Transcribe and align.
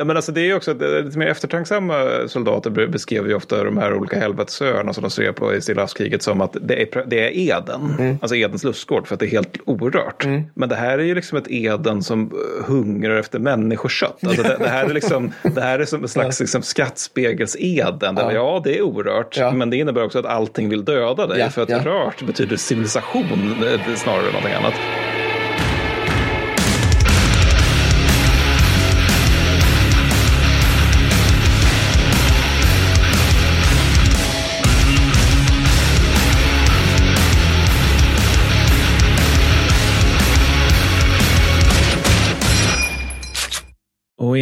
Ja, 0.00 0.04
men 0.04 0.16
alltså 0.16 0.32
det 0.32 0.50
är 0.50 0.56
också 0.56 0.70
att 0.70 0.82
eh, 0.82 1.04
lite 1.04 1.18
mer 1.18 1.26
eftertänksamma 1.26 1.94
soldater 2.26 2.70
beskrev 2.86 3.28
ju 3.28 3.34
ofta 3.34 3.64
de 3.64 3.78
här 3.78 3.94
olika 3.94 4.18
helvetesöarna 4.18 4.92
som 4.92 5.02
de 5.02 5.10
ser 5.10 5.32
på 5.32 5.54
i 5.54 5.60
Stilla 5.60 5.82
havskriget 5.82 6.22
som 6.22 6.40
att 6.40 6.56
det 6.60 6.82
är, 6.82 7.04
det 7.06 7.26
är 7.26 7.30
Eden, 7.38 7.96
mm. 7.98 8.18
alltså 8.22 8.36
Edens 8.36 8.64
lustgård 8.64 9.06
för 9.06 9.14
att 9.14 9.20
det 9.20 9.26
är 9.26 9.30
helt 9.30 9.58
orört. 9.64 10.24
Mm. 10.24 10.42
Men 10.54 10.68
det 10.68 10.74
här 10.74 10.98
är 10.98 11.02
ju 11.02 11.14
liksom 11.14 11.38
ett 11.38 11.50
Eden 11.50 12.02
som 12.02 12.20
eh, 12.22 12.66
hungrar 12.66 13.16
efter 13.16 13.38
människokött. 13.38 14.18
Alltså 14.26 14.42
det, 14.42 14.56
det, 14.58 14.68
här 14.68 14.84
är 14.84 14.94
liksom, 14.94 15.32
det 15.42 15.60
här 15.60 15.78
är 15.78 15.84
som 15.84 16.02
en 16.02 16.08
slags 16.08 16.40
liksom, 16.40 16.62
skattspegels-Eden. 16.62 18.16
Ja. 18.16 18.32
ja, 18.32 18.60
det 18.64 18.78
är 18.78 18.82
orört, 18.82 19.36
ja. 19.36 19.52
men 19.52 19.70
det 19.70 19.76
innebär 19.76 20.04
också 20.04 20.18
att 20.18 20.26
allting 20.26 20.68
vill 20.68 20.84
döda 20.84 21.26
dig. 21.26 21.38
Ja. 21.38 21.50
För 21.50 21.62
att 21.62 21.86
rört 21.86 22.26
betyder 22.26 22.56
civilisation 22.56 23.54
eh, 23.64 23.94
snarare 23.94 24.26
än 24.26 24.32
någonting 24.32 24.54
annat. 24.54 24.74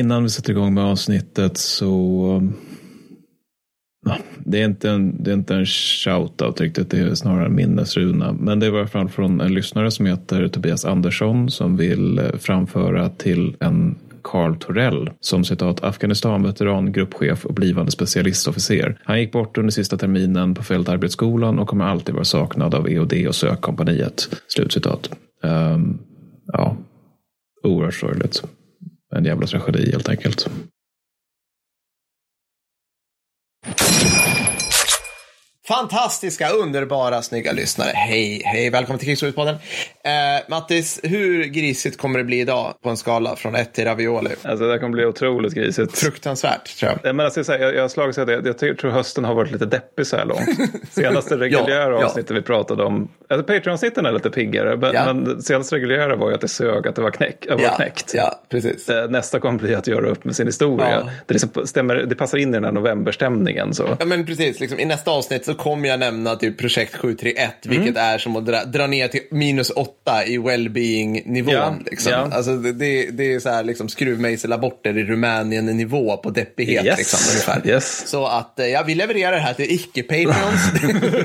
Innan 0.09 0.23
vi 0.23 0.29
sätter 0.29 0.51
igång 0.51 0.75
med 0.75 0.85
avsnittet 0.85 1.57
så 1.57 2.25
um, 2.37 2.55
det, 4.39 4.61
är 4.61 4.65
inte 4.65 4.91
en, 4.91 5.23
det 5.23 5.31
är 5.31 5.35
inte 5.35 5.55
en 5.55 5.65
shout-out 5.65 6.61
riktigt, 6.61 6.91
det 6.91 6.99
är 6.99 7.15
snarare 7.15 7.47
en 7.47 7.55
minnesruna. 7.55 8.33
Men 8.33 8.61
det 8.61 8.71
var 8.71 8.87
framförallt 8.87 9.15
från 9.15 9.41
en 9.41 9.55
lyssnare 9.55 9.91
som 9.91 10.07
heter 10.07 10.49
Tobias 10.49 10.85
Andersson 10.85 11.51
som 11.51 11.77
vill 11.77 12.19
eh, 12.19 12.25
framföra 12.39 13.09
till 13.09 13.57
en 13.61 13.99
Carl 14.23 14.57
Torell 14.57 15.11
som 15.21 15.45
citat 15.45 15.85
Afghanistan-veteran, 15.85 16.93
gruppchef 16.93 17.47
och 17.47 17.55
blivande 17.55 17.93
specialistofficer. 17.93 18.99
Han 19.05 19.21
gick 19.21 19.33
bort 19.33 19.59
under 19.59 19.71
sista 19.71 19.97
terminen 19.97 20.55
på 20.55 20.63
fältarbetsskolan 20.63 21.59
och 21.59 21.69
kommer 21.69 21.85
alltid 21.85 22.15
vara 22.15 22.25
saknad 22.25 22.75
av 22.75 22.89
EOD 22.89 23.27
och 23.29 23.35
sökkompaniet. 23.35 24.29
Slutcitat. 24.49 25.11
Um, 25.43 25.51
ehm, 25.51 25.99
ja, 26.53 26.77
oerhört 27.63 27.95
sorgligt. 27.95 28.43
En 29.17 29.25
jävla 29.25 29.47
tragedi 29.47 29.91
helt 29.91 30.09
enkelt. 30.09 30.49
Fantastiska, 35.69 36.51
underbara, 36.51 37.23
snygga 37.23 37.53
lyssnare. 37.53 37.91
Hej, 37.95 38.43
hej, 38.45 38.71
välkommen 38.71 38.99
till 38.99 39.09
Krigsrådspodden. 39.09 39.55
Eh, 40.05 40.11
Mattis, 40.49 41.01
hur 41.03 41.45
grisigt 41.45 41.99
kommer 41.99 42.19
det 42.19 42.25
bli 42.25 42.41
idag 42.41 42.75
på 42.83 42.91
en 42.91 42.97
skala 42.97 43.37
från 43.37 43.55
1 43.55 43.75
till 43.75 43.85
ravioli? 43.85 44.31
Alltså 44.43 44.69
det 44.69 44.79
kommer 44.79 44.93
bli 44.93 45.05
otroligt 45.05 45.55
grisigt. 45.55 45.99
Fruktansvärt, 45.99 46.77
tror 46.79 46.93
jag. 47.03 47.17
Men 47.17 47.27
alltså, 47.27 47.59
jag, 47.59 47.75
jag 47.75 47.83
har 47.83 47.89
slagit 47.89 48.19
att 48.19 48.29
jag, 48.29 48.47
jag 48.47 48.79
tror 48.79 48.91
hösten 48.91 49.25
har 49.25 49.35
varit 49.35 49.51
lite 49.51 49.67
deppig 49.67 50.07
så 50.07 50.17
här 50.17 50.25
långt. 50.25 50.49
Senaste 50.91 51.37
reguljära 51.37 52.01
ja, 52.01 52.05
avsnittet 52.05 52.31
ja. 52.31 52.37
vi 52.37 52.43
pratade 52.43 52.85
om, 52.85 53.09
alltså 53.29 53.47
Patreon-avsnitten 53.47 54.07
är 54.07 54.13
lite 54.13 54.31
piggare, 54.31 54.77
men, 54.77 54.95
ja. 54.95 55.13
men 55.13 55.43
senaste 55.43 55.77
reguljära 55.77 56.17
var 56.17 56.29
ju 56.29 56.35
att 56.35 56.41
det 56.41 56.49
sög 56.49 56.89
att 56.89 56.97
det 56.97 57.03
var, 57.03 57.11
knäck, 57.11 57.47
var 57.51 57.61
ja, 57.61 57.77
knäckt. 57.77 58.15
Ja, 58.15 58.43
precis. 58.49 58.89
Eh, 58.89 59.11
nästa 59.11 59.41
kommer 59.41 59.59
bli 59.59 59.75
att 59.75 59.87
göra 59.87 60.09
upp 60.09 60.25
med 60.25 60.37
sin 60.37 60.47
historia. 60.47 61.11
Det, 61.27 61.35
liksom 61.35 61.67
stämmer, 61.67 61.97
det 61.97 62.15
passar 62.15 62.39
in 62.39 62.49
i 62.49 62.53
den 62.53 62.65
här 62.65 62.73
novemberstämningen. 62.73 63.75
Så. 63.75 63.97
Ja, 63.99 64.05
men 64.05 64.27
precis. 64.27 64.61
Liksom, 64.61 64.81
I 64.81 64.85
nästa 64.85 65.11
avsnitt 65.11 65.45
så 65.45 65.58
kommer 65.59 65.89
jag 65.89 66.01
nämna 66.01 66.37
typ 66.37 66.59
projekt 66.59 66.97
731, 66.97 67.67
mm. 67.67 67.79
vilket 67.79 68.03
är 68.03 68.19
som 68.19 68.37
att 68.37 68.47
dra, 68.47 68.65
dra 68.65 68.87
ner 68.87 69.09
till 69.09 69.21
minus 69.31 69.71
8 69.71 70.25
i 70.27 70.39
well-being-nivån. 70.39 71.55
Ja, 71.55 71.75
liksom. 71.91 72.13
ja. 72.13 72.29
Alltså, 72.33 72.57
det, 72.57 73.11
det 73.11 73.35
är 73.35 73.41
så 73.41 73.49
här 73.49 73.65
liksom, 73.65 73.89
skruvmejselaborter 73.89 74.99
i 74.99 75.05
Rumänien-nivå 75.05 76.17
på 76.17 76.31
deppighet. 76.31 76.85
Yes. 76.85 76.99
Liksom, 76.99 77.19
ungefär. 77.31 77.71
Yes. 77.75 78.09
Så 78.09 78.27
att 78.27 78.59
eh, 78.59 78.67
ja, 78.67 78.83
vi 78.87 78.95
levererar 78.95 79.33
det 79.33 79.39
här 79.39 79.55
till 79.55 79.71
icke-patreons. 79.71 80.73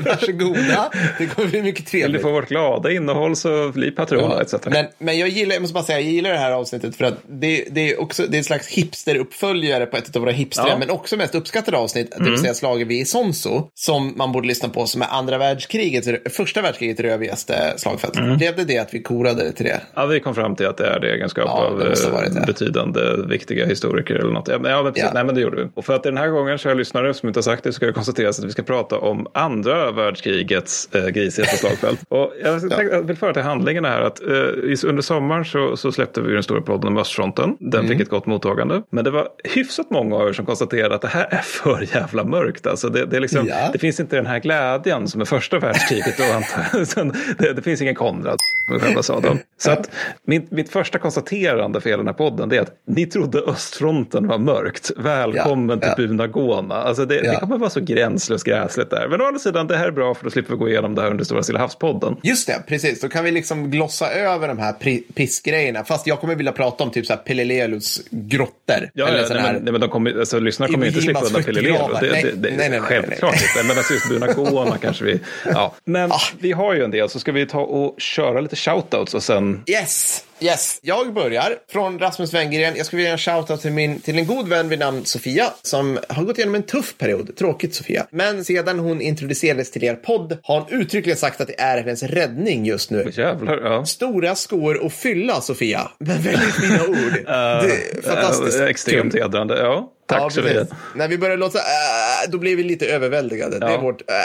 Varsågoda. 0.06 0.90
Det 1.18 1.26
kommer 1.26 1.50
bli 1.50 1.62
mycket 1.62 1.88
trevligt. 1.88 2.10
Vill 2.10 2.14
du 2.14 2.20
få 2.20 2.32
vårt 2.32 2.50
glada 2.50 2.92
innehåll 2.92 3.36
så 3.36 3.70
bli 3.70 3.92
patron 3.92 4.32
ja. 4.32 4.42
etc. 4.42 4.54
Men, 4.66 4.86
men 4.98 5.18
jag 5.18 5.30
gillar, 5.30 5.54
jag 5.54 5.62
måste 5.62 5.74
bara 5.74 5.84
säga, 5.84 6.00
jag 6.00 6.12
gillar 6.12 6.30
det 6.30 6.38
här 6.38 6.52
avsnittet 6.52 6.96
för 6.96 7.06
att 7.06 7.18
det, 7.28 7.66
det 7.72 7.92
är 7.92 8.02
också 8.02 8.28
det 8.28 8.36
är 8.36 8.38
en 8.38 8.44
slags 8.44 8.68
hipster-uppföljare 8.68 9.86
på 9.86 9.98
ett 9.98 10.16
av 10.16 10.22
våra 10.22 10.32
hipster, 10.32 10.68
ja. 10.68 10.78
men 10.78 10.90
också 10.90 11.18
mest 11.18 11.36
uppskattade 11.36 11.78
avsnitt, 11.78 12.12
det 12.12 12.24
vill 12.24 12.28
mm. 12.28 12.42
säga 12.42 12.54
slaget 12.54 12.88
vid 12.88 13.08
Sonso, 13.08 13.70
som 13.74 14.14
man 14.24 14.32
borde 14.32 14.48
lyssna 14.48 14.70
på 14.70 14.86
som 14.86 15.02
är 15.02 15.08
andra 15.08 15.38
världskriget, 15.38 16.34
första 16.34 16.62
världskriget 16.62 17.00
rövigaste 17.00 17.74
slagfält. 17.78 18.16
Mm. 18.16 18.38
Blev 18.38 18.56
det 18.56 18.64
det 18.64 18.78
att 18.78 18.94
vi 18.94 19.02
korade 19.02 19.52
till 19.52 19.66
det? 19.66 19.82
Ja, 19.94 20.06
vi 20.06 20.20
kom 20.20 20.36
fram 20.36 20.56
till 20.56 20.68
att 20.68 20.78
det 20.78 20.88
är 20.88 21.00
det 21.00 21.14
egenskap 21.14 21.46
ja, 21.48 21.66
av 21.66 21.82
eh, 21.82 22.46
betydande 22.46 23.02
viktiga 23.28 23.66
historiker 23.66 24.16
eller 24.16 24.32
något. 24.32 24.48
Ja, 24.48 24.60
men, 24.60 24.72
ja, 24.72 24.84
men, 24.84 24.94
ja. 24.96 25.12
Nej, 25.14 25.24
men 25.24 25.36
det 25.36 25.42
gjorde 25.42 25.64
vi. 25.64 25.70
Och 25.74 25.86
för 25.86 25.94
att 25.94 26.04
den 26.04 26.18
här 26.18 26.28
gången, 26.28 26.58
kära 26.58 26.74
lyssnare 26.74 27.14
som 27.14 27.28
inte 27.28 27.38
har 27.38 27.44
sagt 27.44 27.64
det, 27.64 27.72
så 27.72 27.76
ska 27.76 27.86
jag 27.86 27.96
konstatera 27.96 28.30
att 28.30 28.44
vi 28.44 28.52
ska 28.52 28.64
prata 28.64 28.98
om 28.98 29.28
andra 29.34 29.92
världskrigets 29.92 30.90
eh, 30.96 31.08
grisigaste 31.08 31.58
slagfält. 31.58 32.00
Och 32.10 32.34
jag, 32.44 32.60
tänkte, 32.60 32.84
jag 32.84 33.02
vill 33.02 33.18
föra 33.18 33.34
till 33.34 33.42
handlingarna 33.42 33.88
här 33.88 34.02
att 34.02 34.22
eh, 34.22 34.90
under 34.90 35.02
sommaren 35.02 35.46
så, 35.46 35.78
så 35.78 35.92
släppte 35.92 36.22
vi 36.22 36.34
den 36.34 36.44
stora 36.44 36.62
podden 36.62 36.88
om 36.88 36.98
östfronten. 36.98 37.58
Den 37.60 37.80
mm. 37.80 37.92
fick 37.92 38.02
ett 38.02 38.10
gott 38.10 38.26
mottagande. 38.26 38.82
Men 38.90 39.04
det 39.04 39.12
var 39.12 39.28
hyfsat 39.44 39.90
många 39.90 40.16
av 40.16 40.30
er 40.30 40.34
som 40.34 40.46
konstaterade 40.46 40.96
att 40.96 41.02
det 41.02 41.08
här 41.08 41.28
är 41.30 41.38
för 41.38 41.96
jävla 41.96 42.24
mörkt. 42.24 42.68
Alltså 42.68 42.90
det, 42.90 43.06
det, 43.06 43.20
liksom, 43.20 43.52
det 43.74 43.80
finns 43.80 44.00
inte 44.00 44.13
den 44.16 44.26
här 44.26 44.40
glädjen 44.40 45.08
som 45.08 45.22
är 45.22 45.26
första 45.26 45.60
världskriget. 45.60 46.18
det, 47.38 47.54
det 47.54 47.62
finns 47.62 47.82
ingen 47.82 47.96
Konrad, 47.96 48.40
själva 48.68 49.04
sa 49.04 49.20
de. 49.20 49.40
Så 49.58 49.72
att 49.72 49.90
min, 50.26 50.48
mitt 50.50 50.70
första 50.70 51.00
konstaterande 51.00 51.82
för 51.82 51.90
hela 51.90 51.98
den 51.98 52.08
här 52.08 52.14
podden 52.14 52.52
är 52.52 52.62
att 52.62 52.72
ni 52.88 53.06
trodde 53.06 53.40
östfronten 53.40 54.28
var 54.28 54.38
mörkt. 54.38 54.92
Välkommen 54.98 55.80
ja, 55.82 55.96
till 55.96 56.04
ja. 56.04 56.08
Bunagona. 56.08 56.76
Alltså 56.76 57.06
det, 57.06 57.16
ja. 57.16 57.32
det 57.32 57.40
kommer 57.40 57.58
vara 57.58 57.70
så 57.70 57.80
gränslöst 57.80 58.46
gräsligt 58.46 58.90
där. 58.90 59.08
Men 59.08 59.22
å 59.22 59.26
andra 59.26 59.40
sidan, 59.40 59.68
det 59.68 59.78
här 59.78 59.88
är 59.88 59.92
bra 59.92 60.14
för 60.14 60.24
då 60.24 60.30
slipper 60.30 60.54
vi 60.54 60.58
gå 60.58 60.70
igenom 60.70 60.96
det 60.96 61.02
här 61.02 61.12
under 61.12 61.24
Stora 61.24 61.44
Stilla 61.44 61.60
havspodden. 61.60 62.16
Just 62.24 62.48
det, 62.48 62.64
precis. 62.68 63.02
Då 63.02 63.10
kan 63.10 63.24
vi 63.24 63.32
liksom 63.32 63.72
glossa 63.72 64.12
över 64.12 64.48
de 64.48 64.60
här 64.60 64.74
pissgrejerna. 65.14 65.84
Fast 65.84 66.08
jag 66.08 66.20
kommer 66.20 66.36
vilja 66.36 66.52
prata 66.52 66.84
om 66.84 66.92
typ 66.92 67.06
så 67.06 67.14
här 67.14 67.20
Pelelelus 67.20 68.02
grottor. 68.10 68.90
Ja, 68.94 69.08
eller 69.08 69.20
ja 69.20 69.28
nej, 69.30 69.44
men, 69.44 69.64
nej, 69.64 69.72
men 69.72 69.82
de 69.82 69.90
kommer, 69.90 70.20
alltså, 70.20 70.40
lyssnarna 70.40 70.74
kommer 70.74 70.88
inte 70.88 71.02
slippa 71.02 71.22
undan 71.22 71.44
Pelelelu. 71.44 71.78
Det, 72.02 72.08
det, 72.08 72.22
det, 72.22 72.50
nej, 72.50 72.58
nej, 72.58 72.70
nej, 72.70 72.80
självklart 72.80 73.34
inte. 73.34 73.68
Men 73.68 73.78
alltså 73.78 73.94
just 73.94 74.10
Bunagona 74.10 74.78
kanske 74.78 75.06
vi... 75.06 75.20
Ja. 75.46 75.76
Men 75.86 76.12
ah. 76.12 76.20
vi 76.40 76.52
har 76.52 76.74
ju 76.74 76.84
en 76.84 76.92
del, 76.92 77.10
så 77.10 77.20
ska 77.20 77.32
vi 77.32 77.46
ta 77.46 77.60
och 77.60 78.00
köra 78.00 78.42
lite 78.42 78.53
shoutouts 78.56 79.14
och 79.14 79.24
sen... 79.24 79.64
Yes! 79.68 80.24
Yes, 80.40 80.80
jag 80.82 81.14
börjar 81.14 81.56
från 81.72 82.00
Rasmus 82.00 82.34
Wenngren. 82.34 82.76
Jag 82.76 82.86
skulle 82.86 83.02
vilja 83.02 83.18
shoutout 83.18 83.62
till, 83.62 83.72
min, 83.72 84.00
till 84.00 84.18
en 84.18 84.28
god 84.28 84.48
vän 84.48 84.70
vid 84.70 84.80
namn 84.80 85.06
Sofia 85.06 85.54
som 85.62 86.00
har 86.10 86.24
gått 86.24 86.38
igenom 86.38 86.56
en 86.56 86.64
tuff 86.64 86.98
period. 86.98 87.36
Tråkigt 87.36 87.76
Sofia. 87.76 88.08
Men 88.12 88.46
sedan 88.46 88.80
hon 88.80 89.02
introducerades 89.02 89.72
till 89.72 89.84
er 89.84 89.96
podd 89.96 90.38
har 90.44 90.60
hon 90.60 90.70
uttryckligen 90.82 91.18
sagt 91.18 91.42
att 91.42 91.48
det 91.48 91.62
är 91.62 91.84
hennes 91.84 92.04
räddning 92.04 92.66
just 92.66 92.92
nu. 92.92 93.12
Jävlar, 93.14 93.62
ja. 93.64 93.86
Stora 93.86 94.36
skor 94.36 94.86
att 94.86 94.94
fylla 94.94 95.42
Sofia. 95.42 95.92
Men 95.98 96.22
väldigt 96.22 96.56
fina 96.56 96.84
ord. 96.84 96.98
uh, 96.98 97.24
det 97.26 97.98
är 97.98 98.02
fantastiskt. 98.02 98.60
Uh, 98.60 98.66
extremt 98.66 99.16
hedrande, 99.16 99.58
ja. 99.58 99.92
Tack 100.14 100.22
ja, 100.22 100.30
Sofia. 100.30 100.66
När 100.96 101.08
vi 101.08 101.18
började 101.18 101.40
låta 101.40 101.60
äh, 101.60 102.30
då 102.30 102.38
blev 102.38 102.58
vi 102.58 102.64
lite 102.64 102.86
överväldigade. 102.86 103.58
Ja. 103.62 103.68
Det, 103.68 103.74
är 103.74 103.78
vårt, 103.78 104.02
äh, 104.02 104.16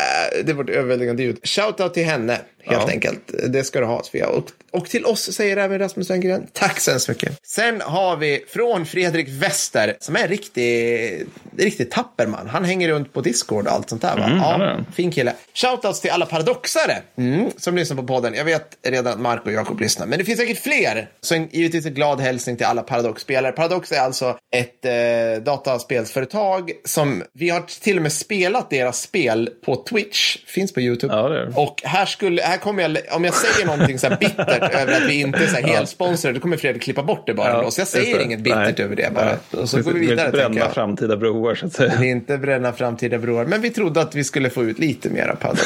det 0.45 0.53
är 0.53 0.55
vårt 0.55 0.71
överväldigande 0.71 1.23
ljud. 1.23 1.39
Shoutout 1.43 1.95
till 1.95 2.05
henne 2.05 2.39
helt 2.69 2.83
ja. 2.87 2.91
enkelt. 2.91 3.21
Det 3.49 3.65
ska 3.65 3.81
du 3.81 3.87
ha 3.87 4.03
Sofia. 4.03 4.29
Och, 4.29 4.45
och 4.71 4.89
till 4.89 5.05
oss 5.05 5.33
säger 5.33 5.57
även 5.57 5.79
Rasmus 5.79 6.11
Wenngren. 6.11 6.47
Tack 6.53 6.81
så 6.81 6.91
hemskt 6.91 7.09
mycket. 7.09 7.39
Sen 7.43 7.81
har 7.81 8.17
vi 8.17 8.45
från 8.49 8.87
Fredrik 8.87 9.29
Wester 9.29 9.97
som 10.01 10.17
är 10.17 10.21
en 10.21 10.29
riktig, 10.29 11.27
riktig 11.57 11.91
tapper 11.91 12.27
man. 12.27 12.49
Han 12.49 12.65
hänger 12.65 12.89
runt 12.89 13.13
på 13.13 13.21
Discord 13.21 13.67
och 13.67 13.73
allt 13.73 13.89
sånt 13.89 14.03
där. 14.03 14.17
Va? 14.17 14.25
Mm, 14.25 14.39
ja, 14.39 14.85
fin 14.95 15.11
kille. 15.11 15.33
Shoutouts 15.55 16.01
till 16.01 16.11
alla 16.11 16.27
paradoxare 16.27 17.03
mm, 17.17 17.51
som 17.57 17.77
lyssnar 17.77 17.97
på 17.97 18.03
podden. 18.03 18.35
Jag 18.35 18.45
vet 18.45 18.77
redan 18.83 19.13
att 19.13 19.21
Mark 19.21 19.47
och 19.47 19.53
Jakob 19.53 19.81
lyssnar, 19.81 20.07
men 20.07 20.19
det 20.19 20.25
finns 20.25 20.39
säkert 20.39 20.63
fler. 20.63 21.11
Så 21.21 21.35
givetvis 21.51 21.87
en 21.87 21.95
glad 21.95 22.21
hälsning 22.21 22.57
till 22.57 22.67
alla 22.67 22.83
Paradox-spelare. 22.83 23.53
Paradox 23.53 23.93
är 23.93 24.01
alltså 24.01 24.39
ett 24.55 24.85
eh, 24.85 25.43
dataspelsföretag 25.79 26.73
som 26.85 27.23
vi 27.33 27.51
har 27.51 27.61
till 27.81 27.97
och 27.97 28.03
med 28.03 28.13
spelat 28.13 28.71
deras 28.71 29.01
spel 29.01 29.51
på 29.65 29.77
Twitch. 29.77 30.37
Finns 30.47 30.73
på 30.73 30.81
YouTube. 30.81 31.15
Ja, 31.15 31.29
det. 31.29 31.53
Och 31.55 31.83
här 31.85 32.07
skulle, 32.07 32.43
här 32.43 32.59
kommer 32.59 32.83
jag, 32.83 32.97
om 33.11 33.25
jag 33.25 33.35
säger 33.35 33.67
någonting 33.67 33.99
så 33.99 34.09
här 34.09 34.17
bittert 34.17 34.75
över 34.75 34.93
att 34.93 35.09
vi 35.09 35.21
inte 35.21 35.39
är 35.39 35.47
så 35.47 35.57
här 35.57 35.63
helsponsrade, 35.63 36.35
då 36.35 36.41
kommer 36.41 36.57
Fredrik 36.57 36.83
klippa 36.83 37.03
bort 37.03 37.27
det 37.27 37.35
bara. 37.35 37.63
Ja, 37.63 37.71
så 37.71 37.81
jag 37.81 37.89
säger 37.89 38.21
inget 38.21 38.41
bittert 38.41 38.79
Nej. 38.79 38.85
över 38.85 38.97
det 38.97 39.15
bara. 39.15 39.61
Och 39.63 39.69
så 39.69 39.83
går 39.83 39.93
vi 39.93 40.01
vidare. 40.01 40.31
Vi 40.31 40.39
vill 40.39 40.47
inte 40.47 40.59
bränna 40.59 40.71
framtida 40.71 41.17
broar 41.17 41.55
så 41.55 41.67
att 41.67 41.73
säga. 41.73 41.93
Vi 41.93 41.99
vill 41.99 42.09
inte 42.09 42.39
bränna 42.39 42.73
framtida 42.73 43.19
broar, 43.19 43.45
men 43.45 43.61
vi 43.61 43.71
trodde 43.71 44.01
att 44.01 44.15
vi 44.15 44.25
skulle 44.25 44.51
få 44.51 44.65
ut 44.65 44.79
lite 44.79 45.11
mer 45.11 45.29
av 45.29 45.35
paddock. 45.37 45.59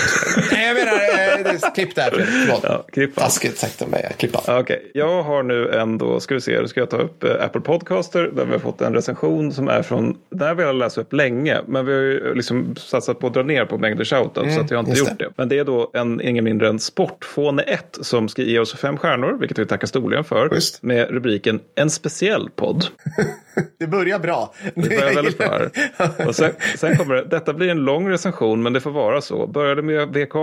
Nej, 0.52 0.66
jag 0.66 0.74
menar, 0.74 0.92
eh, 1.46 1.52
det 1.52 1.74
klipp 1.74 1.94
där. 1.94 2.26
Ja, 2.62 2.84
klipp 2.92 3.14
Taskigt 3.14 3.58
sagt 3.58 3.82
av 3.82 3.88
mig. 3.88 4.12
Klippa. 4.16 4.60
Okay. 4.60 4.78
jag 4.94 5.22
har 5.22 5.42
nu 5.42 5.70
ändå, 5.70 6.20
ska 6.20 6.34
vi 6.34 6.40
se, 6.40 6.60
då 6.60 6.68
ska 6.68 6.80
jag 6.80 6.90
ta 6.90 6.96
upp 6.96 7.24
eh, 7.24 7.44
Apple 7.44 7.60
Podcaster 7.60 8.30
där 8.32 8.44
vi 8.44 8.52
har 8.52 8.58
fått 8.58 8.80
en 8.80 8.94
recension 8.94 9.52
som 9.52 9.68
är 9.68 9.82
från, 9.82 10.16
den 10.30 10.48
här 10.48 10.54
vill 10.54 10.66
jag 10.66 10.74
läsa 10.74 11.00
upp 11.00 11.12
länge, 11.12 11.60
men 11.66 11.86
vi 11.86 11.92
har 11.92 12.00
ju 12.00 12.34
liksom 12.34 12.76
satsat 12.76 13.18
på 13.18 13.26
att 13.26 13.34
dra 13.34 13.42
ner 13.42 13.64
på 13.64 13.78
mängder 13.78 14.04
shoutouts 14.04 14.38
mm, 14.38 14.54
så 14.54 14.60
att 14.60 14.70
jag 14.70 14.78
har 14.78 14.88
inte 14.88 14.98
gjort 14.98 15.18
det. 15.18 15.24
det. 15.24 15.30
Men 15.36 15.48
det 15.48 15.58
är 15.58 15.64
då 15.64 15.90
en, 15.94 16.20
ingen 16.20 16.44
mindre 16.44 16.68
än 16.68 16.78
Sportfåne 16.78 17.62
1 17.62 17.98
som 18.00 18.28
ska 18.28 18.42
ge 18.42 18.58
oss 18.58 18.74
fem 18.74 18.96
stjärnor, 18.96 19.38
vilket 19.40 19.58
vi 19.58 19.66
tackar 19.66 19.86
storligen 19.86 20.24
för, 20.24 20.54
Just. 20.54 20.82
med 20.82 21.10
rubriken 21.10 21.60
En 21.74 21.90
speciell 21.90 22.50
podd. 22.56 22.86
det 23.78 23.86
börjar 23.86 24.18
bra. 24.18 24.54
Det 24.74 24.88
börjar 24.88 25.14
väldigt 25.22 25.38
bra. 25.38 25.60
Och 26.26 26.36
sen, 26.36 26.52
sen 26.76 26.96
kommer 26.96 27.14
det, 27.14 27.24
detta 27.24 27.52
blir 27.52 27.68
en 27.68 27.84
lång 27.84 28.08
recension, 28.08 28.62
men 28.62 28.72
det 28.72 28.80
får 28.80 28.90
vara 28.90 29.20
så. 29.20 29.46
Började 29.46 29.82
med 29.82 30.08
VK, 30.08 30.34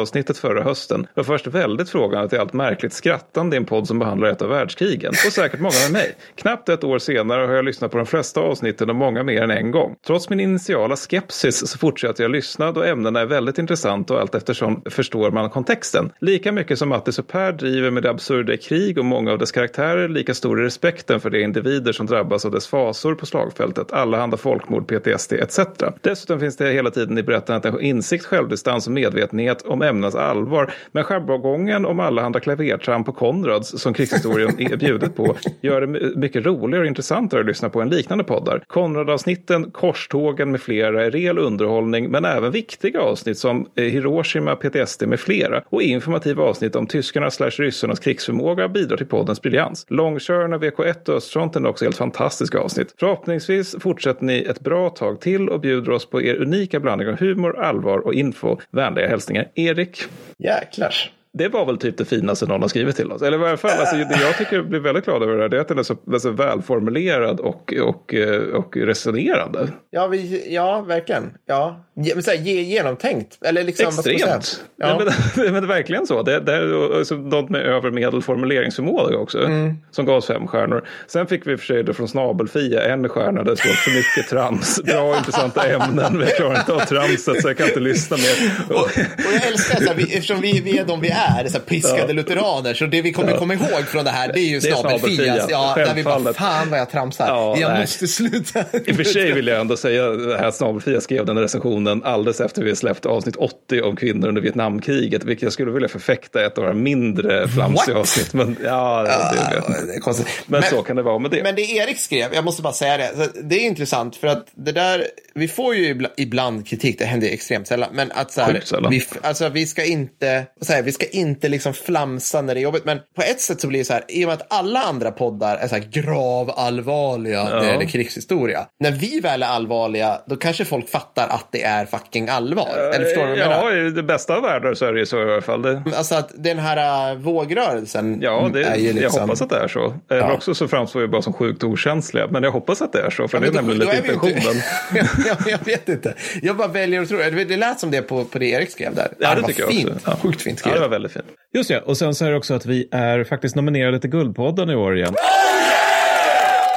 avsnittet 0.00 0.38
förra 0.38 0.62
hösten. 0.62 1.06
Var 1.14 1.24
först 1.24 1.46
väldigt 1.46 1.90
frågande 1.90 2.28
till 2.28 2.38
allt 2.38 2.52
märkligt 2.52 2.92
skrattande 2.92 3.56
i 3.56 3.58
en 3.58 3.64
podd 3.64 3.86
som 3.86 3.98
behandlar 3.98 4.28
ett 4.28 4.42
av 4.42 4.48
världskrigen. 4.48 5.10
Och 5.26 5.32
säkert 5.32 5.60
många 5.60 5.74
med 5.84 5.92
mig. 5.92 6.16
Knappt 6.34 6.68
ett 6.68 6.84
år 6.84 6.98
senare 6.98 7.46
har 7.46 7.54
jag 7.54 7.64
lyssnat 7.64 7.90
på 7.90 7.96
de 7.96 8.06
flesta 8.06 8.40
avsnitten 8.40 8.90
och 8.90 8.96
många 8.96 9.22
mer 9.22 9.42
än 9.42 9.50
en 9.50 9.70
gång. 9.70 9.96
Trots 10.06 10.30
min 10.30 10.40
initiala 10.40 10.96
skepsis 10.96 11.70
så 11.70 11.78
fortsätter 11.78 12.24
jag 12.24 12.30
lyssna 12.30 12.72
då 12.72 12.82
ämnena 12.82 13.20
är 13.20 13.26
väldigt 13.26 13.58
intressanta 13.58 14.14
och 14.14 14.20
allt 14.20 14.34
eftersom 14.34 14.82
förstår 14.90 15.30
man 15.30 15.50
kontexten. 15.50 16.12
Lika 16.20 16.52
mycket 16.52 16.78
som 16.78 16.88
Mattis 16.88 17.18
och 17.18 17.28
Per 17.28 17.52
driver 17.52 17.90
med 17.90 18.02
det 18.02 18.10
absurda 18.10 18.52
i 18.52 18.58
krig 18.58 18.98
och 18.98 19.04
många 19.04 19.32
av 19.32 19.38
dess 19.38 19.52
karaktärer, 19.52 20.08
lika 20.08 20.34
stor 20.34 20.60
är 20.60 20.64
respekten 20.64 21.20
för 21.20 21.30
de 21.30 21.42
individer 21.42 21.92
som 21.92 22.06
drabbas 22.06 22.44
av 22.44 22.50
dess 22.50 22.66
fasor 22.66 23.14
på 23.14 23.26
slagfältet, 23.26 23.92
allehanda 23.92 24.36
folkmord, 24.36 24.88
PTSD 24.88 25.32
etc. 25.32 25.58
Dessutom 26.00 26.40
finns 26.40 26.56
det 26.56 26.72
hela 26.72 26.90
tiden 26.90 27.18
i 27.18 27.22
berättandet 27.22 27.74
en 27.74 27.80
insikt, 27.80 28.26
självdistans 28.26 28.86
och 28.86 28.92
medvetenhet 28.92 29.62
om 29.62 29.79
ämnets 29.82 30.16
allvar. 30.16 30.72
Men 30.92 31.04
jargongen 31.04 31.86
om 31.86 32.00
allehanda 32.00 32.40
klavertramp 32.40 33.06
på 33.06 33.12
Konrads 33.12 33.68
som 33.68 33.94
krigshistorien 33.94 34.60
är 34.72 34.76
bjudet 34.76 35.16
på 35.16 35.36
gör 35.60 35.80
det 35.80 36.16
mycket 36.16 36.46
roligare 36.46 36.82
och 36.82 36.88
intressantare 36.88 37.40
att 37.40 37.46
lyssna 37.46 37.68
på 37.68 37.80
än 37.80 37.88
liknande 37.88 38.24
poddar. 38.24 38.64
Konrad-avsnitten, 38.66 39.70
Korstågen 39.70 40.50
med 40.50 40.60
flera 40.60 41.04
är 41.04 41.10
ren 41.10 41.38
underhållning 41.38 42.10
men 42.10 42.24
även 42.24 42.52
viktiga 42.52 43.00
avsnitt 43.00 43.38
som 43.38 43.66
eh, 43.74 43.84
Hiroshima, 43.84 44.56
PTSD 44.56 45.06
med 45.06 45.20
flera 45.20 45.62
och 45.68 45.82
informativa 45.82 46.42
avsnitt 46.42 46.76
om 46.76 46.86
tyskarnas 46.86 47.34
slash 47.34 47.50
ryssarnas 47.50 48.00
krigsförmåga 48.00 48.68
bidrar 48.68 48.96
till 48.96 49.06
poddens 49.06 49.42
briljans. 49.42 49.86
Långkörarna, 49.88 50.58
VK1 50.58 51.08
och 51.08 51.16
Östfronten 51.16 51.64
är 51.64 51.68
också 51.68 51.84
helt 51.84 51.96
fantastiska 51.96 52.58
avsnitt. 52.58 52.94
Förhoppningsvis 52.98 53.76
fortsätter 53.80 54.24
ni 54.24 54.38
ett 54.38 54.60
bra 54.60 54.90
tag 54.90 55.20
till 55.20 55.48
och 55.48 55.60
bjuder 55.60 55.92
oss 55.92 56.10
på 56.10 56.22
er 56.22 56.34
unika 56.34 56.80
blandning 56.80 57.08
av 57.08 57.18
humor, 57.20 57.58
allvar 57.58 57.98
och 57.98 58.14
info. 58.14 58.56
Vänliga 58.70 59.08
hälsningar 59.08 59.48
Erik. 59.70 60.08
Jäklar 60.38 61.12
det 61.32 61.48
var 61.48 61.66
väl 61.66 61.78
typ 61.78 61.98
det 61.98 62.04
finaste 62.04 62.46
någon 62.46 62.62
har 62.62 62.68
skrivit 62.68 62.96
till 62.96 63.12
oss. 63.12 63.22
Eller 63.22 63.38
i 63.38 63.48
alla 63.48 63.56
fall, 63.56 63.70
alltså, 63.70 63.96
det 63.96 64.18
jag 64.22 64.38
tycker 64.38 64.62
blir 64.62 64.80
väldigt 64.80 65.04
glad 65.04 65.22
över 65.22 65.36
det 65.36 65.42
här, 65.42 65.48
det 65.48 65.56
är 65.56 65.60
att 65.60 65.68
den 65.68 65.78
är 65.78 65.82
så, 65.82 65.96
är 66.12 66.18
så 66.18 66.30
välformulerad 66.30 67.40
och, 67.40 67.74
och, 67.82 68.14
eh, 68.14 68.40
och 68.40 68.76
resonerande. 68.76 69.68
Ja, 69.90 70.06
vi, 70.06 70.46
ja 70.54 70.80
verkligen. 70.80 71.30
Ja. 71.46 71.84
Men 72.14 72.22
så 72.22 72.30
här, 72.30 72.38
genomtänkt. 72.38 73.38
Eller 73.44 73.64
liksom, 73.64 73.86
Extremt. 73.86 74.64
Ja. 74.76 74.98
men, 74.98 75.12
men, 75.44 75.52
men 75.52 75.66
verkligen 75.66 76.06
så. 76.06 76.22
Det, 76.22 76.40
det 76.40 76.52
är 76.52 76.96
alltså, 76.98 77.14
något 77.14 77.50
med 77.50 77.60
övermedel 77.60 78.22
formuleringsförmåga 78.22 79.18
också. 79.18 79.38
Mm. 79.44 79.74
Som 79.90 80.06
gav 80.06 80.16
oss 80.16 80.26
fem 80.26 80.46
stjärnor. 80.46 80.88
Sen 81.06 81.26
fick 81.26 81.46
vi 81.46 81.56
för 81.56 81.66
sig 81.66 81.82
det 81.82 81.94
från 81.94 82.08
Snabelfia 82.08 82.82
en 82.82 83.08
stjärna. 83.08 83.42
Det 83.42 83.56
står 83.56 83.70
för 83.70 83.90
mycket 83.90 84.30
trams. 84.30 84.82
Bra 84.82 85.16
intressanta 85.18 85.66
ämnen. 85.66 86.20
Jag 86.20 86.36
klarar 86.36 86.58
inte 86.58 86.72
av 86.72 86.80
tramset 86.80 87.42
så 87.42 87.48
jag 87.48 87.56
kan 87.56 87.66
inte 87.66 87.80
lyssna 87.80 88.16
mer. 88.16 88.76
och, 88.76 88.82
och 89.26 89.32
jag 89.34 89.46
älskar 89.46 89.94
det, 89.94 90.02
eftersom 90.02 90.40
vi, 90.40 90.60
vi 90.60 90.78
är 90.78 90.84
de 90.84 91.00
vi 91.00 91.08
är 91.08 91.19
är 91.20 91.48
så 91.48 91.52
här 91.52 91.64
piskade 91.64 92.04
ja. 92.08 92.12
lutheraner. 92.12 92.74
Så 92.74 92.86
det 92.86 93.02
vi 93.02 93.12
kommer 93.12 93.36
komma 93.36 93.54
ihåg 93.54 93.84
från 93.86 94.04
det 94.04 94.10
här 94.10 94.32
det 94.32 94.40
är 94.40 94.48
ju 94.48 94.60
snabelfias. 94.60 95.46
Ja, 95.48 95.72
där 95.76 95.94
vi 95.94 96.02
bara, 96.02 96.32
fan 96.32 96.70
vad 96.70 96.78
jag 96.78 96.90
tramsar. 96.90 97.26
Ja, 97.28 97.56
jag 97.58 97.70
nej. 97.70 97.80
måste 97.80 98.06
sluta. 98.06 98.64
I 98.86 98.92
och 98.92 98.96
för 98.96 99.04
sig 99.04 99.32
vill 99.32 99.46
jag 99.46 99.60
ändå 99.60 99.76
säga 99.76 100.10
att 100.38 100.54
snabelfia 100.54 101.00
skrev 101.00 101.26
den 101.26 101.38
recensionen 101.38 102.04
alldeles 102.04 102.40
efter 102.40 102.62
vi 102.62 102.76
släppte 102.76 103.08
avsnitt 103.08 103.36
80 103.36 103.82
om 103.82 103.96
kvinnor 103.96 104.28
under 104.28 104.42
Vietnamkriget. 104.42 105.24
Vilket 105.24 105.42
jag 105.42 105.52
skulle 105.52 105.70
vilja 105.70 105.88
förfäkta 105.88 106.44
ett 106.44 106.58
av 106.58 106.64
våra 106.64 106.74
mindre 106.74 107.48
flamsiga 107.48 107.98
avsnitt. 107.98 108.32
Men, 108.32 108.56
ja, 108.64 109.06
ja 109.08 109.32
det, 109.32 109.86
det 109.86 109.94
är 109.94 110.00
konstigt. 110.00 110.26
Men, 110.46 110.60
men, 110.60 110.70
så 110.70 110.82
kan 110.82 110.96
det 110.96 111.02
vara 111.02 111.18
med 111.18 111.30
det. 111.30 111.42
Men 111.42 111.54
det 111.54 111.62
Erik 111.62 111.98
skrev, 111.98 112.34
jag 112.34 112.44
måste 112.44 112.62
bara 112.62 112.72
säga 112.72 112.96
det. 112.96 113.12
Det 113.42 113.54
är 113.54 113.66
intressant 113.66 114.16
för 114.16 114.26
att 114.26 114.46
det 114.54 114.72
där, 114.72 115.06
vi 115.34 115.48
får 115.48 115.74
ju 115.74 116.08
ibland 116.16 116.66
kritik, 116.66 116.98
det 116.98 117.04
händer 117.04 117.28
extremt 117.28 117.66
sällan. 117.66 117.90
Men 117.92 118.12
att 118.12 118.32
så 118.32 118.40
här, 118.40 118.88
vi, 118.90 119.04
alltså, 119.22 119.48
vi 119.48 119.66
ska 119.66 119.84
inte, 119.84 120.46
så 120.60 120.72
här, 120.72 120.82
vi 120.82 120.92
ska 120.92 121.06
inte 121.14 121.48
liksom 121.48 121.74
flamsa 121.74 122.42
när 122.42 122.54
det 122.54 122.60
är 122.60 122.62
jobbigt. 122.62 122.84
Men 122.84 122.98
på 123.16 123.22
ett 123.22 123.40
sätt 123.40 123.60
så 123.60 123.66
blir 123.66 123.78
det 123.78 123.84
så 123.84 123.92
här, 123.92 124.04
i 124.08 124.24
och 124.24 124.28
med 124.28 124.34
att 124.34 124.46
alla 124.52 124.80
andra 124.80 125.10
poddar 125.10 125.56
är 125.56 125.68
så 125.68 125.74
här 125.74 125.84
gravallvarliga 125.90 127.36
ja. 127.36 127.44
när 127.44 127.60
det 127.60 127.66
gäller 127.66 127.84
krigshistoria. 127.84 128.66
När 128.80 128.90
vi 128.90 129.20
väl 129.20 129.42
är 129.42 129.46
allvarliga, 129.46 130.20
då 130.26 130.36
kanske 130.36 130.64
folk 130.64 130.88
fattar 130.88 131.28
att 131.28 131.46
det 131.50 131.62
är 131.62 131.86
fucking 131.86 132.28
allvar. 132.28 132.68
Uh, 132.78 132.96
Eller 132.96 133.04
förstår 133.04 133.22
du 133.22 133.28
vad 133.28 133.38
jag 133.38 133.48
menar? 133.48 133.72
Ja, 133.72 133.86
i 133.86 133.90
det 133.90 134.02
bästa 134.02 134.36
av 134.36 134.42
världar 134.42 134.74
så 134.74 134.84
är 134.84 134.92
det 134.92 135.06
så 135.06 135.18
i 135.18 135.32
alla 135.32 135.42
fall. 135.42 135.62
Det... 135.62 135.82
Alltså 135.96 136.14
att 136.14 136.30
den 136.34 136.58
här 136.58 137.12
uh, 137.12 137.18
vågrörelsen 137.18 138.20
Ja, 138.22 138.50
det, 138.52 138.64
är 138.64 138.76
ju 138.76 138.92
liksom... 138.92 139.02
jag 139.02 139.20
hoppas 139.20 139.42
att 139.42 139.50
det 139.50 139.58
är 139.58 139.68
så. 139.68 139.94
Ja. 140.08 140.16
Eller 140.16 140.32
också 140.32 140.54
så 140.54 140.68
framstår 140.68 141.00
vi 141.00 141.08
bara 141.08 141.22
som 141.22 141.32
sjukt 141.32 141.64
okänsliga. 141.64 142.26
Men 142.26 142.42
jag 142.42 142.50
hoppas 142.50 142.82
att 142.82 142.92
det 142.92 143.00
är 143.00 143.10
så, 143.10 143.28
för 143.28 143.38
ja, 143.38 143.40
det 143.40 143.48
är 143.48 143.52
nämligen 143.52 143.78
lite 143.78 143.96
intentionen. 143.96 144.62
jag, 145.26 145.36
jag 145.46 145.64
vet 145.64 145.88
inte. 145.88 146.14
Jag 146.42 146.56
bara 146.56 146.68
väljer 146.68 147.02
att 147.02 147.08
tro 147.08 147.18
det. 147.18 147.56
Lät 147.56 147.80
som 147.80 147.90
det 147.90 148.02
på, 148.02 148.24
på 148.24 148.38
det 148.38 148.46
Erik 148.46 148.70
skrev 148.70 148.94
där. 148.94 149.08
Ja, 149.18 149.34
det, 149.34 149.40
det 149.40 149.46
tycker 149.46 149.62
jag 149.62 149.70
fint. 149.70 149.90
också. 149.90 150.10
Ja. 150.10 150.16
Sjukt 150.22 150.42
fint 150.42 150.58
skrivet. 150.58 150.80
Ja, 150.80 150.88
väldigt 151.00 151.12
fint. 151.12 151.38
Just 151.54 151.68
det, 151.68 151.80
och 151.80 151.96
sen 151.96 152.14
så 152.14 152.24
är 152.24 152.30
det 152.30 152.36
också 152.36 152.54
att 152.54 152.66
vi 152.66 152.88
är 152.90 153.24
faktiskt 153.24 153.56
nominerade 153.56 154.00
till 154.00 154.10
Guldpodden 154.10 154.70
i 154.70 154.74
år 154.74 154.96
igen. 154.96 155.14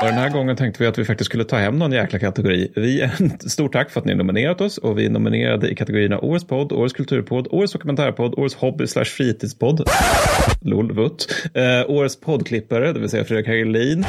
Och 0.01 0.09
den 0.09 0.17
här 0.17 0.29
gången 0.29 0.55
tänkte 0.55 0.83
vi 0.83 0.89
att 0.89 0.97
vi 0.97 1.05
faktiskt 1.05 1.29
skulle 1.29 1.43
ta 1.43 1.57
hem 1.57 1.79
någon 1.79 1.91
jäkla 1.91 2.19
kategori. 2.19 2.71
Vi, 2.75 3.09
stort 3.49 3.73
tack 3.73 3.89
för 3.89 3.99
att 3.99 4.05
ni 4.05 4.15
nominerat 4.15 4.61
oss 4.61 4.77
och 4.77 4.97
vi 4.97 5.05
är 5.05 5.09
nominerade 5.09 5.69
i 5.69 5.75
kategorierna 5.75 6.19
Årets 6.19 6.47
podd, 6.47 6.71
Årets 6.71 6.93
kulturpodd, 6.93 7.47
Årets 7.51 7.73
dokumentärpodd, 7.73 8.33
Årets 8.39 8.55
hobby 8.55 8.87
slash 8.87 9.05
fritidspodd, 9.05 9.89
lol, 10.61 10.93
vutt, 10.93 11.27
eh, 11.53 11.89
Årets 11.89 12.19
poddklippare, 12.19 12.93
det 12.93 12.99
vill 12.99 13.09
säga 13.09 13.23
Fredrik 13.23 13.47
Hagelin. 13.47 14.05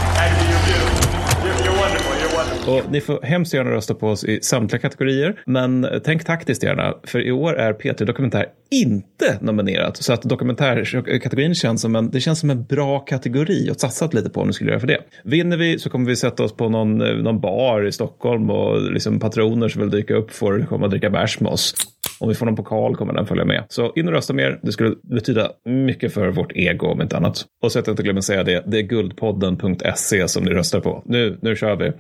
Och 2.67 2.83
ni 2.91 3.01
får 3.01 3.23
hemskt 3.23 3.55
gärna 3.55 3.71
rösta 3.71 3.95
på 3.95 4.09
oss 4.09 4.25
i 4.25 4.41
samtliga 4.43 4.81
kategorier. 4.81 5.43
Men 5.47 5.89
tänk 6.05 6.25
taktiskt 6.25 6.63
gärna, 6.63 6.95
för 7.05 7.21
i 7.27 7.33
år 7.33 7.55
är 7.55 7.73
P3 7.73 8.05
Dokumentär 8.05 8.47
inte 8.83 9.39
nominerat. 9.41 9.97
Så 9.97 10.13
att 10.13 10.23
dokumentärkategorin 10.23 11.55
känns 11.55 11.81
som 11.83 11.97
en, 11.97 12.11
det 12.11 12.21
känns 12.21 12.41
som 12.41 12.51
en 12.51 12.65
bra 12.65 12.99
kategori 12.99 13.71
att 13.71 13.81
satsa 13.81 14.09
lite 14.13 14.31
på 14.31 14.41
om 14.41 14.47
du 14.47 14.53
skulle 14.53 14.71
göra 14.71 14.81
för 14.81 14.87
det. 14.87 14.99
Vinner 15.25 15.57
vi 15.57 15.79
så 15.79 15.91
kommer 15.91 16.07
vi 16.07 16.17
sätta 16.17 16.45
oss 16.45 16.53
på 16.53 16.69
någon, 16.69 17.01
eh, 17.01 17.15
någon 17.15 17.41
bar 17.41 17.87
i 17.87 17.93
Stockholm 17.93 18.51
och 18.51 18.93
liksom 18.93 19.21
patroner 19.21 19.69
som 19.69 19.81
vill 19.81 19.91
dyka 19.91 20.15
upp 20.15 20.31
får 20.31 20.67
komma 20.69 20.85
och 20.85 20.91
dricka 20.91 21.11
bärs 21.11 21.41
med 21.41 21.53
oss. 21.53 21.75
Om 22.21 22.29
vi 22.29 22.35
får 22.35 22.47
någon 22.47 22.57
pokal 22.57 22.97
kommer 22.97 23.13
den 23.13 23.27
följa 23.27 23.45
med. 23.45 23.65
Så 23.69 23.93
in 23.97 24.09
och 24.09 24.13
rösta 24.13 24.33
mer. 24.33 24.61
Det 24.63 24.73
skulle 24.73 24.95
betyda 25.03 25.51
mycket 25.65 26.15
för 26.15 26.29
vårt 26.29 26.53
ego 26.55 26.87
om 26.87 27.03
inte 27.03 27.17
annat. 27.17 27.45
Och 27.63 27.73
så 27.73 27.79
att 27.79 27.87
jag 27.87 27.93
inte 27.93 28.03
glömmer 28.03 28.21
säga 28.21 28.43
det, 28.45 28.65
det 28.67 28.79
är 28.79 28.83
guldpodden.se 28.83 30.29
som 30.29 30.45
ni 30.45 30.51
röstar 30.51 30.81
på. 30.81 31.03
Nu, 31.07 31.39
nu 31.43 31.57
kör 31.57 31.77
vi. 31.77 31.93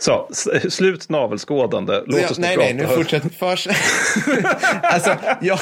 Så, 0.00 0.28
slut 0.68 1.08
navelskådande. 1.08 2.02
Låt 2.06 2.20
ja, 2.20 2.28
oss 2.28 2.38
nej, 2.38 2.56
prata. 2.56 2.72
Nej, 2.72 2.74
nu 2.74 2.86
fortsätter 2.86 3.28
först. 3.28 3.66
alltså, 4.82 5.16
ja, 5.40 5.58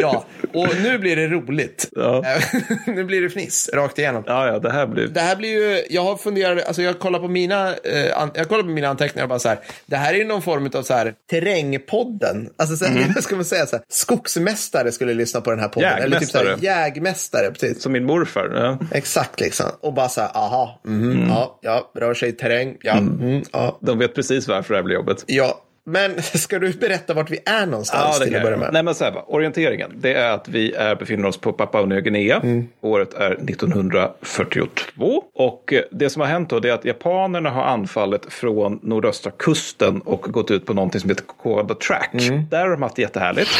ja, 0.00 0.24
och 0.52 0.68
nu 0.82 0.98
blir 0.98 1.16
det 1.16 1.28
roligt. 1.28 1.88
Ja. 1.92 2.24
nu 2.86 3.04
blir 3.04 3.20
det 3.20 3.30
fniss 3.30 3.70
rakt 3.72 3.98
igenom. 3.98 4.24
Ja, 4.26 4.46
ja, 4.46 4.58
det 4.58 4.70
här 4.70 4.86
blir... 4.86 5.06
Det 5.06 5.20
här 5.20 5.36
blir 5.36 5.48
ju, 5.48 5.82
jag 5.90 6.02
har 6.02 6.16
funderat, 6.16 6.66
alltså 6.66 6.82
jag 6.82 6.98
kollar 6.98 7.18
på 7.18 7.28
mina, 7.28 7.68
eh, 7.68 8.18
an, 8.18 8.30
jag 8.34 8.48
kollar 8.48 8.62
på 8.62 8.68
mina 8.68 8.88
anteckningar 8.88 9.24
och 9.24 9.28
bara 9.28 9.38
så 9.38 9.48
här, 9.48 9.58
det 9.86 9.96
här 9.96 10.14
är 10.14 10.18
ju 10.18 10.24
någon 10.24 10.42
form 10.42 10.70
av 10.74 10.82
så 10.82 10.94
här, 10.94 11.14
terrängpodden. 11.30 12.50
Alltså, 12.56 12.76
så 12.76 12.84
här, 12.84 12.96
mm. 12.96 13.14
ska 13.22 13.36
man 13.36 13.44
säga 13.44 13.66
så 13.66 13.76
här, 13.76 13.84
skogsmästare 13.88 14.92
skulle 14.92 15.14
lyssna 15.14 15.40
på 15.40 15.50
den 15.50 15.60
här 15.60 15.68
podden. 15.68 15.90
Jägmästare. 15.90 16.06
Eller 16.06 16.20
typ 16.20 16.30
så 16.30 16.38
här, 16.38 16.84
jägmästare, 16.84 17.50
precis. 17.50 17.82
Som 17.82 17.92
min 17.92 18.04
morfar. 18.04 18.50
Ja. 18.54 18.78
Exakt, 18.92 19.40
liksom. 19.40 19.66
Och 19.80 19.92
bara 19.92 20.08
så 20.08 20.20
här, 20.20 20.30
aha, 20.34 20.80
mm, 20.86 21.12
mm. 21.12 21.28
ja, 21.28 21.58
ja, 21.62 21.92
rör 21.94 22.14
sig 22.14 22.28
i 22.28 22.32
terräng, 22.32 22.76
ja, 22.80 22.92
mm. 22.92 23.20
mm 23.20 23.42
ja. 23.80 23.86
De 23.86 23.98
vet 23.98 24.14
precis 24.14 24.48
varför 24.48 24.74
det 24.74 24.78
här 24.78 24.84
blir 24.84 24.94
jobbet. 24.94 25.24
Ja, 25.26 25.62
men 25.84 26.22
ska 26.22 26.58
du 26.58 26.72
berätta 26.72 27.14
vart 27.14 27.30
vi 27.30 27.38
är 27.44 27.66
någonstans 27.66 28.16
ja, 28.20 28.24
till 28.26 28.36
att 28.36 28.42
börja 28.42 28.56
med? 28.56 28.72
Nej, 28.72 28.82
men 28.82 28.94
så 28.94 29.04
här, 29.04 29.32
orienteringen, 29.34 29.92
det 29.96 30.14
är 30.14 30.30
att 30.30 30.48
vi 30.48 30.72
är, 30.72 30.96
befinner 30.96 31.28
oss 31.28 31.36
på 31.36 31.52
Papua 31.52 31.84
Nya 31.84 32.00
Guinea. 32.00 32.40
Mm. 32.40 32.68
Året 32.80 33.14
är 33.14 33.30
1942. 33.30 35.24
Och 35.34 35.74
det 35.90 36.10
som 36.10 36.20
har 36.20 36.28
hänt 36.28 36.50
då 36.50 36.56
är 36.56 36.72
att 36.72 36.84
japanerna 36.84 37.50
har 37.50 37.62
anfallit 37.62 38.32
från 38.32 38.80
nordöstra 38.82 39.32
kusten 39.38 40.00
och 40.00 40.20
gått 40.20 40.50
ut 40.50 40.66
på 40.66 40.74
någonting 40.74 41.00
som 41.00 41.10
heter 41.10 41.24
Kokoda 41.24 41.74
Track. 41.74 42.14
Mm. 42.14 42.44
Där 42.50 42.60
har 42.60 42.70
de 42.70 42.82
haft 42.82 42.96
det 42.96 43.02
jättehärligt. 43.02 43.50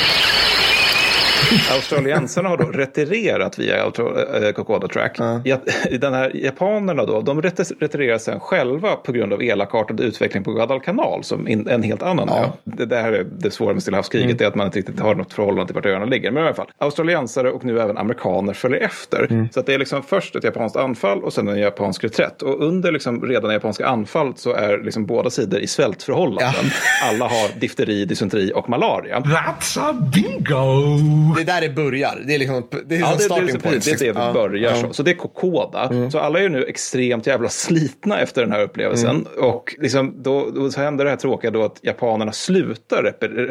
Australiensarna 1.77 2.49
har 2.49 2.57
då 2.57 2.65
retirerat 2.65 3.59
via 3.59 3.85
äh, 3.85 4.53
Kokoda 4.53 4.89
Track. 4.89 5.19
Ja. 5.45 5.59
Den 6.01 6.15
här, 6.15 6.37
japanerna 6.37 7.05
då, 7.05 7.21
de 7.21 7.43
retirerar 7.43 8.19
sen 8.19 8.41
själva 8.41 8.97
på 8.97 9.13
grund 9.13 9.33
av 9.33 9.43
elakartad 9.43 10.01
utveckling 10.01 10.45
på 10.45 10.53
Guadalcanal 10.53 11.25
som 11.25 11.49
in, 11.49 11.69
en 11.69 11.83
helt 11.83 12.03
annan 12.03 12.29
ja. 12.31 12.53
Det, 12.65 12.87
det 12.87 12.97
här 12.97 13.13
är 13.13 13.27
det 13.39 13.51
svåra 13.51 13.73
med 13.73 13.83
Stilla 13.83 13.99
havskriget, 13.99 14.31
mm. 14.31 14.45
är 14.45 14.47
att 14.47 14.55
man 14.55 14.67
inte 14.67 14.79
riktigt 14.79 15.01
har 15.01 15.15
något 15.15 15.33
förhållande 15.33 15.67
till 15.67 15.75
vart 15.75 15.87
öarna 15.87 16.05
ligger. 16.05 16.31
Men 16.31 16.43
i 16.43 16.47
alla 16.47 16.55
fall, 16.55 16.71
australiensare 16.79 17.51
och 17.51 17.65
nu 17.65 17.81
även 17.81 17.99
amerikaner 17.99 18.53
följer 18.53 18.81
efter. 18.81 19.27
Mm. 19.31 19.49
Så 19.51 19.61
att 19.61 19.67
det 19.67 19.75
är 19.75 19.79
liksom 19.79 20.03
först 20.03 20.37
ett 20.37 20.45
japanskt 20.45 20.77
anfall 20.77 21.25
och 21.25 21.33
sen 21.33 21.49
en 21.49 21.59
japansk 21.59 22.05
reträtt. 22.05 22.43
Och 22.43 22.63
under 22.63 22.93
liksom 22.93 23.27
redan 23.27 23.49
det 23.49 23.55
japanska 23.55 23.87
anfallet 23.87 24.39
så 24.39 24.53
är 24.53 24.79
liksom 24.79 25.07
båda 25.07 25.31
sidor 25.31 25.61
i 25.61 25.67
svältförhållanden. 25.67 26.65
Ja. 26.65 27.09
Alla 27.09 27.25
har 27.25 27.61
difteri, 27.61 28.05
dysenteri 28.05 28.53
och 28.55 28.69
malaria. 28.69 29.19
That's 29.19 29.81
a 29.81 30.11
bingo! 30.15 31.32
Det 31.37 31.45
där 31.45 31.63
är 31.63 31.69
börjar. 31.69 32.23
Det 32.27 32.35
är 32.35 32.39
liksom 32.39 32.69
det 32.87 32.95
är 32.95 33.01
ja, 33.01 33.15
det, 33.17 33.23
starting 33.23 33.47
det, 33.47 33.59
point. 33.59 33.85
Det 33.85 33.91
är 33.91 33.99
det 33.99 34.27
vi 34.27 34.33
börjar 34.33 34.71
ja. 34.71 34.77
så. 34.77 34.93
Så 34.93 35.03
det 35.03 35.11
är 35.11 35.15
Kokoda. 35.15 35.89
Mm. 35.89 36.11
Så 36.11 36.19
alla 36.19 36.41
är 36.41 36.49
nu 36.49 36.65
extremt 36.65 37.27
jävla 37.27 37.49
slitna 37.49 38.21
efter 38.21 38.43
den 38.43 38.53
här 38.53 38.63
upplevelsen. 38.63 39.11
Mm. 39.11 39.51
Och 39.51 39.75
liksom 39.79 40.23
då, 40.23 40.51
då 40.51 40.71
så 40.71 40.81
händer 40.81 41.05
det 41.05 41.11
här 41.11 41.17
tråkiga 41.17 41.51
då 41.51 41.65
att 41.65 41.79
japanerna 41.83 42.33
slutar 42.33 43.03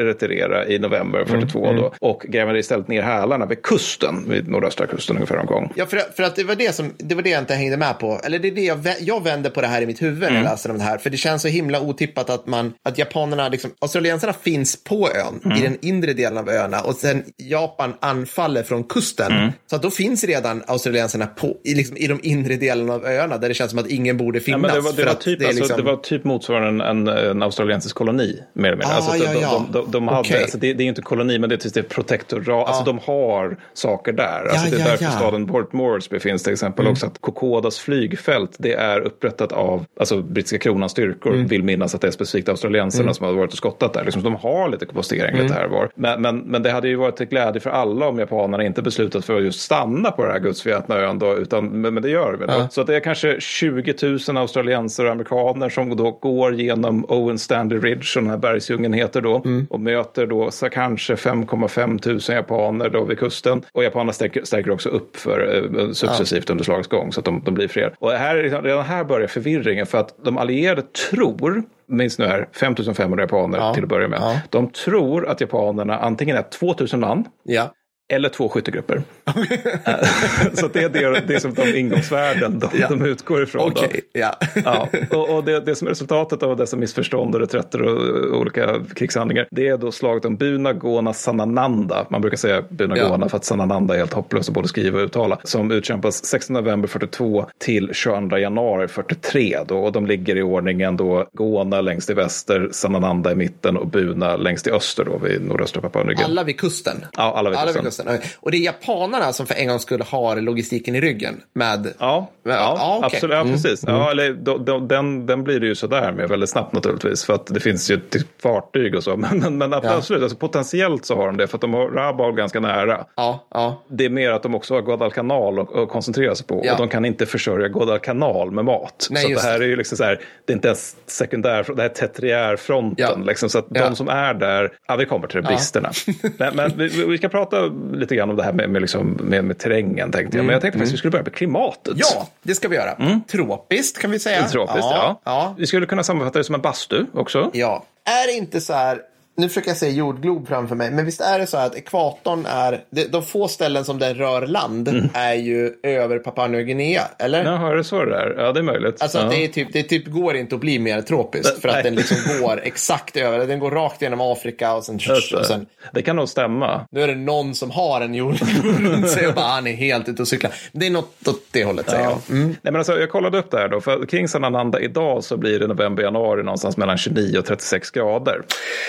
retirera 0.06 0.66
i 0.66 0.78
november 0.78 1.24
42 1.24 1.64
mm. 1.64 1.76
då. 1.76 1.86
Mm. 1.86 1.98
Och 2.00 2.26
gräver 2.28 2.56
istället 2.56 2.88
ner 2.88 3.02
hälarna 3.02 3.46
vid 3.46 3.62
kusten, 3.62 4.24
vid 4.28 4.48
nordöstra 4.48 4.86
kusten 4.86 5.16
ungefär 5.16 5.38
omgång. 5.38 5.72
Ja, 5.74 5.86
för, 5.86 5.98
för 5.98 6.22
att 6.22 6.36
det 6.36 6.44
var 6.44 6.54
det, 6.54 6.74
som, 6.74 6.92
det 6.98 7.14
var 7.14 7.22
det 7.22 7.30
jag 7.30 7.42
inte 7.42 7.54
hängde 7.54 7.76
med 7.76 7.98
på. 7.98 8.20
Eller 8.24 8.38
det 8.38 8.48
är 8.48 8.52
det 8.52 8.64
jag, 8.64 8.78
jag 9.00 9.24
vänder 9.24 9.50
på 9.50 9.60
det 9.60 9.66
här 9.66 9.82
i 9.82 9.86
mitt 9.86 10.02
huvud 10.02 10.20
när 10.20 10.28
jag 10.28 10.36
mm. 10.36 10.50
läser 10.50 10.70
om 10.70 10.78
det 10.78 10.84
här. 10.84 10.98
För 10.98 11.10
det 11.10 11.16
känns 11.16 11.42
så 11.42 11.48
himla 11.48 11.80
otippat 11.80 12.30
att 12.30 12.46
man, 12.46 12.72
att 12.84 12.98
japanerna, 12.98 13.48
liksom, 13.48 13.70
australiensarna 13.80 14.32
finns 14.32 14.84
på 14.84 15.08
ön, 15.08 15.40
mm. 15.44 15.58
i 15.58 15.60
den 15.60 15.78
inre 15.82 16.12
delen 16.12 16.38
av 16.38 16.48
öarna. 16.48 16.80
Och 16.80 16.94
sen 16.94 17.24
Japan 17.36 17.71
anfaller 18.00 18.62
från 18.62 18.84
kusten. 18.84 19.32
Mm. 19.32 19.52
Så 19.70 19.76
då 19.76 19.90
finns 19.90 20.24
redan 20.24 20.62
australiensarna 20.66 21.26
på, 21.26 21.56
i, 21.64 21.74
liksom, 21.74 21.96
i 21.96 22.06
de 22.06 22.20
inre 22.22 22.56
delarna 22.56 22.94
av 22.94 23.04
öarna 23.04 23.38
där 23.38 23.48
det 23.48 23.54
känns 23.54 23.70
som 23.70 23.78
att 23.78 23.90
ingen 23.90 24.16
borde 24.16 24.40
finnas. 24.40 24.62
Ja, 24.68 24.74
det, 24.74 24.80
var, 24.80 24.92
det, 24.92 25.04
var 25.04 25.14
typ, 25.14 25.38
det, 25.38 25.46
alltså, 25.46 25.62
liksom... 25.62 25.76
det 25.76 25.82
var 25.82 25.96
typ 25.96 26.24
motsvarande 26.24 26.84
en, 26.84 27.08
en 27.08 27.42
australiensisk 27.42 27.96
koloni, 27.96 28.42
mer 28.52 28.68
eller 28.68 28.76
mindre. 28.76 28.94
Ah, 28.94 28.96
alltså, 28.96 29.16
ja, 29.16 29.32
ja. 29.40 29.66
de, 29.72 29.82
de, 29.82 29.90
de 29.90 30.08
hade, 30.08 30.20
okay. 30.20 30.42
alltså, 30.42 30.58
det, 30.58 30.74
det, 30.74 30.84
är 30.84 30.88
inte 30.88 31.02
koloni, 31.02 31.38
men 31.38 31.48
det 31.48 31.54
är, 31.54 31.56
typ 31.56 31.74
det 31.74 31.82
protektorat. 31.82 32.68
Alltså, 32.68 32.84
de 32.84 32.98
har 32.98 33.56
saker 33.72 34.12
där. 34.12 34.48
Alltså, 34.50 34.70
det 34.70 34.82
är 34.82 34.84
därför 34.84 35.04
staden 35.04 35.46
Port 35.46 35.72
Moresby 35.72 36.20
finns 36.20 36.42
till 36.42 36.52
exempel 36.52 36.84
mm. 36.84 36.92
också. 36.92 37.06
Att 37.06 37.20
Kokodas 37.20 37.78
flygfält, 37.78 38.56
det 38.58 38.72
är 38.72 39.00
upprättat 39.00 39.52
av 39.52 39.84
alltså, 40.00 40.22
brittiska 40.22 40.58
kronans 40.58 40.92
styrkor. 40.92 41.34
Mm. 41.34 41.46
Vill 41.46 41.62
minnas 41.62 41.94
att 41.94 42.00
det 42.00 42.06
är 42.06 42.10
specifikt 42.10 42.48
australiensarna 42.48 43.02
mm. 43.02 43.14
som 43.14 43.26
har 43.26 43.32
varit 43.32 43.52
och 43.52 43.58
skottat 43.58 43.92
där. 43.92 44.04
Liksom, 44.04 44.22
de 44.22 44.34
har 44.34 44.68
lite 44.68 44.86
postering 44.86 45.34
mm. 45.34 45.42
lite 45.42 45.54
här 45.54 45.68
var. 45.68 45.90
Men, 45.94 46.22
men, 46.22 46.38
men 46.38 46.62
det 46.62 46.70
hade 46.70 46.88
ju 46.88 46.96
varit 46.96 47.16
till 47.16 47.26
glädje 47.26 47.60
för 47.62 47.70
alla 47.70 48.08
om 48.08 48.18
japanerna 48.18 48.64
inte 48.64 48.82
beslutat 48.82 49.24
för 49.24 49.36
att 49.36 49.44
just 49.44 49.60
stanna 49.60 50.10
på 50.10 50.22
den 50.22 50.32
här 50.32 50.38
gudsförgätna 50.38 50.96
ön 50.96 51.18
då, 51.18 51.36
utan, 51.36 51.66
men, 51.66 51.94
men 51.94 52.02
det 52.02 52.10
gör 52.10 52.32
vi. 52.32 52.44
Ja. 52.48 52.68
Så 52.70 52.80
att 52.80 52.86
det 52.86 52.96
är 52.96 53.00
kanske 53.00 53.40
20 53.40 53.94
000 54.28 54.36
australiensare 54.36 55.06
och 55.06 55.12
amerikaner 55.12 55.68
som 55.68 55.96
då 55.96 56.10
går 56.10 56.54
genom 56.54 57.04
Owen 57.08 57.38
Stanley 57.38 57.78
Ridge, 57.78 58.04
som 58.04 58.24
den 58.24 58.30
här 58.30 58.38
bergsdjungeln 58.38 58.94
heter 58.94 59.20
då, 59.20 59.42
mm. 59.44 59.66
och 59.70 59.80
möter 59.80 60.26
då 60.26 60.50
så 60.50 60.68
kanske 60.68 61.14
5,5 61.14 61.98
tusen 61.98 62.36
japaner 62.36 62.88
då 62.88 63.04
vid 63.04 63.18
kusten. 63.18 63.62
Och 63.72 63.84
japanerna 63.84 64.12
stärker, 64.12 64.44
stärker 64.44 64.70
också 64.70 64.88
upp 64.88 65.16
för 65.16 65.54
eh, 65.56 65.92
successivt 65.92 66.44
ja. 66.48 66.52
under 66.52 66.64
slagets 66.64 66.88
gång 66.88 67.12
så 67.12 67.20
att 67.20 67.24
de, 67.24 67.42
de 67.44 67.54
blir 67.54 67.68
fler. 67.68 67.94
Och 67.98 68.12
här, 68.12 68.36
redan 68.62 68.84
här 68.84 69.04
börjar 69.04 69.28
förvirringen 69.28 69.86
för 69.86 69.98
att 69.98 70.14
de 70.24 70.38
allierade 70.38 70.82
tror 70.82 71.62
minns 71.92 72.18
nu 72.18 72.26
här, 72.26 72.48
5500 72.52 73.22
japaner 73.22 73.58
ja. 73.58 73.74
till 73.74 73.82
att 73.82 73.88
börja 73.88 74.08
med. 74.08 74.18
Ja. 74.20 74.40
De 74.50 74.70
tror 74.70 75.28
att 75.28 75.40
japanerna 75.40 75.98
antingen 75.98 76.36
är 76.36 76.42
2000 76.42 77.00
man 77.00 77.24
ja 77.42 77.70
eller 78.12 78.28
två 78.28 78.48
skyttegrupper. 78.48 79.02
så 80.54 80.68
det 80.68 80.82
är 80.82 80.88
det, 80.88 81.22
det 81.26 81.34
är 81.34 81.38
som 81.38 81.54
de 81.54 81.78
ingångsvärden 81.78 82.58
de, 82.58 82.68
ja. 82.78 82.88
de 82.88 83.04
utgår 83.04 83.42
ifrån. 83.42 83.72
Okay. 83.72 84.00
Ja. 84.12 84.34
ja. 84.64 84.88
Och, 85.10 85.36
och 85.36 85.44
det, 85.44 85.60
det, 85.60 85.74
som 85.74 85.86
är 85.86 85.90
resultatet 85.90 86.42
av 86.42 86.56
dessa 86.56 86.76
missförstånd 86.76 87.34
och 87.34 87.40
reträtter 87.40 87.82
och 87.82 88.40
olika 88.40 88.80
krigshandlingar 88.94 89.46
det 89.50 89.68
är 89.68 89.78
då 89.78 89.92
slaget 89.92 90.24
om 90.24 90.36
Buna 90.36 90.72
Gona 90.72 91.12
Sanananda. 91.12 92.06
Man 92.10 92.20
brukar 92.20 92.36
säga 92.36 92.62
Buna 92.68 92.96
ja. 92.96 93.28
För 93.28 93.36
att 93.36 93.44
Sanananda 93.44 93.94
är 93.94 93.98
helt 93.98 94.12
hopplös 94.12 94.48
att 94.48 94.54
både 94.54 94.68
skriva 94.68 94.98
och 94.98 95.04
uttala. 95.04 95.38
Som 95.44 95.70
utkämpas 95.70 96.24
16 96.24 96.54
november 96.54 96.88
42 96.88 97.46
till 97.58 97.90
22 97.92 98.38
januari 98.38 98.88
43. 98.88 99.58
Då, 99.66 99.78
och 99.78 99.92
de 99.92 100.06
ligger 100.06 100.36
i 100.36 100.42
ordningen 100.42 100.96
då 100.96 101.28
Gona 101.32 101.80
längst 101.80 102.10
i 102.10 102.14
väster, 102.14 102.68
Sanananda 102.72 103.32
i 103.32 103.34
mitten 103.34 103.76
och 103.76 103.86
Buna 103.86 104.36
längst 104.36 104.66
i 104.66 104.70
öster 104.70 105.04
då 105.04 105.18
vid 105.18 105.44
nordöstra 105.44 105.82
Papua 105.82 106.14
Alla 106.24 106.44
vid 106.44 106.60
kusten? 106.60 107.04
Ja, 107.16 107.34
alla 107.36 107.50
vid 107.50 107.58
alla 107.58 107.66
kusten. 107.66 107.82
Vid 107.82 107.88
kusten 107.88 108.01
tusen. 108.06 108.20
Och 108.40 108.50
det 108.50 108.56
är 108.56 108.60
japanerna 108.60 109.32
som 109.32 109.46
för 109.46 109.54
en 109.54 109.68
gång 109.68 109.78
skulle 109.78 110.04
ha 110.04 110.34
logistiken 110.34 110.94
i 110.94 111.00
ryggen. 111.00 111.40
Med, 111.54 111.92
ja, 111.98 112.30
med, 112.42 112.54
ja, 112.54 112.76
ja 112.78 112.98
okay. 112.98 113.06
absolut. 113.06 113.34
Ja, 113.34 113.40
mm. 113.40 113.52
precis. 113.52 113.84
Mm. 113.84 113.96
Ja, 113.96 114.10
eller, 114.10 114.32
då, 114.32 114.58
då, 114.58 114.78
den, 114.78 115.26
den 115.26 115.44
blir 115.44 115.60
det 115.60 115.66
ju 115.66 115.74
sådär 115.74 116.12
med 116.12 116.28
väldigt 116.28 116.50
snabbt 116.50 116.72
naturligtvis. 116.72 117.24
För 117.24 117.34
att 117.34 117.46
det 117.46 117.60
finns 117.60 117.90
ju 117.90 118.00
typ 118.00 118.42
fartyg 118.42 118.94
och 118.94 119.04
så. 119.04 119.16
Men, 119.22 119.38
men, 119.38 119.58
men 119.58 119.72
absolut, 119.72 120.20
ja. 120.20 120.24
alltså, 120.24 120.38
potentiellt 120.38 121.04
så 121.04 121.16
har 121.16 121.26
de 121.26 121.36
det. 121.36 121.46
För 121.46 121.56
att 121.56 121.60
de 121.60 121.74
har 121.74 121.88
Rabaul 121.88 122.34
ganska 122.34 122.60
nära. 122.60 123.06
Ja, 123.16 123.46
ja. 123.50 123.82
Det 123.88 124.04
är 124.04 124.10
mer 124.10 124.30
att 124.30 124.42
de 124.42 124.54
också 124.54 124.74
har 124.74 124.82
Guadalcanal 124.82 125.58
att, 125.58 125.76
att 125.76 125.88
koncentrera 125.88 126.34
sig 126.34 126.46
på. 126.46 126.60
Ja. 126.64 126.72
Och 126.72 126.78
de 126.78 126.88
kan 126.88 127.04
inte 127.04 127.26
försörja 127.26 127.68
Guadalcanal 127.68 128.50
med 128.50 128.64
mat. 128.64 129.08
Nej, 129.10 129.22
så 129.22 129.28
det 129.28 129.40
här 129.40 129.60
är 129.60 129.66
ju 129.66 129.76
liksom 129.76 129.98
så 129.98 130.04
här, 130.04 130.20
det 130.46 130.52
är 130.52 130.54
inte 130.54 130.68
ens 130.68 130.96
sekundär, 131.06 131.66
det 131.76 131.82
här 131.82 131.90
är 131.90 131.94
tertiärfronten. 131.94 133.06
Ja. 133.18 133.24
Liksom, 133.26 133.48
så 133.48 133.58
att 133.58 133.70
de 133.70 133.96
som 133.96 134.08
är 134.08 134.34
där, 134.34 134.72
ja 134.88 134.96
vi 134.96 135.06
kommer 135.06 135.26
till 135.26 135.42
bristerna. 135.42 135.90
men, 136.38 136.56
men 136.56 136.72
vi, 136.76 137.04
vi 137.06 137.18
ska 137.18 137.28
prata 137.28 137.70
lite 137.94 138.16
grann 138.16 138.30
om 138.30 138.36
det 138.36 138.42
här 138.42 138.52
med, 138.52 138.70
med, 138.70 138.82
liksom, 138.82 139.18
med, 139.20 139.44
med 139.44 139.58
terrängen 139.58 140.12
tänkte 140.12 140.36
jag. 140.36 140.44
Men 140.44 140.52
jag 140.52 140.62
tänkte 140.62 140.78
faktiskt 140.78 140.92
att 140.92 140.94
vi 140.94 140.98
skulle 140.98 141.10
börja 141.10 141.22
med 141.22 141.34
klimatet. 141.34 141.94
Ja, 141.96 142.28
det 142.42 142.54
ska 142.54 142.68
vi 142.68 142.76
göra. 142.76 142.92
Mm. 142.92 143.22
Tropiskt 143.22 143.98
kan 143.98 144.10
vi 144.10 144.18
säga. 144.18 144.48
Tropiskt, 144.48 144.78
ja. 144.80 145.20
ja. 145.24 145.32
ja. 145.32 145.54
Vi 145.58 145.66
skulle 145.66 145.86
kunna 145.86 146.02
sammanfatta 146.02 146.38
det 146.38 146.44
som 146.44 146.54
en 146.54 146.60
bastu 146.60 147.06
också. 147.14 147.50
Ja. 147.52 147.84
Är 148.04 148.26
det 148.26 148.32
inte 148.32 148.60
så 148.60 148.72
här 148.72 149.00
nu 149.36 149.48
försöker 149.48 149.70
jag 149.70 149.76
se 149.76 149.90
jordglob 149.90 150.48
framför 150.48 150.76
mig, 150.76 150.90
men 150.90 151.04
visst 151.04 151.20
är 151.20 151.38
det 151.38 151.46
så 151.46 151.56
att 151.56 151.74
ekvatorn 151.74 152.46
är, 152.46 152.84
de 153.10 153.22
få 153.22 153.48
ställen 153.48 153.84
som 153.84 153.98
den 153.98 154.14
rör 154.14 154.46
land 154.46 154.88
mm. 154.88 155.08
är 155.14 155.34
ju 155.34 155.72
över 155.82 156.18
Papua 156.18 156.46
Nya 156.46 156.62
Guinea, 156.62 157.02
eller? 157.18 157.44
Jaha, 157.44 157.72
är 157.72 157.76
det 157.76 157.84
så 157.84 158.04
det 158.04 158.16
är? 158.16 158.34
Ja, 158.38 158.52
det 158.52 158.60
är 158.60 158.64
möjligt. 158.64 159.02
Alltså 159.02 159.18
ja. 159.18 159.24
det, 159.24 159.44
är 159.44 159.48
typ, 159.48 159.68
det 159.72 159.82
typ 159.82 160.06
går 160.06 160.36
inte 160.36 160.54
att 160.54 160.60
bli 160.60 160.78
mer 160.78 161.00
tropiskt 161.02 161.60
för 161.60 161.68
att 161.68 161.82
den 161.82 161.94
liksom 161.94 162.16
går 162.40 162.60
exakt 162.62 163.16
över, 163.16 163.46
den 163.46 163.58
går 163.58 163.70
rakt 163.70 164.02
genom 164.02 164.20
Afrika 164.20 164.74
och 164.74 164.84
sen, 164.84 164.98
och 165.38 165.46
sen... 165.46 165.66
Det 165.92 166.02
kan 166.02 166.16
nog 166.16 166.28
stämma. 166.28 166.86
Nu 166.90 167.02
är 167.02 167.08
det 167.08 167.14
någon 167.14 167.54
som 167.54 167.70
har 167.70 168.00
en 168.00 168.14
jordglob 168.14 168.80
runt 168.80 169.08
sig 169.10 169.26
och 169.26 169.34
bara 169.34 169.46
han 169.46 169.66
är 169.66 169.72
helt 169.72 170.08
ute 170.08 170.22
och 170.22 170.28
cyklar. 170.28 170.54
Det 170.72 170.86
är 170.86 170.90
något 170.90 171.28
åt 171.28 171.42
det 171.50 171.64
hållet 171.64 171.90
säger 171.90 172.04
ja. 172.04 172.18
jag. 172.28 172.36
Mm. 172.36 172.48
Nej, 172.48 172.58
men 172.62 172.76
alltså, 172.76 172.98
jag 172.98 173.10
kollade 173.10 173.38
upp 173.38 173.50
det 173.50 173.58
här 173.58 173.68
då, 173.68 173.80
för 173.80 174.06
kring 174.06 174.28
Sanananda 174.28 174.80
idag 174.80 175.24
så 175.24 175.36
blir 175.36 175.58
det 175.58 175.66
november-januari 175.66 176.42
någonstans 176.42 176.76
mellan 176.76 176.98
29 176.98 177.38
och 177.38 177.44
36 177.44 177.90
grader. 177.90 178.42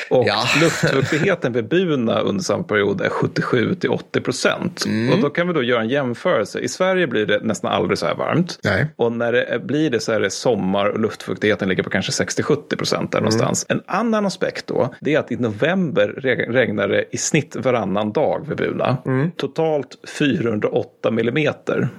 Och 0.10 0.33
ja. 0.34 0.48
luftfuktigheten 0.62 1.44
Fuktigheten 1.44 1.54
vid 1.54 1.68
Buna 1.68 2.20
under 2.20 2.44
samma 2.44 2.64
period 2.64 3.02
är 3.02 3.10
77 3.10 3.76
till 3.76 3.90
80 3.90 4.22
procent. 4.22 4.86
Mm. 4.86 5.14
Och 5.14 5.22
då 5.22 5.30
kan 5.30 5.48
vi 5.48 5.54
då 5.54 5.64
göra 5.64 5.82
en 5.82 5.90
jämförelse. 5.90 6.60
I 6.60 6.68
Sverige 6.68 7.08
blir 7.08 7.26
det 7.26 7.40
nästan 7.44 7.72
aldrig 7.72 7.98
så 7.98 8.06
här 8.06 8.16
varmt. 8.16 8.60
Nej. 8.64 8.88
Och 8.96 9.12
när 9.12 9.32
det 9.32 9.62
blir 9.66 9.90
det 9.90 10.00
så 10.00 10.12
är 10.12 10.20
det 10.20 10.30
sommar 10.30 10.86
och 10.86 11.00
luftfuktigheten 11.00 11.70
ligger 11.70 11.84
på 11.84 11.90
kanske 11.90 12.24
60-70 12.24 12.78
procent 12.78 13.12
där 13.12 13.20
mm. 13.20 13.24
någonstans. 13.24 13.66
En 13.70 13.82
annan 13.88 14.26
aspekt 14.26 14.68
då, 14.68 14.94
det 15.02 15.16
är 15.16 15.20
att 15.20 15.32
i 15.32 15.36
november 15.36 16.08
regnar 16.52 16.88
det 16.88 17.06
i 17.12 17.18
snitt 17.18 17.56
varannan 17.56 18.12
dag 18.12 18.46
vid 18.48 18.58
Buna. 18.58 18.98
Mm. 19.06 19.32
Totalt 19.32 19.98
408 20.20 21.12
millimeter. 21.12 21.90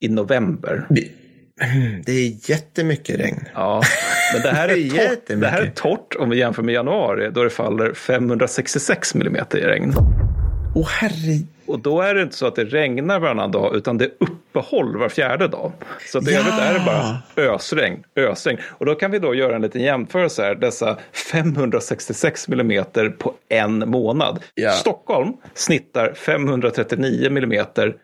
I 0.00 0.08
november. 0.08 0.86
Det 2.04 2.12
är 2.12 2.50
jättemycket 2.50 3.20
regn. 3.20 3.48
Ja, 3.54 3.82
men 4.32 4.42
det 4.42 4.50
här, 4.50 4.68
är 4.98 5.08
torrt, 5.08 5.40
det 5.40 5.46
här 5.46 5.62
är 5.62 5.70
torrt 5.70 6.16
om 6.18 6.30
vi 6.30 6.38
jämför 6.38 6.62
med 6.62 6.74
januari 6.74 7.30
då 7.30 7.44
det 7.44 7.50
faller 7.50 7.94
566 7.94 9.14
millimeter 9.14 9.58
i 9.58 9.62
regn. 9.62 9.92
Oh, 10.74 10.88
herre... 10.88 11.46
Och 11.66 11.78
då 11.78 12.00
är 12.00 12.14
det 12.14 12.22
inte 12.22 12.36
så 12.36 12.46
att 12.46 12.56
det 12.56 12.64
regnar 12.64 13.20
varannan 13.20 13.50
dag 13.50 13.76
utan 13.76 13.98
det 13.98 14.04
är 14.04 14.10
uppehåll 14.18 14.96
var 14.96 15.08
fjärde 15.08 15.48
dag. 15.48 15.72
Så 16.12 16.18
i 16.18 16.22
ja. 16.24 16.38
övrigt 16.38 16.54
är 16.54 16.74
det 16.74 16.80
bara 16.86 17.18
ösregn, 17.54 18.04
ösregn. 18.16 18.58
Och 18.68 18.86
då 18.86 18.94
kan 18.94 19.10
vi 19.10 19.18
då 19.18 19.34
göra 19.34 19.56
en 19.56 19.62
liten 19.62 19.82
jämförelse 19.82 20.42
här. 20.42 20.54
Dessa 20.54 20.96
566 21.32 22.48
millimeter 22.48 23.08
på 23.08 23.34
en 23.48 23.90
månad. 23.90 24.42
Ja. 24.54 24.70
Stockholm 24.70 25.32
snittar 25.54 26.12
539 26.14 27.30
millimeter 27.30 27.96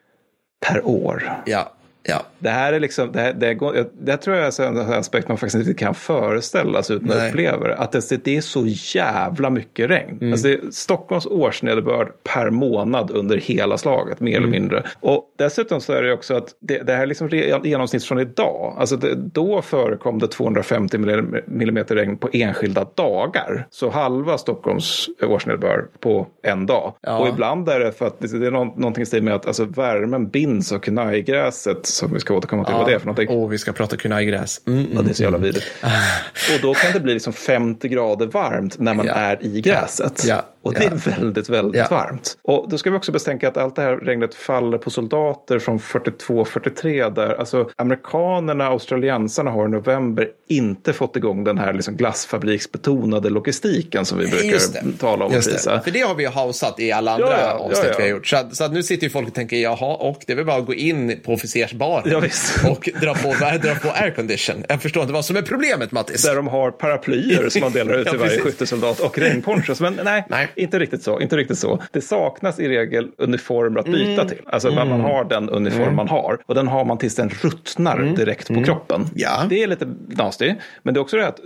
per 0.67 0.87
år. 0.87 1.33
Ja. 1.47 1.73
Ja. 2.03 2.23
Det 2.39 2.51
här 2.51 2.73
är 2.73 2.81
liksom, 2.81 3.13
det, 3.13 3.21
här, 3.21 3.33
det, 3.33 3.55
går, 3.55 3.87
det 4.01 4.17
tror 4.17 4.37
jag 4.37 4.61
är 4.61 4.63
en 4.63 4.79
aspekt 4.79 5.29
man 5.29 5.39
faktiskt 5.39 5.69
inte 5.69 5.85
kan 5.85 5.95
föreställa 5.95 6.83
sig 6.83 6.97
utan 6.97 7.29
uppleva 7.29 7.69
det. 7.69 7.77
Att 7.77 7.93
det, 7.93 8.25
det 8.25 8.37
är 8.37 8.41
så 8.41 8.67
jävla 8.67 9.51
mycket 9.51 9.91
regn. 9.91 10.19
Mm. 10.21 10.33
Alltså 10.33 10.49
det 10.49 10.55
är 10.55 10.61
Stockholms 10.71 11.27
årsnederbörd 11.27 12.13
per 12.23 12.51
månad 12.51 13.11
under 13.11 13.37
hela 13.37 13.79
slaget, 13.79 14.21
mer 14.21 14.37
mm. 14.37 14.43
eller 14.43 14.61
mindre. 14.61 14.83
Och 15.01 15.25
dessutom 15.39 15.81
så 15.81 15.93
är 15.93 16.03
det 16.03 16.13
också 16.13 16.35
att 16.35 16.49
det, 16.61 16.79
det 16.79 16.93
här 16.93 17.03
är 17.03 17.07
liksom 17.07 17.29
genomsnitt 17.65 18.05
från 18.05 18.21
idag. 18.21 18.77
Alltså 18.79 18.97
det, 18.97 19.15
då 19.15 19.63
förekom 19.63 20.19
det 20.19 20.29
250 20.29 20.99
millimeter 21.47 21.95
regn 21.95 22.17
på 22.17 22.29
enskilda 22.33 22.87
dagar. 22.95 23.67
Så 23.71 23.91
halva 23.91 24.39
Stockholms 24.39 25.09
årsnederbörd 25.23 25.89
på 26.01 26.27
en 26.43 26.67
dag. 26.67 26.95
Ja. 27.01 27.19
Och 27.19 27.29
ibland 27.29 27.69
är 27.69 27.81
det 27.81 27.93
för 27.93 28.07
att 28.07 28.21
det 28.21 28.47
är 28.47 28.51
någonting 28.51 29.03
i 29.03 29.07
stil 29.07 29.23
med 29.23 29.35
att 29.35 29.47
alltså, 29.47 29.65
värmen 29.65 30.29
binds 30.29 30.73
av 30.73 30.79
kunajgräset 30.79 31.92
som 31.93 32.13
vi 32.13 32.21
ska 32.21 32.35
återkomma 32.35 32.65
till 32.65 32.73
ja. 32.73 32.79
vad 32.79 32.89
det 32.89 32.95
är 32.95 32.99
för 32.99 33.07
någonting. 33.07 33.29
Och 33.29 33.53
vi 33.53 33.59
ska 33.59 33.73
prata 33.73 33.97
kunajgräs. 33.97 34.61
Mm, 34.67 34.79
mm, 34.79 34.93
ja, 34.95 35.03
det 35.03 35.11
är 35.11 35.15
så 35.15 35.23
jävla 35.23 35.39
mm. 35.39 35.47
vidrigt. 35.47 35.67
och 36.55 36.61
då 36.63 36.75
kan 36.75 36.93
det 36.93 37.01
bli 37.01 37.15
liksom 37.15 37.33
50 37.33 37.89
grader 37.89 38.27
varmt 38.27 38.79
när 38.79 38.95
man 38.95 39.07
ja. 39.07 39.13
är 39.13 39.45
i 39.45 39.61
gräset. 39.61 40.25
Ja. 40.27 40.45
Och 40.63 40.75
det 40.75 40.85
är 40.85 41.19
väldigt, 41.19 41.49
väldigt 41.49 41.91
varmt. 41.91 42.39
Och 42.43 42.69
då 42.69 42.79
ska 42.79 42.91
vi 42.91 42.97
också 42.97 43.13
bestänka 43.13 43.49
att 43.49 43.57
allt 43.57 43.77
det 43.77 43.83
här 43.83 43.97
regnet 43.97 44.35
faller 44.35 44.79
på 44.79 44.91
soldater 44.91 45.59
från 45.59 45.79
42-43 45.79 47.15
där 47.15 47.35
alltså 47.35 47.71
amerikanerna, 47.77 48.65
australiensarna 48.67 49.51
har 49.51 49.67
i 49.67 49.71
november 49.71 50.29
inte 50.49 50.93
fått 50.93 51.17
igång 51.17 51.45
den 51.45 51.59
här 51.59 51.73
liksom 51.73 51.97
glassfabriksbetonade 51.97 53.31
logistiken 53.31 54.05
som 54.05 54.19
vi 54.19 54.27
brukar 54.27 54.99
tala 54.99 55.25
om. 55.25 55.33
Just 55.33 55.65
det. 55.65 55.81
För 55.85 55.91
det 55.91 56.01
har 56.01 56.15
vi 56.15 56.23
ju 56.23 56.29
hausat 56.29 56.81
i 56.81 56.93
alla 56.93 57.13
andra 57.13 57.53
avsnitt 57.53 57.95
vi 57.99 58.03
har 58.03 58.11
gjort. 58.11 58.27
Så, 58.27 58.37
så 58.53 58.69
nu 58.69 58.83
sitter 58.83 59.05
ju 59.05 59.11
folk 59.11 59.29
och 59.29 59.35
tänker 59.35 59.57
jaha, 59.57 59.95
och 59.97 60.23
det 60.27 60.33
är 60.33 60.37
väl 60.37 60.47
bara 60.47 60.57
att 60.57 60.67
gå 60.67 60.75
in 60.75 61.21
på 61.25 61.37
officersbaren 61.87 62.77
och 62.77 62.89
dra 63.01 63.15
på, 63.15 63.35
dra 63.63 63.75
på 63.75 63.91
aircondition. 63.91 64.65
Jag 64.69 64.83
förstår 64.83 65.03
inte 65.03 65.13
vad 65.13 65.25
som 65.25 65.37
är 65.37 65.43
problemet 65.43 65.93
Mattis. 65.93 66.23
Där 66.23 66.37
de 66.37 66.49
har 66.49 66.71
paraplyer 66.71 67.49
som 67.49 67.61
man 67.61 67.73
delar 67.73 67.95
ut 67.95 68.07
till 68.11 68.19
varje 68.19 68.41
skyttesoldat 68.41 69.01
och 69.01 69.19
regnponchos. 69.19 69.81
Men 69.81 70.01
nej, 70.05 70.25
nej, 70.29 70.49
inte 70.55 70.79
riktigt 70.79 71.03
så. 71.03 71.21
Inte 71.21 71.37
riktigt 71.37 71.59
så. 71.59 71.83
Det 71.91 72.01
saknas 72.01 72.61
i 72.61 72.69
regel 72.69 73.09
uniformer 73.19 73.81
att 73.81 73.87
byta 73.87 74.13
mm. 74.13 74.29
till. 74.29 74.41
Alltså 74.47 74.69
mm. 74.69 74.89
man 74.89 75.01
har 75.01 75.25
den 75.25 75.51
uniform 75.51 75.83
mm. 75.83 75.97
man 75.97 76.09
har 76.09 76.39
och 76.47 76.55
den 76.55 76.69
har 76.69 76.85
man 76.85 76.99
tills 76.99 77.15
den 77.15 77.29
ruttnar 77.29 77.97
mm. 77.97 78.15
direkt 78.15 78.47
på 78.47 78.53
mm. 78.53 78.65
kroppen. 78.65 79.07
Ja. 79.15 79.47
Det 79.49 79.63
är 79.63 79.67
lite 79.67 79.87
nasty. 80.07 80.55
Men 80.83 80.95
det 80.95 80.99
är 80.99 81.03
också 81.03 81.17
det 81.17 81.29
att 81.29 81.41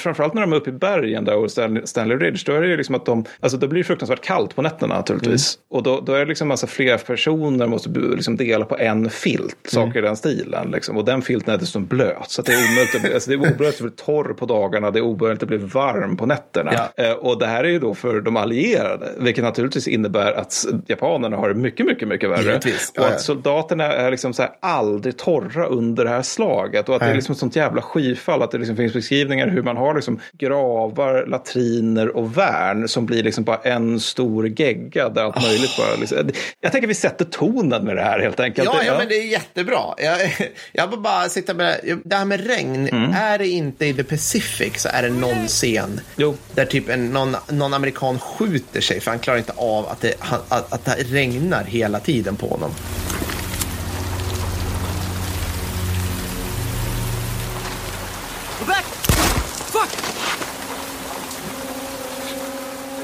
framförallt 0.00 0.34
när 0.34 0.40
de 0.40 0.52
är 0.52 0.56
uppe 0.56 0.70
i 0.70 0.72
bergen 0.72 1.24
där 1.24 1.36
och 1.36 1.50
Stanley 1.84 2.16
Ridge, 2.16 2.42
då 2.46 2.52
är 2.52 2.62
det 2.62 2.76
liksom 2.76 2.94
att 2.94 3.06
de, 3.06 3.24
alltså 3.40 3.58
då 3.58 3.68
blir 3.68 3.78
det 3.78 3.84
fruktansvärt 3.84 4.24
kallt 4.24 4.56
på 4.56 4.62
nätterna 4.62 4.96
naturligtvis. 4.96 5.58
Och 5.70 5.82
då, 5.82 6.00
då 6.00 6.12
är 6.12 6.18
det 6.18 6.26
liksom 6.26 6.50
alltså 6.50 6.66
fler 6.66 6.98
personer 6.98 7.66
måste 7.66 7.90
liksom 7.90 8.36
dela 8.36 8.64
på 8.64 8.78
en 8.78 9.10
filt, 9.10 9.74
saker 9.86 9.98
i 9.98 10.02
den 10.02 10.16
stilen. 10.16 10.70
Liksom. 10.70 10.96
Och 10.96 11.04
den 11.04 11.22
filten 11.22 11.54
är 11.54 11.58
dessutom 11.58 11.86
blöt. 11.86 12.30
Så 12.30 12.42
det 12.42 12.52
är 12.52 12.72
omöjligt 12.72 12.94
att, 12.94 13.14
alltså 13.14 13.30
det 13.30 13.36
är 13.36 13.38
omöjligt 13.38 13.74
att 13.74 13.80
bli 13.80 13.90
torr 13.90 14.32
på 14.32 14.46
dagarna, 14.46 14.90
det 14.90 14.98
är 14.98 15.02
omöjligt 15.02 15.42
att 15.42 15.48
bli 15.48 15.58
varm 15.58 16.16
på 16.16 16.26
nätterna. 16.26 16.72
Ja. 16.74 17.04
Eh, 17.04 17.12
och 17.12 17.38
det 17.38 17.46
här 17.46 17.64
är 17.64 17.68
ju 17.68 17.78
då 17.78 17.94
för 17.94 18.20
de 18.20 18.36
allierade, 18.36 19.12
vilket 19.18 19.44
naturligtvis 19.44 19.88
innebär 19.88 20.32
att 20.32 20.66
japanerna 20.86 21.36
har 21.36 21.48
det 21.48 21.54
mycket, 21.54 21.86
mycket, 21.86 22.08
mycket 22.08 22.30
värre. 22.30 22.42
Givetvis. 22.42 22.92
Och 22.98 23.06
att 23.06 23.20
soldaterna 23.20 23.84
är 23.84 24.10
liksom 24.10 24.32
så 24.32 24.42
här 24.42 24.52
aldrig 24.60 25.16
torra 25.16 25.66
under 25.66 26.04
det 26.04 26.10
här 26.10 26.22
slaget. 26.22 26.88
Och 26.88 26.94
att 26.94 27.00
det 27.00 27.06
är 27.06 27.14
liksom 27.14 27.32
ett 27.32 27.38
sånt 27.38 27.56
jävla 27.56 27.82
skyfall, 27.82 28.42
att 28.42 28.50
det 28.50 28.58
liksom 28.58 28.76
finns 28.76 28.92
beskrivningar 28.92 29.48
hur 29.48 29.62
man 29.62 29.76
har 29.76 29.94
liksom 29.94 30.20
gravar, 30.32 31.26
latriner 31.26 32.16
och 32.16 32.38
värn 32.38 32.88
som 32.88 33.06
blir 33.06 33.22
liksom 33.22 33.44
bara 33.44 33.56
en 33.56 34.00
stor 34.00 34.48
gegga 34.60 35.08
där 35.08 35.22
allt 35.22 35.36
oh. 35.36 35.42
möjligt 35.42 35.76
bara. 35.78 36.00
Liksom. 36.00 36.30
Jag 36.60 36.72
tänker 36.72 36.88
vi 36.88 36.94
sätter 36.94 37.24
tonen 37.24 37.84
med 37.84 37.96
det 37.96 38.02
här 38.02 38.18
helt 38.20 38.40
enkelt. 38.40 38.70
Ja, 38.72 38.82
ja 38.86 38.98
men 38.98 39.08
det 39.08 39.14
är 39.14 39.40
jättebra. 39.68 39.94
Jag, 39.98 40.50
jag 40.90 41.02
bara 41.02 41.28
sitta 41.28 41.54
med 41.54 42.00
det 42.04 42.16
här 42.16 42.24
med 42.24 42.46
regn. 42.46 42.88
Mm. 42.88 43.12
Är 43.12 43.38
det 43.38 43.48
inte 43.48 43.86
i 43.86 43.94
the 43.94 44.04
Pacific 44.04 44.82
så 44.82 44.88
är 44.88 45.02
det 45.02 45.10
någon 45.10 45.48
scen 45.48 46.00
jo. 46.16 46.36
där 46.54 46.64
typ 46.64 46.88
en, 46.88 47.10
någon, 47.10 47.36
någon 47.48 47.74
amerikan 47.74 48.18
skjuter 48.18 48.80
sig 48.80 49.00
för 49.00 49.10
han 49.10 49.20
klarar 49.20 49.38
inte 49.38 49.52
av 49.56 49.88
att 49.88 50.00
det, 50.00 50.14
att, 50.48 50.72
att 50.72 50.84
det 50.84 50.92
regnar 50.92 51.64
hela 51.64 52.00
tiden 52.00 52.36
på 52.36 52.48
honom. 52.48 52.70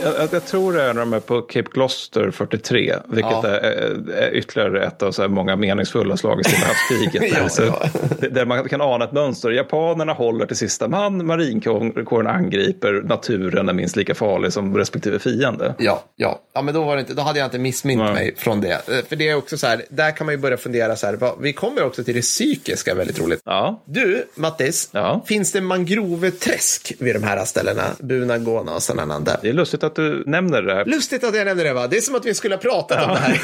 Jag, 0.04 0.28
jag, 0.32 0.46
tror 0.46 0.72
det 0.72 0.82
är 0.82 0.94
när 0.94 1.00
de 1.00 1.12
är 1.12 1.20
på 1.20 1.42
Cape 1.42 1.70
Gloucester 1.72 2.30
43, 2.30 2.94
vilket 3.08 3.32
ja. 3.32 3.46
är, 3.46 4.10
är, 4.12 4.34
ytterligare 4.34 4.86
ett 4.86 5.02
av 5.02 5.12
så 5.12 5.28
många 5.28 5.56
meningsfulla 5.56 6.16
slag 6.16 6.40
i 6.40 6.44
Stilla 6.44 6.66
havskriget. 6.66 7.32
ja, 7.36 7.42
alltså, 7.42 7.64
ja. 7.64 8.28
Där 8.28 8.46
man 8.46 8.68
kan 8.68 8.80
ana 8.80 9.04
ett 9.04 9.12
mönster. 9.12 9.50
Japanerna 9.50 10.12
håller 10.12 10.46
till 10.46 10.56
sista 10.56 10.88
man, 10.88 11.26
marinkåren 11.26 12.26
angriper, 12.26 13.02
naturen 13.04 13.68
är 13.68 13.72
minst 13.72 13.96
lika 13.96 14.14
farlig 14.14 14.52
som 14.52 14.76
respektive 14.76 15.18
fiende. 15.18 15.74
Ja, 15.78 16.04
ja. 16.16 16.40
ja 16.54 16.62
men 16.62 16.74
då, 16.74 16.84
var 16.84 16.96
det 16.96 17.00
inte, 17.00 17.14
då 17.14 17.22
hade 17.22 17.38
jag 17.38 17.46
inte 17.46 17.58
missmint 17.58 18.00
ja. 18.00 18.12
mig 18.12 18.34
från 18.36 18.60
det. 18.60 18.88
Eh, 18.88 19.04
för 19.08 19.16
det 19.16 19.28
är 19.28 19.34
också 19.34 19.58
så 19.58 19.66
här, 19.66 19.82
där 19.88 20.10
kan 20.10 20.26
man 20.26 20.34
ju 20.34 20.38
börja 20.38 20.56
fundera 20.56 20.96
så 20.96 21.06
här, 21.06 21.14
vad, 21.14 21.40
vi 21.40 21.52
kommer 21.52 21.84
också 21.84 22.04
till 22.04 22.14
det 22.14 22.22
psykiska 22.22 22.94
väldigt 22.94 23.20
roligt. 23.20 23.40
Ja. 23.44 23.82
Du, 23.84 24.24
Mattis, 24.34 24.90
finns 25.26 25.52
det 25.52 25.60
mangroveträsk 25.60 26.92
vid 26.98 27.14
de 27.14 27.22
här 27.22 27.44
ställena? 27.44 27.82
Bunagona 27.98 28.74
och 28.74 28.82
sådana 28.82 29.20
där? 29.20 29.38
Det 29.42 29.48
är 29.48 29.52
lustigt 29.52 29.84
att 29.84 29.93
att 29.98 30.24
du 30.26 30.30
nämner 30.30 30.62
det. 30.62 30.74
Här. 30.74 30.84
Lustigt 30.84 31.24
att 31.24 31.36
jag 31.36 31.44
nämner 31.44 31.64
det 31.64 31.72
va? 31.72 31.86
Det 31.86 31.96
är 31.96 32.00
som 32.00 32.14
att 32.14 32.26
vi 32.26 32.34
skulle 32.34 32.54
ha 32.54 32.60
pratat 32.60 32.98
ja. 33.00 33.08
om 33.08 33.14
det 33.14 33.20
här. 33.20 33.38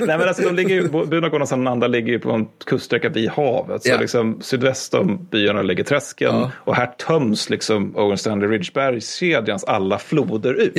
Nej 0.06 0.18
men 0.18 0.28
alltså 0.28 0.42
de 0.42 0.54
ligger 0.54 0.74
ju, 0.74 0.88
Bunagården 0.88 1.42
och 1.42 1.48
Sananda 1.48 1.86
ligger 1.86 2.12
ju 2.12 2.18
på 2.18 2.30
en 2.30 2.46
kuststräcka 2.66 3.08
vid 3.08 3.30
havet. 3.30 3.82
Så 3.82 3.88
ja. 3.88 4.00
liksom 4.00 4.38
sydväst 4.40 4.94
om 4.94 5.28
byarna 5.30 5.62
ligger 5.62 5.84
träsken. 5.84 6.34
Ja. 6.34 6.50
Och 6.56 6.76
här 6.76 6.86
töms 6.86 7.50
liksom 7.50 7.96
Owen 7.96 8.18
Stanley 8.18 8.48
Ridge-bergskedjans 8.48 9.64
alla 9.64 9.98
floder 9.98 10.54
ut. 10.54 10.74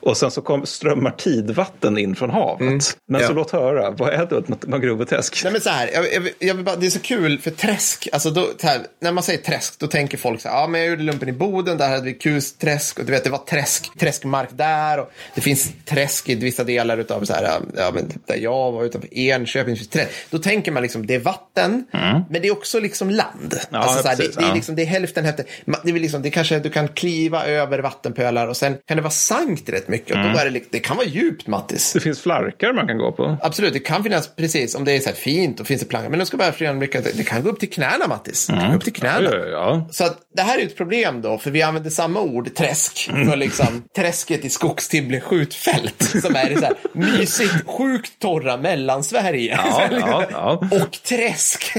Och 0.00 0.16
sen 0.16 0.30
så 0.30 0.40
kom, 0.42 0.66
strömmar 0.66 1.10
tidvatten 1.10 1.98
in 1.98 2.16
från 2.16 2.30
havet. 2.30 2.60
Mm. 2.60 2.80
Men 3.08 3.26
så 3.26 3.32
låt 3.32 3.50
höra, 3.50 3.90
vad 3.90 4.08
är 4.08 4.26
då 4.26 4.38
ett 4.38 4.66
mangroveträsk? 4.66 5.40
Nej 5.44 5.52
men 5.52 5.60
så 5.60 5.70
här, 5.70 5.90
jag, 5.94 6.12
jag, 6.14 6.28
jag 6.38 6.64
bara, 6.64 6.76
det 6.76 6.86
är 6.86 6.90
så 6.90 7.00
kul 7.00 7.38
för 7.38 7.50
träsk, 7.50 8.08
alltså 8.12 8.30
då, 8.30 8.46
här, 8.62 8.80
när 9.00 9.12
man 9.12 9.22
säger 9.22 9.38
träsk 9.38 9.78
då 9.78 9.86
tänker 9.86 10.18
folk 10.18 10.40
så 10.40 10.48
här, 10.48 10.56
ja 10.56 10.66
men 10.66 10.80
jag 10.80 10.90
gjorde 10.90 11.02
lumpen 11.02 11.28
i 11.28 11.32
Boden, 11.32 11.78
där 11.78 11.88
hade 11.88 12.04
vi 12.04 12.14
kusträsk 12.14 12.98
och 12.98 13.04
du 13.04 13.12
vet 13.12 13.24
det 13.24 13.30
var 13.30 13.38
träsk, 13.38 13.98
träsk 13.98 14.24
mark 14.28 14.48
där. 14.52 15.00
Och 15.00 15.10
det 15.34 15.40
finns 15.40 15.72
träsk 15.84 16.28
i 16.28 16.34
vissa 16.34 16.64
delar 16.64 17.04
av 17.08 17.24
så 17.24 17.32
här, 17.32 17.60
ja, 17.76 17.90
men 17.94 18.12
där 18.26 18.36
jag 18.36 18.72
var 18.72 18.84
utanför 18.84 19.14
Enköping. 19.14 19.76
Träsk. 19.76 20.10
Då 20.30 20.38
tänker 20.38 20.72
man 20.72 20.82
liksom 20.82 21.06
det 21.06 21.14
är 21.14 21.18
vatten, 21.18 21.84
mm. 21.92 22.22
men 22.30 22.42
det 22.42 22.48
är 22.48 22.52
också 22.52 22.80
liksom 22.80 23.10
land. 23.10 23.54
Ja, 23.70 23.78
alltså, 23.78 24.02
så 24.02 24.08
här, 24.08 24.16
precis, 24.16 24.36
det, 24.36 24.42
det, 24.42 24.50
är 24.50 24.54
liksom, 24.54 24.76
det 24.76 24.82
är 24.82 24.86
hälften 24.86 25.24
hälften. 25.24 25.46
Det 25.84 25.90
är 25.90 25.94
liksom, 25.94 26.22
det 26.22 26.30
kanske 26.30 26.58
du 26.58 26.70
kan 26.70 26.88
kliva 26.88 27.46
över 27.46 27.78
vattenpölar 27.78 28.46
och 28.46 28.56
sen 28.56 28.76
kan 28.86 28.96
det 28.96 29.02
vara 29.02 29.10
sankt 29.10 29.68
rätt 29.68 29.88
mycket. 29.88 30.10
Mm. 30.10 30.26
Och 30.26 30.32
då 30.32 30.38
mm. 30.38 30.54
är 30.54 30.60
det, 30.60 30.66
det 30.70 30.78
kan 30.78 30.96
vara 30.96 31.06
djupt, 31.06 31.46
Mattis. 31.46 31.92
Det 31.92 32.00
finns 32.00 32.20
flarkar 32.20 32.72
man 32.72 32.86
kan 32.86 32.98
gå 32.98 33.12
på. 33.12 33.36
Absolut, 33.42 33.72
det 33.72 33.78
kan 33.78 34.02
finnas, 34.02 34.36
precis, 34.36 34.74
om 34.74 34.84
det 34.84 34.92
är 34.92 35.00
så 35.00 35.08
här 35.08 35.16
fint 35.16 35.60
och 35.60 35.66
finns 35.66 35.80
det 35.80 35.86
plankor. 35.86 36.10
Men 36.10 36.18
de 36.18 36.26
ska 36.26 36.36
bara 36.36 36.52
förstå 36.52 36.72
det 37.16 37.24
kan 37.24 37.42
gå 37.42 37.50
upp 37.50 37.60
till 37.60 37.70
knäna, 37.70 38.06
Mattis. 38.08 38.48
Mm. 38.48 38.58
Det 38.58 38.64
kan 38.64 38.70
gå 38.72 38.76
upp 38.76 38.84
till 38.84 38.92
knäna. 38.92 39.30
Ja, 39.50 39.88
så 39.90 40.04
att, 40.04 40.18
det 40.34 40.42
här 40.42 40.58
är 40.58 40.62
ett 40.62 40.76
problem 40.76 41.22
då, 41.22 41.38
för 41.38 41.50
vi 41.50 41.62
använder 41.62 41.90
samma 41.90 42.20
ord, 42.20 42.54
träsk, 42.54 43.10
för 43.28 43.36
liksom 43.36 43.84
träsket 44.18 44.44
i 44.44 44.50
skogstibble 44.50 45.20
skjutfält 45.20 46.02
som 46.22 46.36
är 46.36 46.56
så 46.56 46.64
här 46.64 46.74
mysigt, 46.92 47.54
sjukt 47.66 48.18
torra 48.18 48.56
Mellansverige. 48.56 49.58
Ja, 49.64 49.88
ja, 49.90 50.24
ja. 50.30 50.68
Och 50.70 50.92
träsk 50.92 51.72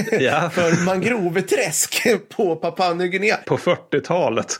för 0.52 0.84
mangroveträsk 0.84 2.06
på 2.36 2.56
Papua 2.56 2.94
Nya 2.94 3.06
Guinea. 3.06 3.36
På 3.46 3.56
40-talet. 3.56 4.58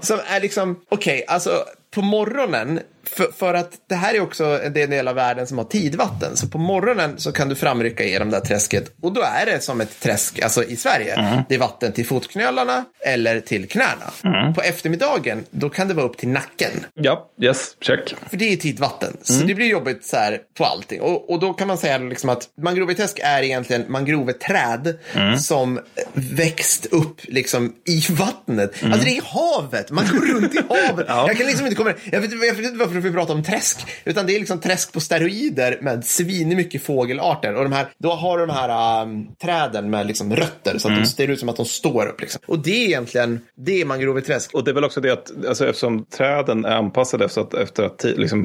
Som 0.00 0.18
är 0.26 0.40
liksom, 0.40 0.80
okej, 0.88 1.14
okay, 1.14 1.34
alltså 1.34 1.50
på 1.90 2.02
morgonen 2.02 2.80
för, 3.08 3.32
för, 3.38 3.54
att 3.54 3.72
det 3.88 3.94
här 3.94 4.14
är 4.14 4.20
också 4.20 4.60
en 4.64 4.72
del 4.72 5.08
av 5.08 5.14
världen 5.14 5.46
som 5.46 5.58
har 5.58 5.64
tidvatten. 5.64 6.36
Så 6.36 6.48
på 6.48 6.58
morgonen 6.58 7.18
så 7.18 7.32
kan 7.32 7.48
du 7.48 7.54
framrycka 7.54 8.04
genom 8.04 8.30
det 8.30 8.36
här 8.36 8.44
träsket 8.44 8.92
och 9.02 9.12
då 9.12 9.20
är 9.20 9.46
det 9.46 9.60
som 9.60 9.80
ett 9.80 10.00
träsk, 10.00 10.42
alltså 10.42 10.64
i 10.64 10.76
Sverige. 10.76 11.14
Mm. 11.14 11.42
Det 11.48 11.54
är 11.54 11.58
vatten 11.58 11.92
till 11.92 12.06
fotknölarna 12.06 12.84
eller 13.04 13.40
till 13.40 13.68
knäna. 13.68 14.10
Mm. 14.24 14.54
På 14.54 14.62
eftermiddagen, 14.62 15.44
då 15.50 15.70
kan 15.70 15.88
det 15.88 15.94
vara 15.94 16.06
upp 16.06 16.16
till 16.16 16.28
nacken. 16.28 16.70
Ja, 16.94 17.30
yes, 17.42 17.76
check. 17.80 18.14
För 18.30 18.36
det 18.36 18.52
är 18.52 18.56
tidvatten. 18.56 19.16
Så 19.22 19.34
mm. 19.34 19.46
det 19.46 19.54
blir 19.54 19.66
jobbigt 19.66 20.06
så 20.06 20.16
här 20.16 20.40
på 20.58 20.64
allting. 20.64 21.00
Och, 21.00 21.30
och 21.30 21.40
då 21.40 21.52
kan 21.52 21.68
man 21.68 21.78
säga 21.78 21.98
liksom 21.98 22.30
att 22.30 22.48
mangroveträsk 22.62 23.20
är 23.22 23.42
egentligen 23.42 23.84
mangroveträd 23.88 24.98
mm. 25.14 25.38
som 25.38 25.80
växt 26.14 26.86
upp 26.86 27.20
liksom 27.22 27.72
i 27.84 28.02
vattnet. 28.10 28.82
Mm. 28.82 28.92
Alltså 28.92 29.08
det 29.08 29.16
är 29.16 29.22
havet, 29.22 29.90
man 29.90 30.04
går 30.12 30.34
runt 30.34 30.54
i 30.54 30.58
havet. 30.68 31.06
ja. 31.08 31.24
Jag 31.26 31.36
kan 31.36 31.46
liksom 31.46 31.66
inte 31.66 31.77
kommer, 31.78 31.96
jag, 32.12 32.20
vet, 32.20 32.32
jag 32.32 32.54
vet 32.54 32.64
inte 32.64 32.78
varför 32.78 33.00
vi 33.00 33.12
pratar 33.12 33.34
om 33.34 33.42
träsk, 33.42 33.86
utan 34.04 34.26
det 34.26 34.34
är 34.34 34.38
liksom 34.38 34.60
träsk 34.60 34.92
på 34.92 35.00
steroider 35.00 35.78
med 35.82 36.04
svin 36.04 36.56
mycket 36.56 36.82
fågelarter. 36.82 37.54
Och 37.54 37.64
de 37.64 37.72
här, 37.72 37.86
då 37.98 38.10
har 38.10 38.38
du 38.38 38.46
de 38.46 38.52
här 38.52 39.02
um, 39.02 39.26
träden 39.42 39.90
med 39.90 40.06
liksom 40.06 40.36
rötter 40.36 40.78
så 40.78 40.88
att 40.88 40.92
mm. 40.92 41.02
de 41.02 41.08
ser 41.08 41.28
ut 41.28 41.40
som 41.40 41.48
att 41.48 41.56
de 41.56 41.66
står 41.66 42.06
upp. 42.06 42.20
Liksom. 42.20 42.40
Och 42.46 42.58
det 42.58 42.70
är 42.70 42.86
egentligen 42.86 43.40
det 43.56 43.80
är 43.80 43.84
mangroveträsk. 43.84 44.54
Och 44.54 44.64
det 44.64 44.70
är 44.70 44.74
väl 44.74 44.84
också 44.84 45.00
det 45.00 45.10
att 45.10 45.32
alltså, 45.48 45.66
eftersom 45.66 46.04
träden 46.04 46.64
är 46.64 46.76
anpassade 46.76 47.24
efter 47.24 47.40
att, 47.40 47.54
efter 47.54 47.82
att 47.82 48.04
liksom, 48.04 48.42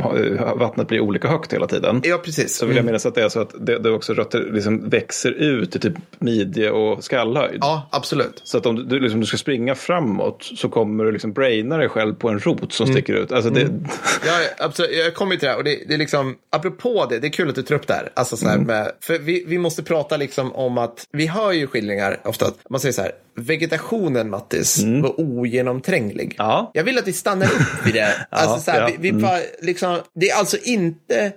vattnet 0.55 0.87
blir 0.87 0.99
olika 0.99 1.27
högt 1.27 1.53
hela 1.53 1.67
tiden. 1.67 2.01
Ja, 2.03 2.17
precis. 2.17 2.55
Så 2.55 2.65
vill 2.65 2.75
jag 2.75 2.81
mm. 2.81 2.91
minnas 2.91 3.05
att 3.05 3.15
det 3.15 3.23
är 3.23 3.29
så 3.29 3.41
att 3.41 3.53
det, 3.59 3.79
det 3.79 3.89
också 3.89 4.13
rötter 4.13 4.49
liksom 4.53 4.89
växer 4.89 5.31
ut 5.31 5.75
i 5.75 5.79
typ 5.79 5.93
midje 6.19 6.71
och 6.71 7.03
skallhöjd. 7.03 7.57
Ja, 7.61 7.89
absolut. 7.91 8.41
Så 8.43 8.57
att 8.57 8.65
om 8.65 8.89
du, 8.89 8.99
liksom, 8.99 9.19
du 9.19 9.25
ska 9.25 9.37
springa 9.37 9.75
framåt 9.75 10.43
så 10.55 10.69
kommer 10.69 11.05
du 11.05 11.11
liksom 11.11 11.33
braina 11.33 11.77
dig 11.77 11.89
själv 11.89 12.13
på 12.13 12.29
en 12.29 12.39
rot 12.39 12.73
som 12.73 12.83
mm. 12.83 12.95
sticker 12.95 13.13
ut. 13.13 13.22
Alltså 13.31 13.49
det... 13.49 13.61
Mm. 13.61 13.85
Ja, 14.25 14.39
absolut. 14.57 14.91
Jag 14.97 15.13
kommer 15.15 15.35
till 15.35 15.45
det 15.45 15.51
här 15.51 15.57
och 15.57 15.63
det, 15.63 15.79
det, 15.87 15.93
är 15.93 15.97
liksom, 15.97 16.35
apropå 16.49 17.05
det, 17.09 17.19
det 17.19 17.27
är 17.27 17.31
kul 17.31 17.49
att 17.49 17.55
du 17.55 17.61
tar 17.61 17.75
upp 17.75 17.87
det 17.87 17.93
här. 17.93 18.11
Alltså 18.13 18.37
så 18.37 18.47
här 18.47 18.55
mm. 18.55 18.67
med, 18.67 18.91
för 19.01 19.19
vi, 19.19 19.43
vi 19.47 19.57
måste 19.57 19.83
prata 19.83 20.17
liksom 20.17 20.55
om 20.55 20.77
att, 20.77 21.07
vi 21.11 21.27
hör 21.27 21.51
ju 21.51 21.67
skildringar 21.67 22.19
ofta, 22.23 22.51
man 22.69 22.79
säger 22.79 22.93
så 22.93 23.01
här, 23.01 23.11
vegetationen 23.35 24.29
Mattis 24.29 24.83
mm. 24.83 25.01
var 25.01 25.19
ogenomtränglig. 25.19 26.35
Ja. 26.37 26.71
Jag 26.73 26.83
vill 26.83 26.97
att 26.97 27.07
vi 27.07 27.13
stannar 27.13 27.45
upp 27.45 27.85
vid 27.85 27.93
det. 27.93 28.15
alltså, 28.29 28.59
så 28.59 28.71
här, 28.71 28.81
ja. 28.81 28.87
vi, 28.87 28.97
vi 28.99 29.09
mm. 29.09 29.21
bara, 29.21 29.39
liksom, 29.61 29.99
det 30.15 30.29
är 30.29 30.39
alltså 30.39 30.57
inte 30.63 31.33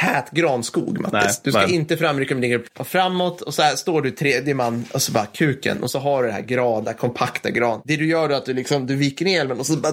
tät 0.00 0.30
granskog, 0.30 1.00
Mattis. 1.00 1.12
Nej, 1.12 1.34
du 1.42 1.50
ska 1.50 1.60
men... 1.60 1.70
inte 1.70 1.96
framrycka 1.96 2.34
med 2.34 2.50
din 2.50 2.62
framåt 2.84 3.40
och 3.40 3.54
så 3.54 3.62
här 3.62 3.76
står 3.76 4.02
du 4.02 4.10
tredje 4.10 4.54
man 4.54 4.84
och 4.92 5.02
så 5.02 5.12
bara 5.12 5.26
kuken 5.26 5.82
och 5.82 5.90
så 5.90 5.98
har 5.98 6.22
du 6.22 6.28
det 6.28 6.34
här 6.34 6.42
grada, 6.42 6.92
kompakta 6.92 7.50
gran. 7.50 7.82
Det 7.84 7.96
du 7.96 8.06
gör 8.06 8.30
är 8.30 8.34
att 8.34 8.46
du 8.46 8.54
liksom, 8.54 8.86
du 8.86 8.96
viker 8.96 9.24
ner 9.24 9.32
hjälmen 9.32 9.60
och 9.60 9.66
så 9.66 9.76
bara 9.76 9.92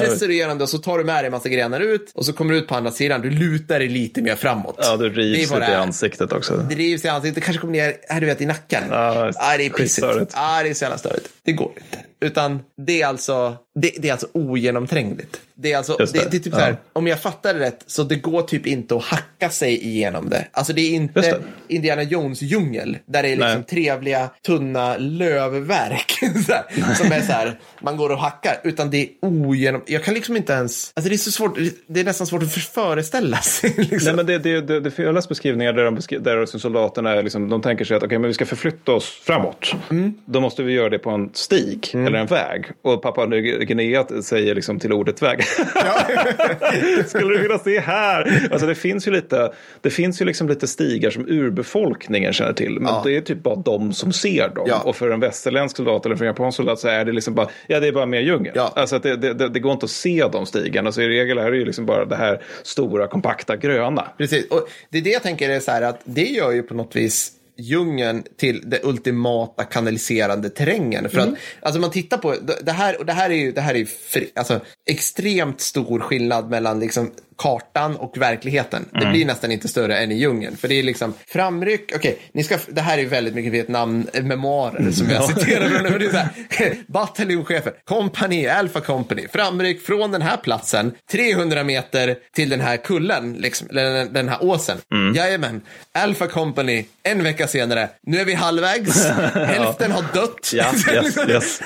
pressar 0.00 0.26
du 0.26 0.34
igenom 0.34 0.58
det 0.58 0.64
och 0.64 0.70
så 0.70 0.78
tar 0.78 0.98
du 0.98 1.04
med 1.04 1.16
dig 1.16 1.26
en 1.26 1.32
massa 1.32 1.48
grenar 1.48 1.80
ut 1.80 2.12
och 2.14 2.26
så 2.26 2.32
kommer 2.32 2.52
du 2.52 2.58
ut 2.58 2.68
på 2.68 2.74
andra 2.74 2.90
sidan. 2.90 3.20
Du 3.20 3.30
lutar 3.30 3.78
dig 3.78 3.88
lite 3.88 4.22
mer 4.22 4.36
framåt. 4.36 4.76
Ja, 4.78 4.96
du 4.96 5.08
rivs 5.08 5.50
lite 5.50 5.70
i 5.70 5.74
ansiktet 5.74 6.32
också. 6.32 6.56
Det 6.56 6.74
rivs 6.74 7.04
i 7.04 7.08
ansiktet, 7.08 7.34
det 7.34 7.40
kanske 7.40 7.60
kommer 7.60 7.72
ner, 7.72 7.96
här 8.08 8.20
du 8.20 8.26
vet, 8.26 8.40
i 8.40 8.46
nacken. 8.46 8.82
Ja, 8.90 9.32
ah, 9.36 9.56
det 9.56 9.66
är 9.66 9.70
pissigt. 9.70 10.32
Ah, 10.34 10.62
det 10.62 10.68
är 10.68 10.74
så 10.74 10.84
jävla 10.84 10.98
störigt. 10.98 11.28
Det 11.44 11.52
går 11.52 11.72
inte. 11.76 12.04
Utan 12.22 12.60
det 12.86 13.02
är 13.02 13.06
alltså, 13.06 13.56
det, 13.74 13.92
det 13.98 14.08
är 14.08 14.12
alltså 14.12 14.28
ogenomträngligt. 14.32 15.40
Det 15.54 15.72
är 15.72 15.76
alltså, 15.76 15.96
det. 15.96 16.12
Det, 16.12 16.30
det. 16.30 16.36
är 16.36 16.40
typ 16.40 16.46
ja. 16.46 16.58
så 16.58 16.64
här, 16.64 16.76
om 16.92 17.06
jag 17.06 17.20
fattar 17.20 17.54
det 17.54 17.60
rätt, 17.60 17.84
så 17.86 18.02
det 18.02 18.16
går 18.16 18.42
typ 18.42 18.66
inte 18.66 18.96
att 18.96 19.02
hacka 19.04 19.50
sig 19.50 19.86
igenom 19.86 20.28
det. 20.28 20.46
Alltså 20.52 20.72
det 20.72 20.80
är 20.80 20.90
inte 20.90 21.40
Indiana 21.68 22.02
Jones 22.02 22.42
djungel, 22.42 22.98
där 23.06 23.22
det 23.22 23.28
är 23.28 23.36
liksom 23.36 23.54
Nej. 23.54 23.64
trevliga, 23.64 24.30
tunna 24.46 24.96
lövverk. 24.96 26.18
här, 26.22 26.94
som 26.94 27.12
är 27.12 27.20
så 27.20 27.32
här, 27.32 27.58
man 27.82 27.96
går 27.96 28.10
och 28.10 28.18
hackar, 28.18 28.60
utan 28.64 28.90
det 28.90 29.02
är 29.02 29.08
ogenom, 29.22 29.82
jag 29.86 30.04
kan 30.04 30.14
liksom 30.14 30.36
inte 30.36 30.52
ens, 30.52 30.92
alltså 30.94 31.08
det 31.08 31.14
är 31.14 31.18
så 31.18 31.32
svårt, 31.32 31.58
det 31.86 32.00
är 32.00 32.04
nästan 32.04 32.26
svårt 32.26 32.42
att 32.42 32.52
föreställa 32.52 33.36
sig. 33.36 33.74
Liksom. 33.76 33.98
Nej 34.04 34.14
men 34.14 34.26
det, 34.26 34.38
det, 34.38 34.60
det, 34.60 34.80
det, 34.80 34.98
jag 34.98 35.14
läst 35.14 35.28
beskrivningar 35.28 35.72
där, 35.72 35.84
de 35.84 35.98
beskri- 35.98 36.18
där 36.18 36.46
soldaterna 36.46 37.10
är 37.10 37.22
liksom, 37.22 37.48
de 37.48 37.62
tänker 37.62 37.84
sig 37.84 37.96
att 37.96 38.02
okay, 38.02 38.18
men 38.18 38.28
vi 38.28 38.34
ska 38.34 38.46
förflytta 38.46 38.92
oss 38.92 39.20
framåt. 39.24 39.74
Mm. 39.90 40.14
Då 40.24 40.40
måste 40.40 40.62
vi 40.62 40.72
göra 40.72 40.88
det 40.88 40.98
på 40.98 41.10
en 41.10 41.30
stig 41.32 41.90
mm. 41.94 42.06
eller 42.06 42.18
en 42.18 42.26
väg. 42.26 42.64
Och 42.82 43.02
pappa 43.02 43.26
Guinea 43.64 44.06
säger 44.22 44.54
liksom 44.54 44.78
till 44.78 44.92
ordet 44.92 45.22
väg. 45.22 45.42
Skulle 47.06 47.34
du 47.34 47.42
vilja 47.42 47.58
se 47.58 47.80
här? 47.80 48.48
Alltså 48.52 48.66
det 48.66 48.74
finns 48.74 49.08
ju 49.08 49.10
lite, 49.10 49.52
det 49.80 49.90
finns 49.90 50.20
ju 50.20 50.24
liksom 50.24 50.48
lite 50.48 50.66
stigar 50.66 51.10
som 51.10 51.28
urbefolkningen 51.28 52.32
känner 52.32 52.52
till. 52.52 52.80
Men 52.80 52.92
ja. 52.94 53.02
det 53.04 53.16
är 53.16 53.20
typ 53.20 53.42
bara 53.42 53.56
de 53.56 53.92
som 53.92 54.12
ser 54.12 54.48
dem. 54.48 54.64
Ja. 54.68 54.80
Och 54.80 54.96
för 54.96 55.10
en 55.10 55.20
västerländsk 55.20 55.76
soldat 55.76 56.06
eller 56.06 56.16
för 56.16 56.24
en 56.24 56.28
japansk 56.28 56.56
soldat 56.56 56.78
så 56.78 56.88
är 56.88 57.04
det 57.04 57.12
liksom 57.12 57.34
bara, 57.34 57.48
ja 57.66 57.80
det 57.80 57.88
är 57.88 57.92
bara 57.92 58.06
mer 58.06 58.20
djungel. 58.20 58.52
Ja. 58.54 58.72
Alltså 58.76 58.98
det, 58.98 59.16
det, 59.16 59.34
det, 59.34 59.48
det, 59.48 59.60
går 59.60 59.72
inte 59.72 59.84
att 59.84 59.90
se 59.90 60.28
de 60.32 60.46
stigarna. 60.46 60.92
Så 60.92 61.00
i 61.00 61.08
regel 61.08 61.38
är 61.38 61.50
det 61.50 61.56
ju 61.56 61.64
liksom 61.64 61.86
bara 61.86 62.04
det 62.04 62.16
här 62.16 62.42
stora, 62.62 63.06
kompakta, 63.06 63.56
gröna. 63.56 64.08
Precis, 64.18 64.48
och 64.48 64.68
det 64.90 64.98
är 64.98 65.02
det 65.02 65.10
jag 65.10 65.22
tänker 65.22 65.50
är 65.50 65.60
så 65.60 65.70
här 65.70 65.82
att 65.82 66.00
det 66.04 66.24
gör 66.24 66.50
ju 66.50 66.62
på 66.62 66.74
något 66.74 66.96
vis 66.96 67.32
djungeln 67.60 68.24
till 68.36 68.70
det 68.70 68.80
ultimata 68.82 69.64
kanaliserande 69.64 70.50
terrängen. 70.50 71.08
För 71.08 71.18
mm. 71.18 71.32
att 71.32 71.38
alltså 71.62 71.80
man 71.80 71.90
tittar 71.90 72.18
på 72.18 72.36
det 72.62 72.72
här 72.72 72.98
och 72.98 73.06
det 73.06 73.12
här 73.12 73.30
är 73.30 73.34
ju 73.34 73.52
det 73.52 73.60
här 73.60 73.74
är 73.74 73.84
fri, 73.84 74.30
alltså, 74.34 74.60
extremt 74.90 75.60
stor 75.60 76.00
skillnad 76.00 76.50
mellan 76.50 76.80
liksom 76.80 77.10
kartan 77.40 77.96
och 77.96 78.18
verkligheten. 78.18 78.88
Mm. 78.92 79.04
Det 79.04 79.10
blir 79.10 79.26
nästan 79.26 79.52
inte 79.52 79.68
större 79.68 79.98
än 79.98 80.12
i 80.12 80.14
djungeln. 80.14 80.56
För 80.56 80.68
det 80.68 80.74
är 80.74 80.82
liksom 80.82 81.14
framryck, 81.26 81.92
okej, 81.96 82.18
okay, 82.34 82.58
det 82.68 82.80
här 82.80 82.98
är 82.98 83.06
väldigt 83.06 83.34
mycket 83.34 83.52
Vietnam-memoarer 83.52 84.90
som 84.90 85.10
jag 85.10 85.24
citerar 85.24 85.68
från. 85.68 85.98
Det 85.98 86.12
här, 86.12 86.76
bataljonschefer, 86.86 87.72
kompani, 87.84 88.48
Alpha 88.48 88.80
Company, 88.80 89.28
framryck 89.32 89.82
från 89.82 90.10
den 90.10 90.22
här 90.22 90.36
platsen 90.36 90.92
300 91.10 91.64
meter 91.64 92.16
till 92.34 92.48
den 92.48 92.60
här 92.60 92.76
kullen, 92.76 93.32
liksom, 93.32 93.68
eller 93.70 94.04
den 94.04 94.28
här 94.28 94.44
åsen. 94.44 94.78
Mm. 94.92 95.14
Jajamän, 95.14 95.60
Alpha 95.92 96.26
Company, 96.26 96.84
en 97.02 97.22
vecka 97.22 97.48
senare, 97.48 97.88
nu 98.02 98.18
är 98.18 98.24
vi 98.24 98.34
halvvägs, 98.34 99.06
hälften 99.34 99.92
har 99.92 100.04
dött. 100.14 100.50
Ja, 100.52 100.66
yes, 100.92 101.18
yes. 101.28 101.60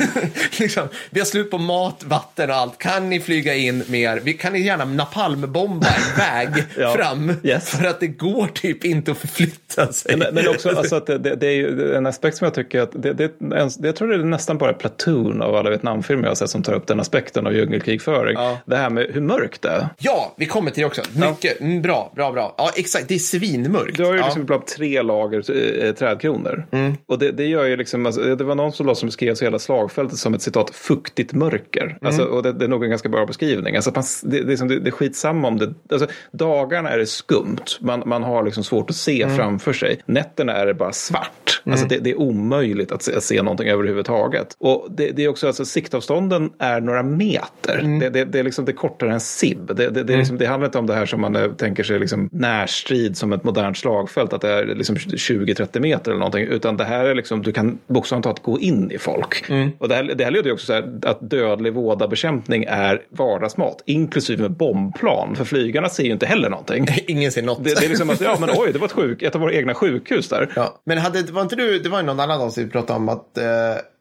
liksom, 0.61 0.89
vi 1.11 1.21
har 1.21 1.27
slut 1.27 1.51
på 1.51 1.59
mat, 1.59 2.05
vatten 2.05 2.51
och 2.51 2.57
allt. 2.57 2.79
Kan 2.79 3.11
ni 3.11 3.21
flyga 3.21 3.55
in 3.55 3.85
mer? 3.89 4.21
Vi 4.25 4.33
kan 4.35 4.53
ni 4.53 4.61
gärna 4.61 4.85
napalmbomba 4.85 5.64
bomba 5.69 5.87
en 5.87 6.19
väg 6.19 6.65
ja. 6.79 6.95
fram. 6.95 7.33
Yes. 7.43 7.71
För 7.71 7.85
att 7.87 8.01
det 8.01 8.07
går 8.07 8.47
typ 8.47 8.85
inte 8.85 9.11
att 9.11 9.19
förflytta 9.19 9.93
sig. 9.93 10.17
Men, 10.17 10.35
men 10.35 10.49
också 10.49 10.69
alltså 10.69 10.97
att 10.97 11.07
det, 11.07 11.19
det, 11.19 11.47
är 11.47 11.53
ju 11.53 11.95
en 11.95 12.07
aspekt 12.07 12.37
som 12.37 12.45
jag 12.45 12.55
tycker 12.55 12.81
att 12.81 12.93
det, 12.93 13.13
det, 13.13 13.33
jag 13.79 13.97
tror 13.97 14.09
det 14.09 14.15
är 14.15 14.19
nästan 14.19 14.59
bara 14.59 14.73
Platoon 14.73 15.43
av 15.43 15.55
alla 15.55 15.71
Vietnamfilmer 15.71 16.23
jag 16.23 16.31
har 16.31 16.35
sett 16.35 16.51
som 16.51 16.63
tar 16.63 16.73
upp 16.73 16.87
den 16.87 17.01
aspekten 17.01 17.47
av 17.47 17.55
djungelkrigföring. 17.55 18.35
Ja. 18.35 18.59
Det 18.67 18.77
här 18.77 18.91
med 18.91 19.07
hur 19.11 19.21
mörkt 19.21 19.63
det 19.63 19.69
är. 19.69 19.89
Ja, 19.99 20.35
vi 20.37 20.47
kommer 20.47 20.71
till 20.71 20.81
det 20.81 20.87
också. 20.87 21.03
Mycket 21.15 21.57
ja. 21.61 21.67
Mm, 21.67 21.83
bra, 21.83 22.13
bra, 22.17 22.33
bra. 22.33 22.55
Ja, 22.59 22.71
exakt. 22.77 23.09
Det 23.09 23.15
är 23.15 23.19
svinmörkt. 23.19 23.97
Du 23.97 24.05
har 24.05 24.15
ju 24.15 24.23
liksom 24.23 24.43
ibland 24.43 24.67
tre 24.67 25.03
lager 25.03 25.85
äh, 25.85 25.93
trädkronor. 25.93 26.67
Mm. 26.71 26.97
Och 27.07 27.19
det, 27.19 27.31
det 27.31 27.47
gör 27.47 27.65
ju 27.65 27.77
liksom, 27.77 28.07
alltså, 28.07 28.37
det 28.37 28.45
var 28.45 28.55
någon 28.55 28.73
soldat 28.73 28.99
som 28.99 29.07
beskrev 29.07 29.41
hela 29.41 29.59
slagfältet 29.59 30.19
som 30.19 30.35
ett 30.35 30.43
citat 30.43 30.71
fuktigt 30.71 31.33
mörker. 31.33 31.85
Mm. 31.85 31.97
Alltså, 32.03 32.25
och 32.25 32.43
det, 32.43 32.53
det, 32.53 32.65
är 32.65 32.69
nog 32.69 32.85
en 32.85 32.91
ganska 32.91 33.09
bra 33.09 33.27
beskrivning. 33.27 33.77
Alltså, 33.77 33.93
det, 34.23 34.41
det, 34.41 34.57
som, 34.57 34.69
det, 34.69 34.81
det 34.81 34.89
är 34.89 34.93
skitsamma 34.93 35.49
om 35.49 35.54
det, 35.59 35.75
alltså, 35.93 36.07
dagarna 36.33 36.91
är 36.91 36.99
det 36.99 37.07
skumt. 37.07 37.65
Man, 37.81 38.03
man 38.07 38.23
har 38.23 38.43
liksom 38.43 38.65
svårt 38.65 38.91
att 38.91 38.97
se 38.97 39.23
mm. 39.23 39.37
framför 39.37 39.73
sig. 39.73 40.01
Nätterna 40.07 40.53
är 40.53 40.67
det 40.67 40.75
bara 40.75 40.93
svart. 40.93 41.63
Mm. 41.67 41.73
Alltså 41.73 41.89
det, 41.89 41.99
det, 41.99 42.11
är 42.11 42.21
omöjligt 42.21 42.93
att 42.93 43.03
se, 43.03 43.17
att 43.17 43.23
se 43.23 43.43
någonting 43.43 43.69
överhuvudtaget. 43.69 44.57
Och 44.59 44.89
det, 44.91 45.11
det 45.11 45.25
är 45.25 45.29
också, 45.29 45.47
alltså 45.47 45.65
siktavstånden 45.65 46.53
är 46.59 46.81
några 46.81 47.03
meter. 47.03 47.79
Mm. 47.79 47.99
Det, 47.99 48.11
det, 48.11 48.25
det, 48.25 48.39
är 48.39 48.43
liksom, 48.43 48.65
det 48.65 48.73
är 48.73 48.77
kortare 48.77 49.13
än 49.13 49.21
SIB. 49.21 49.67
Det, 49.67 49.75
det, 49.75 49.91
det, 49.91 50.01
mm. 50.01 50.19
liksom, 50.19 50.39
det 50.39 50.47
handlar 50.47 50.69
inte 50.69 50.79
om 50.79 50.87
det 50.87 50.95
här 50.95 51.07
som 51.07 51.21
man 51.21 51.37
eh, 51.37 51.53
tänker 51.53 51.83
sig 51.83 51.99
liksom 51.99 52.29
närstrid 52.33 53.17
som 53.17 53.33
ett 53.33 53.45
modernt 53.45 53.79
slagfält. 53.79 54.33
Att 54.33 54.41
det 54.41 54.53
är 54.53 54.67
liksom 54.67 54.97
20-30 54.97 55.81
meter 55.81 56.11
eller 56.11 56.19
någonting. 56.19 56.45
Utan 56.45 56.77
det 56.77 56.85
här 56.85 57.05
är 57.05 57.15
liksom, 57.15 57.43
du 57.43 57.53
kan 57.53 57.79
bokstavligt 57.87 58.25
talat 58.25 58.43
gå 58.43 58.61
in 58.61 58.91
i 58.91 58.99
folk. 58.99 59.51
Mm. 59.51 59.71
Och 59.79 59.89
det 59.89 59.95
här, 59.95 60.03
det 60.03 60.25
här 60.25 60.31
leder 60.31 60.47
ju 60.47 60.53
också 60.53 60.67
så 60.67 60.73
här 60.73 60.99
att 61.03 61.31
dödlig 61.31 61.73
vådabekämpning 61.73 62.65
är 62.69 63.03
vardagsmat. 63.09 63.83
Inklusive 63.87 64.43
med 64.43 64.51
bombplan. 64.51 65.37
För 65.45 65.49
flyg 65.49 65.65
flygarna 65.65 65.89
ser 65.89 66.03
ju 66.03 66.13
inte 66.13 66.27
heller 66.27 66.51
någonting. 66.51 66.87
Ingen 67.07 67.33
ser 67.33 67.43
något. 67.43 67.65
Det, 67.65 67.81
det 67.81 67.85
är 67.85 67.89
liksom 67.89 68.11
att, 68.11 68.21
ja 68.21 68.37
men 68.41 68.51
oj, 68.53 68.73
det 68.73 68.79
var 68.79 68.87
ett, 68.87 68.93
sjuk, 68.93 69.23
ett 69.23 69.35
av 69.35 69.41
våra 69.41 69.53
egna 69.53 69.75
sjukhus 69.75 70.29
där. 70.29 70.53
Ja. 70.57 70.81
Men 70.85 70.99
hade, 70.99 71.23
var 71.23 71.43
inte 71.43 71.57
du, 71.57 71.79
det 71.79 71.89
var 71.89 71.99
ju 72.01 72.07
någon 72.07 72.21
annan 72.21 72.41
avsnitt 72.41 72.67
vi 72.67 72.71
pratade 72.71 72.97
om 72.97 73.09
att 73.09 73.39
eh, 73.39 73.45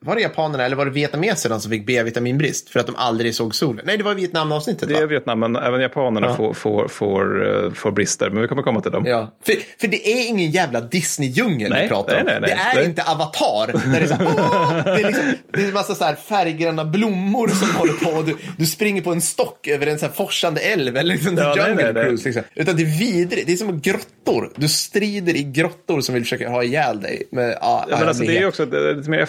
var 0.06 0.16
det 0.16 0.22
japanerna 0.22 0.66
eller 0.66 0.76
var 0.76 0.86
det 0.86 0.92
vietnameserna 0.92 1.60
som 1.60 1.72
fick 1.72 1.86
B-vitaminbrist 1.86 2.70
för 2.70 2.80
att 2.80 2.86
de 2.86 2.96
aldrig 2.96 3.36
såg 3.36 3.56
solen? 3.56 3.86
Nej, 3.86 3.98
det 3.98 4.04
var 4.04 4.14
Vietnam-avsnittet. 4.14 4.90
Det 4.90 4.96
är 4.96 5.08
Vietnam, 5.08 5.40
men 5.40 5.56
även 5.56 5.82
japanerna 5.82 6.28
ja. 6.28 6.36
får, 6.36 6.54
får, 6.54 6.88
får, 6.88 7.72
får 7.76 7.92
brister. 7.92 8.30
Men 8.30 8.42
vi 8.42 8.48
kommer 8.48 8.62
komma 8.62 8.82
till 8.82 8.92
dem. 8.92 9.06
Ja. 9.06 9.32
För, 9.46 9.56
för 9.80 9.88
det 9.88 10.10
är 10.10 10.28
ingen 10.28 10.52
jävla 10.52 10.82
Disney-djungel 10.82 11.74
vi 11.82 11.88
pratar 11.88 12.20
om. 12.20 12.26
Nej, 12.26 12.38
nej, 12.42 12.54
nej, 12.56 12.76
det 12.76 12.82
är 12.82 12.86
inte 12.86 13.04
Avatar. 13.04 13.68
Där 13.68 13.92
det, 13.92 13.98
är 13.98 14.08
så 14.08 14.14
här, 14.14 14.84
det, 14.84 15.02
är 15.02 15.08
liksom, 15.08 15.26
det 15.52 15.62
är 15.62 15.68
en 15.68 15.74
massa 15.74 15.96
så 15.96 16.04
här 16.04 16.16
färggranna 16.16 16.86
blommor 16.86 17.48
som 17.48 17.70
håller 17.76 17.94
på. 17.94 18.10
Och 18.10 18.26
du, 18.26 18.38
du 18.58 18.66
springer 18.66 19.02
på 19.02 19.12
en 19.12 19.22
stock 19.22 19.68
över 19.68 19.88
en 19.88 20.00
så 20.00 20.06
här 20.06 20.14
forsande 20.14 20.62
älv. 20.62 20.98
Eller 20.98 21.14
liksom 21.14 21.38
ja, 21.38 21.68
jungle 21.68 21.94
cruise. 21.94 22.26
Liksom. 22.26 22.44
Utan 22.56 22.76
det 22.76 22.82
är 22.82 23.00
vidrigt. 23.00 23.48
Det 23.48 23.54
är 23.54 23.58
som 23.58 23.82
grottor. 23.82 24.52
Du 24.56 24.68
strider 24.68 25.36
i 25.36 25.44
grottor 25.44 26.02
som 26.02 26.14
vill 26.14 26.24
försöka 26.24 26.50
ha 26.50 26.64
ihjäl 26.64 27.02
dig. 27.02 27.24
Med, 27.32 27.58
ja, 27.62 27.86
men 27.90 28.08
alltså, 28.08 28.24
det 28.24 28.38
är 28.38 28.48
också 28.48 28.66
lite 28.66 29.10
mer 29.10 29.20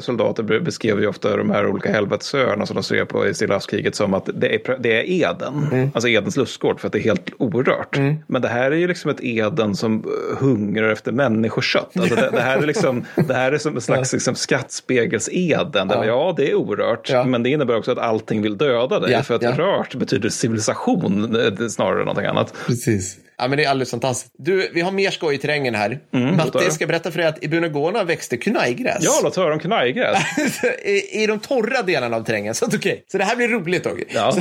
soldater 0.00 0.42
beskrev 0.60 1.00
ju 1.00 1.06
ofta 1.06 1.36
de 1.36 1.50
här 1.50 1.66
olika 1.66 1.92
helvetesöarna 1.92 2.66
som 2.66 2.74
de 2.74 2.82
ser 2.82 3.04
på 3.04 3.26
i 3.26 3.34
Stilla 3.34 3.54
havskriget 3.54 3.94
som 3.94 4.14
att 4.14 4.28
det 4.34 4.54
är, 4.54 4.76
det 4.78 5.00
är 5.00 5.04
Eden. 5.10 5.68
Mm. 5.72 5.90
Alltså 5.94 6.08
Edens 6.08 6.36
lustgård 6.36 6.80
för 6.80 6.88
att 6.88 6.92
det 6.92 6.98
är 6.98 7.02
helt 7.02 7.30
orört. 7.38 7.96
Mm. 7.96 8.16
Men 8.26 8.42
det 8.42 8.48
här 8.48 8.70
är 8.70 8.76
ju 8.76 8.88
liksom 8.88 9.10
ett 9.10 9.20
Eden 9.20 9.76
som 9.76 9.94
eh, 9.94 10.38
hungrar 10.38 10.88
efter 10.88 11.12
människokött. 11.12 11.96
Alltså 11.96 12.14
det, 12.14 12.30
det, 12.32 12.40
här 12.40 12.58
är 12.58 12.66
liksom, 12.66 13.04
det 13.28 13.34
här 13.34 13.52
är 13.52 13.58
som 13.58 13.74
en 13.74 13.80
slags 13.80 14.12
liksom, 14.12 14.34
skattspegels-Eden. 14.34 15.90
Ja. 15.90 16.04
ja, 16.04 16.34
det 16.36 16.50
är 16.50 16.54
orört. 16.54 17.10
Ja. 17.10 17.24
Men 17.24 17.42
det 17.42 17.50
innebär 17.50 17.76
också 17.76 17.92
att 17.92 17.98
allting 17.98 18.42
vill 18.42 18.58
döda 18.58 19.00
dig. 19.00 19.12
Ja, 19.12 19.22
för 19.22 19.34
att 19.34 19.58
rört 19.58 19.94
betyder 19.94 20.28
civilisation 20.28 21.36
eh, 21.36 21.68
snarare 21.68 21.98
än 21.98 22.06
någonting 22.06 22.26
annat. 22.26 22.54
Precis. 22.66 23.18
Ja, 23.38 23.48
men 23.48 23.58
det 23.58 23.64
är 23.64 23.68
alldeles 23.68 23.90
fantastiskt. 23.90 24.34
Du, 24.38 24.70
vi 24.74 24.80
har 24.80 24.92
mer 24.92 25.10
skoj 25.10 25.34
i 25.34 25.38
terrängen 25.38 25.74
här. 25.74 26.00
Mm, 26.12 26.36
Matte, 26.36 26.70
ska 26.70 26.86
berätta 26.86 27.10
för 27.10 27.18
dig 27.18 27.28
att 27.28 27.44
i 27.44 27.48
Bunagona 27.48 28.04
växte 28.04 28.36
kunajgräs. 28.36 28.98
Ja, 29.00 29.20
låt 29.22 29.36
höra 29.36 29.54
om 29.54 29.60
kunajgräs. 29.60 30.18
I, 30.84 31.22
I 31.22 31.26
de 31.26 31.38
torra 31.38 31.82
delarna 31.82 32.16
av 32.16 32.24
terrängen. 32.24 32.54
Så, 32.54 32.66
okay. 32.66 33.00
så 33.12 33.18
det 33.18 33.24
här 33.24 33.36
blir 33.36 33.48
roligt, 33.48 33.84
Dogge. 33.84 34.04
Ja. 34.08 34.36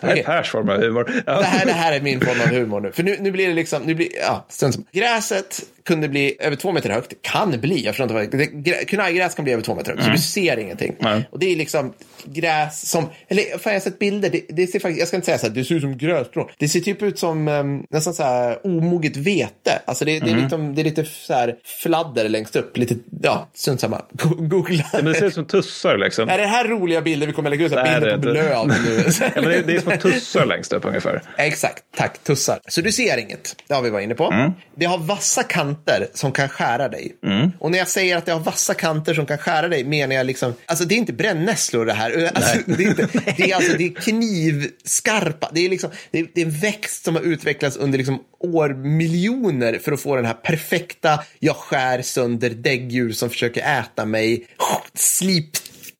det 0.00 0.06
här 0.06 0.16
är 0.16 0.22
Pers 0.22 0.50
form 0.50 0.68
av 0.68 0.80
humor. 0.80 1.22
Ja. 1.26 1.38
Det, 1.38 1.44
här, 1.44 1.66
det 1.66 1.72
här 1.72 1.92
är 1.92 2.00
min 2.00 2.20
form 2.20 2.40
av 2.40 2.46
humor 2.46 2.80
nu. 2.80 2.92
För 2.92 3.02
nu, 3.02 3.16
nu 3.20 3.30
blir 3.30 3.48
det 3.48 3.54
liksom, 3.54 3.82
nu 3.82 3.94
blir, 3.94 4.08
ja, 4.20 4.46
Gräset 4.92 5.62
kunde 5.86 6.08
bli 6.08 6.36
över 6.40 6.56
två 6.56 6.72
meter 6.72 6.90
högt. 6.90 7.14
Kan 7.22 7.60
bli, 7.60 7.84
jag 7.84 7.94
förstår 7.96 8.26
inte 8.28 8.42
vad 8.42 8.88
Kunajgräs 8.88 9.34
kan 9.34 9.44
bli 9.44 9.52
över 9.52 9.62
två 9.62 9.74
meter 9.74 9.90
högt, 9.90 10.02
mm. 10.02 10.16
så 10.16 10.22
du 10.22 10.28
ser 10.28 10.56
ingenting. 10.56 10.96
Mm. 11.00 11.22
Och 11.30 11.38
det 11.38 11.52
är 11.52 11.56
liksom 11.56 11.92
gräs 12.24 12.90
som, 12.90 13.08
eller 13.28 13.42
fan 13.42 13.72
jag 13.72 13.72
har 13.72 13.80
sett 13.80 13.98
bilder, 13.98 14.30
det, 14.30 14.42
det, 14.48 14.66
ser 14.66 14.78
faktiskt, 14.78 14.98
jag 14.98 15.08
ska 15.08 15.16
inte 15.16 15.26
säga 15.26 15.38
så 15.38 15.46
här, 15.46 15.54
det 15.54 15.64
ser 15.64 15.74
ut 15.74 15.82
som 15.82 15.98
grässtrån. 15.98 16.48
Det 16.58 16.68
ser 16.68 16.80
typ 16.80 17.02
ut 17.02 17.18
som 17.18 17.48
um, 17.48 17.65
nästan 17.90 18.14
så 18.14 18.22
här 18.22 18.66
omoget 18.66 19.16
vete. 19.16 19.82
Alltså 19.84 20.04
det, 20.04 20.20
det, 20.20 20.26
är, 20.26 20.30
mm. 20.30 20.42
liksom, 20.42 20.74
det 20.74 20.82
är 20.82 20.84
lite 20.84 21.04
så 21.04 21.32
här 21.32 21.56
fladder 21.82 22.28
längst 22.28 22.56
upp, 22.56 22.76
lite, 22.76 22.94
ja, 23.22 23.48
strunt 23.54 23.80
samma. 23.80 24.02
Googla. 24.38 24.84
Ja, 24.92 24.98
men 25.02 25.04
det 25.04 25.14
ser 25.14 25.26
ut 25.26 25.34
som 25.34 25.44
tussar 25.44 25.98
liksom. 25.98 26.28
Är 26.28 26.38
det 26.38 26.46
här 26.46 26.64
roliga 26.64 27.00
bilder 27.00 27.26
vi 27.26 27.32
kommer 27.32 27.50
lägga 27.50 27.66
ut? 27.66 27.72
Nej, 27.72 28.00
bilder 28.00 28.16
på 28.16 28.20
blöd 28.20 28.66
nu. 28.66 29.04
ja, 29.20 29.30
men 29.34 29.44
det, 29.44 29.62
det 29.62 29.76
är 29.76 29.80
som 29.80 29.98
tussar 29.98 30.46
längst 30.46 30.72
upp 30.72 30.84
ungefär. 30.84 31.22
Exakt, 31.38 31.82
tack, 31.96 32.18
tussar. 32.24 32.58
Så 32.68 32.80
du 32.80 32.92
ser 32.92 33.18
inget, 33.18 33.56
det 33.68 33.74
har 33.74 33.82
vi 33.82 33.90
varit 33.90 34.04
inne 34.04 34.14
på. 34.14 34.30
Mm. 34.32 34.52
Det 34.74 34.86
har 34.86 34.98
vassa 34.98 35.42
kanter 35.42 36.06
som 36.14 36.32
kan 36.32 36.48
skära 36.48 36.88
dig. 36.88 37.16
Mm. 37.26 37.50
Och 37.58 37.70
när 37.70 37.78
jag 37.78 37.88
säger 37.88 38.16
att 38.16 38.26
det 38.26 38.32
har 38.32 38.40
vassa 38.40 38.74
kanter 38.74 39.14
som 39.14 39.26
kan 39.26 39.38
skära 39.38 39.68
dig 39.68 39.84
menar 39.84 40.14
jag 40.14 40.26
liksom, 40.26 40.54
alltså 40.66 40.84
det 40.84 40.94
är 40.94 40.96
inte 40.96 41.12
brännässlor 41.12 41.86
det 41.86 41.92
här. 41.92 42.30
Alltså, 42.34 42.58
det, 42.66 42.84
är 42.84 42.88
inte, 42.88 43.08
det, 43.36 43.50
är 43.50 43.54
alltså, 43.54 43.76
det 43.78 43.84
är 43.84 43.94
knivskarpa, 43.94 45.50
det 45.52 45.64
är, 45.64 45.68
liksom, 45.68 45.90
det 46.10 46.18
är, 46.18 46.26
det 46.34 46.40
är 46.40 46.46
en 46.46 46.58
växt 46.58 47.04
som 47.04 47.14
har 47.14 47.22
utvecklats 47.22 47.55
under 47.62 47.98
liksom 47.98 48.18
år, 48.38 48.68
miljoner 48.68 49.78
för 49.78 49.92
att 49.92 50.00
få 50.00 50.16
den 50.16 50.24
här 50.24 50.34
perfekta, 50.34 51.20
jag 51.38 51.56
skär 51.56 52.02
sönder 52.02 52.50
däggdjur 52.50 53.12
som 53.12 53.30
försöker 53.30 53.80
äta 53.80 54.04
mig, 54.04 54.46
slip 54.94 55.56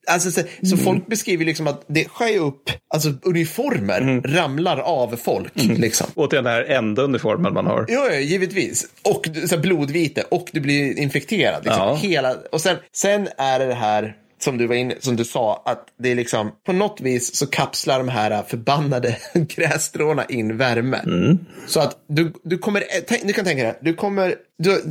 Alltså, 0.08 0.30
så, 0.30 0.40
mm. 0.40 0.50
så, 0.62 0.76
folk 0.76 1.06
beskriver 1.06 1.44
liksom 1.44 1.66
att 1.66 1.84
det 1.86 2.08
skär 2.08 2.38
upp, 2.38 2.70
alltså 2.88 3.12
uniformer 3.22 4.00
mm. 4.00 4.22
ramlar 4.22 4.78
av 4.78 5.16
folk. 5.16 5.64
Mm. 5.64 5.80
Liksom. 5.80 6.06
Återigen 6.14 6.44
den 6.44 6.52
här 6.52 6.62
enda 6.62 7.02
uniformen 7.02 7.54
man 7.54 7.66
har. 7.66 7.84
Ja 7.88 8.14
givetvis. 8.14 8.86
Och 9.02 9.28
så 9.48 9.58
blodvite 9.58 10.22
och 10.22 10.48
du 10.52 10.60
blir 10.60 10.98
infekterad. 10.98 11.64
Liksom. 11.64 11.82
Ja. 11.82 11.94
Hela, 11.94 12.36
och 12.52 12.60
sen, 12.60 12.76
sen 12.92 13.28
är 13.38 13.58
det 13.58 13.66
det 13.66 13.74
här 13.74 14.16
som 14.46 14.58
du 14.58 14.66
var 14.66 14.74
inne, 14.74 14.94
som 15.00 15.16
du 15.16 15.24
sa, 15.24 15.62
att 15.64 15.86
det 15.98 16.10
är 16.10 16.14
liksom 16.14 16.52
på 16.64 16.72
något 16.72 17.00
vis 17.00 17.34
så 17.34 17.46
kapslar 17.46 17.98
de 17.98 18.08
här 18.08 18.42
förbannade 18.42 19.16
grässtråna 19.34 20.24
in 20.24 20.56
värme. 20.56 20.96
Mm. 20.96 21.38
Så 21.66 21.80
att 21.80 21.96
du, 22.06 22.32
du 22.42 22.58
kommer, 22.58 22.82
du 23.26 23.32
kan 23.32 23.44
tänka 23.44 23.62
dig, 23.62 23.78
du 23.80 23.94
kommer, 23.94 24.34
du, 24.58 24.82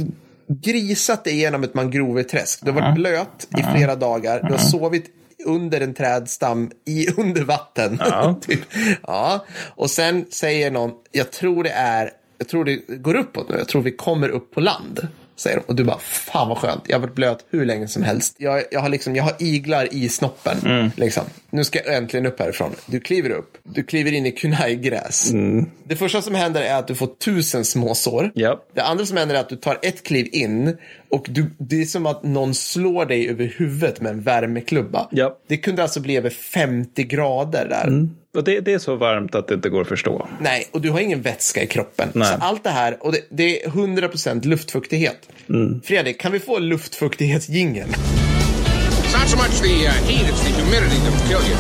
grisat 0.48 1.24
dig 1.24 1.34
igenom 1.34 1.64
ett 1.64 1.74
mangroveträsk. 1.74 2.60
Du 2.62 2.72
har 2.72 2.82
varit 2.82 2.96
blöt 2.96 3.48
i 3.58 3.64
flera 3.76 3.96
dagar. 3.96 4.44
Du 4.44 4.52
har 4.52 4.60
sovit 4.60 5.06
under 5.46 5.82
en 5.82 5.94
trädstam 5.94 6.72
i 6.86 7.08
under 7.18 7.44
vatten. 7.44 7.98
Ja. 8.00 8.40
typ. 8.48 8.62
ja. 9.08 9.46
Och 9.76 9.90
sen 9.90 10.26
säger 10.30 10.72
någon, 10.72 10.92
jag 11.12 11.32
tror 11.32 11.64
det 11.64 11.70
är, 11.70 12.12
jag 12.38 12.48
tror 12.48 12.66
det 12.66 12.76
går 12.76 13.16
uppåt 13.16 13.50
nu, 13.50 13.58
jag 13.58 13.68
tror 13.68 13.82
vi 13.82 13.92
kommer 13.92 14.30
upp 14.30 14.54
på 14.54 14.60
land 14.60 15.08
säger 15.36 15.58
de. 15.58 15.64
Och 15.68 15.76
du 15.76 15.84
bara, 15.84 16.00
fan 16.00 16.50
vad 16.50 16.58
skönt. 16.58 16.84
Jag 16.88 16.96
har 16.96 17.02
varit 17.02 17.16
blöt 17.16 17.46
hur 17.50 17.66
länge 17.66 17.88
som 17.88 18.04
helst. 18.04 18.36
Jag, 18.38 18.64
jag, 18.72 18.80
har, 18.80 18.90
liksom, 18.90 19.16
jag 19.16 19.24
har 19.24 19.34
iglar 19.40 19.94
i 19.94 20.10
snoppen. 20.10 20.58
Mm. 20.66 20.92
Liksom. 20.96 21.24
Nu 21.50 21.64
ska 21.64 21.80
jag 21.86 21.96
äntligen 21.96 22.26
upp 22.26 22.40
härifrån. 22.40 22.72
Du 22.86 23.00
kliver 23.00 23.30
upp. 23.30 23.58
Du 23.64 23.84
kliver 23.84 24.12
in 24.12 24.26
i 24.26 24.32
kunajgräs. 24.32 25.32
Mm. 25.32 25.66
Det 25.84 25.96
första 25.96 26.22
som 26.22 26.36
händer 26.36 26.62
är 26.62 26.76
att 26.76 26.88
du 26.88 26.96
får 26.96 27.08
tusen 27.08 27.66
småsår. 27.66 28.32
Yep. 28.36 28.60
Det 28.74 28.82
andra 28.82 29.06
som 29.06 29.18
händer 29.18 29.36
är 29.36 29.40
att 29.40 29.50
du 29.50 29.56
tar 29.56 29.80
ett 29.82 30.04
kliv 30.04 30.30
in 30.32 30.78
och 31.10 31.26
du, 31.30 31.52
det 31.58 31.82
är 31.82 31.86
som 31.86 32.06
att 32.06 32.24
någon 32.24 32.54
slår 32.54 33.06
dig 33.06 33.30
över 33.30 33.54
huvudet 33.58 34.02
med 34.02 34.12
en 34.12 34.22
värmeklubba. 34.22 35.10
Yep. 35.12 35.34
Det 35.48 35.58
kunde 35.58 35.84
alltså 35.84 36.00
bli 36.00 36.18
över 36.18 36.30
50 36.30 37.04
grader 37.04 37.68
där. 37.70 37.88
Mm. 37.88 38.16
Och 38.36 38.44
det, 38.44 38.60
det, 38.60 38.74
är 38.74 38.80
så 38.80 38.96
varmt 38.96 39.36
att 39.36 39.48
det 39.48 39.54
inte 39.54 39.70
går 39.70 39.82
att 39.82 39.88
förstå. 39.88 40.28
Nej, 40.40 40.68
och 40.72 40.82
du 40.82 40.90
har 40.90 41.00
ingen 41.00 41.22
vätska 41.22 41.64
i 41.64 41.68
kroppen. 41.68 42.10
Nej. 42.14 42.28
Så 42.28 42.34
allt 42.34 42.64
det 42.64 42.70
här, 42.70 42.98
och 43.00 43.12
det, 43.12 43.22
det 43.30 43.64
är 43.64 43.70
100% 43.70 44.46
luftfuktighet. 44.46 45.30
Mm. 45.50 45.82
Fredrik, 45.82 46.20
kan 46.20 46.32
vi 46.32 46.40
få 46.40 46.60
luftfuktighetsjingeln? 46.60 47.90
It's 47.90 49.20
not 49.20 49.30
so 49.30 49.38
much 49.38 49.62
the 49.62 49.88
uh, 49.88 49.92
heat, 49.92 50.34
it's 50.34 50.44
the 50.44 50.52
humidity 50.62 50.96
that 50.96 51.14
will 51.14 51.28
kill 51.28 51.52
you. 51.52 51.58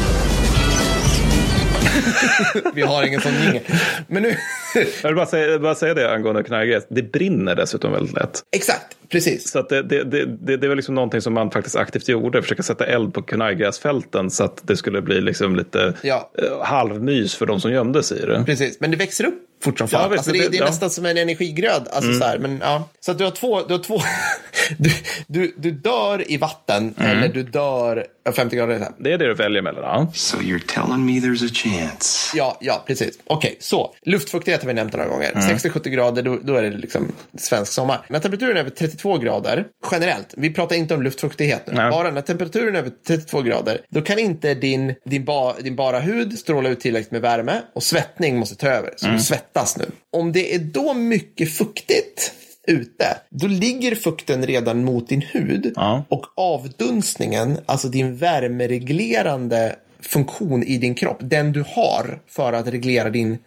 Vi 2.73 2.81
har 2.81 3.03
ingen 3.03 3.21
sån 3.21 3.33
jingel. 3.33 3.61
Men 4.07 4.23
nu... 4.23 4.37
jag 5.01 5.09
vill 5.09 5.15
bara 5.15 5.25
säga, 5.25 5.59
bara 5.59 5.75
säga 5.75 5.93
det 5.93 6.13
angående 6.13 6.43
knarkgräs. 6.43 6.83
Det 6.89 7.11
brinner 7.11 7.55
dessutom 7.55 7.91
väldigt 7.91 8.15
lätt. 8.15 8.43
Exakt, 8.55 8.97
precis. 9.09 9.51
Så 9.51 9.59
att 9.59 9.69
det, 9.69 9.81
det, 9.81 10.03
det, 10.03 10.25
det, 10.25 10.57
det 10.57 10.67
var 10.67 10.75
liksom 10.75 10.95
någonting 10.95 11.21
som 11.21 11.33
man 11.33 11.51
faktiskt 11.51 11.75
aktivt 11.75 12.07
gjorde. 12.07 12.41
Försöka 12.41 12.63
sätta 12.63 12.85
eld 12.85 13.13
på 13.13 13.21
kunajgräsfälten 13.21 14.31
så 14.31 14.43
att 14.43 14.67
det 14.67 14.77
skulle 14.77 15.01
bli 15.01 15.21
liksom 15.21 15.55
lite 15.55 15.93
ja. 16.01 16.31
Eh, 16.37 16.65
halvmys 16.65 17.35
för 17.35 17.45
de 17.45 17.61
som 17.61 17.71
gömde 17.71 18.03
sig 18.03 18.23
i 18.23 18.25
det. 18.25 18.43
Precis, 18.45 18.79
men 18.79 18.91
det 18.91 18.97
växer 18.97 19.25
upp 19.25 19.45
fort 19.65 19.77
som 19.77 19.87
fan. 19.87 20.11
Ja, 20.11 20.17
alltså, 20.17 20.31
det, 20.31 20.49
det, 20.49 20.57
är 20.57 20.59
ja. 20.59 20.65
nästan 20.65 20.89
som 20.89 21.05
en 21.05 21.17
energigröd. 21.17 21.87
Alltså, 21.91 22.09
mm. 22.09 22.19
så, 22.19 22.25
här, 22.25 22.37
men, 22.37 22.59
ja. 22.63 22.89
så 22.99 23.11
att 23.11 23.17
du 23.17 23.23
har 23.23 23.31
två, 23.31 23.61
du, 23.61 23.73
har 23.73 23.83
två 23.83 24.01
du, 24.77 24.89
du, 25.27 25.55
du 25.57 25.71
dör 25.71 26.31
i 26.31 26.37
vatten 26.37 26.93
mm. 26.97 27.17
eller 27.17 27.33
du 27.33 27.43
dör 27.43 28.05
50 28.35 28.55
grader. 28.55 28.87
Det 28.97 29.13
är 29.13 29.17
det 29.17 29.27
du 29.27 29.33
väljer 29.33 29.61
mellan. 29.61 29.83
Ja. 29.83 30.11
So 30.13 30.37
you're 30.37 30.65
telling 30.67 31.05
me 31.05 31.11
there's 31.11 31.45
a 31.45 31.49
chance. 31.53 32.37
Ja, 32.37 32.57
ja 32.61 32.83
precis. 32.87 33.19
Okej, 33.27 33.47
okay, 33.47 33.57
så 33.59 33.93
luftfuktighet 34.01 34.64
har 34.65 34.73
vi 34.73 34.73
nämnt 34.73 34.93
några 34.93 35.07
gånger. 35.07 35.31
Mm. 35.31 35.57
60-70 35.57 35.89
grader, 35.89 36.23
då, 36.23 36.39
då, 36.43 36.55
är 36.55 36.63
det 36.63 36.77
liksom 36.77 37.11
svensk 37.37 37.71
sommar. 37.71 38.05
När 38.09 38.19
temperaturen 38.19 38.55
är 38.55 38.59
över 38.59 38.69
32 38.69 39.17
grader, 39.17 39.65
generellt, 39.91 40.33
vi 40.37 40.53
pratar 40.53 40.75
inte 40.75 40.93
om 40.95 41.01
luftfuktighet 41.01 41.67
nu, 41.67 41.73
Nej. 41.73 41.91
bara 41.91 42.11
när 42.11 42.21
temperaturen 42.21 42.75
är 42.75 42.79
över 42.79 42.91
32 43.07 43.41
grader, 43.41 43.81
då 43.89 44.01
kan 44.01 44.19
inte 44.19 44.53
din, 44.53 44.95
din, 45.05 45.25
ba, 45.25 45.53
din 45.53 45.75
bara 45.75 45.99
hud 45.99 46.39
stråla 46.39 46.69
ut 46.69 46.79
tillräckligt 46.79 47.11
med 47.11 47.21
värme 47.21 47.61
och 47.75 47.83
svettning 47.83 48.37
måste 48.37 48.55
ta 48.55 48.67
över. 48.67 48.93
Så 48.97 49.05
mm. 49.05 49.17
du 49.17 49.23
svettas 49.23 49.77
nu. 49.77 49.85
Om 50.11 50.31
det 50.31 50.55
är 50.55 50.59
då 50.59 50.93
mycket 50.93 51.57
fuktigt 51.57 52.33
ute, 52.67 53.17
då 53.29 53.47
ligger 53.47 53.95
fukten 53.95 54.45
redan 54.45 54.83
mot 54.83 55.09
din 55.09 55.21
hud 55.21 55.73
ja. 55.75 56.05
och 56.09 56.25
avdunstningen, 56.35 57.57
alltså 57.65 57.87
din 57.87 58.15
värmereglerande 58.15 59.75
funktion 60.01 60.63
i 60.63 60.77
din 60.77 60.95
kropp, 60.95 61.17
den 61.19 61.51
du 61.51 61.63
har 61.67 62.19
för 62.27 62.53
att 62.53 62.67
reglera 62.67 63.09
din 63.09 63.37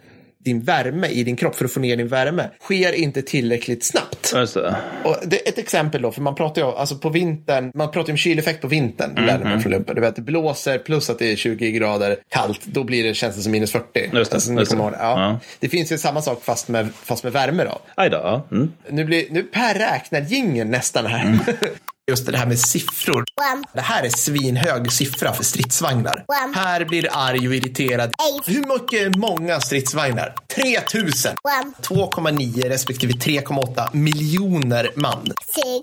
din 0.44 0.60
värme 0.60 1.06
i 1.06 1.24
din 1.24 1.36
kropp 1.36 1.54
för 1.54 1.64
att 1.64 1.72
få 1.72 1.80
ner 1.80 1.96
din 1.96 2.08
värme 2.08 2.50
sker 2.60 2.92
inte 2.92 3.22
tillräckligt 3.22 3.84
snabbt. 3.84 4.32
Det. 4.32 4.76
Och 5.04 5.16
det 5.26 5.46
är 5.46 5.48
ett 5.48 5.58
exempel 5.58 6.02
då, 6.02 6.12
för 6.12 6.22
man 6.22 6.34
pratar 6.34 6.62
ju 6.62 6.68
alltså 6.68 6.98
på 6.98 7.08
vintern, 7.08 7.70
man 7.74 7.90
pratar 7.90 8.12
om 8.12 8.16
kyleffekt 8.16 8.60
på 8.60 8.68
vintern, 8.68 9.10
mm, 9.10 9.24
lärde 9.24 9.44
man 9.44 9.52
mm. 9.52 9.62
från 9.62 9.72
lumpen. 9.72 9.94
Du 9.94 10.00
vet, 10.00 10.16
det 10.16 10.22
blåser 10.22 10.78
plus 10.78 11.10
att 11.10 11.18
det 11.18 11.32
är 11.32 11.36
20 11.36 11.70
grader 11.70 12.16
kallt, 12.28 12.64
då 12.64 12.84
blir 12.84 13.04
det, 13.04 13.14
känns 13.14 13.36
det 13.36 13.42
som 13.42 13.52
minus 13.52 13.72
40. 13.72 14.10
Just 14.12 14.30
det, 14.30 14.36
alltså, 14.36 14.52
just 14.52 14.70
det. 14.70 14.76
Ja. 14.78 14.92
Ja. 14.98 15.40
det 15.60 15.68
finns 15.68 15.92
ju 15.92 15.98
samma 15.98 16.22
sak 16.22 16.44
fast 16.44 16.68
med, 16.68 16.88
fast 16.94 17.24
med 17.24 17.32
värme 17.32 17.64
då. 17.64 17.78
Aj 17.94 18.10
då. 18.10 18.46
Mm. 18.50 18.72
Nu, 18.88 19.04
blir, 19.04 19.26
nu 19.30 19.42
Per 19.42 19.74
räknar 19.74 20.20
gingen 20.20 20.70
nästan 20.70 21.06
här. 21.06 21.24
Mm. 21.24 21.38
just 22.08 22.26
det 22.26 22.36
här 22.36 22.46
med 22.46 22.58
siffror. 22.58 23.24
Det 23.72 23.80
här 23.80 24.02
är 24.02 24.08
svinhög 24.08 24.92
siffra 24.92 25.32
för 25.32 25.44
stridsvagnar. 25.44 26.24
Här 26.54 26.84
blir 26.84 27.08
arg 27.12 27.48
och 27.48 27.54
irriterad. 27.54 28.12
Hur 28.46 28.72
mycket 28.74 29.16
många 29.16 29.60
stridsvagnar? 29.60 30.34
3000. 30.54 31.36
2,9 31.82 32.68
respektive 32.68 33.12
3,8 33.12 33.96
miljoner 33.96 34.90
man. 34.94 35.32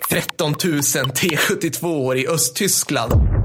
13 0.10 0.52
000 0.52 0.82
T72 0.82 2.16
i 2.16 2.28
Östtyskland. 2.28 3.45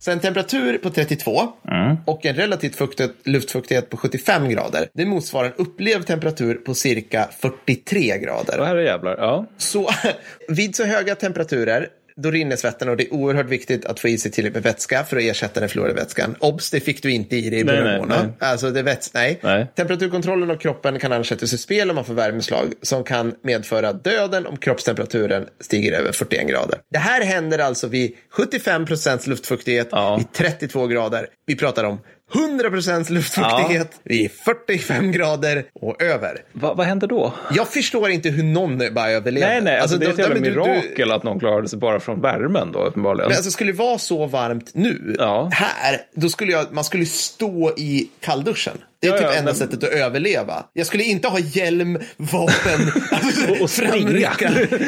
Så 0.00 0.10
en 0.10 0.20
temperatur 0.20 0.78
på 0.78 0.90
32 0.90 1.40
mm. 1.68 1.96
och 2.06 2.26
en 2.26 2.34
relativt 2.34 2.76
fuktighet, 2.76 3.14
luftfuktighet 3.24 3.90
på 3.90 3.96
75 3.96 4.48
grader. 4.48 4.88
Det 4.92 5.06
motsvarar 5.06 5.46
en 5.46 5.54
upplevd 5.56 6.06
temperatur 6.06 6.54
på 6.54 6.74
cirka 6.74 7.28
43 7.40 8.18
grader. 8.18 8.58
Är 8.58 8.76
jävlar, 8.76 9.16
ja. 9.18 9.46
Så 9.56 9.90
vid 10.48 10.76
så 10.76 10.84
höga 10.84 11.14
temperaturer 11.14 11.88
då 12.22 12.30
rinner 12.30 12.56
svetten 12.56 12.88
och 12.88 12.96
det 12.96 13.04
är 13.04 13.14
oerhört 13.14 13.48
viktigt 13.48 13.86
att 13.86 14.00
få 14.00 14.08
i 14.08 14.18
sig 14.18 14.30
tillräckligt 14.30 14.64
med 14.64 14.72
vätska 14.72 15.04
för 15.04 15.16
att 15.16 15.22
ersätta 15.22 15.60
den 15.60 15.68
förlorade 15.68 15.94
vätskan. 15.94 16.34
Obs, 16.38 16.70
det 16.70 16.80
fick 16.80 17.02
du 17.02 17.12
inte 17.12 17.36
i 17.36 17.50
dig 17.50 17.60
i 17.60 17.64
Brunamona. 17.64 18.32
Alltså 18.38 18.70
det 18.70 18.82
väts 18.82 19.14
nej. 19.14 19.38
nej. 19.42 19.66
Temperaturkontrollen 19.76 20.50
av 20.50 20.56
kroppen 20.56 20.98
kan 20.98 21.12
annars 21.12 21.28
sättas 21.28 21.52
i 21.52 21.58
spel 21.58 21.90
om 21.90 21.96
man 21.96 22.04
får 22.04 22.14
värmeslag 22.14 22.72
som 22.82 23.04
kan 23.04 23.34
medföra 23.42 23.92
döden 23.92 24.46
om 24.46 24.56
kroppstemperaturen 24.56 25.46
stiger 25.60 25.92
över 25.92 26.12
41 26.12 26.48
grader. 26.48 26.78
Det 26.90 26.98
här 26.98 27.24
händer 27.24 27.58
alltså 27.58 27.86
vid 27.86 28.16
75 28.30 28.86
procents 28.86 29.26
luftfuktighet 29.26 29.88
ja. 29.90 30.20
i 30.20 30.24
32 30.36 30.86
grader. 30.86 31.26
Vi 31.46 31.56
pratar 31.56 31.84
om 31.84 32.00
100% 32.32 33.12
luftfuktighet 33.12 33.90
ja. 33.92 33.98
vid 34.02 34.30
45 34.30 35.12
grader 35.12 35.64
och 35.74 36.02
över. 36.02 36.42
Va, 36.52 36.74
vad 36.74 36.86
händer 36.86 37.06
då? 37.06 37.34
Jag 37.54 37.68
förstår 37.68 38.10
inte 38.10 38.28
hur 38.28 38.42
någon 38.42 38.78
bara 38.78 39.10
överlever. 39.10 39.46
Nej, 39.46 39.60
nej, 39.62 39.78
alltså, 39.78 39.96
alltså 39.96 40.16
det 40.16 40.22
är 40.22 40.30
ett 40.34 40.40
mirakel 40.40 41.08
du, 41.08 41.14
att 41.14 41.22
någon 41.22 41.38
klarade 41.38 41.68
sig 41.68 41.78
bara 41.78 42.00
från 42.00 42.20
värmen 42.20 42.72
då 42.72 42.84
uppenbarligen. 42.84 43.28
Men 43.28 43.36
alltså 43.36 43.50
skulle 43.50 43.72
det 43.72 43.78
vara 43.78 43.98
så 43.98 44.26
varmt 44.26 44.70
nu, 44.74 45.14
ja. 45.18 45.50
här, 45.52 46.00
då 46.14 46.28
skulle 46.28 46.52
jag, 46.52 46.66
man 46.70 46.84
skulle 46.84 47.06
stå 47.06 47.72
i 47.76 48.10
kallduschen. 48.20 48.78
Det 49.00 49.08
är 49.08 49.10
ja, 49.10 49.18
typ 49.18 49.26
ja, 49.26 49.32
enda 49.32 49.50
men... 49.50 49.54
sättet 49.54 49.84
att 49.84 49.90
överleva. 49.90 50.64
Jag 50.72 50.86
skulle 50.86 51.04
inte 51.04 51.28
ha 51.28 51.38
hjälm, 51.38 51.98
vapen, 52.16 52.92
alltså, 53.10 53.50
och, 53.52 53.60
och 53.60 53.70
springa. 53.70 54.30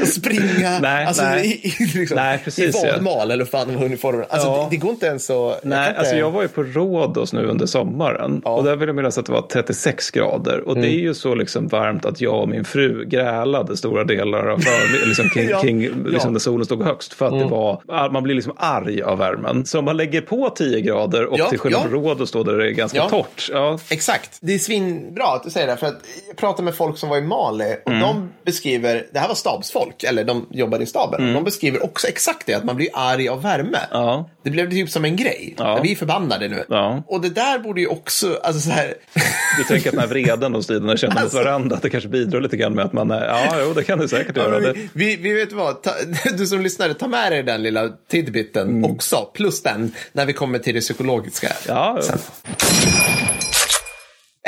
och 0.02 0.08
springa. 0.08 0.78
nej, 0.82 1.06
alltså, 1.06 1.22
nej. 1.22 1.60
I, 1.62 1.98
liksom, 1.98 2.16
nej, 2.16 2.40
precis, 2.44 2.84
I 2.84 2.86
vadmal 2.86 3.30
eller 3.30 3.44
fan 3.44 3.74
vad 3.74 3.84
uniformen. 3.84 4.24
Alltså, 4.28 4.48
ja. 4.48 4.68
det, 4.70 4.76
det, 4.76 4.80
går 4.80 4.90
inte 4.90 5.06
ens 5.06 5.30
att... 5.30 5.64
Nej, 5.64 5.88
jag, 5.88 5.96
alltså, 5.96 6.16
jag 6.16 6.30
var 6.30 6.42
ju 6.42 6.48
på 6.48 6.62
Rhodos 6.62 7.32
nu 7.32 7.46
under 7.46 7.66
sommaren. 7.66 8.40
Och 8.44 8.64
där 8.64 8.76
vill 8.76 8.88
jag 8.88 8.96
minnas 8.96 9.18
att 9.18 9.26
det 9.26 9.32
var 9.32 9.42
36 9.42 10.10
grader. 10.10 10.60
Och 10.60 10.72
mm. 10.72 10.82
det 10.82 10.88
är 10.88 11.00
ju 11.00 11.14
så 11.14 11.34
liksom 11.34 11.68
varmt 11.68 12.04
att 12.04 12.20
jag 12.20 12.40
och 12.40 12.48
min 12.48 12.64
fru 12.64 13.04
grälade 13.04 13.76
stora 13.76 14.04
delar 14.04 14.46
av 14.46 14.58
för, 14.58 15.06
liksom, 15.06 15.28
kring, 15.28 15.48
ja. 15.48 15.60
kring 15.60 16.04
liksom, 16.04 16.32
när 16.32 16.40
solen 16.40 16.64
stod 16.64 16.82
högst. 16.82 17.14
För 17.14 17.26
att 17.26 17.32
mm. 17.32 17.44
det 17.44 17.50
var, 17.50 18.10
man 18.10 18.22
blir 18.22 18.34
liksom 18.34 18.54
arg 18.56 19.02
av 19.02 19.18
värmen. 19.18 19.66
Så 19.66 19.78
om 19.78 19.84
man 19.84 19.96
lägger 19.96 20.20
på 20.20 20.50
10 20.50 20.80
grader 20.80 21.26
och 21.26 21.48
till 21.48 21.58
skillnad 21.58 21.82
från 21.82 21.92
Rhodos 21.92 22.32
då 22.32 22.42
där 22.42 22.58
det 22.58 22.66
är 22.66 22.70
ganska 22.70 23.08
torrt. 23.08 23.48
Ja. 23.52 23.78
Exakt. 24.00 24.38
Det 24.40 24.54
är 24.54 24.58
svinbra 24.58 25.24
att 25.24 25.42
du 25.42 25.50
säger 25.50 25.66
det. 25.66 25.76
För 25.76 25.86
att 25.86 26.00
jag 26.28 26.36
pratade 26.36 26.62
med 26.62 26.74
folk 26.74 26.98
som 26.98 27.08
var 27.08 27.18
i 27.18 27.22
Mali 27.22 27.76
och 27.84 27.92
mm. 27.92 28.02
de 28.02 28.30
beskriver, 28.44 29.06
det 29.12 29.18
här 29.18 29.28
var 29.28 29.34
stabsfolk, 29.34 30.02
eller 30.02 30.24
de 30.24 30.46
jobbade 30.50 30.84
i 30.84 30.86
staben. 30.86 31.20
Mm. 31.20 31.34
De 31.34 31.44
beskriver 31.44 31.84
också 31.84 32.06
exakt 32.06 32.46
det, 32.46 32.54
att 32.54 32.64
man 32.64 32.76
blir 32.76 32.88
arg 32.92 33.28
av 33.28 33.42
värme. 33.42 33.78
Ja. 33.90 34.30
Det 34.42 34.50
blev 34.50 34.70
typ 34.70 34.90
som 34.90 35.04
en 35.04 35.16
grej. 35.16 35.54
Ja. 35.58 35.80
Vi 35.82 35.92
är 35.92 35.96
förbannade 35.96 36.48
nu. 36.48 36.64
Ja. 36.68 37.02
Och 37.06 37.20
det 37.20 37.28
där 37.28 37.58
borde 37.58 37.80
ju 37.80 37.86
också, 37.86 38.40
alltså 38.42 38.60
så 38.60 38.70
här. 38.70 38.94
Du 39.58 39.64
tänker 39.64 39.88
att 39.88 39.92
den 39.92 40.00
här 40.00 40.08
vreden 40.08 40.54
och 40.54 40.64
striderna 40.64 40.96
känner 40.96 41.20
alltså... 41.20 41.36
mot 41.36 41.46
varandra, 41.46 41.76
att 41.76 41.82
det 41.82 41.90
kanske 41.90 42.08
bidrar 42.08 42.40
lite 42.40 42.56
grann 42.56 42.74
med 42.74 42.84
att 42.84 42.92
man 42.92 43.10
är, 43.10 43.26
ja, 43.26 43.56
jo, 43.60 43.72
det 43.72 43.84
kan 43.84 43.98
det 43.98 44.08
säkert 44.08 44.36
göra. 44.36 44.58
Vi, 44.58 44.88
vi, 44.92 45.16
vi, 45.16 45.32
vet 45.32 45.52
vad, 45.52 45.82
ta, 45.82 45.90
du 46.36 46.46
som 46.46 46.60
lyssnare, 46.60 46.94
ta 46.94 47.08
med 47.08 47.32
dig 47.32 47.42
den 47.42 47.62
lilla 47.62 47.88
tidbiten 48.10 48.68
mm. 48.68 48.90
också, 48.90 49.30
plus 49.34 49.62
den, 49.62 49.92
när 50.12 50.26
vi 50.26 50.32
kommer 50.32 50.58
till 50.58 50.74
det 50.74 50.80
psykologiska. 50.80 51.52
Ja, 51.68 51.98
sen. 52.02 52.18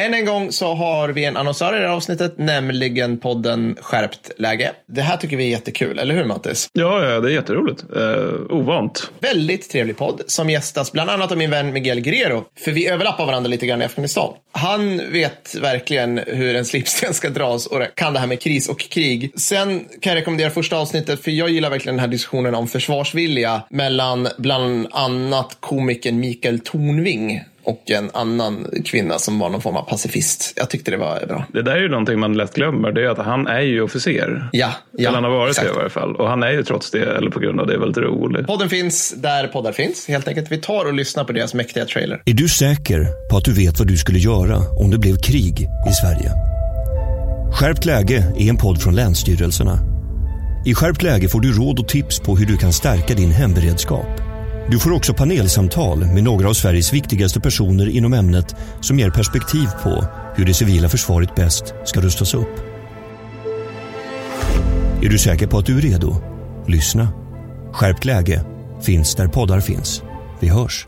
Än 0.03 0.15
en 0.15 0.25
gång 0.25 0.53
så 0.53 0.75
har 0.75 1.09
vi 1.09 1.25
en 1.25 1.37
annonsör 1.37 1.77
i 1.77 1.81
det 1.81 1.87
här 1.87 1.95
avsnittet, 1.95 2.39
nämligen 2.39 3.19
podden 3.19 3.77
Skärpt 3.81 4.31
läge. 4.39 4.73
Det 4.89 5.03
här 5.03 5.17
tycker 5.17 5.37
vi 5.37 5.45
är 5.45 5.49
jättekul, 5.49 5.99
eller 5.99 6.15
hur 6.15 6.25
Mattis? 6.25 6.69
Ja, 6.73 7.05
ja 7.05 7.21
det 7.21 7.29
är 7.29 7.33
jätteroligt. 7.33 7.85
Eh, 7.97 8.57
ovant. 8.57 9.11
Väldigt 9.21 9.71
trevlig 9.71 9.97
podd 9.97 10.23
som 10.27 10.51
gästas 10.51 10.93
bland 10.93 11.11
annat 11.11 11.33
av 11.33 11.39
min 11.39 11.51
vän 11.51 11.73
Miguel 11.73 12.01
Guerrero. 12.01 12.45
För 12.65 12.71
vi 12.71 12.89
överlappar 12.89 13.27
varandra 13.27 13.49
lite 13.49 13.67
grann 13.67 13.83
i 13.83 13.85
Afghanistan. 13.85 14.35
Han 14.53 15.13
vet 15.13 15.55
verkligen 15.55 16.21
hur 16.27 16.57
en 16.57 16.65
slipsten 16.65 17.15
ska 17.15 17.31
dras 17.31 17.67
och 17.67 17.83
kan 17.95 18.13
det 18.13 18.19
här 18.19 18.27
med 18.27 18.41
kris 18.41 18.69
och 18.69 18.81
krig. 18.81 19.33
Sen 19.37 19.85
kan 20.01 20.13
jag 20.13 20.21
rekommendera 20.21 20.51
första 20.51 20.77
avsnittet 20.77 21.25
för 21.25 21.31
jag 21.31 21.51
gillar 21.51 21.71
verkligen 21.71 21.97
den 21.97 22.01
här 22.01 22.09
diskussionen 22.09 22.55
om 22.55 22.69
försvarsvilja 22.69 23.63
mellan 23.71 24.29
bland 24.39 24.89
annat 24.91 25.57
komikern 25.61 26.21
Mikael 26.21 26.61
Tornving 26.61 27.41
och 27.65 27.91
en 27.91 28.11
annan 28.15 28.67
kvinna 28.85 29.19
som 29.19 29.39
var 29.39 29.51
någon 29.51 29.61
form 29.61 29.77
av 29.77 29.83
pacifist. 29.83 30.53
Jag 30.57 30.71
tyckte 30.71 30.91
det 30.91 30.97
var 30.97 31.27
bra. 31.27 31.45
Det 31.53 31.63
där 31.63 31.73
är 31.73 31.81
ju 31.81 31.89
någonting 31.89 32.19
man 32.19 32.35
lätt 32.35 32.55
glömmer. 32.55 32.93
Det 32.93 33.05
är 33.05 33.09
att 33.09 33.19
han 33.19 33.47
är 33.47 33.61
ju 33.61 33.83
officer. 33.83 34.49
Ja, 34.53 34.73
ja 34.93 35.09
Eller 35.09 35.15
han 35.15 35.25
har 35.25 35.31
varit 35.31 35.51
exakt. 35.51 35.69
det 35.69 35.73
i 35.73 35.77
varje 35.77 35.91
fall. 35.91 36.17
Och 36.17 36.29
han 36.29 36.43
är 36.43 36.51
ju 36.51 36.63
trots 36.63 36.91
det, 36.91 37.17
eller 37.17 37.31
på 37.31 37.41
grund 37.41 37.61
av 37.61 37.67
det, 37.67 37.79
väldigt 37.79 37.99
rolig. 38.05 38.47
Podden 38.47 38.69
finns 38.69 39.15
där 39.17 39.47
poddar 39.47 39.73
finns. 39.73 40.09
Helt 40.09 40.29
enkelt. 40.29 40.53
Vi 40.53 40.59
tar 40.59 40.85
och 40.85 40.95
lyssnar 40.95 41.25
på 41.25 41.33
deras 41.33 41.55
mäktiga 41.55 41.85
trailer. 41.85 42.23
Är 42.25 42.35
du 42.35 42.49
säker 42.49 43.07
på 43.31 43.37
att 43.37 43.45
du 43.45 43.55
vet 43.55 43.79
vad 43.79 43.89
du 43.89 43.97
skulle 43.97 44.19
göra 44.19 44.57
om 44.57 44.91
det 44.91 44.99
blev 44.99 45.17
krig 45.17 45.61
i 45.63 45.93
Sverige? 45.93 46.33
Skärpt 47.53 47.85
läge 47.85 48.33
är 48.39 48.49
en 48.49 48.57
podd 48.57 48.83
från 48.83 48.95
Länsstyrelserna. 48.95 49.79
I 50.67 50.75
Skärpt 50.75 51.03
läge 51.03 51.29
får 51.29 51.41
du 51.41 51.53
råd 51.53 51.79
och 51.79 51.89
tips 51.89 52.21
på 52.21 52.37
hur 52.37 52.47
du 52.47 52.57
kan 52.57 52.73
stärka 52.73 53.15
din 53.15 53.31
hemberedskap 53.31 54.32
du 54.71 54.79
får 54.79 54.93
också 54.93 55.15
panelsamtal 55.15 55.99
med 55.99 56.25
några 56.25 56.49
av 56.49 56.53
Sveriges 56.53 56.93
viktigaste 56.93 57.41
personer 57.41 57.89
inom 57.89 58.13
ämnet 58.13 58.57
som 58.81 58.99
ger 58.99 59.11
perspektiv 59.11 59.67
på 59.83 60.05
hur 60.37 60.45
det 60.45 60.55
civila 60.55 60.89
försvaret 60.89 61.35
bäst 61.35 61.75
ska 61.85 62.01
rustas 62.01 62.35
upp. 62.35 62.61
Är 65.03 65.09
du 65.09 65.19
säker 65.19 65.47
på 65.47 65.59
att 65.59 65.67
du 65.67 65.79
är 65.79 65.83
redo? 65.83 66.17
Lyssna. 66.67 67.09
Skärpt 67.73 68.05
läge 68.05 68.45
finns 68.83 69.15
där 69.15 69.29
poddar 69.29 69.61
finns. 69.61 70.03
Vi 70.41 70.49
hörs. 70.49 70.87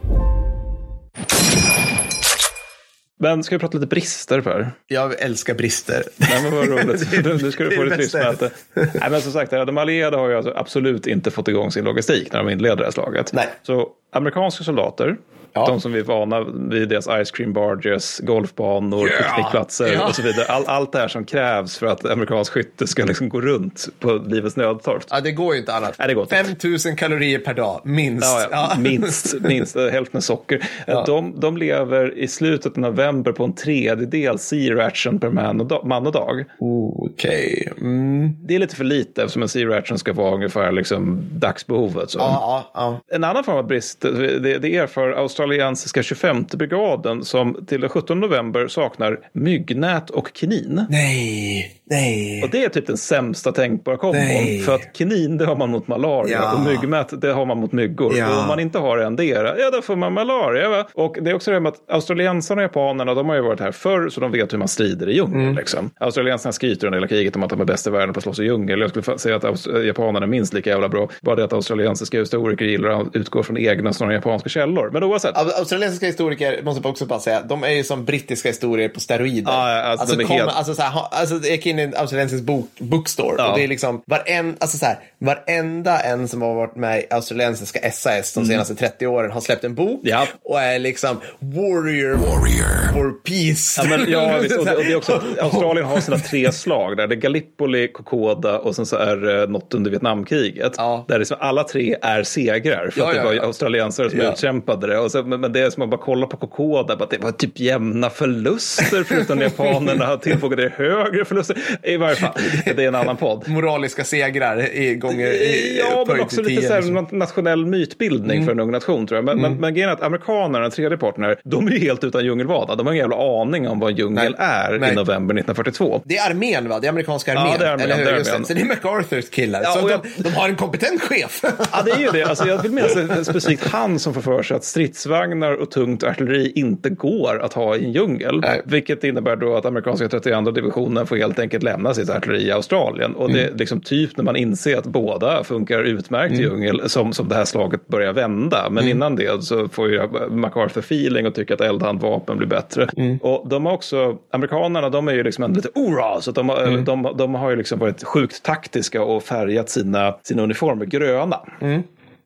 Men 3.25 3.45
ska 3.45 3.55
vi 3.55 3.59
prata 3.59 3.79
lite 3.79 3.87
brister 3.87 4.41
Per? 4.41 4.71
Jag 4.87 5.21
älskar 5.21 5.55
brister. 5.55 6.03
Nej, 6.17 6.43
men 6.43 6.55
vad 6.55 6.69
roligt. 6.69 7.25
Nu 7.43 7.53
ska 7.53 7.65
du 7.65 7.77
få 7.77 7.85
ditt 7.85 7.97
lystmäte. 7.97 8.51
Nej, 8.75 9.11
men 9.11 9.21
som 9.21 9.33
sagt, 9.33 9.51
de 9.51 9.79
allierade 9.79 10.17
har 10.17 10.29
ju 10.29 10.37
alltså 10.37 10.53
absolut 10.57 11.07
inte 11.07 11.31
fått 11.31 11.49
igång 11.49 11.71
sin 11.71 11.85
logistik 11.85 12.33
när 12.33 12.39
de 12.39 12.51
inleder 12.51 12.77
det 12.77 12.85
här 12.85 12.91
slaget. 12.91 13.33
Nej. 13.33 13.49
Så 13.63 13.89
amerikanska 14.13 14.65
soldater 14.65 15.17
Ja. 15.55 15.67
De 15.67 15.81
som 15.81 15.93
vi 15.93 15.99
är 15.99 16.05
vana 16.05 16.40
vid 16.71 16.88
deras 16.88 17.05
ice 17.05 17.31
cream 17.31 17.53
barges, 17.53 18.19
golfbanor, 18.19 19.09
yeah. 19.09 19.23
picknickplatser 19.23 19.87
yeah. 19.87 20.09
och 20.09 20.14
så 20.14 20.23
vidare. 20.23 20.47
All, 20.47 20.64
allt 20.67 20.93
det 20.93 20.99
här 20.99 21.09
som 21.09 21.25
krävs 21.25 21.79
för 21.79 21.87
att 21.87 22.07
amerikansk 22.07 22.53
skytte 22.53 22.87
ska 22.87 23.05
liksom 23.05 23.29
gå 23.29 23.40
runt 23.40 23.88
på 24.01 24.12
livets 24.12 24.57
nödtorft. 24.57 25.09
Ja, 25.11 25.21
det 25.21 25.33
går 25.33 25.55
ju 25.55 25.61
inte 25.61 25.75
annat. 25.75 25.95
Nej, 25.99 26.09
det 26.09 26.14
går 26.14 26.27
5000 26.27 26.97
kalorier 26.97 27.38
per 27.38 27.55
dag, 27.55 27.81
minst. 27.85 28.27
Ja, 28.27 28.49
ja. 28.51 28.81
minst, 28.81 29.35
minst 29.40 29.77
hälften 29.77 30.23
socker. 30.23 30.69
De, 31.07 31.40
de 31.40 31.57
lever 31.57 32.19
i 32.19 32.29
slutet 32.29 32.73
av 32.73 32.79
november 32.79 33.33
på 33.33 33.45
en 33.45 33.55
tredjedel 33.55 34.38
sea 34.38 34.75
ration 34.75 35.19
per 35.19 35.31
man 35.31 35.61
och, 35.61 35.67
dag, 35.67 35.87
man 35.87 36.07
och 36.07 36.12
dag. 36.12 36.45
Okej. 36.59 37.69
Okay. 37.71 37.88
Mm. 37.88 38.37
Det 38.40 38.55
är 38.55 38.59
lite 38.59 38.77
för 38.77 38.85
lite 38.85 39.23
eftersom 39.23 39.43
en 39.43 39.49
sea 39.49 39.69
ration 39.69 39.99
ska 39.99 40.12
vara 40.12 40.35
ungefär 40.35 40.73
liksom 40.73 41.29
dagsbehovet. 41.33 42.11
Så. 42.11 42.19
Ja, 42.19 42.71
ja, 42.75 43.01
En 43.09 43.25
annan 43.25 43.45
form 43.45 43.57
av 43.57 43.67
brist, 43.67 44.01
det, 44.01 44.59
det 44.59 44.77
är 44.77 44.87
för 44.87 45.11
Australien 45.11 45.43
australiensiska 45.44 46.02
25 46.02 46.46
brigaden 46.54 47.24
som 47.24 47.66
till 47.66 47.80
den 47.80 47.90
17 47.90 48.20
november 48.20 48.68
saknar 48.68 49.20
myggnät 49.33 50.11
och 50.11 50.30
kinin. 50.35 50.87
Nej, 50.88 51.83
nej. 51.90 52.42
Och 52.42 52.51
det 52.51 52.64
är 52.64 52.68
typ 52.68 52.87
den 52.87 52.97
sämsta 52.97 53.53
tänkbara 53.53 53.97
kombon. 53.97 54.62
För 54.64 54.75
att 54.75 54.97
kinin 54.97 55.38
det 55.38 55.47
har 55.47 55.57
man 55.57 55.70
mot 55.70 55.88
malaria 55.88 56.38
ja. 56.42 56.55
och 56.55 56.61
myggnät 56.61 57.20
det 57.20 57.33
har 57.33 57.47
man 57.47 57.59
mot 57.59 57.73
myggor. 57.73 58.16
Ja. 58.16 58.35
Och 58.35 58.40
om 58.40 58.49
man 58.49 58.61
inte 58.61 58.79
har 58.79 58.99
endera, 58.99 59.59
ja 59.59 59.70
då 59.70 59.83
får 59.83 59.97
man 59.97 60.12
malaria. 60.12 60.68
Va? 60.68 60.87
Och 60.94 61.16
det 61.20 61.31
är 61.31 61.35
också 61.35 61.51
det 61.51 61.61
med 61.61 61.73
att 61.73 61.90
australiensarna 61.90 62.61
och 62.61 62.62
japanerna 62.62 63.14
de 63.14 63.29
har 63.29 63.37
ju 63.37 63.42
varit 63.42 63.61
här 63.61 63.73
förr 63.73 64.09
så 64.09 64.20
de 64.20 64.33
vet 64.33 64.53
hur 64.53 64.59
man 64.59 64.68
strider 64.68 65.09
i 65.09 65.14
djungeln. 65.14 65.42
Mm. 65.42 65.57
Liksom. 65.57 65.90
Australiensarna 66.01 66.53
skryter 66.53 66.87
under 66.87 66.99
hela 66.99 67.09
kriget 67.09 67.37
om 67.37 67.42
att 67.42 67.51
de 67.51 67.61
är 67.61 67.64
bäst 67.64 67.87
i 67.87 67.90
världen 67.90 68.14
på 68.14 68.18
att 68.18 68.25
slåss 68.25 68.38
i 68.38 68.44
djungel. 68.44 68.81
Jag 68.81 68.90
skulle 68.90 69.18
säga 69.18 69.37
att 69.37 69.66
japanerna 69.85 70.27
är 70.27 70.31
minst 70.31 70.55
lika 70.55 70.70
jävla 70.70 70.88
bra. 70.88 71.09
Bara 71.23 71.37
det 71.37 71.44
att 71.44 71.53
australiensiska 71.53 72.18
historiker 72.18 72.64
gillar 72.64 72.88
att 72.88 73.16
utgå 73.16 73.42
från 73.42 73.59
egna 73.59 73.92
snarare 73.92 74.14
japanska 74.14 74.49
källor. 74.49 74.90
Men 74.92 75.05
oavsett 75.05 75.37
australiensiska 75.37 76.07
historiker, 76.07 76.62
måste 76.62 76.83
jag 76.83 76.90
också 76.90 77.07
bara 77.07 77.20
säga, 77.20 77.42
de 77.42 77.64
är 77.64 77.70
ju 77.70 77.85
som 77.85 78.05
brittiska 78.05 78.49
historier 78.49 78.88
på 78.88 79.01
steroider. 79.01 79.53
Ja, 79.53 79.83
alltså, 79.83 80.03
alltså, 80.03 80.16
de 80.16 80.25
kom, 80.25 80.37
helt... 80.37 80.51
alltså, 80.51 80.75
så 80.75 80.83
här, 80.83 81.03
alltså, 81.11 81.35
in 81.75 81.81
i 81.81 81.83
en 81.83 81.97
australiensisk 81.97 82.45
bok, 82.45 82.69
bookstore 82.79 83.35
ja. 83.39 83.51
och 83.51 83.59
det 83.59 83.65
är 83.65 83.69
liksom 83.69 84.03
varen, 84.07 84.57
alltså, 84.61 84.79
så 84.79 84.87
här, 84.87 84.99
varenda 85.19 86.01
en 86.01 86.29
som 86.29 86.43
har 86.43 86.55
varit 86.55 86.77
med 86.77 87.01
i 87.01 87.07
australiensiska 87.11 87.91
SAS 87.91 88.35
de 88.35 88.41
mm. 88.41 88.49
senaste 88.49 88.73
mm. 88.73 88.91
30 88.91 89.07
åren 89.07 89.31
har 89.31 89.41
släppt 89.41 89.65
en 89.65 89.75
bok 89.75 90.01
ja. 90.03 90.27
och 90.43 90.61
är 90.61 90.79
liksom 90.79 91.21
warrior, 91.39 92.15
warrior. 92.15 92.93
for 92.93 93.11
peace. 93.11 93.83
Ja, 93.83 93.97
men, 93.97 94.11
ja 94.11 94.39
visst, 94.43 94.59
och 94.59 94.65
det, 94.65 94.77
och 94.77 94.85
det 94.85 94.93
är 94.93 94.97
också, 94.97 95.23
Australien 95.41 95.87
har 95.87 96.01
sina 96.01 96.19
tre 96.19 96.53
slag 96.53 96.97
där. 96.97 97.07
Det 97.07 97.15
är 97.15 97.21
Gallipoli, 97.21 97.89
Kokoda 97.89 98.59
och 98.59 98.77
sen 98.77 98.87
så 98.87 98.97
är 98.97 99.17
det 99.17 99.47
något 99.47 99.75
under 99.75 99.91
Vietnamkriget. 99.91 100.73
Ja. 100.77 101.05
Där 101.09 101.19
liksom 101.19 101.37
alla 101.41 101.65
tre 101.65 101.97
är 102.03 102.23
segrar 102.23 102.91
för 102.91 103.09
att 103.09 103.15
det 103.15 103.25
var 103.25 103.35
australiensare 103.35 104.11
som 104.11 104.21
utkämpade 104.21 104.87
det. 104.87 104.99
Och 104.99 105.11
så, 105.11 105.23
men, 105.23 105.41
men 105.41 105.53
det 105.53 105.61
är 105.61 105.71
som 105.71 105.83
att 105.83 105.91
bara 105.91 106.01
kolla 106.01 106.27
på 106.27 106.37
Kokoda, 106.37 106.95
att 106.95 107.11
det 107.11 107.19
var 107.19 107.33
typ 107.33 107.61
jämna 107.61 108.11
förluster 108.11 109.05
förutom 109.05 109.41
japanerna 109.41 110.17
tillfogade 110.17 110.73
högre 110.77 111.25
förluster. 111.25 111.59
I 111.83 111.96
varje 111.96 112.16
fall, 112.16 112.33
det 112.64 112.85
är 112.85 112.88
en 112.88 112.94
annan 112.94 113.16
podd. 113.16 113.48
Moraliska 113.48 114.05
segrar 114.05 114.74
i 114.77 114.94
gånger 114.94 115.27
i, 115.27 115.79
Ja, 115.90 116.05
men 116.09 116.20
också 116.20 116.42
lite 116.42 116.62
så 116.62 116.72
här, 116.72 117.14
nationell 117.14 117.66
mytbildning 117.66 118.37
mm. 118.37 118.46
för 118.46 118.53
en 118.53 118.61
ung 118.61 118.70
nation 118.70 119.07
tror 119.07 119.16
jag. 119.16 119.24
Men, 119.24 119.38
mm. 119.38 119.50
men, 119.53 119.61
men 119.61 119.74
grejen 119.74 119.90
är 119.90 119.94
att 119.94 120.03
amerikanerna, 120.03 120.59
den 120.59 120.70
tredje 120.70 120.98
parten 120.98 121.24
här, 121.24 121.37
de 121.44 121.66
är 121.66 121.70
ju 121.70 121.79
helt 121.79 122.05
utan 122.05 122.24
djungelvana. 122.24 122.74
De 122.74 122.87
har 122.87 122.94
ingen 122.94 123.03
jävla 123.03 123.42
aning 123.42 123.68
om 123.68 123.81
vad 123.81 123.90
en 123.90 123.96
djungel 123.96 124.37
Nej. 124.38 124.48
är 124.48 124.79
Nej. 124.79 124.92
i 124.92 124.94
november 124.94 125.35
1942. 125.35 126.03
Det 126.05 126.16
är 126.16 126.31
armén 126.31 126.68
va? 126.68 126.81
Det 126.81 126.87
är 126.87 126.88
amerikanska 126.88 127.38
armén. 127.38 127.53
Ja, 127.53 127.59
det 127.59 127.66
är 127.66 127.72
armén. 127.72 127.85
Eller 127.85 127.96
hur? 127.96 128.05
Det 128.05 128.11
är 128.11 128.35
armén. 128.35 128.44
Så 128.44 128.55
det 128.55 128.61
är 128.61 128.64
MacArthurs 128.64 129.31
killar. 129.31 129.61
Ja, 129.62 129.72
så 129.72 129.88
jag... 129.90 130.00
de, 130.16 130.22
de, 130.22 130.29
har 130.31 130.48
en 130.48 130.57
kompetent 130.57 131.03
chef. 131.03 131.44
ja, 131.72 131.83
det 131.85 131.90
är 131.90 131.98
ju 131.98 132.09
det. 132.12 132.24
Alltså, 132.24 132.46
jag 132.46 132.62
vill 132.62 132.72
minnas 132.72 133.27
specifikt 133.27 133.66
han 133.66 133.98
som 133.98 134.14
får 134.14 134.20
för 134.20 134.42
sig 134.42 134.57
att 134.57 134.64
stridsvagnar 134.64 135.53
och 135.53 135.70
tungt 135.70 136.03
artilleri 136.03 136.53
inte 136.55 136.90
går 136.90 137.42
att 137.42 137.53
ha 137.53 137.77
i 137.77 137.85
en 137.85 137.92
djungel. 137.92 138.40
Nej. 138.40 138.62
Vilket 138.64 139.05
innebär 139.05 139.37
då 139.37 139.57
att 139.57 139.64
amerikanska 139.64 140.09
32 140.09 140.50
divisionen 140.50 141.07
får 141.07 141.16
helt 141.16 141.38
enkelt 141.38 141.54
lämna 141.62 141.95
sitt 141.95 142.11
artilleri 142.11 142.43
i 142.43 142.53
Australien. 142.53 143.14
Och 143.14 143.31
mm. 143.31 143.37
det 143.37 143.45
är 143.45 143.59
liksom 143.59 143.81
typ 143.81 144.17
när 144.17 144.25
man 144.25 144.37
inser 144.37 144.77
att 144.77 144.87
båda 144.87 145.45
funkar 145.45 145.83
utmärkt 145.83 146.33
mm. 146.33 146.45
i 146.45 146.45
djungel 146.45 146.90
som, 146.90 147.12
som 147.12 147.29
det 147.29 147.35
här 147.35 147.45
slaget 147.45 147.88
börjar 147.88 148.12
vända. 148.12 148.71
Men 148.71 148.85
mm. 148.85 148.97
innan 148.97 149.17
det 149.17 149.45
så 149.45 149.69
får 149.69 149.90
ju 149.90 150.09
MacArthur 150.31 150.81
feeling 150.81 151.27
och 151.27 151.35
tycker 151.35 151.55
att 151.55 151.61
eldhandvapen 151.61 152.37
blir 152.37 152.49
bättre. 152.49 152.88
Mm. 152.97 153.19
Och 153.19 153.49
de 153.49 153.67
har 153.67 153.73
också, 153.73 154.19
amerikanerna 154.31 154.88
de 154.88 155.09
är 155.09 155.12
ju 155.12 155.23
liksom 155.23 155.53
lite 155.53 155.69
ora, 155.75 156.21
så 156.21 156.31
de, 156.31 156.51
mm. 156.51 156.85
de, 156.85 157.03
de, 157.03 157.17
de, 157.17 157.35
har 157.35 157.51
ju 157.51 157.57
liksom 157.57 157.79
varit 157.79 158.05
sjukt 158.05 158.43
taktiska 158.43 159.03
och 159.03 159.23
färgat 159.23 159.71
sina, 159.71 160.14
sina 160.23 160.43
uniformer 160.43 160.87
gröna. 160.87 161.40
Mm. 161.61 161.83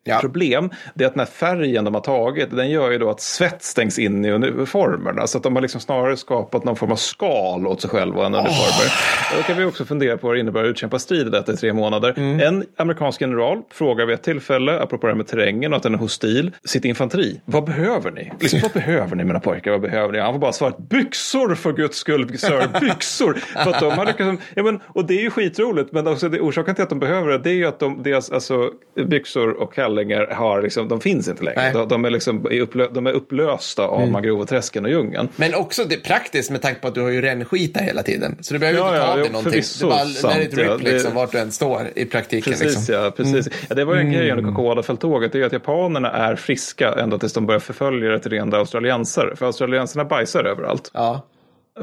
Ja. 0.08 0.18
Problem 0.20 0.70
det 0.94 1.04
är 1.04 1.08
att 1.08 1.14
den 1.14 1.20
här 1.20 1.26
färgen 1.26 1.84
de 1.84 1.94
har 1.94 2.00
tagit, 2.00 2.50
den 2.50 2.70
gör 2.70 2.90
ju 2.90 2.98
då 2.98 3.10
att 3.10 3.20
svett 3.20 3.62
stängs 3.62 3.98
in 3.98 4.24
i 4.24 4.30
uniformerna. 4.30 5.26
Så 5.26 5.38
att 5.38 5.44
de 5.44 5.54
har 5.54 5.62
liksom 5.62 5.80
snarare 5.80 6.16
skapat 6.16 6.64
någon 6.64 6.76
form 6.76 6.92
av 6.92 6.96
skal 6.96 7.66
åt 7.66 7.80
sig 7.80 7.90
själva 7.90 8.26
än 8.26 8.34
uniformer. 8.34 8.86
Oh. 8.86 9.36
Då 9.36 9.42
kan 9.42 9.56
vi 9.56 9.64
också 9.64 9.84
fundera 9.84 10.16
på 10.16 10.26
vad 10.26 10.36
det 10.36 10.40
innebär 10.40 10.64
att 10.64 10.70
utkämpa 10.70 10.98
strid 10.98 11.26
i 11.26 11.30
detta 11.30 11.52
i 11.52 11.56
tre 11.56 11.72
månader. 11.72 12.14
Mm. 12.16 12.40
En 12.40 12.64
amerikansk 12.76 13.20
general 13.20 13.62
frågar 13.70 14.06
vid 14.06 14.14
ett 14.14 14.22
tillfälle, 14.22 14.80
apropå 14.80 15.06
det 15.06 15.12
här 15.12 15.16
med 15.16 15.26
terrängen 15.26 15.72
och 15.72 15.76
att 15.76 15.82
den 15.82 15.94
är 15.94 15.98
hostil, 15.98 16.50
sitt 16.64 16.84
infanteri. 16.84 17.40
Vad 17.44 17.64
behöver 17.64 18.10
ni? 18.10 18.32
Liksom, 18.40 18.60
vad 18.62 18.72
behöver 18.72 19.16
ni 19.16 19.24
mina 19.24 19.40
pojkar? 19.40 19.70
Vad 19.70 19.80
behöver 19.80 20.12
ni? 20.12 20.18
Han 20.18 20.32
får 20.32 20.40
bara 20.40 20.52
svara 20.52 20.74
byxor 20.78 21.54
för 21.54 21.72
guds 21.72 21.98
skull, 21.98 22.38
sir, 22.38 22.80
byxor. 22.80 23.34
för 23.34 23.70
att 23.70 23.80
de 23.80 23.92
har 23.92 24.06
lyckats, 24.06 24.42
ja, 24.54 24.62
men, 24.62 24.80
och 24.86 25.06
det 25.06 25.18
är 25.18 25.22
ju 25.22 25.30
skitroligt, 25.30 25.92
men 25.92 26.06
också 26.06 26.28
det, 26.28 26.40
orsaken 26.40 26.74
till 26.74 26.82
att 26.82 26.90
de 26.90 26.98
behöver 26.98 27.30
det, 27.30 27.38
det 27.38 27.50
är 27.50 27.54
ju 27.54 27.66
att 27.66 27.78
de, 27.78 28.02
deras 28.02 28.30
alltså, 28.30 28.70
byxor 29.06 29.50
och 29.50 29.74
kallingar 29.98 30.34
har 30.34 30.62
liksom, 30.62 30.88
de 30.88 31.00
finns 31.00 31.28
inte 31.28 31.44
längre. 31.44 31.72
De, 31.72 31.88
de, 31.88 32.04
är 32.04 32.10
liksom, 32.10 32.46
upplö, 32.50 32.86
de 32.92 33.06
är 33.06 33.12
upplösta 33.12 33.86
av 33.86 34.00
mm. 34.00 34.12
mangroveträsken 34.12 34.84
och 34.84 34.90
djungeln. 34.90 35.28
Men 35.36 35.54
också 35.54 35.84
det 35.84 35.94
är 35.94 36.00
praktiskt 36.00 36.50
med 36.50 36.62
tanke 36.62 36.80
på 36.80 36.88
att 36.88 36.94
du 36.94 37.00
har 37.00 37.08
ju 37.08 37.20
rännskita 37.20 37.80
hela 37.80 38.02
tiden. 38.02 38.36
Så 38.40 38.54
du 38.54 38.60
behöver 38.60 38.78
ja, 38.78 38.86
inte 38.86 39.00
ta 39.00 39.10
ja, 39.10 39.16
dig 39.16 39.30
någonting. 39.30 39.52
Det 39.52 39.82
är 39.82 39.88
bara, 39.88 40.04
sant, 40.04 40.34
när 40.34 40.40
det 40.40 40.44
är 40.44 40.48
ett 40.48 40.58
rip 40.58 40.66
ja, 40.66 40.92
liksom, 40.92 41.14
vart 41.14 41.32
du 41.32 41.38
än 41.38 41.52
står 41.52 41.88
i 41.94 42.04
praktiken. 42.04 42.52
Precis, 42.52 42.76
liksom. 42.76 42.94
ja. 42.94 43.10
Precis. 43.10 43.46
Mm. 43.46 43.58
ja. 43.68 43.74
Det 43.74 43.84
var 43.84 43.94
ju 43.94 44.00
en 44.00 44.12
grej 44.12 44.30
under 44.30 44.44
Coca-Cola-fälttåget, 44.44 45.32
det 45.32 45.40
är 45.40 45.46
att 45.46 45.52
japanerna 45.52 46.10
är 46.10 46.36
friska 46.36 46.92
ända 46.92 47.18
tills 47.18 47.32
de 47.32 47.46
börjar 47.46 47.60
förfölja 47.60 48.14
ett 48.14 48.26
rent 48.26 48.54
australiensare. 48.54 49.36
För 49.36 49.46
australiensarna 49.46 50.04
bajsar 50.04 50.44
överallt. 50.44 50.90
Ja. 50.94 51.26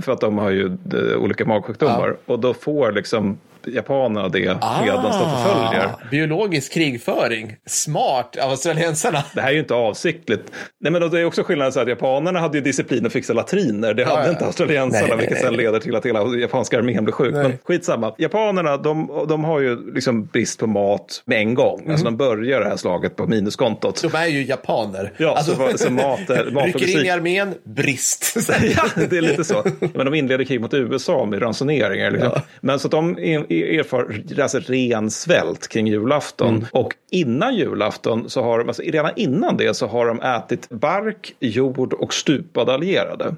För 0.01 0.11
att 0.11 0.21
de 0.21 0.37
har 0.37 0.49
ju 0.49 0.69
de, 0.69 1.15
olika 1.15 1.45
magsjukdomar. 1.45 2.07
Ja. 2.07 2.33
Och 2.33 2.39
då 2.39 2.53
får 2.53 2.91
liksom 2.91 3.37
japanerna 3.67 4.29
det 4.29 4.57
ah, 4.61 4.81
medan 4.81 5.03
de 5.03 5.11
förföljer. 5.11 5.89
Biologisk 6.11 6.73
krigföring. 6.73 7.55
Smart 7.65 8.37
av 8.37 8.49
australiensarna. 8.49 9.23
Det 9.35 9.41
här 9.41 9.49
är 9.49 9.53
ju 9.53 9.59
inte 9.59 9.73
avsiktligt. 9.73 10.51
Nej, 10.79 10.91
men 10.91 11.11
det 11.11 11.19
är 11.19 11.25
också 11.25 11.43
skillnaden 11.43 11.73
så 11.73 11.79
att 11.79 11.87
japanerna 11.87 12.39
hade 12.39 12.57
ju 12.57 12.63
disciplin 12.63 13.05
att 13.05 13.13
fixa 13.13 13.33
latriner. 13.33 13.93
Det 13.93 14.05
hade 14.05 14.25
ja, 14.25 14.29
inte 14.29 14.45
australiensarna, 14.45 15.07
nej, 15.07 15.17
vilket 15.17 15.33
nej, 15.33 15.43
sen 15.43 15.53
leder 15.53 15.79
till 15.79 15.95
att 15.95 16.05
hela 16.05 16.35
japanska 16.35 16.77
armén 16.77 17.03
blir 17.03 17.13
sjuk. 17.13 17.33
Nej. 17.33 17.43
Men 17.43 17.57
skitsamma. 17.63 18.15
Japanerna, 18.17 18.77
de, 18.77 19.25
de 19.29 19.43
har 19.43 19.59
ju 19.59 19.93
liksom 19.93 20.25
brist 20.25 20.59
på 20.59 20.67
mat 20.67 21.23
med 21.25 21.39
en 21.39 21.53
gång. 21.53 21.79
Mm. 21.79 21.91
Alltså 21.91 22.05
de 22.05 22.17
börjar 22.17 22.59
det 22.59 22.69
här 22.69 22.77
slaget 22.77 23.15
på 23.15 23.27
minuskontot. 23.27 24.01
De 24.01 24.17
är 24.17 24.27
ju 24.27 24.45
japaner. 24.45 25.13
Ja, 25.17 25.35
alltså, 25.37 25.55
så, 25.55 25.77
så 25.77 25.91
mat, 25.91 26.19
mat 26.53 26.65
Rycker 26.65 26.99
in 26.99 27.05
i 27.05 27.09
armén, 27.09 27.53
brist. 27.63 28.35
ja, 28.75 28.83
det 29.09 29.17
är 29.17 29.21
lite 29.21 29.43
så. 29.43 29.63
Men 29.93 30.05
de 30.05 30.13
inleder 30.13 30.43
krig 30.43 30.61
mot 30.61 30.73
USA 30.73 31.25
med 31.25 31.41
ransoneringar. 31.41 32.11
Liksom. 32.11 32.31
Ja. 32.35 32.41
Men 32.61 32.79
så 32.79 32.87
att 32.87 32.91
de 32.91 33.17
erfar 33.63 34.23
alltså 34.41 34.59
ren 34.59 35.11
svält 35.11 35.67
kring 35.67 35.87
julafton. 35.87 36.55
Mm. 36.55 36.67
Och 36.71 36.93
innan 37.11 37.55
julafton, 37.55 38.29
så 38.29 38.41
har, 38.41 38.59
alltså 38.59 38.81
redan 38.81 39.11
innan 39.15 39.57
det 39.57 39.73
så 39.73 39.87
har 39.87 40.07
de 40.07 40.21
ätit 40.21 40.69
bark, 40.69 41.35
jord 41.39 41.93
och 41.93 42.13
stupade 42.13 42.73
allierade. 42.73 43.35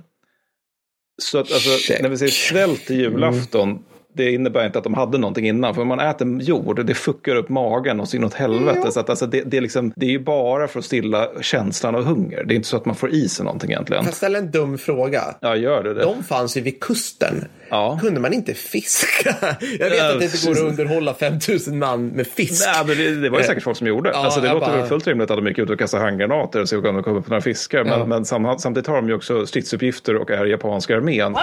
Så 1.22 1.38
att 1.38 1.52
alltså, 1.52 1.94
när 2.02 2.10
vi 2.10 2.18
säger 2.18 2.32
svält 2.32 2.92
i 2.92 2.96
julafton, 2.96 3.70
mm 3.70 3.84
det 4.18 4.32
innebär 4.32 4.66
inte 4.66 4.78
att 4.78 4.84
de 4.84 4.94
hade 4.94 5.18
någonting 5.18 5.48
innan. 5.48 5.76
För 5.76 5.82
om 5.82 5.88
man 5.88 6.00
äter 6.00 6.42
jord, 6.42 6.86
det 6.86 6.94
fuckar 6.94 7.36
upp 7.36 7.50
magen 7.50 8.00
och 8.00 8.08
så 8.08 8.18
inåt 8.18 8.34
helvete. 8.34 8.80
Mm. 8.80 8.92
Så 8.92 9.00
att, 9.00 9.10
alltså, 9.10 9.26
det, 9.26 9.42
det, 9.42 9.58
är 9.58 9.62
liksom, 9.62 9.94
det 9.96 10.06
är 10.06 10.10
ju 10.10 10.20
bara 10.20 10.68
för 10.68 10.80
att 10.80 10.86
stilla 10.86 11.28
känslan 11.42 11.96
av 11.96 12.04
hunger. 12.04 12.44
Det 12.44 12.54
är 12.54 12.56
inte 12.56 12.68
så 12.68 12.78
att 12.78 12.86
man 12.86 12.96
får 12.96 13.10
i 13.14 13.30
sig 13.30 13.46
någonting 13.46 13.72
egentligen. 13.72 14.06
Jag 14.06 14.14
ställa 14.14 14.38
en 14.38 14.52
dum 14.52 14.78
fråga? 14.78 15.24
Ja, 15.42 15.56
gör 15.56 15.84
det. 15.84 15.94
det. 15.94 16.02
De 16.02 16.24
fanns 16.24 16.58
ju 16.58 16.62
vid 16.62 16.80
kusten. 16.80 17.46
Ja. 17.70 18.00
Kunde 18.02 18.20
man 18.20 18.34
inte 18.34 18.54
fiska? 18.54 19.36
Jag 19.80 19.90
vet 19.90 20.02
att 20.02 20.20
det 20.20 20.26
inte 20.26 20.48
går 20.48 20.52
att 20.52 20.80
underhålla 20.80 21.14
5000 21.14 21.80
man 21.80 22.08
med 22.08 22.28
fisk. 22.28 22.66
Nej, 22.74 22.86
men 22.88 22.98
det, 22.98 23.22
det 23.22 23.30
var 23.30 23.40
ju 23.40 23.44
säkert 23.44 23.64
folk 23.64 23.78
som 23.78 23.88
gjorde. 23.88 24.10
Ja, 24.10 24.18
alltså, 24.18 24.42
det 24.42 24.54
låter 24.54 24.78
bara... 24.78 24.86
fullt 24.86 25.08
rimligt 25.08 25.32
att 25.32 25.38
de 25.38 25.48
gick 25.48 25.58
ut 25.58 25.70
och 25.70 25.80
kastade 25.80 26.04
handgranater 26.04 26.62
och 26.62 26.70
såg 26.70 26.86
om 26.86 26.96
de 26.96 27.04
kom 27.04 27.16
upp 27.18 27.28
några 27.28 27.42
fiskar. 27.42 27.84
Men, 27.84 28.00
ja. 28.00 28.06
men 28.06 28.26
samtidigt 28.26 28.88
har 28.88 28.96
de 28.96 29.08
ju 29.08 29.16
också 29.16 29.46
stridsuppgifter 29.46 30.16
och 30.16 30.32
är 30.32 30.46
japanska 30.46 30.96
armén. 30.96 31.36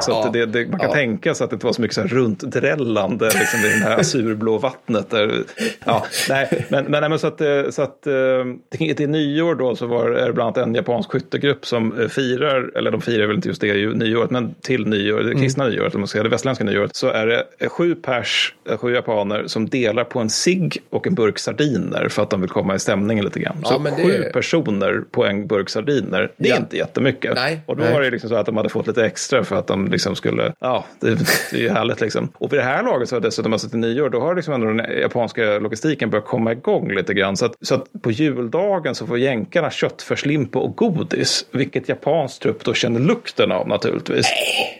Så 0.00 0.10
ja. 0.10 0.30
det, 0.32 0.46
det, 0.46 0.66
man 0.66 0.80
kan 0.80 0.88
ja. 0.88 0.94
tänka 0.94 1.34
sig 1.34 1.44
att 1.44 1.50
det 1.50 1.54
inte 1.54 1.66
var 1.66 1.72
så 1.72 1.82
mycket 1.82 1.94
så 1.94 2.00
här 2.00 2.08
runtdrällande 2.08 3.24
liksom, 3.24 3.60
i 3.60 3.68
det 3.68 3.84
här 3.84 4.02
surblå 4.02 4.58
vattnet. 4.58 5.10
Där, 5.10 5.42
ja, 5.84 6.06
nej, 6.28 6.66
men, 6.68 6.84
men, 6.84 7.10
men 7.10 7.18
så 7.18 7.26
att, 7.26 7.40
eh, 7.40 7.70
så 7.70 7.82
att 7.82 8.02
till, 8.02 8.90
eh, 8.90 8.96
till 8.96 9.08
nyår 9.10 9.54
då 9.54 9.76
så 9.76 9.86
var 9.86 10.10
det 10.10 10.32
bland 10.32 10.58
annat 10.58 10.68
en 10.68 10.74
japansk 10.74 11.10
skyttegrupp 11.10 11.66
som 11.66 12.00
eh, 12.00 12.08
firar, 12.08 12.78
eller 12.78 12.90
de 12.90 13.00
firar 13.00 13.26
väl 13.26 13.36
inte 13.36 13.48
just 13.48 13.60
det 13.60 13.94
nyåret, 13.94 14.30
men 14.30 14.54
till 14.60 14.86
nyår, 14.86 15.20
det 15.20 15.34
kristna 15.34 15.64
mm. 15.64 15.76
nyåret, 15.76 15.94
om 15.94 16.00
man 16.00 16.08
säga, 16.08 16.22
det 16.22 16.28
västerländska 16.28 16.64
nyåret, 16.64 16.96
så 16.96 17.08
är 17.08 17.26
det 17.26 17.68
sju 17.68 17.94
pers, 17.94 18.54
sju 18.78 18.94
japaner 18.94 19.46
som 19.46 19.68
delar 19.68 20.04
på 20.04 20.20
en 20.20 20.30
sig 20.30 20.70
och 20.90 21.06
en 21.06 21.14
burk 21.14 21.38
sardiner 21.38 22.08
för 22.08 22.22
att 22.22 22.30
de 22.30 22.40
vill 22.40 22.50
komma 22.50 22.74
i 22.74 22.78
stämningen 22.78 23.24
lite 23.24 23.40
grann. 23.40 23.56
Så 23.64 23.82
ja, 23.84 23.90
sju 23.96 24.12
är... 24.12 24.32
personer 24.32 25.02
på 25.10 25.24
en 25.24 25.46
burk 25.46 25.68
sardiner, 25.68 26.32
det 26.36 26.50
är 26.50 26.56
inte 26.56 26.76
jättemycket. 26.76 27.34
Nej, 27.34 27.60
och 27.66 27.76
då 27.76 27.82
nej. 27.82 27.92
var 27.92 28.00
det 28.00 28.10
liksom 28.10 28.30
så 28.30 28.36
att 28.36 28.46
de 28.46 28.56
hade 28.56 28.68
fått 28.68 28.86
lite 28.86 29.06
extra 29.06 29.44
för 29.44 29.56
att 29.56 29.66
de 29.66 29.89
liksom 29.90 30.16
skulle, 30.16 30.52
ja, 30.58 30.84
det, 31.00 31.14
det 31.50 31.56
är 31.56 31.60
ju 31.60 31.68
härligt 31.68 32.00
liksom. 32.00 32.28
Och 32.34 32.52
vid 32.52 32.60
det 32.60 32.64
här 32.64 32.82
laget 32.82 33.08
så 33.08 33.16
har 33.16 33.20
dessutom, 33.20 33.52
alltså 33.52 33.68
till 33.68 33.78
nyår, 33.78 34.10
då 34.10 34.20
har 34.20 34.34
liksom 34.34 34.54
ändå 34.54 34.66
den 34.66 35.00
japanska 35.00 35.58
logistiken 35.58 36.10
börjat 36.10 36.26
komma 36.26 36.52
igång 36.52 36.92
lite 36.92 37.14
grann. 37.14 37.36
Så 37.36 37.46
att, 37.46 37.54
så 37.60 37.74
att 37.74 38.02
på 38.02 38.10
juldagen 38.10 38.94
så 38.94 39.06
får 39.06 39.18
jänkarna 39.18 39.70
köttfärslimpa 39.70 40.58
och 40.58 40.76
godis, 40.76 41.46
vilket 41.50 41.88
japansk 41.88 42.42
trupp 42.42 42.64
då 42.64 42.74
känner 42.74 43.00
lukten 43.00 43.52
av 43.52 43.68
naturligtvis. 43.68 44.26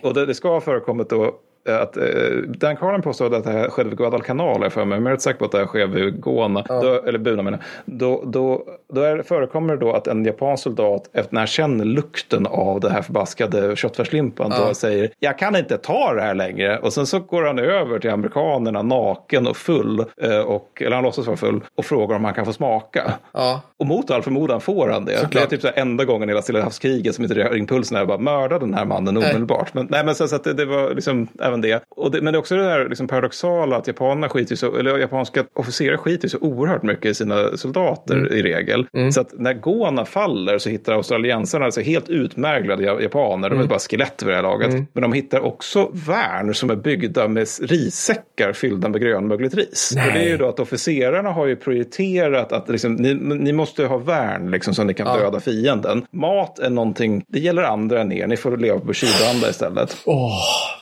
Och 0.03 0.15
det, 0.15 0.27
det 0.27 0.35
ska 0.35 0.49
ha 0.49 0.61
förekommit 0.61 1.11
då 1.11 1.35
att 1.69 1.97
eh, 1.97 2.05
Dan 2.47 2.77
Carlin 2.77 3.03
påstod 3.03 3.35
att 3.35 3.45
det 3.45 3.51
här 3.51 3.69
skedde 3.69 3.89
vid 3.89 3.99
Guadalcanal, 3.99 4.71
för 4.71 4.85
mig, 4.85 5.01
men 5.01 5.07
jag 5.07 5.17
är 5.17 5.21
säker 5.21 5.39
på 5.39 5.45
att 5.45 5.53
det 5.53 5.59
här 5.59 5.67
sker 5.67 5.87
vid 5.87 6.21
Gona, 6.21 6.65
ja. 6.69 6.83
då, 6.83 7.03
eller 7.09 7.19
Buna 7.19 7.43
menar 7.43 7.61
Då, 7.85 8.23
då, 8.27 8.65
då 8.93 9.01
är, 9.01 9.23
förekommer 9.23 9.77
det 9.77 9.81
då 9.81 9.93
att 9.93 10.07
en 10.07 10.25
japansk 10.25 10.63
soldat, 10.63 11.11
efter 11.13 11.35
när 11.35 11.41
han 11.41 11.47
känner 11.47 11.85
lukten 11.85 12.47
av 12.47 12.81
det 12.81 12.91
här 12.91 13.03
förbaskade 13.03 13.77
köttfärslimpan, 13.77 14.53
ja. 14.57 14.69
då 14.69 14.75
säger 14.75 15.11
jag 15.19 15.39
kan 15.39 15.57
inte 15.57 15.79
ta 15.79 16.15
det 16.15 16.23
här 16.23 16.35
längre. 16.35 16.79
Och 16.79 16.93
sen 16.93 17.07
så 17.07 17.19
går 17.19 17.43
han 17.43 17.59
över 17.59 17.99
till 17.99 18.11
amerikanerna 18.11 18.83
naken 18.83 19.47
och 19.47 19.57
full, 19.57 20.05
eh, 20.23 20.39
och, 20.39 20.83
eller 20.83 20.95
han 20.95 21.05
låtsas 21.05 21.27
vara 21.27 21.37
full, 21.37 21.61
och 21.75 21.85
frågar 21.85 22.17
om 22.17 22.25
han 22.25 22.35
kan 22.35 22.45
få 22.45 22.53
smaka. 22.53 23.13
Ja. 23.33 23.61
Och 23.77 23.87
mot 23.87 24.11
all 24.11 24.23
förmodan 24.23 24.61
får 24.61 24.89
han 24.89 25.05
det. 25.05 25.19
Såklart. 25.19 25.33
Det 25.33 25.41
är 25.41 25.47
typ 25.47 25.63
så 25.63 25.71
enda 25.81 26.05
gången 26.05 26.29
i 26.29 26.33
hela 26.33 26.43
Stilla 26.43 26.63
havskriget 26.63 27.15
som 27.15 27.25
inte 27.25 27.51
impulsen 27.55 27.97
är 27.97 28.05
bara 28.05 28.19
mörda 28.19 28.59
den 28.59 28.75
här 28.75 28.85
mannen 28.85 29.17
omedelbart. 29.17 29.75
Men, 29.75 29.87
nej, 29.91 30.05
men 30.05 30.15
så, 30.15 30.29
så 30.29 30.37
att 30.37 30.45
det, 30.45 30.53
det 30.53 30.65
var 30.65 30.95
liksom 30.95 31.29
även 31.41 31.60
det. 31.61 31.83
Och 31.89 32.11
det, 32.11 32.21
men 32.21 32.33
det 32.33 32.37
är 32.37 32.41
också 32.41 32.57
det 32.57 32.65
här 32.65 32.89
liksom 32.89 33.09
paradoxala 33.09 33.77
att 33.77 33.87
japanerna 33.87 34.29
skiter 34.29 34.57
så, 34.57 34.77
eller 34.77 34.99
japanska 34.99 35.45
officerare 35.55 35.99
skiter 35.99 36.29
så 36.29 36.39
oerhört 36.39 36.83
mycket 36.83 37.07
i 37.07 37.15
sina 37.15 37.57
soldater 37.57 38.15
mm. 38.15 38.33
i 38.33 38.43
regel. 38.43 38.87
Mm. 38.93 39.13
Så 39.13 39.21
att 39.21 39.39
när 39.39 39.55
Gona 39.55 40.05
faller 40.05 40.59
så 40.59 40.71
hittar 40.71 40.93
australiensarna 40.93 41.65
alltså 41.65 41.81
helt 41.81 42.09
utmärglade 42.09 42.83
japaner, 43.03 43.49
de 43.49 43.55
är 43.55 43.57
mm. 43.57 43.69
bara 43.69 43.79
skelett 43.79 44.23
vid 44.23 44.29
det 44.29 44.35
här 44.35 44.43
laget. 44.43 44.73
Mm. 44.73 44.87
Men 44.93 45.03
de 45.03 45.13
hittar 45.13 45.41
också 45.41 45.91
värn 45.93 46.55
som 46.55 46.71
är 46.71 46.77
byggda 46.77 47.29
med 47.29 47.49
rissäckar 47.61 48.53
fyllda 48.53 48.89
med 48.89 49.01
grönmögligt 49.01 49.55
ris. 49.55 49.95
Och 50.07 50.13
det 50.13 50.21
är 50.21 50.29
ju 50.29 50.37
då 50.37 50.49
att 50.49 50.61
officerarna 50.61 51.31
har 51.31 51.47
ju 51.47 51.57
prioriterat 51.57 52.53
att 52.53 52.69
liksom, 52.69 52.95
ni, 52.95 53.15
ni 53.15 53.53
måste 53.53 53.85
ha 53.87 53.99
värn 53.99 54.51
liksom, 54.51 54.75
så 54.75 54.85
ni 54.85 54.95
kan 54.95 55.07
ja. 55.07 55.17
döda 55.17 55.41
fienden. 55.41 56.07
Mat 56.11 56.59
är 56.59 56.71
någonting, 56.71 57.25
det 57.29 57.39
gäller 57.39 57.63
andra 57.63 58.01
än 58.01 58.13
er, 58.13 58.27
ni 58.27 58.37
får 58.37 58.57
leva 58.57 58.81
på 58.81 58.93
kylanda 58.93 59.51
istället. 59.51 59.97
Oh. 60.05 60.31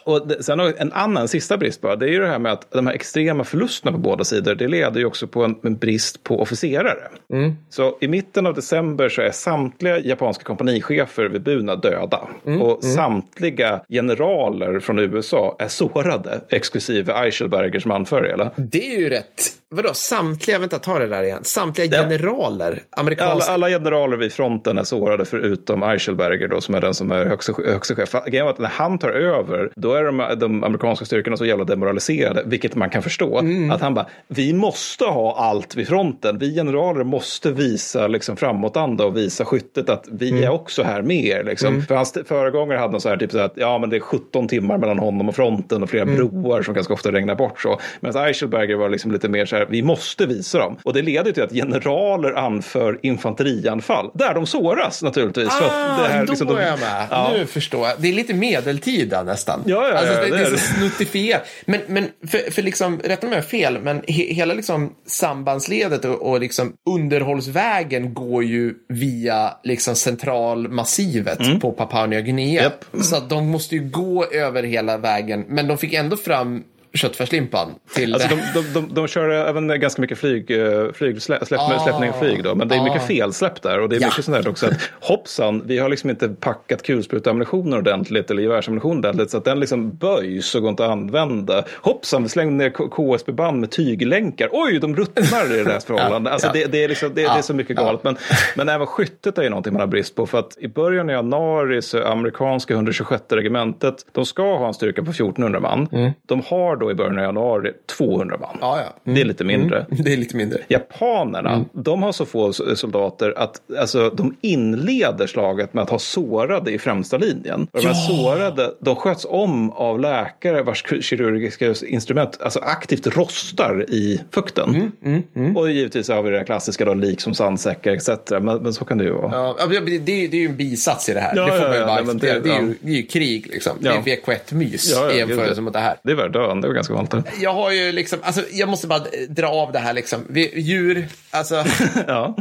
Och 0.04 0.28
det, 0.28 0.42
sen 0.42 0.57
har 0.58 0.74
en 0.78 0.92
annan 0.92 1.28
sista 1.28 1.56
brist 1.56 1.80
bara, 1.80 1.96
det 1.96 2.06
är 2.06 2.10
ju 2.10 2.20
det 2.20 2.26
här 2.26 2.38
med 2.38 2.52
att 2.52 2.70
de 2.70 2.86
här 2.86 2.94
extrema 2.94 3.44
förlusterna 3.44 3.92
på 3.92 3.98
båda 3.98 4.24
sidor, 4.24 4.54
det 4.54 4.68
leder 4.68 5.00
ju 5.00 5.06
också 5.06 5.26
på 5.26 5.44
en, 5.44 5.54
en 5.62 5.76
brist 5.76 6.22
på 6.22 6.40
officerare. 6.40 7.08
Mm. 7.32 7.52
Så 7.68 7.98
i 8.00 8.08
mitten 8.08 8.46
av 8.46 8.54
december 8.54 9.08
så 9.08 9.22
är 9.22 9.30
samtliga 9.30 9.98
japanska 9.98 10.44
kompanichefer 10.44 11.24
vid 11.24 11.42
Buna 11.42 11.76
döda. 11.76 12.28
Mm. 12.46 12.62
Och 12.62 12.84
mm. 12.84 12.94
samtliga 12.94 13.80
generaler 13.88 14.80
från 14.80 14.98
USA 14.98 15.56
är 15.58 15.68
sårade, 15.68 16.40
exklusive 16.48 17.12
Eichelberger 17.12 17.80
som 17.80 17.90
anförare. 17.90 18.50
Det 18.56 18.94
är 18.94 18.98
ju 18.98 19.08
rätt 19.08 19.58
Vadå, 19.70 19.94
samtliga, 19.94 20.58
vänta 20.58 20.78
ta 20.78 20.98
det 20.98 21.06
där 21.06 21.22
igen, 21.22 21.44
samtliga 21.44 22.02
generaler? 22.02 22.82
Amerikanska... 22.90 23.52
Alla, 23.52 23.66
alla, 23.66 23.68
generaler 23.68 24.16
vid 24.16 24.32
fronten 24.32 24.78
är 24.78 24.84
sårade 24.84 25.24
förutom 25.24 25.82
Eichelberger 25.82 26.48
då 26.48 26.60
som 26.60 26.74
är 26.74 26.80
den 26.80 26.94
som 26.94 27.12
är 27.12 27.24
högsta 27.26 27.94
chef. 27.94 28.12
Grejen 28.26 28.44
var 28.44 28.52
att 28.52 28.58
när 28.58 28.68
han 28.68 28.98
tar 28.98 29.10
över, 29.10 29.70
då 29.76 29.92
är 29.92 30.04
de, 30.04 30.38
de 30.38 30.64
amerikanska 30.64 31.04
styrkorna 31.04 31.36
så 31.36 31.44
jävla 31.44 31.64
demoraliserade, 31.64 32.42
vilket 32.46 32.74
man 32.74 32.90
kan 32.90 33.02
förstå. 33.02 33.38
Mm. 33.38 33.70
Att 33.70 33.80
han 33.80 33.94
bara, 33.94 34.06
vi 34.28 34.52
måste 34.52 35.04
ha 35.04 35.36
allt 35.36 35.74
vid 35.74 35.88
fronten, 35.88 36.38
vi 36.38 36.54
generaler 36.54 37.04
måste 37.04 37.50
visa 37.52 38.06
liksom 38.06 38.36
framåtanda 38.36 39.04
och 39.04 39.16
visa 39.16 39.44
skyttet 39.44 39.90
att 39.90 40.04
vi 40.10 40.30
mm. 40.30 40.44
är 40.44 40.50
också 40.50 40.82
här 40.82 41.02
med 41.02 41.24
er. 41.24 41.44
Liksom. 41.44 41.68
Mm. 41.68 41.82
För 41.86 41.94
hans 41.94 42.18
föregångare 42.26 42.78
hade 42.78 42.92
någon 42.92 43.00
så 43.00 43.08
här, 43.08 43.16
typ 43.16 43.32
så 43.32 43.38
att 43.38 43.52
ja 43.54 43.78
men 43.78 43.90
det 43.90 43.96
är 43.96 44.00
17 44.00 44.48
timmar 44.48 44.78
mellan 44.78 44.98
honom 44.98 45.28
och 45.28 45.36
fronten 45.36 45.82
och 45.82 45.90
flera 45.90 46.02
mm. 46.02 46.16
broar 46.16 46.62
som 46.62 46.74
ganska 46.74 46.94
ofta 46.94 47.12
regnar 47.12 47.34
bort 47.34 47.60
så. 47.60 47.80
Medan 48.00 48.24
Eichelberger 48.24 48.76
var 48.76 48.88
liksom 48.88 49.12
lite 49.12 49.28
mer 49.28 49.46
så 49.46 49.57
här, 49.57 49.57
vi 49.70 49.82
måste 49.82 50.26
visa 50.26 50.58
dem. 50.58 50.78
Och 50.82 50.92
det 50.92 51.02
leder 51.02 51.32
till 51.32 51.42
att 51.42 51.52
generaler 51.52 52.32
anför 52.32 52.98
infanterianfall, 53.02 54.10
där 54.14 54.34
de 54.34 54.46
såras 54.46 55.02
naturligtvis. 55.02 55.48
Ah, 55.48 56.02
det 56.02 56.08
här, 56.08 56.26
då 56.26 56.32
liksom, 56.32 56.46
de, 56.46 56.56
är 56.56 56.66
jag 56.66 56.80
med. 56.80 57.06
Ja. 57.10 57.30
Nu 57.32 57.46
förstår 57.46 57.88
jag. 57.88 57.96
Det 57.98 58.08
är 58.08 58.12
lite 58.12 58.34
medeltida 58.34 59.22
nästan. 59.22 59.62
Ja, 59.66 59.88
ja, 59.88 59.98
alltså, 59.98 60.14
det, 60.14 60.30
det, 60.30 60.36
det 60.36 60.42
är 60.42 60.50
så 60.50 60.74
snuttifierat. 60.78 61.42
Men, 61.64 61.80
men 61.86 62.08
för, 62.26 62.50
för 62.50 62.62
liksom, 62.62 63.00
rätta 63.04 63.26
mig 63.26 63.28
om 63.28 63.32
jag 63.32 63.42
har 63.42 63.48
fel, 63.48 63.78
men 63.82 64.02
he, 64.08 64.34
hela 64.34 64.54
liksom 64.54 64.94
sambandsledet 65.06 66.04
och, 66.04 66.22
och 66.22 66.40
liksom 66.40 66.72
underhållsvägen 66.90 68.14
går 68.14 68.44
ju 68.44 68.74
via 68.88 69.54
liksom 69.64 69.94
centralmassivet 69.94 71.40
mm. 71.40 71.60
på 71.60 71.72
Papua 71.72 72.06
Nya 72.06 72.20
Guinea. 72.20 72.62
Yep. 72.62 73.04
Så 73.04 73.16
att 73.16 73.30
de 73.30 73.48
måste 73.48 73.74
ju 73.74 73.88
gå 73.90 74.24
över 74.24 74.62
hela 74.62 74.96
vägen, 74.98 75.44
men 75.48 75.68
de 75.68 75.78
fick 75.78 75.94
ändå 75.94 76.16
fram 76.16 76.64
köttfärslimpan. 76.94 77.74
Till 77.94 78.14
alltså 78.14 78.28
de, 78.28 78.60
de, 78.60 78.72
de, 78.72 78.94
de, 78.94 79.06
kör 79.06 79.28
även 79.28 79.80
ganska 79.80 80.02
mycket 80.02 80.18
flyg, 80.18 80.50
eh, 80.50 80.92
flyg 80.92 81.22
släpp, 81.22 81.42
ah, 81.52 81.84
släppning 81.84 82.10
av 82.10 82.18
flyg 82.20 82.44
då, 82.44 82.54
men 82.54 82.68
det 82.68 82.74
är 82.74 82.82
mycket 82.82 83.02
ah. 83.02 83.06
felsläpp 83.06 83.62
där 83.62 83.80
och 83.80 83.88
det 83.88 83.96
är 83.96 84.00
ja. 84.00 84.06
mycket 84.06 84.24
sånt 84.24 84.42
där 84.42 84.50
också 84.50 84.66
att 84.66 84.90
hoppsan, 85.00 85.62
vi 85.66 85.78
har 85.78 85.88
liksom 85.88 86.10
inte 86.10 86.28
packat 86.28 86.82
kulsprutammunitionen 86.82 87.78
ordentligt 87.78 88.30
eller 88.30 88.42
gevärsammunition 88.42 88.98
ordentligt 88.98 89.30
så 89.30 89.38
att 89.38 89.44
den 89.44 89.60
liksom 89.60 89.96
böjs 89.96 90.54
och 90.54 90.62
går 90.62 90.70
inte 90.70 90.84
att 90.84 90.90
använda. 90.90 91.64
Hoppsan, 91.76 92.22
vi 92.22 92.28
slängde 92.28 92.64
ner 92.64 92.70
KSB-band 92.70 93.60
med 93.60 93.70
tyglänkar. 93.70 94.48
Oj, 94.52 94.78
de 94.78 94.96
ruttnar 94.96 95.54
i 95.54 95.64
det 95.64 95.70
här 95.70 95.80
förhållandet. 95.86 96.32
Alltså, 96.32 96.48
ja. 96.48 96.52
det, 96.52 96.66
det, 96.66 96.84
är 96.84 96.88
liksom, 96.88 97.08
det, 97.14 97.22
det, 97.22 97.28
är 97.28 97.42
så 97.42 97.54
mycket 97.54 97.76
galet. 97.76 98.04
Men, 98.04 98.16
men 98.56 98.68
även 98.68 98.86
skyttet 98.86 99.38
är 99.38 99.42
ju 99.42 99.48
någonting 99.48 99.72
man 99.72 99.80
har 99.80 99.86
brist 99.86 100.14
på 100.14 100.26
för 100.26 100.38
att 100.38 100.58
i 100.58 100.68
början 100.68 101.08
av 101.08 101.14
januari 101.14 101.82
så 101.82 102.04
amerikanska 102.04 102.74
126 102.74 103.22
regementet, 103.30 103.94
de 104.12 104.26
ska 104.26 104.58
ha 104.58 104.66
en 104.66 104.74
styrka 104.74 105.02
på 105.02 105.10
1400 105.10 105.60
man. 105.60 105.88
Mm. 105.92 106.12
De 106.26 106.42
har 106.46 106.76
då 106.78 106.90
i 106.90 106.94
början 106.94 107.18
av 107.18 107.24
januari 107.24 107.72
200 107.98 108.36
man. 108.40 108.56
Ja, 108.60 108.80
ja. 108.80 108.92
Mm. 109.04 109.14
Det 109.14 109.20
är 109.20 109.24
lite 109.24 109.44
mindre. 109.44 109.86
Mm. 109.90 110.04
Det 110.04 110.12
är 110.12 110.16
lite 110.16 110.36
mindre. 110.36 110.58
Japanerna, 110.68 111.52
mm. 111.52 111.64
de 111.72 112.02
har 112.02 112.12
så 112.12 112.26
få 112.26 112.52
soldater 112.52 113.34
att 113.36 113.60
alltså, 113.80 114.10
de 114.10 114.36
inleder 114.40 115.26
slaget 115.26 115.74
med 115.74 115.82
att 115.82 115.90
ha 115.90 115.98
sårade 115.98 116.70
i 116.70 116.78
främsta 116.78 117.18
linjen. 117.18 117.68
Och 117.72 117.80
de 117.80 117.86
här 117.86 117.94
sårade, 117.94 118.74
de 118.80 118.96
sköts 118.96 119.26
om 119.28 119.70
av 119.72 120.00
läkare 120.00 120.62
vars 120.62 120.84
kirurgiska 121.00 121.74
instrument 121.86 122.38
alltså, 122.40 122.58
aktivt 122.58 123.06
rostar 123.06 123.90
i 123.90 124.20
fukten. 124.30 124.68
Mm, 124.68 124.92
mm, 125.04 125.22
mm. 125.36 125.56
Och 125.56 125.70
givetvis 125.70 126.08
har 126.08 126.22
vi 126.22 126.30
det 126.30 126.44
klassiska 126.44 126.84
då, 126.84 126.94
lik 126.94 127.20
som 127.20 127.34
sandsäckar 127.34 127.92
etc. 127.92 128.08
Men, 128.30 128.44
men, 128.44 128.72
så 128.72 128.84
kan 128.84 128.98
det 128.98 129.04
ju 129.04 129.12
vara. 129.12 129.54
Ja, 129.58 129.66
det, 129.68 129.98
det, 129.98 130.12
är 130.12 130.34
ju 130.34 130.46
en 130.46 130.56
bisats 130.56 131.08
i 131.08 131.14
det 131.14 131.20
här. 131.20 131.36
Ja, 131.36 131.46
det 131.46 131.52
får 131.52 131.68
man 131.68 131.76
ju 131.76 131.84
bara 131.84 132.00
ja, 132.00 132.12
det, 132.12 132.40
det, 132.40 132.50
är 132.50 132.62
ju, 132.62 132.74
det 132.80 132.90
är 132.90 132.96
ju 132.96 133.02
krig 133.02 133.46
liksom. 133.46 133.72
Det 133.80 133.88
är 133.88 134.00
VK1-mys 134.00 134.92
ja, 134.92 135.04
ja, 135.04 135.12
i 135.12 135.18
jämförelse 135.18 135.60
mot 135.60 135.72
det 135.72 135.78
här. 135.78 135.96
Det 136.02 136.12
är 136.12 136.16
väl 136.16 136.32
döende 136.32 136.67
ganska 136.72 136.94
vanligt. 136.94 137.26
Jag 137.40 137.54
har 137.54 137.70
ju 137.70 137.92
liksom, 137.92 138.18
alltså 138.22 138.42
jag 138.52 138.68
måste 138.68 138.86
bara 138.86 139.04
dra 139.28 139.48
av 139.48 139.72
det 139.72 139.78
här 139.78 139.92
liksom. 139.92 140.26
Vi, 140.28 140.60
djur, 140.60 141.08
alltså. 141.30 141.64
ja. 142.06 142.36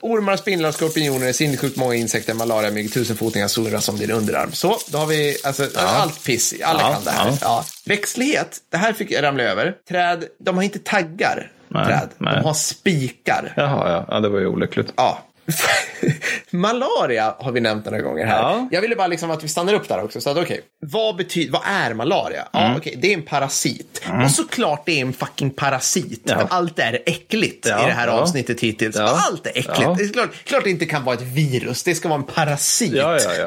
Ormar, 0.00 0.36
spindlar, 0.36 0.72
skorpioner, 0.72 1.32
sinnessjukt 1.32 1.76
många 1.76 1.94
insekter, 1.94 2.34
malaria, 2.34 2.70
mygg, 2.70 2.92
tusenfotingar, 2.92 3.48
solras 3.48 3.84
som 3.84 3.96
din 3.96 4.10
underarm. 4.10 4.52
Så, 4.52 4.76
då 4.90 4.98
har 4.98 5.06
vi 5.06 5.36
alltså 5.44 5.62
ja. 5.74 5.80
allt 5.80 6.24
piss. 6.24 6.54
Alla 6.64 6.80
ja, 6.80 6.92
kan 6.92 7.04
det 7.04 7.10
här. 7.10 7.38
Ja. 7.40 7.64
Växtlighet, 7.86 8.58
det 8.70 8.76
här 8.76 8.92
fick 8.92 9.10
jag 9.10 9.22
ramla 9.22 9.42
över. 9.42 9.74
Träd, 9.88 10.24
de 10.38 10.56
har 10.56 10.62
inte 10.62 10.78
taggar. 10.78 11.52
Nej, 11.68 11.86
träd. 11.86 12.08
Nej. 12.18 12.36
De 12.36 12.44
har 12.44 12.54
spikar. 12.54 13.52
Jaha, 13.56 13.90
ja. 13.90 14.04
ja. 14.08 14.20
Det 14.20 14.28
var 14.28 14.38
ju 14.38 14.46
olyckligt. 14.46 14.92
Ja, 14.96 15.18
malaria 16.50 17.34
har 17.38 17.52
vi 17.52 17.60
nämnt 17.60 17.84
några 17.84 18.00
gånger 18.00 18.26
här. 18.26 18.42
Ja. 18.42 18.68
Jag 18.70 18.80
ville 18.80 18.96
bara 18.96 19.06
liksom 19.06 19.30
att 19.30 19.44
vi 19.44 19.48
stannar 19.48 19.74
upp 19.74 19.88
där 19.88 20.04
också. 20.04 20.20
Så 20.20 20.30
att, 20.30 20.36
okay, 20.36 20.60
vad, 20.80 21.16
betyder, 21.16 21.52
vad 21.52 21.62
är 21.64 21.94
malaria? 21.94 22.48
Mm. 22.52 22.70
Ja, 22.70 22.76
okay, 22.76 22.94
det 22.96 23.12
är 23.12 23.14
en 23.14 23.22
parasit. 23.22 24.02
Mm. 24.08 24.24
Och 24.24 24.30
såklart 24.30 24.82
det 24.86 24.92
är 24.92 25.00
en 25.00 25.12
fucking 25.12 25.50
parasit. 25.50 26.22
Ja. 26.24 26.46
allt 26.50 26.78
är 26.78 26.98
äckligt 27.06 27.66
ja. 27.68 27.82
i 27.82 27.86
det 27.86 27.92
här 27.92 28.08
avsnittet 28.08 28.60
hittills. 28.60 28.96
Allt 28.96 29.46
är 29.46 29.50
äckligt. 29.50 29.98
Det 29.98 30.04
är 30.04 30.12
klart, 30.12 30.44
klart 30.44 30.64
det 30.64 30.70
inte 30.70 30.86
kan 30.86 31.04
vara 31.04 31.16
ett 31.16 31.22
virus. 31.22 31.82
Det 31.82 31.94
ska 31.94 32.08
vara 32.08 32.18
en 32.18 32.26
parasit 32.26 33.02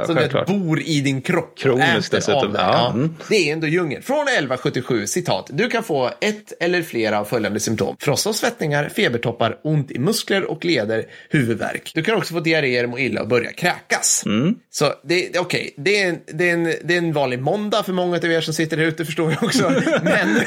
som 0.06 0.18
bor 0.48 0.82
i 0.82 1.02
din 1.02 1.22
kropp. 1.22 1.58
Kroniskt 1.58 2.12
dessutom. 2.12 2.56
Mm. 2.56 3.16
Det 3.30 3.50
är 3.50 3.54
ändå 3.54 3.68
djungel. 3.68 4.02
Från 4.02 4.28
1177, 4.28 5.08
citat. 5.08 5.50
Du 5.52 5.70
kan 5.70 5.84
få 5.84 6.12
ett 6.22 6.54
eller 6.60 6.82
flera 6.82 7.20
av 7.20 7.26
följande 7.26 7.60
symptom. 7.60 7.96
Frossa 8.00 8.30
och 8.30 8.36
svettningar, 8.36 8.90
febertoppar, 8.96 9.60
ont 9.64 9.92
i 9.92 10.00
muskler 10.00 10.44
och 10.52 10.66
leder, 10.66 11.06
huvudvärk. 11.30 11.92
Du 11.94 12.04
kan 12.04 12.16
också 12.16 12.34
få 12.34 12.40
diarréer, 12.40 12.88
må 12.88 13.00
illa 13.00 13.22
och 13.22 13.28
börja 13.28 13.52
kräkas. 13.52 14.24
Mm. 14.26 14.56
Så 14.70 14.94
det, 15.04 15.40
okay, 15.40 15.70
det, 15.78 16.02
är 16.02 16.10
en, 16.10 16.20
det, 16.26 16.50
är 16.50 16.54
en, 16.54 16.64
det 16.64 16.94
är 16.94 16.98
en 16.98 17.14
vanlig 17.14 17.40
måndag 17.40 17.84
för 17.84 17.94
många 17.94 18.18
av 18.18 18.26
er 18.26 18.42
som 18.42 18.54
sitter 18.54 18.78
där 18.78 18.84
ute, 18.84 19.06
förstår 19.06 19.32
jag 19.32 19.44
också. 19.44 19.74
men, 20.04 20.40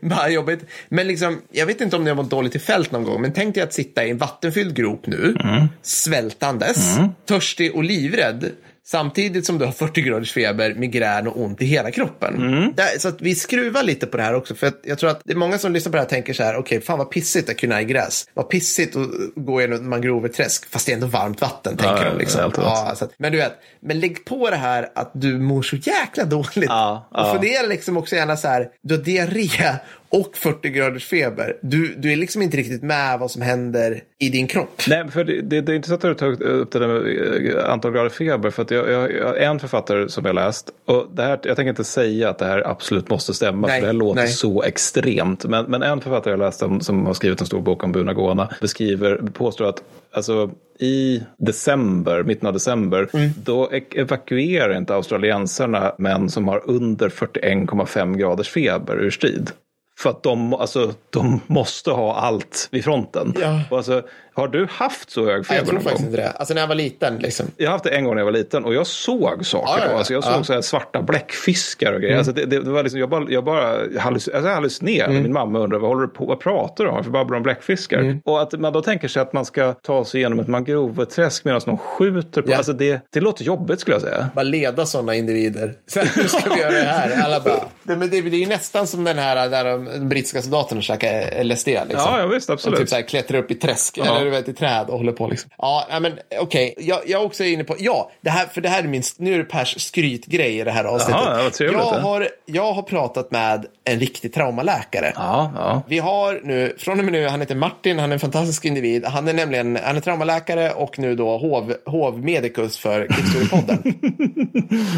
bara 0.08 0.28
jobbigt. 0.28 0.60
Men 0.88 1.08
liksom, 1.08 1.42
jag 1.52 1.66
vet 1.66 1.80
inte 1.80 1.96
om 1.96 2.04
ni 2.04 2.10
har 2.10 2.16
mått 2.16 2.30
dåligt 2.30 2.56
i 2.56 2.58
fält 2.58 2.92
någon 2.92 3.04
gång, 3.04 3.22
men 3.22 3.32
tänk 3.32 3.54
dig 3.54 3.64
att 3.64 3.72
sitta 3.72 4.04
i 4.04 4.10
en 4.10 4.18
vattenfylld 4.18 4.76
grop 4.76 5.06
nu, 5.06 5.36
mm. 5.44 5.66
svältandes, 5.82 6.96
mm. 6.96 7.08
törstig 7.26 7.74
och 7.74 7.84
livrädd 7.84 8.50
Samtidigt 8.88 9.46
som 9.46 9.58
du 9.58 9.64
har 9.64 9.72
40 9.72 10.02
graders 10.02 10.32
feber, 10.32 10.74
migrän 10.74 11.26
och 11.26 11.40
ont 11.40 11.62
i 11.62 11.64
hela 11.64 11.90
kroppen. 11.90 12.34
Mm. 12.34 12.72
Där, 12.74 12.98
så 12.98 13.08
att 13.08 13.20
vi 13.20 13.34
skruvar 13.34 13.82
lite 13.82 14.06
på 14.06 14.16
det 14.16 14.22
här 14.22 14.34
också. 14.34 14.54
För 14.54 14.66
att 14.66 14.80
jag 14.82 14.98
tror 14.98 15.10
att 15.10 15.20
det 15.24 15.32
är 15.32 15.36
många 15.36 15.58
som 15.58 15.72
lyssnar 15.72 15.90
på 15.90 15.96
det 15.96 16.00
här 16.00 16.04
och 16.04 16.10
tänker 16.10 16.32
så 16.32 16.42
här, 16.42 16.56
okej, 16.56 16.78
okay, 16.78 16.86
fan 16.86 16.98
vad 16.98 17.10
pissigt 17.10 17.50
att 17.50 17.56
kunna 17.56 17.80
i 17.80 17.84
gräs. 17.84 18.28
Vad 18.34 18.48
pissigt 18.48 18.96
att 18.96 19.08
gå 19.34 19.60
genom 19.60 19.90
mangroveträsk, 19.90 20.70
fast 20.70 20.86
det 20.86 20.92
är 20.92 20.94
ändå 20.94 21.06
varmt 21.06 21.40
vatten, 21.40 21.76
tänker 21.76 22.04
ja, 22.04 22.10
de. 22.10 22.18
Liksom. 22.18 22.52
Ja, 22.56 22.96
att, 23.00 23.12
men 23.18 23.32
du 23.32 23.38
vet, 23.38 23.52
men 23.80 24.00
lägg 24.00 24.24
på 24.24 24.50
det 24.50 24.56
här 24.56 24.88
att 24.94 25.10
du 25.14 25.38
mår 25.38 25.62
så 25.62 25.76
jäkla 25.76 26.24
dåligt. 26.24 26.68
Ja, 26.68 27.08
och 27.10 27.32
fundera 27.32 27.66
liksom 27.66 27.96
också 27.96 28.16
gärna 28.16 28.36
så 28.36 28.48
här, 28.48 28.68
du 28.82 28.96
har 28.96 29.02
diarré 29.02 29.78
och 30.16 30.36
40 30.36 30.68
graders 30.68 31.06
feber. 31.06 31.56
Du, 31.62 31.94
du 31.94 32.12
är 32.12 32.16
liksom 32.16 32.42
inte 32.42 32.56
riktigt 32.56 32.82
med 32.82 33.18
vad 33.18 33.30
som 33.30 33.42
händer 33.42 34.02
i 34.18 34.28
din 34.28 34.46
kropp. 34.46 34.82
Nej, 34.88 35.10
för 35.10 35.24
det, 35.24 35.42
det, 35.42 35.60
det 35.60 35.72
är 35.72 35.76
intressant 35.76 36.04
att 36.04 36.18
du 36.18 36.36
tar 36.36 36.42
upp 36.42 36.72
det 36.72 36.78
där 36.78 36.88
med 36.88 37.56
eh, 37.56 37.72
antal 37.72 37.92
grader 37.92 38.08
feber. 38.08 38.50
För 38.50 38.62
att 38.62 38.70
jag, 38.70 38.90
jag, 38.90 39.12
jag 39.12 39.42
en 39.42 39.58
författare 39.58 40.08
som 40.08 40.24
jag 40.24 40.34
läst. 40.34 40.70
Och 40.86 41.06
det 41.14 41.22
här, 41.22 41.40
jag 41.42 41.56
tänker 41.56 41.68
inte 41.70 41.84
säga 41.84 42.30
att 42.30 42.38
det 42.38 42.46
här 42.46 42.66
absolut 42.66 43.10
måste 43.10 43.34
stämma. 43.34 43.66
Nej, 43.66 43.76
för 43.76 43.80
det 43.80 43.92
här 43.92 43.98
låter 43.98 44.20
nej. 44.20 44.28
så 44.28 44.62
extremt. 44.62 45.44
Men, 45.44 45.64
men 45.64 45.82
en 45.82 46.00
författare 46.00 46.32
jag 46.32 46.38
läst 46.38 46.58
som, 46.58 46.80
som 46.80 47.06
har 47.06 47.14
skrivit 47.14 47.40
en 47.40 47.46
stor 47.46 47.60
bok 47.60 47.84
om 47.84 47.92
Bunagona 47.92 48.54
beskriver, 48.60 49.16
påstår 49.32 49.68
att 49.68 49.82
alltså, 50.12 50.50
i 50.78 51.22
december, 51.38 52.22
mitten 52.22 52.46
av 52.46 52.52
december, 52.52 53.08
mm. 53.12 53.30
då 53.44 53.70
evakuerar 53.94 54.76
inte 54.76 54.94
australiensarna 54.94 55.94
män 55.98 56.30
som 56.30 56.48
har 56.48 56.62
under 56.70 57.08
41,5 57.08 58.16
graders 58.16 58.48
feber 58.48 58.96
ur 58.96 59.10
strid. 59.10 59.50
För 59.98 60.10
att 60.10 60.22
de, 60.22 60.54
alltså, 60.54 60.94
de 61.10 61.40
måste 61.46 61.90
ha 61.90 62.14
allt 62.14 62.68
vid 62.70 62.84
fronten. 62.84 63.34
Ja. 63.40 63.60
Och 63.70 63.76
alltså, 63.76 64.02
har 64.36 64.48
du 64.48 64.66
haft 64.70 65.10
så 65.10 65.24
hög 65.24 65.46
feber? 65.46 65.60
Jag 65.60 65.66
tror 65.66 65.80
faktiskt 65.80 66.04
inte 66.04 66.16
det. 66.16 66.30
Alltså 66.30 66.54
när 66.54 66.60
jag 66.60 66.68
var 66.68 66.74
liten. 66.74 67.18
Liksom. 67.18 67.46
Jag 67.56 67.66
har 67.66 67.72
haft 67.72 67.84
det 67.84 67.90
en 67.90 68.04
gång 68.04 68.14
när 68.14 68.20
jag 68.20 68.24
var 68.24 68.32
liten 68.32 68.64
och 68.64 68.74
jag 68.74 68.86
såg 68.86 69.46
saker. 69.46 69.72
Ja, 69.72 69.78
ja, 69.78 69.90
ja. 69.90 69.98
Alltså, 69.98 70.12
jag 70.12 70.24
såg 70.24 70.46
så 70.46 70.52
här 70.52 70.60
svarta 70.60 71.02
bläckfiskar 71.02 71.92
och 71.92 72.00
grejer. 72.00 72.14
Mm. 72.14 72.18
Alltså, 72.18 72.32
det, 72.32 72.46
det, 72.46 72.70
var 72.70 72.82
liksom, 72.82 73.00
jag 73.00 73.08
bara, 73.08 73.30
jag 73.30 73.44
bara 73.44 73.78
halluc 74.00 74.28
alltså, 74.28 74.48
hallucinerade. 74.48 75.10
Mm. 75.10 75.22
Min 75.22 75.32
mamma 75.32 75.58
undrade 75.58 75.82
vad 75.82 75.90
håller 75.90 76.02
du 76.02 76.08
på 76.08 76.26
vad 76.26 76.40
pratar 76.40 76.84
du 76.84 76.90
om? 76.90 77.04
För 77.04 77.10
babblar 77.10 77.36
om 77.36 77.42
bläckfiskar. 77.42 77.98
Mm. 77.98 78.20
Och 78.24 78.42
att 78.42 78.52
man 78.60 78.72
då 78.72 78.82
tänker 78.82 79.08
sig 79.08 79.22
att 79.22 79.32
man 79.32 79.44
ska 79.44 79.72
ta 79.72 80.04
sig 80.04 80.20
igenom 80.20 80.40
ett 80.40 80.48
mangroveträsk 80.48 81.44
medan 81.44 81.60
någon 81.66 81.78
skjuter 81.78 82.42
på. 82.42 82.54
Alltså 82.54 82.72
det, 82.72 83.00
det 83.12 83.20
låter 83.20 83.44
jobbigt 83.44 83.80
skulle 83.80 83.94
jag 83.94 84.02
säga. 84.02 84.28
Bara 84.34 84.42
leda 84.42 84.86
sådana 84.86 85.14
individer. 85.14 85.74
Nu 86.16 86.28
ska 86.28 86.54
vi 86.54 86.60
göra 86.60 86.70
det 86.70 86.78
här. 86.78 87.24
Alla 87.24 87.40
bara. 87.40 87.54
Det, 87.82 87.96
men 87.96 88.10
det, 88.10 88.20
det 88.20 88.36
är 88.36 88.40
ju 88.40 88.46
nästan 88.46 88.86
som 88.86 89.04
den 89.04 89.18
här 89.18 89.48
där 89.48 89.64
de 89.64 90.08
brittiska 90.08 90.42
soldaterna 90.42 90.80
käkar 90.80 91.44
LSD. 91.44 91.66
Liksom. 91.66 91.86
Ja, 91.92 92.18
ja 92.18 92.26
visst, 92.26 92.50
absolut. 92.50 92.74
Och 92.74 92.80
typ 92.80 92.88
så 92.88 92.94
här, 92.94 93.02
klättrar 93.02 93.38
upp 93.38 93.50
i 93.50 93.54
träsk. 93.54 93.98
Eller 93.98 94.25
du 94.26 94.30
vet, 94.30 94.48
i 94.48 94.52
träd 94.52 94.86
och 94.88 94.98
håller 94.98 95.12
på 95.12 95.28
liksom. 95.28 95.50
Ja, 95.58 95.86
men 96.00 96.18
okej. 96.40 96.74
Okay. 96.76 96.86
Jag, 96.86 97.00
jag 97.06 97.20
är 97.20 97.26
också 97.26 97.44
inne 97.44 97.64
på, 97.64 97.76
ja, 97.78 98.10
det 98.20 98.30
här, 98.30 98.46
för 98.46 98.60
det 98.60 98.68
här 98.68 98.82
är 98.82 98.88
min, 98.88 99.02
nu 99.16 99.34
är 99.34 99.38
det 99.38 99.44
Pers 99.44 99.80
skrytgrej 99.80 100.58
i 100.58 100.64
det 100.64 100.70
här 100.70 100.84
avsnittet. 100.84 101.22
Jaha, 101.58 101.72
jag, 101.72 102.00
har, 102.00 102.28
jag 102.46 102.72
har 102.72 102.82
pratat 102.82 103.30
med 103.30 103.66
en 103.84 104.00
riktig 104.00 104.34
traumaläkare. 104.34 105.12
Ja, 105.14 105.52
ja. 105.54 105.82
Vi 105.88 105.98
har 105.98 106.40
nu, 106.44 106.76
från 106.78 106.98
och 106.98 107.04
med 107.04 107.12
nu, 107.12 107.28
han 107.28 107.40
heter 107.40 107.54
Martin, 107.54 107.98
han 107.98 108.10
är 108.10 108.14
en 108.14 108.20
fantastisk 108.20 108.64
individ. 108.64 109.04
Han 109.04 109.28
är 109.28 109.32
nämligen, 109.32 109.78
han 109.84 109.96
är 109.96 110.00
traumaläkare 110.00 110.72
och 110.72 110.98
nu 110.98 111.14
då 111.14 111.38
hov, 111.38 111.74
hovmedikus 111.86 112.78
för 112.78 113.06
Krigsstorypodden. 113.06 113.82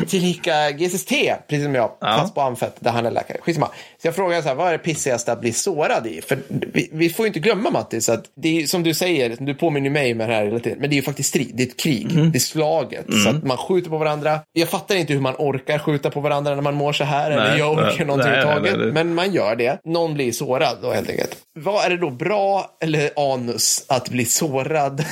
Tillika 0.08 0.70
GSST, 0.70 1.12
precis 1.48 1.64
som 1.64 1.74
jag, 1.74 1.90
ja. 2.00 2.16
fast 2.18 2.34
på 2.34 2.40
Amfett, 2.40 2.76
där 2.80 2.90
han 2.90 3.06
är 3.06 3.10
läkare. 3.10 3.38
Skitsamma. 3.40 3.68
Så 4.02 4.06
jag 4.06 4.14
frågar 4.14 4.42
så 4.42 4.48
här, 4.48 4.54
vad 4.54 4.68
är 4.68 4.72
det 4.72 4.78
pissigaste 4.78 5.32
att 5.32 5.40
bli 5.40 5.52
sårad 5.52 6.06
i? 6.06 6.20
För 6.20 6.38
vi, 6.48 6.88
vi 6.92 7.10
får 7.10 7.24
ju 7.24 7.28
inte 7.28 7.40
glömma 7.40 7.70
Mattis, 7.70 8.08
att 8.08 8.24
det 8.34 8.62
är 8.62 8.66
som 8.66 8.82
du 8.82 8.94
säger, 8.94 9.17
du 9.38 9.54
påminner 9.54 9.90
mig 9.90 10.14
med 10.14 10.28
det 10.28 10.34
här 10.34 10.44
hela 10.44 10.58
tiden, 10.58 10.78
men 10.78 10.90
det 10.90 10.94
är 10.94 10.96
ju 10.96 11.02
faktiskt 11.02 11.28
strid, 11.28 11.50
det 11.54 11.62
är 11.62 11.66
ett 11.66 11.80
krig, 11.80 12.12
mm. 12.12 12.30
det 12.30 12.38
är 12.38 12.40
slaget. 12.40 13.08
Mm. 13.08 13.20
Så 13.20 13.30
att 13.30 13.44
man 13.44 13.56
skjuter 13.56 13.90
på 13.90 13.98
varandra. 13.98 14.40
Jag 14.52 14.68
fattar 14.68 14.94
inte 14.94 15.12
hur 15.12 15.20
man 15.20 15.34
orkar 15.38 15.78
skjuta 15.78 16.10
på 16.10 16.20
varandra 16.20 16.54
när 16.54 16.62
man 16.62 16.74
mår 16.74 16.92
så 16.92 17.04
här, 17.04 17.30
nej, 17.30 17.38
eller 17.38 17.58
jag 17.58 17.72
orkar 17.72 17.94
nej, 17.98 18.06
någonting 18.06 18.32
överhuvudtaget. 18.32 18.94
Men 18.94 19.14
man 19.14 19.32
gör 19.32 19.56
det. 19.56 19.80
Någon 19.84 20.14
blir 20.14 20.32
sårad 20.32 20.78
då 20.82 20.92
helt 20.92 21.10
enkelt. 21.10 21.36
Vad 21.54 21.84
är 21.84 21.90
det 21.90 21.96
då, 21.96 22.10
bra 22.10 22.70
eller 22.82 23.10
anus 23.32 23.84
att 23.88 24.08
bli 24.08 24.24
sårad? 24.24 25.04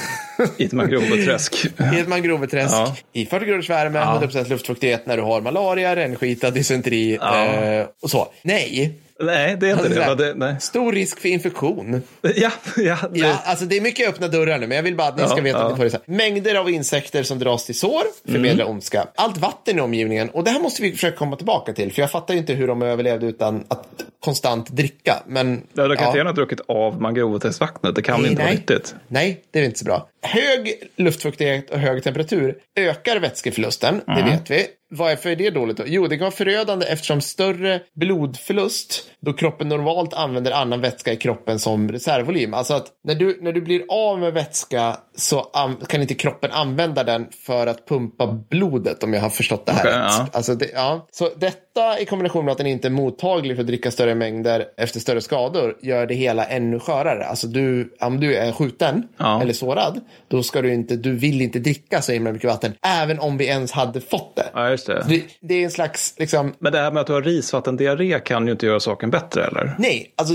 I 0.57 0.65
ett 0.65 0.73
mangroveträsk. 0.73 1.67
I 1.95 2.01
ett 2.01 2.09
mangroveträsk. 2.09 2.75
Ja. 2.75 2.97
I 3.13 3.27
40 3.27 3.47
graders 3.47 3.71
värme, 3.71 3.99
ja. 3.99 4.21
100% 4.23 4.49
luftfuktighet 4.49 5.07
när 5.07 5.17
du 5.17 5.23
har 5.23 5.41
malaria, 5.41 5.97
rännskita, 5.97 6.51
dysenteri 6.51 7.19
ja. 7.21 7.45
eh, 7.45 7.87
och 8.03 8.11
så. 8.11 8.29
Nej, 8.43 8.99
Nej, 9.21 9.57
det 9.61 9.67
är 9.67 9.71
inte 9.71 10.05
alltså, 10.05 10.15
det. 10.15 10.35
det. 10.35 10.61
Stor 10.61 10.93
risk 10.93 11.21
för 11.21 11.29
infektion. 11.29 12.03
Ja, 12.37 12.51
ja, 12.77 12.99
det... 13.13 13.19
ja, 13.19 13.43
alltså 13.45 13.65
det 13.65 13.77
är 13.77 13.81
mycket 13.81 14.09
öppna 14.09 14.29
dörrar 14.29 14.59
nu, 14.59 14.67
men 14.67 14.77
jag 14.77 14.83
vill 14.83 14.97
bara 14.97 15.09
att 15.09 15.17
ni 15.17 15.23
ja, 15.23 15.29
ska 15.29 15.41
veta 15.41 15.59
ja. 15.59 15.65
att 15.65 15.79
ni 15.79 15.91
får 15.91 15.99
det. 15.99 16.13
Mängder 16.13 16.55
av 16.55 16.71
insekter 16.71 17.23
som 17.23 17.39
dras 17.39 17.67
till 17.67 17.79
sår 17.79 18.03
förmedlar 18.25 18.65
mm. 18.65 18.75
ondska. 18.75 19.07
Allt 19.15 19.37
vatten 19.37 19.79
i 19.79 19.81
omgivningen, 19.81 20.31
och 20.31 20.45
det 20.45 20.51
här 20.51 20.61
måste 20.61 20.83
vi 20.83 20.93
försöka 20.93 21.17
komma 21.17 21.37
tillbaka 21.37 21.73
till, 21.73 21.93
för 21.93 22.03
jag 22.03 22.11
fattar 22.11 22.35
ju 22.35 22.41
inte 22.41 22.53
hur 22.53 22.67
de 22.67 22.83
överlevde 22.83 23.27
utan 23.27 23.65
att 23.69 23.87
konstant 24.21 24.71
dricka. 24.71 25.23
Men, 25.27 25.63
ja, 25.75 25.89
de 25.89 25.97
kan 25.97 26.05
ja. 26.05 26.09
inte 26.09 26.19
gärna 26.19 26.31
ha 26.31 26.35
druckit 26.35 26.61
av 26.69 27.01
mangroveträskvattnet, 27.01 27.95
det 27.95 28.03
kan 28.03 28.21
nej, 28.21 28.31
inte 28.31 28.43
nej. 28.43 28.53
vara 28.53 28.61
nyttigt. 28.61 28.95
Nej, 29.09 29.43
det 29.51 29.61
är 29.61 29.65
inte 29.65 29.79
så 29.79 29.85
bra. 29.85 30.09
Hög 30.23 30.75
luftfuktighet 30.97 31.71
och 31.71 31.79
hög 31.79 32.03
temperatur 32.03 32.59
ökar 32.77 33.21
vätskeförlusten, 33.21 34.01
mm. 34.09 34.25
det 34.25 34.31
vet 34.31 34.51
vi. 34.51 34.67
Varför 34.89 35.31
är 35.31 35.37
det 35.37 35.51
dåligt 35.51 35.77
då? 35.77 35.83
Jo, 35.87 36.07
det 36.07 36.17
kan 36.17 36.25
vara 36.25 36.31
förödande 36.31 36.87
eftersom 36.87 37.21
större 37.21 37.81
blodförlust 37.95 39.11
då 39.21 39.33
kroppen 39.33 39.69
normalt 39.69 40.15
använder 40.15 40.53
annan 40.53 40.81
vätska 40.81 41.13
i 41.13 41.17
kroppen 41.17 41.59
som 41.59 41.93
reservvolym. 41.93 42.55
Alltså 42.55 42.75
att 42.75 42.87
när 43.05 43.15
du, 43.15 43.39
när 43.43 43.53
du 43.53 43.61
blir 43.61 43.83
av 43.89 44.19
med 44.19 44.33
vätska 44.33 44.97
så 45.17 45.51
kan 45.89 46.03
inte 46.03 46.15
kroppen 46.15 46.51
använda 46.53 47.05
den 47.05 47.27
för 47.47 47.67
att 47.67 47.89
pumpa 47.89 48.27
blodet 48.51 49.03
om 49.03 49.15
jag 49.15 49.21
har 49.21 49.31
förstått 49.31 49.67
det 49.67 49.73
här 49.73 49.81
okay, 49.81 49.93
ja. 49.93 50.27
Alltså 50.33 50.55
det, 50.55 50.71
ja. 50.75 51.07
Så 51.11 51.29
detta 51.37 52.01
i 52.01 52.05
kombination 52.05 52.45
med 52.45 52.53
att 52.53 52.59
den 52.59 52.67
inte 52.67 52.89
är 52.89 52.91
mottaglig 52.91 53.57
för 53.57 53.61
att 53.61 53.67
dricka 53.67 53.91
större 53.91 54.15
mängder 54.15 54.65
efter 54.77 55.01
större 55.01 55.21
skador 55.21 55.77
gör 55.83 56.07
det 56.07 56.15
hela 56.15 56.45
ännu 56.45 56.81
skörare. 56.81 57.27
Alltså 57.27 57.47
du, 57.47 57.95
om 58.01 58.21
du 58.21 58.37
är 58.37 58.53
skjuten 58.53 59.09
ja. 59.17 59.43
eller 59.43 59.53
sårad, 59.53 60.01
då 60.29 60.43
ska 60.43 60.63
du 60.63 60.75
inte, 60.75 60.97
du 60.97 61.13
vill 61.13 61.43
inte 61.43 61.59
dricka 61.59 62.03
så 62.03 62.13
himla 62.13 62.33
mycket 62.33 62.51
vatten, 62.51 62.75
även 62.87 63.19
om 63.19 63.37
vi 63.37 63.47
ens 63.47 63.73
hade 63.73 64.01
fått 64.01 64.37
det. 64.37 64.47
Ja, 64.55 64.77
just 64.89 65.09
det. 65.09 65.15
det. 65.15 65.25
det. 65.41 65.55
är 65.55 65.65
en 65.65 65.71
slags, 65.71 66.15
liksom... 66.19 66.55
Men 66.59 66.73
det 66.73 66.79
här 66.79 66.91
med 66.91 67.01
att 67.01 67.07
du 67.07 67.13
har 67.13 67.23
risvattendiarré 67.23 68.21
kan 68.21 68.47
ju 68.47 68.53
inte 68.53 68.67
göra 68.67 68.81
saken 68.81 69.11
bättre, 69.11 69.45
eller? 69.45 69.75
Nej, 69.79 70.13
alltså 70.17 70.35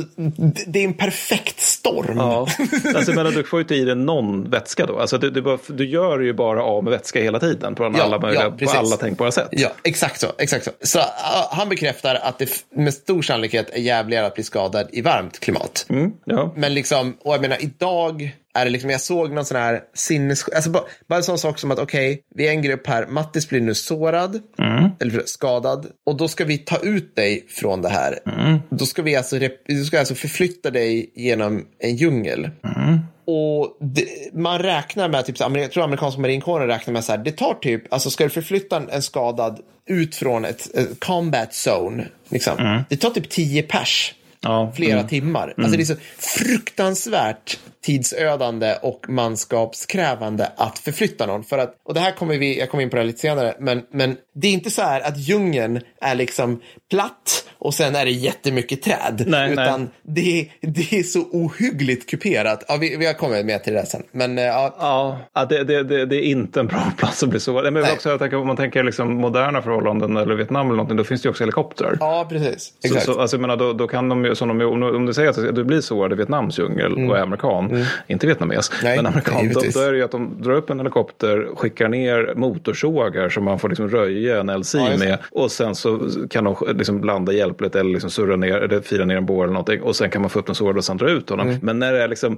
det 0.68 0.80
är 0.80 0.84
en 0.84 0.94
perfekt 0.94 1.60
storm. 1.60 2.18
Ja. 2.18 2.48
Alltså, 2.96 3.14
men 3.14 3.26
du 3.26 3.44
får 3.44 3.60
ju 3.60 3.62
inte 3.62 3.76
i 3.76 3.86
dig 3.86 3.96
någon 3.96 4.50
vätska 4.50 4.86
då. 4.86 5.00
Alltså, 5.00 5.18
du, 5.18 5.30
du, 5.30 5.58
du 5.68 5.86
gör 5.86 6.20
ju 6.20 6.34
bara 6.34 6.64
av 6.64 6.84
med 6.84 6.92
vätska 6.92 7.22
hela 7.22 7.40
tiden 7.40 7.76
på, 7.76 7.84
ja, 7.84 8.04
alla, 8.04 8.20
möjliga, 8.20 8.54
ja, 8.60 8.66
på 8.66 8.78
alla 8.78 8.98
tänkbara 8.98 9.32
sätt. 9.32 9.48
Ja, 9.52 9.70
exakt 9.84 10.20
så. 10.20 10.28
Exakt 10.38 10.66
så. 10.66 10.72
så 10.82 11.00
uh, 11.00 11.06
han 11.52 11.70
bekräftar 11.70 12.16
att 12.16 12.40
det 12.40 12.66
med 12.76 12.94
stor 12.94 13.22
sannolikhet 13.22 13.70
är 13.70 13.80
jävligare 13.80 14.26
att 14.26 14.36
bli 14.36 14.44
skadad 14.44 14.88
i 14.92 15.02
varmt 15.02 15.40
klimat. 15.40 15.86
Mm, 15.90 16.12
ja. 16.26 16.54
Men 16.56 16.74
liksom, 16.74 17.18
och 17.20 17.34
jag 17.34 17.42
menar 17.42 17.58
idag 17.60 18.32
är 18.54 18.66
det 18.66 18.72
liksom, 18.72 18.90
jag 18.90 19.02
såg 19.02 19.32
någon 19.32 19.46
sån 19.46 19.58
här 19.58 19.82
sinnes... 19.94 20.50
Alltså 20.50 20.70
bara, 20.70 20.84
bara 21.08 21.18
en 21.18 21.24
sån 21.24 21.38
sak 21.38 21.60
som 21.60 21.72
att 21.72 21.80
okej, 21.80 22.12
okay, 22.12 22.24
vi 22.36 22.48
är 22.48 22.52
en 22.52 22.62
grupp 22.62 22.88
här, 22.88 23.08
Mattis 23.08 23.50
blir 23.50 23.62
nu 23.62 23.74
sårad, 23.74 24.42
mm. 24.60 24.90
eller 25.00 25.24
skadad, 25.26 25.88
och 26.06 26.18
då 26.18 26.28
ska 26.28 26.46
vi 26.46 26.58
ta 26.58 26.78
ut 26.78 27.16
dig 27.16 27.46
från 27.50 27.82
det 27.82 27.90
här. 27.90 28.20
Mm. 28.26 28.60
Då 28.70 28.86
ska 28.86 29.02
vi 29.02 29.16
alltså, 29.16 29.40
då 29.68 29.84
ska 29.86 30.00
alltså 30.00 30.16
förflytta 30.16 30.72
dig 30.72 31.12
genom 31.16 31.66
en 31.80 31.96
djungel. 31.96 32.50
Mm. 32.64 33.00
Och 33.26 33.78
det, 33.80 34.08
man 34.34 34.60
räknar 34.60 35.10
med, 35.10 35.26
typ, 35.26 35.40
jag 35.40 35.72
tror 35.72 35.84
amerikanska 35.84 36.22
marinkåren 36.22 36.68
räknar 36.68 36.94
med 36.94 37.04
så 37.04 37.12
här, 37.12 37.20
det 37.20 37.32
tar 37.32 37.54
typ, 37.54 37.94
alltså 37.94 38.10
ska 38.10 38.24
du 38.24 38.30
förflytta 38.30 38.84
en 38.92 39.02
skadad 39.02 39.60
ut 39.86 40.16
från 40.16 40.46
ett, 40.46 40.76
ett 40.76 41.00
combat 41.00 41.50
zone, 41.68 42.08
liksom, 42.30 42.58
mm. 42.60 42.82
det 42.90 42.98
tar 42.98 43.10
typ 43.10 43.30
tio 43.30 43.64
pers 43.64 44.16
ja, 44.42 44.72
flera 44.76 44.98
mm. 44.98 45.08
timmar. 45.08 45.48
Alltså 45.48 45.62
mm. 45.62 45.78
det 45.78 45.84
är 45.84 45.86
så 45.86 45.96
fruktansvärt 46.18 47.60
tidsödande 47.82 48.76
och 48.82 49.10
manskapskrävande 49.10 50.52
att 50.58 50.80
förflytta 50.80 51.26
någon. 51.26 51.44
För 51.44 51.58
att, 51.58 51.76
och 51.84 51.94
det 51.94 52.00
här 52.00 52.12
kommer 52.12 52.38
vi, 52.38 52.60
jag 52.60 52.70
kommer 52.70 52.84
in 52.84 52.90
på 52.90 52.98
det 52.98 53.04
lite 53.04 53.20
senare, 53.20 53.56
men, 53.60 53.84
men 53.92 54.18
det 54.36 54.48
är 54.48 54.52
inte 54.52 54.70
så 54.70 54.82
här 54.82 55.02
att 55.02 55.18
djungeln 55.18 55.82
är 56.02 56.16
liksom 56.16 56.62
platt 56.90 57.46
och 57.64 57.74
sen 57.74 57.96
är 57.96 58.06
det 58.06 58.12
jättemycket 58.12 58.82
träd. 58.82 59.24
Nej, 59.28 59.52
utan 59.52 59.90
nej. 60.04 60.50
Det, 60.62 60.70
det 60.72 61.00
är 61.00 61.04
så 61.04 61.20
ohyggligt 61.20 62.10
kuperat. 62.10 62.64
Ja, 62.68 62.78
vi, 62.82 62.98
vi 62.98 63.06
har 63.06 63.14
kommit 63.14 63.46
med 63.46 63.64
till 63.64 63.74
det 63.74 63.86
sen. 63.86 64.04
Men, 64.12 64.38
eh, 64.38 64.44
ja, 64.44 65.18
ja 65.34 65.46
det, 65.46 65.64
det, 65.64 65.84
det, 65.84 66.06
det 66.06 66.16
är 66.16 66.24
inte 66.24 66.60
en 66.60 66.68
bra 66.68 66.92
plats 66.98 67.24
att 67.24 67.30
bli 67.30 67.40
så. 67.40 67.72
Men 67.72 67.84
också, 67.84 68.10
jag 68.10 68.20
tänker, 68.20 68.38
om 68.38 68.48
man 68.48 68.58
tänker 68.58 68.84
liksom 68.84 69.16
moderna 69.16 69.62
förhållanden 69.62 70.18
eller 70.18 70.36
Vietnam 70.36 70.66
eller 70.66 70.76
någonting, 70.76 70.98
då 70.98 71.04
finns 71.04 71.22
det 71.22 71.26
ju 71.26 71.30
också 71.30 71.44
helikoptrar. 71.44 71.98
Ja, 72.00 72.28
precis. 72.30 72.74
Exakt. 72.84 73.06
Så, 73.06 73.14
så, 73.14 73.20
alltså, 73.20 73.38
menar, 73.38 73.58
då, 73.58 73.74
då 73.74 73.88
kan 73.88 74.10
de 74.10 74.26
ju, 74.26 74.36
som 74.36 74.58
de, 74.58 74.66
om, 74.66 75.06
du 75.06 75.14
säger 75.14 75.30
att 75.30 75.56
du 75.56 75.64
blir 75.64 75.82
sårad 75.82 76.12
i 76.12 76.16
Vietnams 76.16 76.60
djungel 76.60 76.94
mm. 76.94 77.10
och 77.10 77.18
är 77.18 77.22
amerikan, 77.22 77.71
mm. 77.72 77.86
inte 78.08 78.28
vietnames, 78.28 78.72
Nej, 78.84 78.96
men 78.96 79.06
amerikan, 79.06 79.50
då, 79.54 79.60
då, 79.74 79.80
är 79.80 79.92
det 79.92 79.98
ju 79.98 80.04
att 80.04 80.12
de 80.12 80.42
drar 80.42 80.54
upp 80.54 80.70
en 80.70 80.80
helikopter, 80.80 81.48
skickar 81.56 81.90
ner 81.90 82.34
motorsågar 82.36 83.30
som 83.30 83.44
man 83.44 83.60
får 83.60 83.70
liksom 83.70 83.90
röja 83.90 84.40
en 84.40 84.60
LC 84.60 84.76
ja, 84.76 84.98
med 84.98 85.18
och 85.32 85.52
sen 85.52 85.76
så 85.76 86.00
kan 86.30 86.44
de 86.44 86.56
liksom 86.76 87.04
landa 87.04 87.32
hjälpligt 87.34 87.76
eller 87.76 87.92
liksom 87.92 88.10
surra 88.10 88.36
ner 88.36 88.58
eller 88.58 88.82
fira 88.82 89.06
ner 89.06 89.18
en 89.18 89.26
bår 89.26 89.44
eller 89.44 89.54
någonting 89.54 89.82
och 89.82 89.96
sen 89.96 90.10
kan 90.10 90.22
man 90.22 90.30
få 90.30 90.40
upp 90.40 90.50
en 90.50 90.56
sårad 90.56 90.78
och 90.78 90.86
sen 90.86 90.98
dra 90.98 91.10
ut 91.10 91.30
honom. 91.30 91.48
Mm. 91.48 91.60
Men 91.64 91.80
när 91.80 91.94
det 91.94 92.04
är 92.04 92.08
liksom 92.08 92.38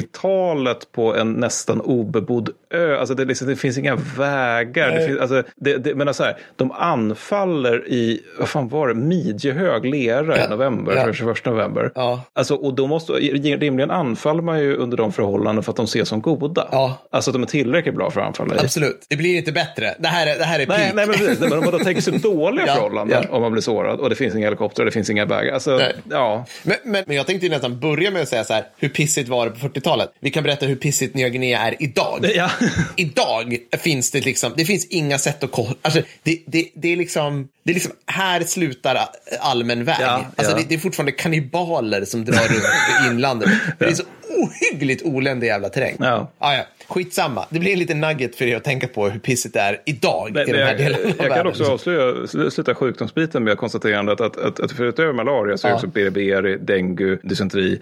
40-talet 0.00 0.92
på 0.92 1.16
en 1.16 1.32
nästan 1.32 1.80
obebodd 1.80 2.50
ö, 2.70 2.98
alltså 2.98 3.14
det, 3.14 3.24
liksom, 3.24 3.48
det 3.48 3.56
finns 3.56 3.78
inga 3.78 3.96
vägar. 3.96 4.90
Det 4.90 5.06
finns, 5.06 5.20
alltså, 5.20 5.42
det, 5.56 5.76
det, 5.76 5.94
men 5.94 6.14
så 6.14 6.24
här, 6.24 6.36
de 6.56 6.72
anfaller 6.72 7.88
i, 7.88 8.20
vad 8.38 8.48
fan 8.48 8.68
var 8.68 8.88
det, 8.88 8.94
midjehög 8.94 9.84
lera 9.84 10.38
ja. 10.38 10.46
i 10.46 10.48
november, 10.48 10.96
ja. 10.96 11.12
21 11.12 11.44
november. 11.44 11.92
Ja. 11.94 12.22
Alltså, 12.32 12.54
och 12.54 12.74
då 12.74 12.86
måste, 12.86 13.12
rimligen 13.12 13.90
anfaller 13.90 14.42
man 14.42 14.60
ju 14.60 14.76
under 14.76 14.96
de 14.96 15.12
förhållanden 15.12 15.64
för 15.64 15.72
att 15.72 15.76
de 15.76 15.84
ses 15.84 16.08
som 16.08 16.20
goda. 16.20 16.68
Ja. 16.72 16.98
Alltså 17.10 17.30
att 17.30 17.34
de 17.34 17.42
är 17.42 17.46
tillräckligt 17.46 17.94
bra 17.94 18.10
för 18.10 18.20
att 18.20 18.26
anfalla. 18.26 18.54
Absolut, 18.60 19.06
det 19.08 19.16
blir 19.16 19.36
inte 19.36 19.52
bättre. 19.52 19.94
Det 19.98 20.08
här 20.08 20.26
är, 20.26 20.38
det 20.38 20.44
här 20.44 20.60
är 20.60 20.66
nej, 20.66 20.92
nej, 20.94 21.06
men 21.06 21.16
precis. 21.16 21.40
Men 21.40 21.52
om 21.52 21.64
man 21.64 21.72
då 21.72 21.78
tänker 21.78 22.02
sig 22.02 22.18
dåliga 22.22 22.66
ja. 22.66 22.74
förhållanden, 22.74 23.24
om 23.30 23.42
man 23.42 23.52
blir 23.52 23.62
sårad 23.62 24.00
och 24.00 24.10
det 24.10 24.16
finns 24.16 24.34
inga 24.34 24.46
helikoptrar, 24.46 24.84
det 24.84 24.92
finns 24.92 25.10
inga 25.10 25.24
vägar. 25.24 25.54
Alltså, 25.54 25.80
ja. 26.10 26.44
Men, 26.62 26.76
men, 26.84 27.04
men, 27.06 27.16
jag 27.16 27.26
tänkte 27.26 27.48
nästan 27.48 27.80
börja 27.80 28.10
med 28.10 28.22
att 28.22 28.28
säga 28.28 28.44
så 28.44 28.54
här, 28.54 28.64
hur 28.78 28.88
pissigt 28.88 29.28
var 29.28 29.46
det 29.46 29.52
på 29.52 29.68
40-talet? 29.86 30.12
Vi 30.20 30.30
kan 30.30 30.44
berätta 30.44 30.66
hur 30.66 30.76
pissigt 30.76 31.14
Nya 31.14 31.28
Guinea 31.28 31.60
är 31.60 31.82
idag. 31.82 32.30
Ja. 32.34 32.50
idag 32.96 33.56
finns 33.78 34.10
det 34.10 34.24
liksom, 34.24 34.52
det 34.56 34.64
finns 34.64 34.84
inga 34.84 35.18
sätt 35.18 35.42
att 35.42 35.52
kolla. 35.52 35.74
Alltså, 35.82 36.02
det, 36.22 36.42
det, 36.46 36.68
det 36.74 36.92
är 36.92 36.96
liksom, 36.96 37.48
det 37.62 37.72
är 37.72 37.74
liksom, 37.74 37.92
här 38.06 38.44
slutar 38.44 39.08
allmän 39.40 39.84
väg. 39.84 39.96
Ja, 40.00 40.24
alltså, 40.36 40.52
ja. 40.52 40.58
Det, 40.58 40.68
det, 40.68 40.74
är 40.74 40.78
fortfarande 40.78 41.12
kannibaler 41.12 42.04
som 42.04 42.24
drar 42.24 42.48
runt 42.48 43.04
i 43.04 43.10
inlandet. 43.10 43.50
Det 43.78 43.84
är 43.84 43.94
så 43.94 44.02
ohyggligt 44.36 45.02
oländig 45.02 45.46
jävla 45.46 45.68
terräng. 45.68 45.96
Ja. 45.98 46.32
Ah, 46.38 46.54
ja. 46.54 46.62
Skitsamma, 46.88 47.46
det 47.50 47.58
blir 47.58 47.72
en 47.72 47.78
liten 47.78 48.00
nugget 48.00 48.36
för 48.36 48.44
er 48.44 48.56
att 48.56 48.64
tänka 48.64 48.88
på 48.88 49.08
hur 49.08 49.20
pissigt 49.20 49.54
det 49.54 49.60
är 49.60 49.80
idag 49.84 50.30
men, 50.34 50.48
i 50.48 50.52
den 50.52 50.62
här 50.62 50.68
jag, 50.68 50.78
delen 50.78 51.00
av 51.18 51.26
Jag 51.26 51.34
kan 51.34 51.46
också 51.46 51.64
avslöja, 51.64 52.26
sluta 52.26 52.74
sjukdomsbiten 52.74 53.44
med 53.44 53.58
konstaterandet 53.58 54.20
att, 54.20 54.36
att, 54.36 54.60
att 54.60 54.72
förutom 54.72 55.16
malaria 55.16 55.56
så 55.56 55.66
är 55.66 55.70
ja. 55.70 55.74
också 55.74 55.86
BRBR, 55.86 56.58
dengue, 56.58 57.18
dysenteri, 57.22 57.80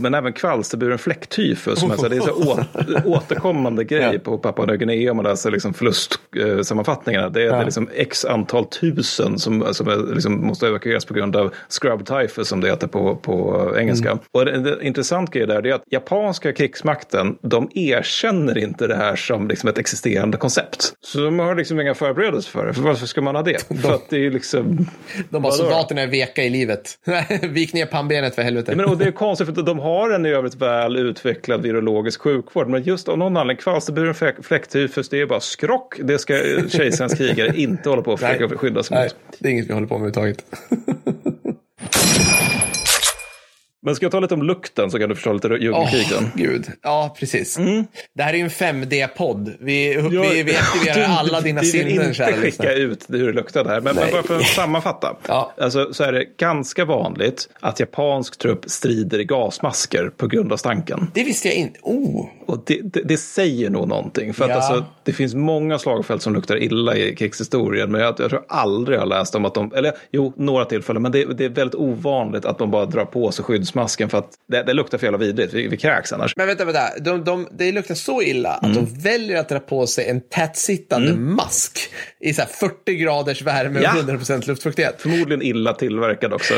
men 0.00 0.14
även 0.14 0.32
kvalsterburen 0.32 0.98
fläcktyfus. 0.98 1.80
Som 1.80 1.90
är, 1.90 2.08
det 2.08 2.16
är 2.16 2.20
så 2.20 2.32
å, 3.04 3.14
återkommande 3.16 3.84
grej 3.84 4.10
ja. 4.12 4.18
på 4.18 4.38
Papua 4.38 4.66
Nya 4.66 4.76
Guinea 4.76 5.10
om 5.10 5.16
man 5.16 5.26
läser 5.26 5.50
liksom 5.50 5.74
förlustsammanfattningarna. 5.74 7.28
Det 7.28 7.42
är, 7.42 7.46
ja. 7.46 7.52
det 7.52 7.60
är 7.60 7.64
liksom 7.64 7.88
x 7.94 8.24
antal 8.24 8.64
tusen 8.64 9.38
som, 9.38 9.74
som 9.74 9.88
är, 9.88 10.14
liksom 10.14 10.46
måste 10.46 10.66
evakueras 10.66 11.04
på 11.04 11.14
grund 11.14 11.36
av 11.36 11.54
scrub 11.68 12.06
typhus 12.06 12.48
som 12.48 12.60
det 12.60 12.68
heter 12.68 12.86
på, 12.86 13.16
på 13.16 13.66
engelska. 13.78 14.10
Mm. 14.10 14.22
Och 14.32 14.48
en 14.48 14.82
intressant 14.82 15.30
grej 15.30 15.46
där 15.46 15.66
är 15.66 15.74
att 15.74 15.82
japanska 15.92 16.52
krigsmakten, 16.52 17.38
de 17.42 17.70
erkänner 17.74 18.58
inte 18.58 18.86
det 18.86 18.96
här 18.96 19.16
som 19.16 19.48
liksom 19.48 19.68
ett 19.68 19.78
existerande 19.78 20.36
koncept. 20.36 20.92
Så 21.00 21.18
de 21.18 21.38
har 21.38 21.54
liksom 21.54 21.80
inga 21.80 21.94
förberedelser 21.94 22.50
för 22.50 22.66
det. 22.66 22.74
För 22.74 22.82
varför 22.82 23.06
ska 23.06 23.20
man 23.20 23.34
ha 23.34 23.42
det? 23.42 23.68
De, 23.68 23.76
för 23.76 23.94
att 23.94 24.10
det 24.10 24.26
är 24.26 24.30
liksom... 24.30 24.86
De 25.30 25.42
bara, 25.42 25.52
soldaterna 25.52 26.00
är 26.00 26.06
veka 26.06 26.42
i 26.44 26.50
livet. 26.50 26.98
Vik 27.42 27.72
ner 27.72 27.86
pannbenet 27.86 28.34
för 28.34 28.42
helvete. 28.42 28.76
Men, 28.76 28.86
och 28.86 28.98
det 28.98 29.04
är 29.04 29.10
konstigt 29.10 29.54
för 29.54 29.62
de 29.62 29.78
har 29.78 30.10
en 30.10 30.26
i 30.26 30.28
övrigt 30.28 30.54
väl 30.54 30.96
utvecklad 30.96 31.62
virologisk 31.62 32.20
sjukvård. 32.20 32.68
Men 32.68 32.82
just 32.82 33.08
av 33.08 33.18
någon 33.18 33.36
anledning, 33.36 33.62
kvalsterburen 33.62 34.14
fläcktyfus, 34.42 35.08
det 35.08 35.20
är 35.20 35.26
bara 35.26 35.40
skrock. 35.40 35.94
Det 36.02 36.18
ska 36.18 36.34
kejsarens 36.68 37.14
krigare 37.14 37.56
inte 37.56 37.88
hålla 37.88 38.02
på 38.02 38.12
att 38.12 38.20
försöka 38.20 38.56
skydda 38.58 38.82
sig 38.82 39.02
mot. 39.02 39.16
det 39.38 39.48
är 39.48 39.52
inget 39.52 39.68
vi 39.68 39.72
håller 39.72 39.86
på 39.86 39.98
med 39.98 40.18
överhuvudtaget. 40.18 40.44
Men 43.84 43.96
ska 43.96 44.04
jag 44.04 44.12
ta 44.12 44.20
lite 44.20 44.34
om 44.34 44.42
lukten 44.42 44.90
så 44.90 44.98
kan 44.98 45.08
du 45.08 45.14
förstå 45.14 45.32
lite 45.32 45.48
djungelkrigen? 45.48 46.24
Oh, 46.24 46.30
gud, 46.34 46.66
ja 46.82 47.16
precis. 47.18 47.58
Mm. 47.58 47.86
Det 48.14 48.22
här 48.22 48.32
är 48.32 48.36
ju 48.36 48.44
en 48.44 48.50
5D-podd. 48.50 49.52
Vi, 49.60 49.96
vi, 50.10 50.42
vi 50.42 50.56
aktiverar 50.56 50.94
du, 50.94 51.04
alla 51.04 51.40
dina 51.40 51.62
sinnen, 51.62 51.86
Vi 51.86 51.98
vill 51.98 52.08
inte 52.08 52.32
skicka 52.32 52.72
ut 52.72 53.04
hur 53.08 53.26
det 53.26 53.32
luktar 53.32 53.64
där. 53.64 53.80
Men, 53.80 53.96
men 53.96 54.10
bara 54.12 54.22
för 54.22 54.36
att 54.36 54.46
sammanfatta. 54.46 55.16
Ja. 55.26 55.52
Alltså, 55.58 55.94
så 55.94 56.04
är 56.04 56.12
det 56.12 56.24
ganska 56.36 56.84
vanligt 56.84 57.48
att 57.60 57.80
japansk 57.80 58.38
trupp 58.38 58.64
strider 58.66 59.18
i 59.18 59.24
gasmasker 59.24 60.10
på 60.16 60.26
grund 60.26 60.52
av 60.52 60.56
stanken. 60.56 61.10
Det 61.14 61.24
visste 61.24 61.48
jag 61.48 61.56
inte. 61.56 61.80
Oh. 61.82 62.26
Och 62.46 62.62
det, 62.66 62.80
det, 62.82 63.02
det 63.02 63.16
säger 63.16 63.70
nog 63.70 63.88
någonting. 63.88 64.34
För 64.34 64.44
att 64.44 64.50
ja. 64.50 64.56
alltså, 64.56 64.84
det 65.02 65.12
finns 65.12 65.34
många 65.34 65.78
slagfält 65.78 66.22
som 66.22 66.34
luktar 66.34 66.62
illa 66.62 66.96
i 66.96 67.16
krigshistorien. 67.16 67.92
Men 67.92 68.00
jag, 68.00 68.14
jag 68.20 68.30
tror 68.30 68.44
aldrig 68.48 68.96
jag 68.96 69.02
har 69.02 69.08
läst 69.08 69.34
om 69.34 69.44
att 69.44 69.54
de, 69.54 69.72
eller 69.74 69.92
jo, 70.10 70.32
några 70.36 70.64
tillfällen. 70.64 71.02
Men 71.02 71.12
det, 71.12 71.24
det 71.24 71.44
är 71.44 71.48
väldigt 71.48 71.74
ovanligt 71.74 72.44
att 72.44 72.58
de 72.58 72.70
bara 72.70 72.86
drar 72.86 73.04
på 73.04 73.32
sig 73.32 73.44
skydds 73.44 73.71
skyddsmasken 73.72 74.08
för 74.08 74.18
att 74.18 74.30
det, 74.48 74.62
det 74.62 74.72
luktar 74.72 74.98
för 74.98 75.06
jävla 75.06 75.18
vidrigt. 75.18 75.54
Vi, 75.54 75.68
vi 75.68 75.76
kräks 75.76 76.12
annars. 76.12 76.36
Men 76.36 76.46
vänta, 76.46 76.64
vänta. 76.64 76.98
De, 77.00 77.24
de, 77.24 77.48
det 77.52 77.72
luktar 77.72 77.94
så 77.94 78.22
illa 78.22 78.58
mm. 78.58 78.70
att 78.70 78.76
de 78.76 79.00
väljer 79.02 79.40
att 79.40 79.48
dra 79.48 79.60
på 79.60 79.86
sig 79.86 80.08
en 80.08 80.20
tätsittande 80.20 81.10
mm. 81.10 81.34
mask 81.34 81.78
i 82.20 82.34
så 82.34 82.42
40 82.42 82.94
graders 82.94 83.42
värme 83.42 83.78
och 83.78 83.84
ja. 83.84 83.90
100% 83.90 84.48
luftfuktighet. 84.48 84.94
Förmodligen 84.98 85.42
illa 85.42 85.72
tillverkad 85.72 86.32
också. 86.32 86.54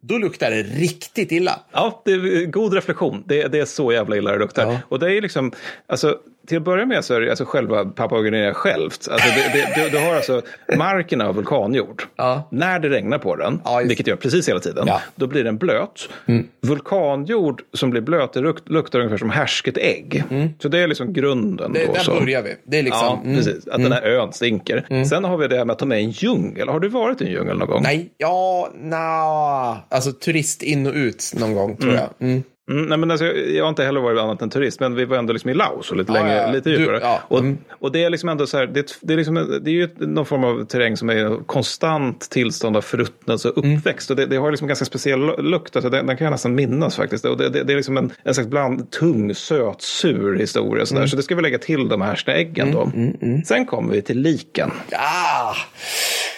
då 0.00 0.18
luktar 0.18 0.50
det 0.50 0.62
riktigt 0.62 1.32
illa. 1.32 1.60
Ja, 1.72 2.02
det 2.04 2.12
är 2.12 2.46
god 2.46 2.74
reflektion. 2.74 3.24
Det, 3.26 3.48
det 3.48 3.58
är 3.58 3.64
så 3.64 3.92
jävla 3.92 4.16
illa 4.16 4.32
det 4.32 4.38
luktar. 4.38 4.72
Ja. 4.72 4.78
Och 4.88 4.98
det 4.98 5.12
är 5.16 5.20
liksom, 5.20 5.52
alltså 5.86 6.18
till 6.50 6.58
att 6.58 6.64
börja 6.64 6.86
med 6.86 7.04
så 7.04 7.14
är 7.14 7.20
det 7.20 7.30
alltså 7.30 7.44
själva 7.44 7.84
Papua 7.84 8.22
Guinea 8.22 8.54
självt. 8.54 9.08
Alltså 9.10 9.28
det, 9.28 9.52
det, 9.52 9.82
du, 9.82 9.90
du, 9.90 9.98
har 9.98 10.14
alltså 10.14 10.42
marken 10.76 11.20
av 11.20 11.34
vulkanjord. 11.34 12.02
Ja. 12.16 12.48
När 12.50 12.78
det 12.78 12.88
regnar 12.88 13.18
på 13.18 13.36
den, 13.36 13.60
ja, 13.64 13.82
vilket 13.84 14.06
gör 14.06 14.16
precis 14.16 14.48
hela 14.48 14.60
tiden, 14.60 14.84
ja. 14.86 15.00
då 15.14 15.26
blir 15.26 15.44
den 15.44 15.58
blöt. 15.58 16.08
Mm. 16.26 16.46
Vulkanjord 16.60 17.62
som 17.72 17.90
blir 17.90 18.00
blöt, 18.00 18.32
det 18.32 18.40
luktar 18.66 18.98
ungefär 18.98 19.16
som 19.16 19.30
härsket 19.30 19.78
ägg. 19.78 20.24
Mm. 20.30 20.48
Så 20.62 20.68
det 20.68 20.78
är 20.78 20.88
liksom 20.88 21.12
grunden. 21.12 21.72
Det, 21.72 21.86
där 21.86 22.00
så. 22.00 22.20
börjar 22.20 22.42
vi. 22.42 22.56
Det 22.64 22.78
är 22.78 22.82
liksom, 22.82 23.06
ja, 23.06 23.20
mm. 23.24 23.36
precis. 23.36 23.68
Att 23.68 23.82
den 23.82 23.92
här 23.92 24.02
mm. 24.02 24.20
ön 24.20 24.32
stinker. 24.32 24.86
Mm. 24.90 25.04
Sen 25.04 25.24
har 25.24 25.36
vi 25.36 25.48
det 25.48 25.64
med 25.64 25.72
att 25.72 25.78
ta 25.78 25.86
med 25.86 25.98
en 25.98 26.10
djungel. 26.10 26.68
Har 26.68 26.80
du 26.80 26.88
varit 26.88 27.20
i 27.20 27.24
en 27.24 27.30
djungel 27.30 27.58
någon 27.58 27.68
gång? 27.68 27.82
Nej, 27.82 28.10
ja, 28.18 28.70
na. 28.74 29.78
Alltså 29.88 30.12
turist 30.12 30.62
in 30.62 30.86
och 30.86 30.94
ut 30.94 31.32
någon 31.40 31.54
gång 31.54 31.76
tror 31.76 31.94
jag. 31.94 32.42
Mm, 32.70 32.86
nej, 32.86 32.98
men 32.98 33.10
alltså, 33.10 33.26
jag 33.26 33.64
har 33.64 33.68
inte 33.68 33.84
heller 33.84 34.00
varit 34.00 34.20
annat 34.20 34.42
än 34.42 34.50
turist, 34.50 34.80
men 34.80 34.94
vi 34.94 35.04
var 35.04 35.16
ändå 35.16 35.32
liksom 35.32 35.50
i 35.50 35.54
Laos 35.54 35.90
och 35.90 35.96
lite, 35.96 36.12
längre, 36.12 36.34
ja, 36.34 36.50
lite 36.50 36.70
djupare. 36.70 36.98
Du, 36.98 37.02
ja. 37.02 37.20
och, 37.28 37.38
mm. 37.38 37.58
och 37.70 37.92
det 37.92 38.04
är 38.04 38.10
liksom 38.10 38.28
ändå 38.28 38.46
så 38.46 38.56
här, 38.56 38.66
det, 38.66 38.98
det, 39.00 39.12
är 39.12 39.16
liksom, 39.16 39.60
det 39.62 39.70
är 39.70 39.74
ju 39.74 39.88
någon 39.98 40.26
form 40.26 40.44
av 40.44 40.64
terräng 40.64 40.96
som 40.96 41.10
är 41.10 41.44
konstant 41.46 42.30
tillstånd 42.30 42.76
av 42.76 42.80
förruttnelse 42.80 43.50
och 43.50 43.64
mm. 43.64 43.78
uppväxt. 43.78 44.10
Mm. 44.10 44.22
Och 44.22 44.28
det, 44.28 44.34
det 44.34 44.40
har 44.40 44.50
liksom 44.50 44.68
ganska 44.68 44.84
speciell 44.84 45.50
lukt, 45.50 45.76
alltså, 45.76 45.90
den, 45.90 46.06
den 46.06 46.16
kan 46.16 46.24
jag 46.24 46.32
nästan 46.32 46.54
minnas 46.54 46.96
faktiskt. 46.96 47.24
Och 47.24 47.36
det, 47.36 47.48
det, 47.48 47.62
det 47.62 47.72
är 47.72 47.76
liksom 47.76 47.96
en, 47.96 48.12
en 48.22 48.34
slags 48.34 48.48
bland 48.48 48.90
tung, 48.90 49.34
söt, 49.34 49.82
sur 49.82 50.38
historia. 50.38 50.86
Så, 50.86 50.96
mm. 50.96 51.08
så 51.08 51.16
det 51.16 51.22
ska 51.22 51.34
vi 51.34 51.42
lägga 51.42 51.58
till 51.58 51.88
de 51.88 52.00
här 52.00 52.28
äggen 52.28 52.72
då. 52.72 52.90
Mm, 52.94 53.44
Sen 53.44 53.66
kommer 53.66 53.92
vi 53.92 54.02
till 54.02 54.20
liken. 54.20 54.70
Ah! 54.92 55.54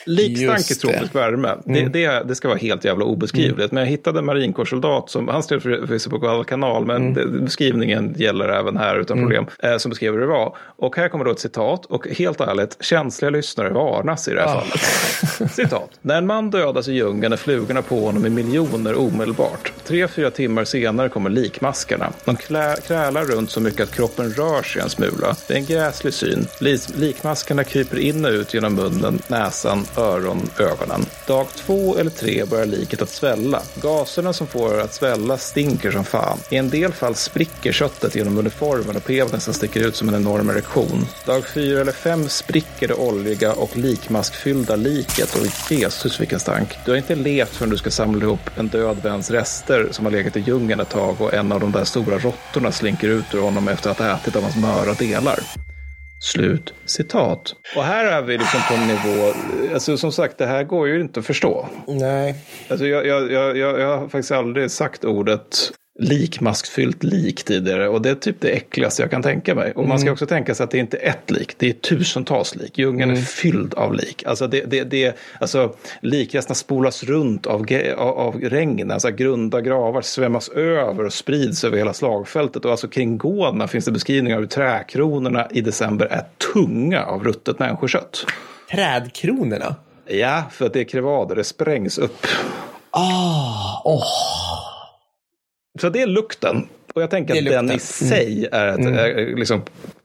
Likstank 0.07 0.70
i 0.70 0.74
tropisk 0.74 1.14
värme, 1.14 1.48
mm. 1.48 1.92
det, 1.92 2.07
det, 2.07 2.22
det, 2.28 2.34
ska 2.34 2.48
vara 2.48 2.59
helt 2.59 2.84
jävla 2.84 3.05
obeskrivligt. 3.05 3.59
Mm. 3.59 3.68
Men 3.70 3.84
jag 3.84 3.90
hittade 3.90 4.18
en 4.18 4.24
marinkårssoldat 4.24 5.11
som, 5.11 5.28
han 5.28 5.42
skrev 5.42 5.61
för 5.61 5.86
Facebook 5.86 6.20
Guadalcanal, 6.20 6.86
men 6.86 6.96
mm. 6.96 7.14
det, 7.14 7.26
beskrivningen 7.26 8.14
gäller 8.18 8.48
även 8.48 8.76
här 8.76 8.98
utan 8.98 9.18
mm. 9.18 9.28
problem, 9.28 9.46
eh, 9.59 9.76
som 9.76 9.90
beskriver 9.90 10.18
hur 10.18 10.26
det 10.26 10.32
var. 10.32 10.57
Och 10.76 10.96
här 10.96 11.09
kommer 11.09 11.24
då 11.24 11.30
ett 11.30 11.40
citat, 11.40 11.86
och 11.86 12.09
helt 12.09 12.40
ärligt, 12.40 12.76
känsliga 12.80 13.30
lyssnare 13.30 13.70
varnas 13.70 14.28
i 14.28 14.34
det 14.34 14.40
här 14.40 14.48
oh. 14.48 14.61
fallet. 14.61 15.53
citat. 15.53 15.90
När 16.00 16.18
en 16.18 16.26
man 16.26 16.50
dödas 16.50 16.88
i 16.88 16.92
djungeln 16.92 17.32
är 17.32 17.36
flugorna 17.36 17.82
på 17.82 18.00
honom 18.00 18.26
i 18.26 18.30
miljoner 18.30 18.98
omedelbart. 18.98 19.72
Tre, 19.84 20.09
fyra 20.09 20.30
timmar 20.30 20.64
senare 20.64 21.09
kommer 21.09 21.30
likmaskarna. 21.30 22.12
De 22.24 22.36
klä, 22.36 22.76
krälar 22.86 23.24
runt 23.24 23.50
så 23.50 23.61
mycket 23.61 23.80
att 23.80 23.94
kroppen 23.94 24.30
rör 24.30 24.62
sig 24.62 24.82
en 24.82 24.90
smula. 24.90 25.36
Det 25.48 25.55
är 25.55 25.59
en 25.59 25.64
gräslig 25.64 26.14
syn. 26.14 26.46
Likmaskarna 26.94 27.64
kryper 27.64 27.98
in 27.98 28.24
och 28.24 28.30
ut 28.30 28.55
genom 28.55 28.74
munnen, 28.74 29.18
näsan, 29.28 29.84
öron, 29.97 30.51
ögonen. 30.59 31.05
Dag 31.26 31.47
två 31.57 31.99
eller 31.99 32.11
tre 32.11 32.45
börjar 32.45 32.66
liket 32.66 33.03
att 33.03 33.09
svälla. 33.09 33.62
Gaserna 33.82 34.32
som 34.32 34.47
får 34.47 34.74
det 34.74 34.82
att 34.82 34.95
svälla 34.95 35.38
stinker 35.38 35.90
som 35.90 36.05
fan. 36.05 36.38
I 36.51 36.57
en 36.57 36.70
del 36.70 36.93
fall 36.93 37.14
spricker 37.14 37.72
köttet 37.72 38.14
genom 38.14 38.38
uniformen 38.38 38.97
och 38.97 39.05
penisen 39.05 39.55
sticker 39.55 39.86
ut 39.86 39.97
som 39.97 40.09
en 40.09 40.14
enorm 40.14 40.51
erektion. 40.51 41.07
Dag 41.26 41.47
fyra 41.47 41.80
eller 41.80 41.93
fem 41.93 42.28
spricker 42.28 42.88
det 42.88 42.95
oljiga 42.95 43.53
och 43.53 43.76
likmaskfyllda 43.76 44.76
liket 44.76 45.34
och 45.34 45.72
Jesus 45.72 46.20
vilken 46.20 46.40
stank. 46.40 46.78
Du 46.84 46.90
har 46.90 46.99
inte 46.99 47.14
levt 47.14 47.57
förrän 47.57 47.70
du 47.70 47.76
ska 47.76 47.90
samla 47.90 48.24
ihop 48.24 48.51
en 48.57 48.68
död 48.68 48.97
väns 49.03 49.30
rester 49.30 49.88
som 49.90 50.05
har 50.05 50.12
legat 50.12 50.36
i 50.36 50.40
djungeln 50.40 50.80
ett 50.80 50.90
tag 50.90 51.20
och 51.20 51.34
en 51.34 51.53
av 51.53 51.61
de 51.61 51.72
där 51.72 51.84
stora 51.84 52.18
råttorna 52.18 52.72
slinker 52.72 53.09
ut 53.09 53.34
ur 53.34 53.40
honom 53.40 53.68
efter 53.68 53.90
att 53.90 53.99
ha 53.99 54.14
ätit 54.14 54.36
av 54.36 54.43
hans 54.43 54.57
möra 54.57 54.95
delar. 54.95 55.38
Slut 56.22 56.74
citat. 56.84 57.54
Och 57.76 57.84
här 57.84 58.04
är 58.04 58.22
vi 58.22 58.38
liksom 58.38 58.60
på 58.68 58.74
en 58.74 58.86
nivå, 58.86 59.32
alltså 59.74 59.96
som 59.96 60.12
sagt 60.12 60.38
det 60.38 60.46
här 60.46 60.64
går 60.64 60.88
ju 60.88 61.00
inte 61.00 61.20
att 61.20 61.26
förstå. 61.26 61.68
Nej. 61.86 62.34
Alltså 62.68 62.86
jag, 62.86 63.06
jag, 63.06 63.32
jag, 63.32 63.58
jag 63.58 63.98
har 63.98 64.08
faktiskt 64.08 64.32
aldrig 64.32 64.70
sagt 64.70 65.04
ordet 65.04 65.72
likmaskfyllt 65.99 67.03
lik 67.03 67.45
tidigare 67.45 67.88
och 67.88 68.03
det 68.03 68.11
är 68.11 68.14
typ 68.14 68.40
det 68.40 68.49
äckligaste 68.49 69.03
jag 69.03 69.11
kan 69.11 69.22
tänka 69.22 69.55
mig. 69.55 69.72
Och 69.72 69.76
mm. 69.76 69.88
man 69.88 69.99
ska 69.99 70.07
mm. 70.07 70.12
också 70.12 70.26
tänka 70.26 70.55
sig 70.55 70.64
att 70.64 70.70
det 70.70 70.78
inte 70.78 70.97
är 70.97 71.09
ett 71.09 71.30
lik, 71.30 71.55
det 71.59 71.68
är 71.68 71.72
tusentals 71.72 72.57
lik. 72.57 72.78
Djungeln 72.78 73.11
mm. 73.11 73.22
är 73.22 73.26
fylld 73.26 73.74
av 73.74 73.95
lik. 73.95 74.24
Alltså, 74.26 74.47
det, 74.47 74.64
det, 74.64 74.84
det, 74.84 75.16
alltså 75.40 75.74
likresterna 76.01 76.55
spolas 76.55 77.05
runt 77.05 77.47
av, 77.47 77.66
av, 77.97 78.18
av 78.18 78.40
regn, 78.40 78.90
alltså 78.90 79.11
grunda 79.11 79.61
gravar 79.61 80.03
svämmas 80.03 80.49
över 80.49 81.05
och 81.05 81.12
sprids 81.12 81.64
över 81.64 81.78
hela 81.78 81.93
slagfältet. 81.93 82.64
Och 82.64 82.70
alltså 82.70 82.88
kring 82.88 83.18
gårdarna 83.18 83.68
finns 83.68 83.84
det 83.84 83.93
beskrivningar 83.93 84.36
av 84.36 84.43
hur 84.43 84.49
trädkronorna 84.49 85.49
i 85.51 85.61
december 85.61 86.07
är 86.07 86.24
tunga 86.53 87.05
av 87.05 87.24
ruttet 87.24 87.59
människokött. 87.59 88.26
Trädkronorna? 88.70 89.76
Ja, 90.07 90.43
för 90.53 90.66
att 90.66 90.72
det 90.72 90.80
är 90.80 90.84
krevader, 90.84 91.36
det 91.36 91.45
sprängs 91.45 91.99
upp. 91.99 92.26
Ah, 92.90 93.82
oh. 93.84 94.71
Så 95.80 95.88
det 95.88 96.02
är 96.02 96.06
lukten. 96.06 96.68
Och 96.94 97.02
jag 97.02 97.10
tänker 97.10 97.38
att 97.38 97.44
den 97.44 97.70
i 97.70 97.78
sig 97.78 98.48
är, 98.52 98.68
ett, 98.68 98.78
mm. 98.78 98.94
är 98.94 99.36
liksom 99.36 99.62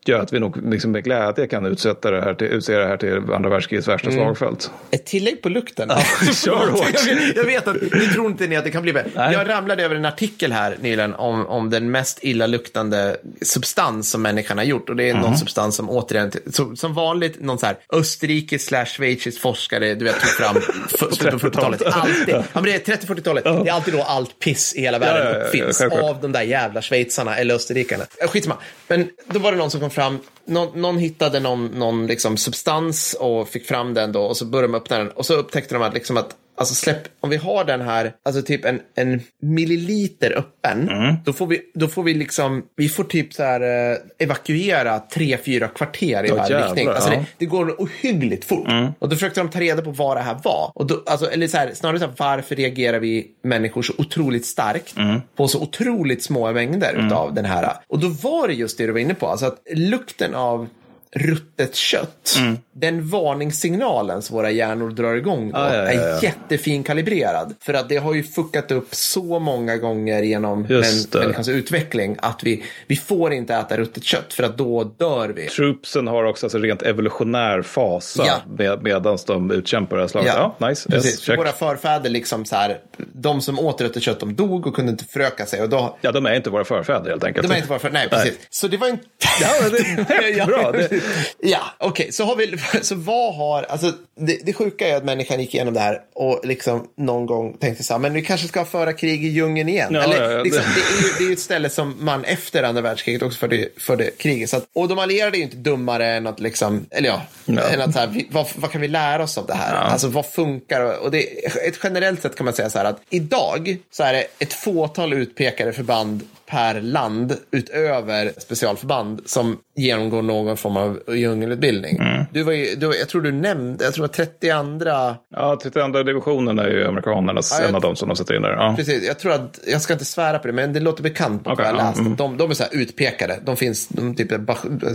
gör 0.08 0.20
att 0.20 0.34
vi 0.34 0.40
nog 0.40 0.72
liksom 0.72 0.92
med 0.92 1.04
glädje 1.04 1.48
kan 1.48 1.66
utsätta 1.66 2.12
det 2.12 2.22
här 2.22 2.34
till, 2.34 2.48
utse 2.48 2.78
det 2.78 2.88
här 2.88 2.98
till 2.98 3.34
andra 3.34 3.50
världskrigets 3.50 3.88
värsta 3.88 4.10
mm. 4.10 4.20
slagfält. 4.20 4.72
Ett 4.92 5.06
tillägg 5.06 5.42
på 5.42 5.50
lukten. 5.50 5.90
Ja, 5.90 6.04
kör 6.34 6.70
hårt. 6.72 7.36
jag, 7.36 7.44
vet 7.44 7.68
att 7.68 7.82
ni 7.82 8.08
tror 8.08 8.28
inte 8.28 8.48
ni 8.48 8.56
att 8.56 8.64
det 8.64 8.72
kan 8.72 8.82
bli 8.82 8.94
bättre. 8.94 9.34
Jag 9.34 9.50
ramlade 9.50 9.84
över 9.84 9.96
en 9.96 10.06
artikel 10.06 10.52
här 10.52 10.78
nyligen 10.82 11.16
om, 11.16 11.48
om 11.48 11.70
den 11.70 11.92
mest 11.92 12.20
illaluktande 12.22 13.18
substans 13.42 14.12
som 14.12 14.22
människan 14.22 14.58
har 14.58 14.66
gjort. 14.66 14.90
Och 14.90 14.96
det 14.96 15.04
är 15.04 15.12
mm. 15.12 15.22
någon 15.22 15.38
substans 15.38 15.76
som 15.76 15.90
återigen, 15.90 16.32
som, 16.52 16.76
som 16.76 16.94
vanligt, 16.94 17.42
någon 17.42 17.60
så 17.60 17.66
här 17.66 17.78
österrikisk 17.94 18.68
slash 18.68 18.86
schweizisk 18.86 19.42
forskare, 19.42 19.96
du 19.96 20.06
vet, 20.06 20.20
tog 20.20 20.30
fram 20.30 20.56
slutet 21.12 21.42
på 21.42 21.48
40-talet. 21.48 21.82
Alltid, 21.82 22.36
ja. 22.36 22.44
men 22.54 22.64
det 22.64 22.90
är 22.90 22.98
30-40-talet. 22.98 23.44
Ja. 23.46 23.52
Det 23.64 23.70
är 23.70 23.74
alltid 23.74 23.94
då 23.94 24.02
allt 24.02 24.40
piss 24.40 24.76
i 24.76 24.82
hela 24.82 25.00
världen 25.00 25.42
ja, 25.42 25.48
finns 25.52 25.82
av 25.82 26.22
de 26.22 26.32
där 26.32 26.42
jävla 26.42 26.82
schweizarna 26.82 27.38
eller 27.38 27.56
österrikarna. 27.56 28.04
Skitsamma. 28.28 28.58
Men 28.88 29.10
då 29.26 29.40
var 29.40 29.52
det 29.52 29.58
någon 29.58 29.72
som 29.72 29.80
kom 29.80 29.90
fram, 29.98 30.20
någon, 30.46 30.82
någon 30.82 30.98
hittade 30.98 31.40
någon, 31.40 31.66
någon 31.66 32.08
liksom 32.08 32.38
substans 32.38 33.14
och 33.20 33.50
fick 33.50 33.66
fram 33.66 33.94
den 33.94 34.12
då 34.12 34.22
och 34.22 34.38
så 34.38 34.46
började 34.46 34.74
de 34.74 34.78
öppna 34.78 34.98
den. 34.98 35.12
Och 35.12 35.26
så 35.26 35.34
upptäckte 35.34 35.76
de 35.76 35.84
att, 35.84 35.94
liksom 35.94 36.18
att 36.18 36.36
Alltså 36.58 36.76
släpp, 36.76 37.02
om 37.20 37.30
vi 37.30 37.38
har 37.38 37.64
den 37.64 37.82
här, 37.82 38.14
alltså 38.26 38.42
typ 38.42 38.66
en, 38.66 38.80
en 38.96 39.22
milliliter 39.42 40.38
öppen, 40.38 40.90
mm. 40.90 41.16
då, 41.26 41.34
får 41.34 41.48
vi, 41.48 41.62
då 41.74 41.88
får 41.88 42.04
vi 42.04 42.14
liksom, 42.14 42.64
vi 42.76 42.90
får 42.90 43.04
typ 43.04 43.34
så 43.34 43.44
här 43.44 43.92
eh, 43.92 43.98
evakuera 44.20 45.00
tre, 45.00 45.38
fyra 45.46 45.68
kvarter 45.68 46.26
i 46.26 46.32
varje 46.32 46.66
riktning. 46.66 46.88
Alltså 46.88 47.14
ja. 47.14 47.20
det, 47.20 47.26
det, 47.38 47.46
går 47.46 47.76
ohyggligt 47.82 48.46
fort. 48.46 48.68
Mm. 48.68 48.92
Och 49.00 49.10
då 49.10 49.16
försökte 49.16 49.40
de 49.40 49.50
ta 49.50 49.60
reda 49.60 49.82
på 49.82 49.92
vad 49.92 50.18
det 50.18 50.22
här 50.22 50.38
var. 50.44 50.72
Och 50.76 50.88
då, 50.88 51.04
alltså, 51.06 51.32
eller 51.32 51.48
så 51.48 51.58
här, 51.58 51.72
snarare 51.74 52.00
så 52.00 52.06
här, 52.06 52.14
varför 52.18 52.56
reagerar 52.56 53.00
vi 53.00 53.28
människor 53.44 53.82
så 53.82 53.94
otroligt 53.98 54.46
starkt 54.46 54.98
mm. 54.98 55.22
på 55.36 55.48
så 55.48 55.62
otroligt 55.62 56.24
små 56.24 56.52
mängder 56.52 56.94
mm. 56.94 57.14
av 57.14 57.34
den 57.34 57.46
här. 57.46 57.74
Och 57.88 58.00
då 58.00 58.08
var 58.08 58.48
det 58.48 58.54
just 58.54 58.78
det 58.78 58.86
du 58.86 58.92
var 58.92 59.00
inne 59.00 59.14
på, 59.14 59.28
alltså 59.28 59.46
att 59.46 59.62
lukten 59.76 60.36
av 60.36 60.68
ruttet 61.16 61.76
kött. 61.76 62.36
Mm. 62.38 62.58
Den 62.74 63.10
varningssignalen 63.10 64.22
som 64.22 64.36
våra 64.36 64.52
hjärnor 64.52 64.90
drar 64.90 65.16
igång 65.16 65.52
då, 65.52 65.58
ah, 65.58 65.76
ja, 65.76 65.84
ja, 65.84 65.94
ja. 65.94 66.02
är 66.02 66.24
jättefin 66.24 66.84
kalibrerad. 66.84 67.56
För 67.60 67.74
att 67.74 67.90
det 67.90 67.98
har 67.98 68.14
ju 68.14 68.24
fuckat 68.24 68.72
upp 68.72 68.96
så 68.96 69.40
många 69.40 69.78
gånger 69.78 70.24
genom 70.24 70.62
människans 70.62 71.48
utveckling 71.48 72.16
att 72.20 72.44
vi, 72.44 72.64
vi 72.88 72.96
får 72.96 73.34
inte 73.34 73.56
äta 73.56 73.78
ruttet 73.78 74.04
kött 74.04 74.34
för 74.34 74.44
att 74.44 74.58
då 74.58 74.84
dör 74.84 75.30
vi. 75.30 75.48
Troopsen 75.48 76.08
har 76.08 76.24
också 76.24 76.46
alltså 76.46 76.58
rent 76.58 76.82
evolutionär 76.82 77.62
fasa 77.62 78.24
ja. 78.26 78.42
med, 78.58 78.84
medan 78.84 79.18
de 79.28 79.52
utkämpar 79.52 79.96
det 79.96 80.04
här 80.04 80.08
slaget. 80.08 80.34
Ja, 80.36 80.68
nice. 80.68 80.90
Precis. 80.90 81.30
Yes, 81.30 81.40
våra 81.40 81.52
förfäder, 81.52 82.10
liksom 82.10 82.46
så 82.46 82.56
här, 82.56 82.78
de 83.14 83.42
som 83.42 83.60
åt 83.60 83.82
ruttet 83.82 84.04
kött, 84.04 84.20
de 84.20 84.36
dog 84.36 84.68
och 84.68 84.76
kunde 84.76 84.92
inte 84.92 85.06
föröka 85.06 85.46
sig. 85.46 85.62
Och 85.62 85.70
då... 85.70 85.98
Ja, 86.02 86.12
de 86.12 86.26
är 86.26 86.36
inte 86.36 86.50
våra 86.50 86.64
förfäder 86.64 87.10
helt 87.10 87.24
enkelt. 87.24 87.48
De 87.48 87.54
är 87.54 87.58
inte 87.58 87.70
våra 87.70 87.80
förfäder, 87.80 88.00
nej, 88.00 88.10
precis. 88.10 88.38
Nej. 88.40 88.48
Så 88.50 88.68
det 88.68 88.78
var 88.78 88.88
inte... 88.88 89.04
ja, 89.42 89.70
det 89.70 90.40
är 90.40 90.46
bra. 90.48 90.72
Det, 90.72 90.97
ja, 91.42 91.62
okej, 91.78 91.90
okay. 91.90 92.12
så 92.12 92.26
har 92.26 92.36
vi, 92.36 92.58
så 92.82 92.96
vad 92.96 93.36
har, 93.36 93.64
alltså 93.64 93.94
det, 94.18 94.40
det 94.44 94.54
sjuka 94.54 94.88
är 94.88 94.96
att 94.96 95.06
människan 95.06 95.40
gick 95.40 95.54
igenom 95.56 95.74
det 95.74 95.80
här 95.80 96.02
och 96.16 96.42
liksom 96.44 96.88
någon 96.98 97.26
gång 97.26 97.58
tänkte 97.58 97.84
så 97.84 97.94
här, 97.94 98.00
men 98.00 98.14
vi 98.14 98.22
kanske 98.22 98.48
ska 98.48 98.66
föra 98.66 98.94
krig 98.94 99.26
i 99.26 99.28
djungeln 99.28 99.70
igen. 99.70 99.94
Ja, 99.94 100.04
Eller, 100.04 100.24
ja, 100.24 100.32
ja. 100.32 100.44
Liksom, 100.44 100.64
det, 100.76 100.82
är 100.82 101.08
ju, 101.08 101.14
det 101.18 101.24
är 101.24 101.28
ju 101.28 101.34
ett 101.34 101.40
ställe 101.40 101.70
som 101.70 101.96
man 102.00 102.24
efter 102.24 102.64
andra 102.64 102.82
världskriget 102.82 103.22
också 103.22 103.40
förde, 103.40 103.68
förde 103.78 104.12
kriget. 104.18 104.50
Så 104.50 104.58
att, 104.58 104.66
och 104.74 104.88
de 104.88 105.00
allierade 105.00 105.38
är 105.38 105.40
ju 105.40 105.44
inte 105.44 105.58
dummare 105.58 106.08
än 106.08 106.28
att 106.28 106.40
liksom, 106.40 106.86
eller 106.92 107.10
ja, 107.10 107.22
än 107.48 107.82
att 107.82 107.94
så 107.94 108.00
här, 108.00 108.08
vi, 108.08 108.28
vad, 108.32 108.48
vad, 108.56 108.72
kan 108.72 108.82
vi 108.82 108.88
lära 108.88 109.24
oss 109.24 109.38
av 109.38 109.48
det 109.48 109.56
här? 109.56 109.74
Alltså 109.74 110.08
vad 110.08 110.26
funkar? 110.26 111.00
Och 111.04 111.12
det, 111.12 111.46
ett 111.68 111.80
generellt 111.84 112.22
sätt 112.22 112.36
kan 112.36 112.46
man 112.46 112.54
säga 112.54 112.70
så 112.70 112.78
här 112.78 112.86
att 112.86 113.02
idag 113.10 113.78
så 113.92 114.04
är 114.04 114.14
det 114.14 114.28
ett 114.40 114.54
fåtal 114.54 115.14
utpekade 115.14 115.74
förband 115.74 116.24
per 116.46 116.82
land 116.82 117.38
utöver 117.52 118.32
specialförband 118.38 119.22
som 119.26 119.58
genomgår 119.76 120.22
någon 120.22 120.58
form 120.58 120.78
av 120.78 121.00
djungelutbildning. 121.08 121.98
Mm. 121.98 122.26
Du 122.32 122.44
var 122.44 122.54
ju, 122.54 122.76
du, 122.76 122.96
jag 122.98 123.10
tror 123.10 123.22
du 123.22 123.32
nämnde, 123.32 123.86
jag 123.86 123.94
tror 123.94 124.06
var 124.08 124.26
32. 124.26 125.18
Ja, 125.30 125.60
32 125.64 126.04
divisionen 126.04 126.60
är 126.60 126.68
ju 126.68 126.88
amerikanernas, 126.88 127.52
ja, 127.52 127.62
jag... 127.62 127.70
en 127.70 127.76
av 127.76 127.82
de 127.82 127.96
som 127.96 128.08
de 128.08 128.16
sätter 128.16 128.36
in 128.36 128.42
där. 128.42 128.52
Ja. 128.52 128.74
Precis, 128.78 129.08
jag 129.08 129.20
tror 129.20 129.32
att, 129.32 129.60
jag 129.68 129.82
ska 129.82 129.94
inte 129.94 130.06
svära 130.06 130.40
på 130.40 130.48
det, 130.48 130.54
men 130.54 130.74
det 130.74 130.80
låter 130.80 131.04
bekant 131.04 131.44
på 131.44 131.52
okay, 131.52 131.66
vad 131.66 131.74
jag 131.74 131.88
läst. 131.88 132.00
Mm. 132.00 132.16
De, 132.16 132.38
de 132.38 132.50
är 132.50 132.54
så 132.54 132.64
här 132.64 132.76
utpekade. 132.76 133.40
De 133.44 133.58
finns, 133.58 133.88
de 133.88 134.16
typ 134.16 134.32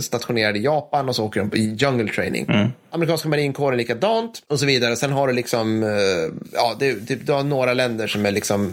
stationerade 0.01 0.59
i 0.59 0.63
Japan 0.63 1.09
och 1.09 1.15
så 1.15 1.25
åker 1.25 1.39
de 1.39 1.49
på 1.49 1.57
jungle 1.57 2.11
training. 2.13 2.45
Mm. 2.49 2.67
Amerikanska 2.91 3.29
marinkåren 3.29 3.77
likadant 3.77 4.43
och 4.47 4.59
så 4.59 4.65
vidare. 4.65 4.95
Sen 4.95 5.11
har 5.11 5.27
du 5.27 5.33
liksom, 5.33 5.83
eh, 5.83 5.89
ja, 6.53 6.75
det, 6.79 7.07
det, 7.07 7.15
du 7.15 7.31
har 7.31 7.43
några 7.43 7.73
länder 7.73 8.07
som 8.07 8.25
är 8.25 8.31
liksom 8.31 8.71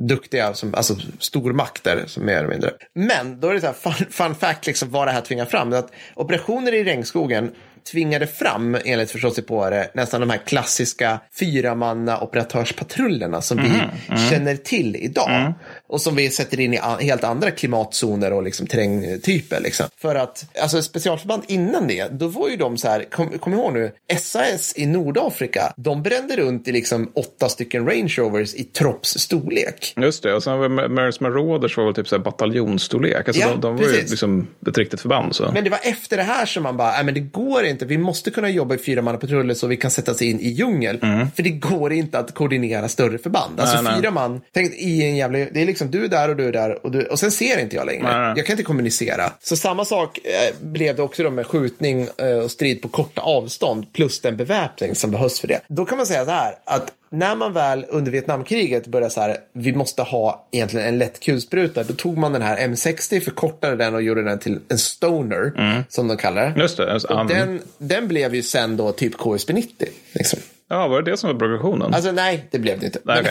duktiga, 0.00 0.54
som, 0.54 0.74
alltså 0.74 0.96
stormakter 1.18 2.04
som 2.06 2.26
mer 2.26 2.36
eller 2.36 2.48
mindre. 2.48 2.70
Men 2.94 3.40
då 3.40 3.48
är 3.48 3.54
det 3.54 3.60
så 3.60 3.66
här, 3.66 3.72
fun, 3.74 4.06
fun 4.10 4.34
fact, 4.34 4.66
liksom, 4.66 4.90
vad 4.90 5.08
det 5.08 5.12
här 5.12 5.20
tvingar 5.20 5.44
fram. 5.44 5.72
Att 5.72 5.92
operationer 6.14 6.74
i 6.74 6.84
regnskogen 6.84 7.50
tvingade 7.84 8.26
fram, 8.26 8.76
enligt 8.84 9.10
förståsigpåare, 9.10 9.88
nästan 9.94 10.20
de 10.20 10.30
här 10.30 10.38
klassiska 10.46 11.20
fyramanna 11.38 12.20
operatörspatrullerna 12.20 13.42
som 13.42 13.58
mm, 13.58 13.72
vi 13.72 13.78
mm. 14.14 14.30
känner 14.30 14.56
till 14.56 14.96
idag. 14.96 15.30
Mm. 15.30 15.52
Och 15.86 16.00
som 16.00 16.16
vi 16.16 16.30
sätter 16.30 16.60
in 16.60 16.74
i 16.74 16.80
helt 17.00 17.24
andra 17.24 17.50
klimatzoner 17.50 18.32
och 18.32 18.42
liksom 18.42 18.66
terrängtyper. 18.66 19.60
Liksom. 19.60 19.86
För 19.96 20.14
att, 20.14 20.46
alltså 20.62 20.82
specialförband 20.82 21.42
innan 21.48 21.86
det, 21.86 22.08
då 22.12 22.26
var 22.26 22.48
ju 22.48 22.56
de 22.56 22.78
så 22.78 22.88
här, 22.88 23.04
kom, 23.10 23.38
kom 23.38 23.52
ihåg 23.52 23.72
nu, 23.72 23.92
SAS 24.18 24.72
i 24.76 24.86
Nordafrika, 24.86 25.72
de 25.76 26.02
brände 26.02 26.36
runt 26.36 26.68
i 26.68 26.72
liksom 26.72 27.12
åtta 27.14 27.48
stycken 27.48 27.86
Range 27.86 28.14
Rovers 28.18 28.54
i 28.54 28.64
tropps 28.64 29.18
storlek. 29.18 29.94
Just 29.96 30.22
det, 30.22 30.34
och 30.34 30.42
sen 30.42 30.58
var 30.58 30.88
Marys 30.88 31.20
Marauders 31.20 31.76
var 31.76 31.84
väl 31.84 31.94
typ 31.94 32.08
så 32.08 32.16
här 32.16 32.22
bataljonsstorlek. 32.22 33.28
Alltså 33.28 33.42
ja, 33.42 33.48
de, 33.48 33.60
de 33.60 33.76
var 33.76 33.84
ju 33.84 33.92
liksom 33.92 34.46
ett 34.66 34.78
riktigt 34.78 35.00
förband. 35.00 35.36
Så. 35.36 35.50
Men 35.52 35.64
det 35.64 35.70
var 35.70 35.80
efter 35.82 36.16
det 36.16 36.22
här 36.22 36.46
som 36.46 36.62
man 36.62 36.76
bara, 36.76 36.90
nej 36.90 37.04
men 37.04 37.14
det 37.14 37.20
går 37.20 37.64
inte, 37.64 37.79
vi 37.86 37.98
måste 37.98 38.30
kunna 38.30 38.48
jobba 38.48 38.74
i 38.74 38.78
fyramannapatruller 38.78 39.54
så 39.54 39.66
vi 39.66 39.76
kan 39.76 39.90
sätta 39.90 40.12
oss 40.12 40.22
in 40.22 40.40
i 40.40 40.48
djungel. 40.48 40.98
Mm. 41.02 41.30
För 41.36 41.42
det 41.42 41.50
går 41.50 41.92
inte 41.92 42.18
att 42.18 42.34
koordinera 42.34 42.88
större 42.88 43.18
förband. 43.18 43.60
Alltså 43.60 43.82
nej, 43.82 43.92
fyra 43.92 44.10
nej. 44.10 44.12
man, 44.12 44.40
tänk 44.52 44.72
i 44.74 45.02
en 45.02 45.16
jävla, 45.16 45.38
det 45.38 45.62
är 45.62 45.66
liksom 45.66 45.90
du 45.90 46.04
är 46.04 46.08
där 46.08 46.28
och 46.28 46.36
du 46.36 46.48
är 46.48 46.52
där 46.52 46.86
och, 46.86 46.90
du, 46.90 47.06
och 47.06 47.18
sen 47.18 47.30
ser 47.30 47.60
inte 47.60 47.76
jag 47.76 47.86
längre. 47.86 48.02
Nej, 48.02 48.32
jag 48.36 48.46
kan 48.46 48.52
inte 48.52 48.62
kommunicera. 48.62 49.32
Så 49.40 49.56
samma 49.56 49.84
sak 49.84 50.18
eh, 50.18 50.66
blev 50.66 50.96
det 50.96 51.02
också 51.02 51.22
då 51.22 51.30
med 51.30 51.46
skjutning 51.46 52.08
eh, 52.18 52.38
och 52.44 52.50
strid 52.50 52.82
på 52.82 52.88
korta 52.88 53.20
avstånd 53.20 53.92
plus 53.92 54.20
den 54.20 54.36
beväpning 54.36 54.94
som 54.94 55.10
behövs 55.10 55.40
för 55.40 55.48
det. 55.48 55.60
Då 55.68 55.84
kan 55.84 55.96
man 55.96 56.06
säga 56.06 56.24
så 56.24 56.30
här 56.30 56.54
att 56.64 56.92
när 57.12 57.36
man 57.36 57.52
väl 57.52 57.86
under 57.88 58.12
Vietnamkriget 58.12 58.86
började 58.86 59.10
så 59.10 59.20
här, 59.20 59.36
vi 59.52 59.72
måste 59.74 60.02
ha 60.02 60.48
egentligen 60.50 60.86
en 60.86 60.98
lätt 60.98 61.20
kulspruta, 61.20 61.82
då 61.82 61.94
tog 61.94 62.18
man 62.18 62.32
den 62.32 62.42
här 62.42 62.56
M60, 62.56 63.20
förkortade 63.20 63.76
den 63.76 63.94
och 63.94 64.02
gjorde 64.02 64.22
den 64.22 64.38
till 64.38 64.58
en 64.68 64.78
Stoner, 64.78 65.52
mm. 65.56 65.82
som 65.88 66.08
de 66.08 66.16
kallar 66.16 66.50
det. 66.50 66.60
Just 66.60 66.76
det. 66.76 66.92
Just, 66.92 67.10
um... 67.10 67.26
den, 67.26 67.60
den 67.78 68.08
blev 68.08 68.34
ju 68.34 68.42
sen 68.42 68.76
då 68.76 68.92
typ 68.92 69.18
KSB 69.18 69.52
90. 69.52 69.88
Liksom. 70.12 70.38
Ja, 70.68 70.88
var 70.88 71.02
det 71.02 71.10
det 71.10 71.16
som 71.16 71.32
var 71.32 71.38
progressionen? 71.38 71.94
Alltså 71.94 72.12
nej, 72.12 72.48
det 72.50 72.58
blev 72.58 72.80
det 72.80 72.86
inte. 72.86 72.98
men, 73.04 73.24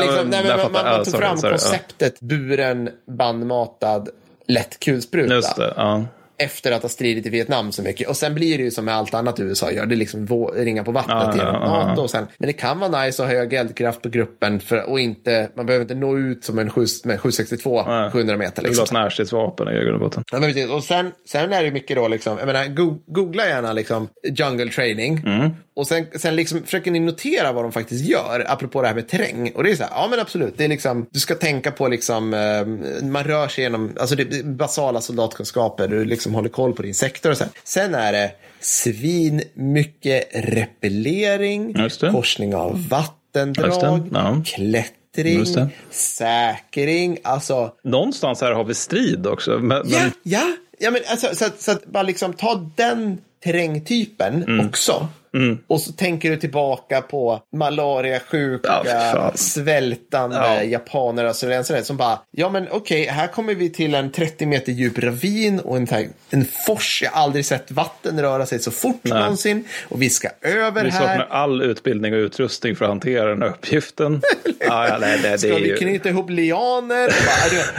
liksom, 0.00 0.30
man, 0.30 0.72
man, 0.72 1.04
tog 1.04 1.14
fram 1.14 1.36
konceptet 1.36 2.20
buren, 2.20 2.90
bandmatad, 3.06 4.08
lätt 4.46 4.80
kulspruta. 4.80 5.34
Just 5.34 5.56
det, 5.56 5.74
ja 5.76 6.04
efter 6.38 6.72
att 6.72 6.82
ha 6.82 6.88
stridit 6.88 7.26
i 7.26 7.30
Vietnam 7.30 7.72
så 7.72 7.82
mycket. 7.82 8.08
Och 8.08 8.16
sen 8.16 8.34
blir 8.34 8.58
det 8.58 8.64
ju 8.64 8.70
som 8.70 8.84
med 8.84 8.94
allt 8.94 9.14
annat 9.14 9.40
USA 9.40 9.70
gör, 9.70 9.86
det 9.86 9.94
är 9.94 9.96
liksom 9.96 10.48
ringa 10.54 10.84
på 10.84 10.92
vattnet 10.92 11.16
ja, 11.20 11.36
genom 11.36 11.60
NATO. 11.60 12.02
Och 12.02 12.10
sen, 12.10 12.26
men 12.38 12.46
det 12.46 12.52
kan 12.52 12.78
vara 12.78 13.04
nice 13.04 13.22
att 13.22 13.28
ha 13.28 13.36
hög 13.36 13.52
eldkraft 13.52 14.02
på 14.02 14.08
gruppen 14.08 14.60
för, 14.60 14.90
och 14.90 15.00
inte, 15.00 15.48
man 15.54 15.66
behöver 15.66 15.84
inte 15.84 15.94
nå 15.94 16.18
ut 16.18 16.44
som 16.44 16.58
en 16.58 16.70
7, 16.70 16.86
med 17.04 17.20
762 17.20 17.82
ja. 17.86 18.10
700 18.12 18.36
meter. 18.36 18.62
Liksom. 18.62 18.86
Det 18.90 18.94
ha 18.94 19.02
närstridsvapen 19.02 19.68
i 19.68 19.72
grund 19.72 19.94
och 19.94 20.00
botten. 20.00 20.24
Ja, 20.32 20.38
men 20.38 20.70
och 20.70 20.84
sen, 20.84 21.12
sen 21.28 21.52
är 21.52 21.64
det 21.64 21.70
mycket 21.70 21.96
då, 21.96 22.08
liksom, 22.08 22.38
jag 22.38 22.46
menar, 22.46 22.66
googla 23.12 23.46
gärna 23.46 23.72
liksom 23.72 24.08
jungle 24.24 24.70
training. 24.70 25.22
Mm. 25.26 25.50
Och 25.76 25.86
sen, 25.86 26.06
sen 26.14 26.36
liksom 26.36 26.62
försöker 26.62 26.90
ni 26.90 27.00
notera 27.00 27.52
vad 27.52 27.64
de 27.64 27.72
faktiskt 27.72 28.04
gör, 28.04 28.44
apropå 28.48 28.82
det 28.82 28.88
här 28.88 28.94
med 28.94 29.08
terräng. 29.08 29.52
Och 29.54 29.64
det 29.64 29.70
är 29.70 29.76
så 29.76 29.82
här, 29.82 29.90
ja 29.90 30.06
men 30.10 30.20
absolut, 30.20 30.54
det 30.56 30.64
är 30.64 30.68
liksom, 30.68 31.06
du 31.10 31.20
ska 31.20 31.34
tänka 31.34 31.70
på 31.70 31.88
liksom, 31.88 32.34
eh, 32.34 33.06
man 33.06 33.24
rör 33.24 33.48
sig 33.48 33.64
genom, 33.64 33.96
alltså 34.00 34.16
det 34.16 34.44
basala 34.44 35.00
soldatkunskaper, 35.00 35.88
du 35.88 36.04
liksom 36.04 36.33
håller 36.34 36.48
koll 36.48 36.72
på 36.72 36.82
din 36.82 36.94
sektor 36.94 37.30
och 37.30 37.36
så 37.36 37.44
här. 37.44 37.52
Sen 37.64 37.94
är 37.94 38.12
det 38.12 38.30
svin 38.60 39.42
mycket 39.54 40.28
repellering, 40.32 41.74
korsning 42.00 42.54
av 42.54 42.88
vattendrag, 42.88 44.08
ja. 44.12 44.42
klättring, 44.44 45.46
säkring, 45.90 47.18
alltså. 47.22 47.72
Någonstans 47.84 48.40
här 48.40 48.52
har 48.52 48.64
vi 48.64 48.74
strid 48.74 49.26
också. 49.26 49.58
Men, 49.58 49.82
ja, 49.86 50.10
ja, 50.22 50.56
ja, 50.78 50.90
men 50.90 51.02
alltså, 51.06 51.26
så, 51.26 51.44
så, 51.44 51.50
så 51.58 51.72
att 51.72 51.86
bara 51.86 52.02
liksom 52.02 52.32
ta 52.32 52.70
den 52.76 53.18
terrängtypen 53.44 54.42
mm. 54.42 54.68
också. 54.68 55.08
Mm. 55.34 55.58
Och 55.66 55.80
så 55.80 55.92
tänker 55.92 56.30
du 56.30 56.36
tillbaka 56.36 57.00
på 57.00 57.42
malariasjuka, 57.56 58.82
ja, 58.84 59.32
svältande 59.34 60.36
ja. 60.36 60.62
japaner, 60.62 61.24
australiensare 61.24 61.84
som 61.84 61.96
bara, 61.96 62.20
ja 62.30 62.48
men 62.50 62.68
okej, 62.70 63.02
okay, 63.02 63.14
här 63.14 63.26
kommer 63.26 63.54
vi 63.54 63.70
till 63.70 63.94
en 63.94 64.12
30 64.12 64.46
meter 64.46 64.72
djup 64.72 64.98
ravin 64.98 65.60
och 65.60 65.76
en, 65.76 65.86
en 66.30 66.44
fors. 66.66 67.02
Jag 67.02 67.10
har 67.10 67.22
aldrig 67.22 67.44
sett 67.44 67.70
vatten 67.70 68.22
röra 68.22 68.46
sig 68.46 68.58
så 68.58 68.70
fort 68.70 69.00
Nej. 69.02 69.20
någonsin. 69.20 69.64
Och 69.88 70.02
vi 70.02 70.10
ska 70.10 70.28
över 70.42 70.84
vi 70.84 70.90
här. 70.90 71.00
Vi 71.00 71.06
saknar 71.06 71.26
all 71.30 71.62
utbildning 71.62 72.14
och 72.14 72.18
utrustning 72.18 72.76
för 72.76 72.84
att 72.84 72.88
hantera 72.88 73.28
den 73.28 73.42
här 73.42 73.48
uppgiften. 73.48 74.20
ja, 74.60 74.88
ja, 74.88 74.98
nej, 75.00 75.18
det, 75.22 75.38
ska 75.38 75.48
det 75.48 75.60
vi 75.60 75.68
ju... 75.68 75.76
knyta 75.76 76.08
ihop 76.08 76.30
lianer? 76.30 77.10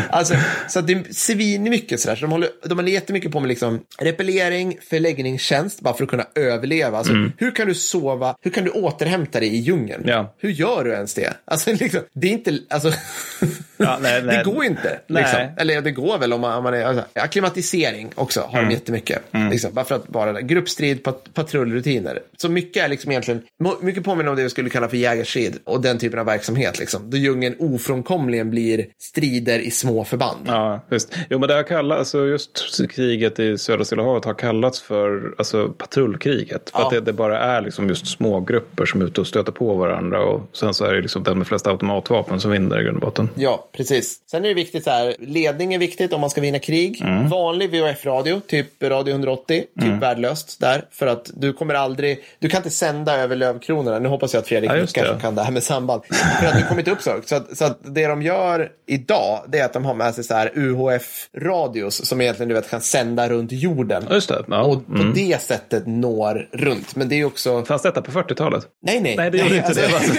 alltså, 0.09 0.35
så 0.69 0.81
det 0.81 0.93
är 0.93 1.03
svinmycket 1.13 1.99
sådär. 1.99 2.15
Så 2.15 2.21
de 2.21 2.31
håller, 2.31 2.49
de 2.63 2.77
håller 2.77 2.91
jättemycket 2.91 3.31
på 3.31 3.39
med 3.39 3.49
liksom 3.49 3.79
repellering, 3.99 4.77
förläggningstjänst, 4.89 5.81
bara 5.81 5.93
för 5.93 6.03
att 6.03 6.09
kunna 6.09 6.25
överleva. 6.35 6.97
Alltså, 6.97 7.13
mm. 7.13 7.31
Hur 7.45 7.51
kan 7.51 7.67
du 7.67 7.75
sova? 7.75 8.35
Hur 8.41 8.51
kan 8.51 8.63
du 8.63 8.69
återhämta 8.69 9.39
dig 9.39 9.55
i 9.55 9.57
djungeln? 9.57 10.03
Ja. 10.07 10.33
Hur 10.37 10.49
gör 10.49 10.83
du 10.83 10.93
ens 10.93 11.13
det? 11.13 11.33
Alltså, 11.45 11.71
liksom, 11.79 12.01
det 12.13 12.27
är 12.27 12.31
inte, 12.31 12.59
alltså, 12.69 12.91
ja, 13.77 13.97
nej, 14.01 14.21
nej. 14.25 14.37
det 14.37 14.43
går 14.43 14.63
inte. 14.63 14.99
Liksom. 15.07 15.39
Eller 15.57 15.81
det 15.81 15.91
går 15.91 16.17
väl 16.17 16.33
om 16.33 16.41
man, 16.41 16.57
om 16.57 16.63
man 16.63 16.73
är, 16.73 16.85
alltså, 16.85 17.03
akklimatisering 17.13 18.11
också 18.15 18.41
har 18.41 18.59
mm. 18.59 18.69
de 18.69 18.73
jättemycket. 18.73 19.21
Mm. 19.31 19.49
Liksom, 19.49 19.73
bara 19.73 19.85
för 19.85 19.95
att 19.95 20.07
bara 20.07 20.41
gruppstrid, 20.41 21.03
pat, 21.03 21.33
patrullrutiner. 21.33 22.19
Så 22.37 22.49
mycket 22.49 22.83
är 22.83 22.87
liksom 22.87 23.11
egentligen, 23.11 23.41
mycket 23.81 24.03
påminner 24.03 24.29
om 24.29 24.37
det 24.37 24.43
vi 24.43 24.49
skulle 24.49 24.69
kalla 24.69 24.87
för 24.87 24.97
jägarstrid 24.97 25.59
och 25.63 25.81
den 25.81 25.97
typen 25.97 26.19
av 26.19 26.25
verksamhet. 26.25 26.79
Liksom. 26.79 27.09
Då 27.09 27.17
djungeln 27.17 27.55
ofrånkomligen 27.59 28.49
blir 28.49 28.85
strider 28.99 29.59
i 29.59 29.71
små 29.71 30.03
förband. 30.03 30.39
Ja, 30.45 30.79
visst. 30.89 31.15
Jo, 31.29 31.39
men 31.39 31.49
det 31.49 31.55
har 31.55 31.63
kallats, 31.63 31.99
alltså 31.99 32.25
just 32.25 32.91
kriget 32.91 33.39
i 33.39 33.57
södra 33.57 33.85
Stilla 33.85 34.03
havet 34.03 34.25
har 34.25 34.33
kallats 34.33 34.81
för 34.81 35.35
alltså, 35.37 35.69
patrullkriget. 35.69 36.69
För 36.69 36.79
ja. 36.79 36.85
att 36.85 36.91
det, 36.91 37.01
det 37.01 37.13
bara 37.13 37.35
bara 37.35 37.39
är 37.39 37.61
liksom 37.61 37.89
just 37.89 38.07
små 38.07 38.39
grupper 38.39 38.85
som 38.85 39.01
är 39.01 39.05
ute 39.05 39.21
och 39.21 39.27
stöter 39.27 39.51
på 39.51 39.75
varandra. 39.75 40.23
Och 40.23 40.41
sen 40.53 40.73
så 40.73 40.85
är 40.85 40.93
det 40.93 41.01
liksom 41.01 41.23
den 41.23 41.37
med 41.37 41.47
flest 41.47 41.67
automatvapen 41.67 42.39
som 42.39 42.51
vinner 42.51 42.81
i 42.81 42.83
grund 42.83 42.97
och 42.97 43.01
botten. 43.01 43.29
Ja, 43.35 43.64
precis. 43.77 44.19
Sen 44.31 44.45
är 44.45 44.49
det 44.49 44.53
viktigt 44.53 44.83
så 44.83 44.89
här, 44.89 45.15
ledning 45.19 45.73
är 45.73 45.79
viktigt 45.79 46.13
om 46.13 46.21
man 46.21 46.29
ska 46.29 46.41
vinna 46.41 46.59
krig. 46.59 47.01
Mm. 47.01 47.29
Vanlig 47.29 47.69
VHF-radio, 47.69 48.41
typ 48.47 48.83
radio 48.83 49.11
180, 49.11 49.45
typ 49.47 49.83
mm. 49.83 49.99
värdelöst 49.99 50.59
där. 50.59 50.85
För 50.91 51.07
att 51.07 51.31
du 51.33 51.53
kommer 51.53 51.73
aldrig, 51.73 52.23
du 52.39 52.49
kan 52.49 52.57
inte 52.57 52.69
sända 52.69 53.17
över 53.17 53.35
lövkronorna. 53.35 53.99
Nu 53.99 54.09
hoppas 54.09 54.33
jag 54.33 54.41
att 54.41 54.47
Fredrik 54.47 54.71
ja, 54.71 54.75
kanske 54.93 55.21
kan 55.21 55.35
det 55.35 55.43
här 55.43 55.51
med 55.51 55.63
samband. 55.63 56.01
för 56.39 56.47
att 56.47 56.57
du 56.57 56.63
kommer 56.63 56.81
inte 56.81 56.91
upp 56.91 57.01
så 57.01 57.11
högt. 57.11 57.29
Så 57.29 57.35
att, 57.35 57.57
så 57.57 57.65
att 57.65 57.79
det 57.83 58.07
de 58.07 58.21
gör 58.21 58.69
idag, 58.87 59.45
det 59.47 59.59
är 59.59 59.65
att 59.65 59.73
de 59.73 59.85
har 59.85 59.93
med 59.93 60.15
sig 60.15 60.23
så 60.23 60.33
här 60.33 60.51
UHF-radios 60.55 62.05
som 62.05 62.21
egentligen 62.21 62.49
du 62.49 62.55
vet 62.55 62.69
kan 62.69 62.81
sända 62.81 63.29
runt 63.29 63.51
jorden. 63.51 64.07
Just 64.11 64.29
det. 64.29 64.45
Ja. 64.47 64.63
Och 64.63 64.87
på 64.87 64.93
mm. 64.93 65.13
det 65.13 65.41
sättet 65.41 65.87
når 65.87 66.49
runt. 66.51 66.95
Men 66.95 67.09
det 67.09 67.15
är 67.15 67.25
också... 67.25 67.65
Fanns 67.65 67.81
detta 67.81 68.01
på 68.01 68.11
40-talet? 68.11 68.67
Nej, 68.81 68.99
nej. 69.01 69.15
Nej, 69.17 69.31
det 69.31 69.37
gjorde 69.37 69.49
nej, 69.49 69.57
inte 69.57 69.95
alltså... 69.95 70.13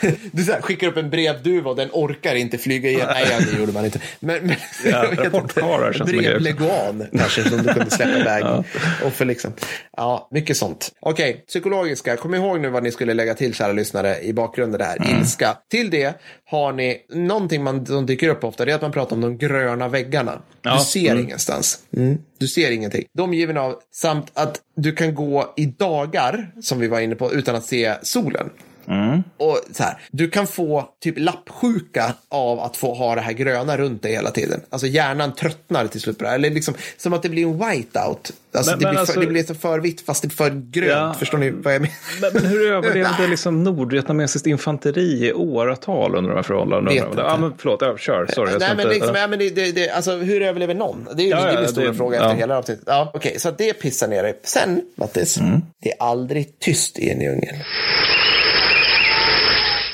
det. 0.00 0.16
du 0.32 0.44
så 0.44 0.52
här, 0.52 0.60
skickar 0.60 0.86
upp 0.86 0.96
en 0.96 1.10
brevduva 1.10 1.70
och 1.70 1.76
den 1.76 1.88
orkar 1.92 2.34
inte 2.34 2.58
flyga 2.58 2.71
igen. 2.74 3.08
nej, 3.14 3.46
det 3.52 3.58
gjorde 3.58 3.72
man 3.72 3.84
inte. 3.84 4.00
Men, 4.20 4.46
men 4.46 4.56
ja, 4.84 5.04
rapportkarar 5.16 5.92
känns 5.92 6.10
Brevleguan 6.10 7.06
kanske 7.18 7.48
som 7.48 7.62
du 7.62 7.74
kunde 7.74 7.90
släppa 7.90 8.18
iväg. 8.18 8.42
ja. 8.44 8.64
Och 9.04 9.12
för 9.12 9.24
liksom, 9.24 9.52
ja, 9.96 10.28
mycket 10.30 10.56
sånt. 10.56 10.92
Okej, 11.00 11.30
okay, 11.30 11.42
psykologiska. 11.42 12.16
Kom 12.16 12.34
ihåg 12.34 12.60
nu 12.60 12.68
vad 12.68 12.82
ni 12.82 12.90
skulle 12.90 13.14
lägga 13.14 13.34
till, 13.34 13.54
kära 13.54 13.72
lyssnare, 13.72 14.20
i 14.20 14.32
bakgrunden 14.32 14.80
där. 14.80 14.96
Mm. 14.96 15.20
Ilska. 15.20 15.56
Till 15.70 15.90
det 15.90 16.14
har 16.44 16.72
ni 16.72 17.06
någonting 17.08 17.62
man, 17.62 17.86
som 17.86 18.06
dyker 18.06 18.28
upp 18.28 18.44
ofta. 18.44 18.64
Det 18.64 18.72
är 18.72 18.74
att 18.74 18.82
man 18.82 18.92
pratar 18.92 19.16
om 19.16 19.20
de 19.20 19.38
gröna 19.38 19.88
väggarna. 19.88 20.42
Ja. 20.62 20.78
Du 20.78 20.84
ser 20.84 21.10
mm. 21.10 21.24
ingenstans. 21.24 21.78
Mm. 21.96 22.18
Du 22.38 22.48
ser 22.48 22.70
ingenting. 22.70 23.04
De 23.12 23.34
given 23.34 23.56
av 23.56 23.74
samt 23.94 24.30
att 24.34 24.60
du 24.76 24.92
kan 24.92 25.14
gå 25.14 25.54
i 25.56 25.66
dagar, 25.66 26.52
som 26.60 26.78
vi 26.78 26.88
var 26.88 27.00
inne 27.00 27.14
på, 27.14 27.32
utan 27.32 27.54
att 27.54 27.64
se 27.64 27.94
solen. 28.02 28.50
Mm. 28.88 29.22
Och 29.36 29.60
så 29.72 29.82
här, 29.82 29.98
du 30.10 30.30
kan 30.30 30.46
få 30.46 30.88
typ 31.00 31.18
lappsjuka 31.18 32.14
av 32.28 32.60
att 32.60 32.76
få 32.76 32.94
ha 32.94 33.14
det 33.14 33.20
här 33.20 33.32
gröna 33.32 33.76
runt 33.76 34.02
dig 34.02 34.12
hela 34.12 34.30
tiden. 34.30 34.60
Alltså 34.70 34.86
hjärnan 34.86 35.34
tröttnar 35.34 35.86
till 35.86 36.00
slut 36.00 36.18
på 36.18 36.24
det 36.24 36.30
här. 36.30 36.36
Eller 36.36 36.50
liksom 36.50 36.74
som 36.96 37.12
att 37.12 37.22
det 37.22 37.28
blir 37.28 37.46
en 37.46 37.58
whiteout. 37.58 38.32
Alltså, 38.54 38.70
men, 38.70 38.78
det, 38.78 38.88
blir 38.88 38.98
alltså, 38.98 39.12
för, 39.14 39.20
det 39.20 39.26
blir 39.26 39.42
så 39.42 39.54
för 39.54 39.78
vitt 39.78 40.00
fast 40.00 40.22
det 40.22 40.28
är 40.28 40.30
för 40.30 40.50
grönt. 40.50 40.90
Ja, 40.90 41.14
Förstår 41.18 41.38
ni 41.38 41.50
vad 41.50 41.74
jag 41.74 41.80
menar? 41.80 41.94
Men, 42.20 42.30
men 42.34 42.44
hur 42.44 42.72
överlevde 42.72 43.26
liksom 43.30 43.64
nordvietnamesiskt 43.64 44.46
infanteri 44.46 45.26
i 45.26 45.32
åratal 45.32 46.14
under 46.14 46.30
de 46.30 46.36
här 46.36 46.42
förhållandena? 46.42 47.06
Ja, 47.16 47.36
men 47.40 47.52
förlåt, 47.58 47.82
ja, 47.82 47.96
kör. 47.96 48.26
Sorry. 48.26 48.52
Nej, 48.58 48.68
men, 48.68 48.80
inte, 48.80 48.94
liksom, 48.94 49.14
ja, 49.14 49.26
men 49.26 49.38
det, 49.38 49.50
det, 49.50 49.72
det, 49.72 49.90
alltså, 49.90 50.16
hur 50.16 50.42
överlever 50.42 50.74
någon? 50.74 51.08
Det 51.14 51.22
är 51.22 51.24
ju 51.24 51.30
ja, 51.30 51.52
ja, 51.52 51.60
en 51.60 51.68
stor 51.68 51.92
fråga 51.92 52.20
efter 52.20 52.34
hela 52.34 52.58
avsnittet. 52.58 52.84
Ja, 52.86 53.10
Okej, 53.14 53.28
okay, 53.28 53.38
så 53.38 53.50
det 53.50 53.72
pissar 53.72 54.08
ner 54.08 54.22
dig. 54.22 54.40
Sen, 54.42 54.82
Mattis, 54.94 55.38
mm. 55.38 55.62
det 55.82 55.92
är 55.92 55.96
aldrig 56.02 56.58
tyst 56.58 56.98
i 56.98 57.10
en 57.10 57.20
djungel. 57.20 57.54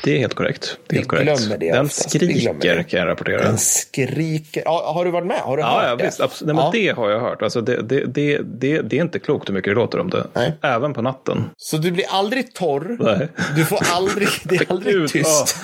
Det 0.09 0.14
är 0.14 0.18
helt 0.18 0.34
korrekt. 0.34 0.78
Det 0.86 0.94
är 0.94 0.98
helt 0.98 1.09
korrekt. 1.09 1.48
Det 1.61 1.72
Den 1.72 1.86
oftast. 1.86 2.11
skriker 2.11 2.82
kan 2.82 3.00
jag 3.00 3.09
rapportera. 3.09 3.42
Den 3.42 3.59
skriker. 3.59 4.62
Ja, 4.64 4.92
har 4.94 5.04
du 5.04 5.11
varit 5.11 5.26
med? 5.26 5.40
Har 5.40 5.56
du 5.56 5.62
ja, 5.62 5.68
hört 5.68 6.00
ja, 6.00 6.06
visst. 6.06 6.20
Absolut. 6.20 6.54
Nej, 6.54 6.64
men 6.64 6.72
Det 6.72 6.96
har 6.96 7.11
jag 7.11 7.20
hört. 7.20 7.42
Alltså, 7.42 7.61
det, 7.61 7.82
det, 7.82 8.04
det, 8.04 8.38
det, 8.44 8.80
det 8.82 8.98
är 8.98 9.02
inte 9.02 9.18
klokt 9.18 9.48
hur 9.48 9.54
mycket 9.54 9.70
det 9.70 9.74
låter 9.74 9.98
om 9.98 10.11
det. 10.11 10.26
Nej. 10.34 10.52
Även 10.62 10.94
på 10.94 11.02
natten. 11.02 11.44
Så 11.56 11.76
du 11.76 11.90
blir 11.90 12.04
aldrig 12.09 12.54
torr. 12.54 12.96
Nej. 13.00 13.28
Du 13.56 13.64
får 13.64 13.78
aldrig, 13.92 14.28
det 14.44 14.56
är 14.56 14.66
aldrig 14.72 14.94
Gud, 14.94 15.11
tyst. 15.11 15.56
Ja. 15.56 15.62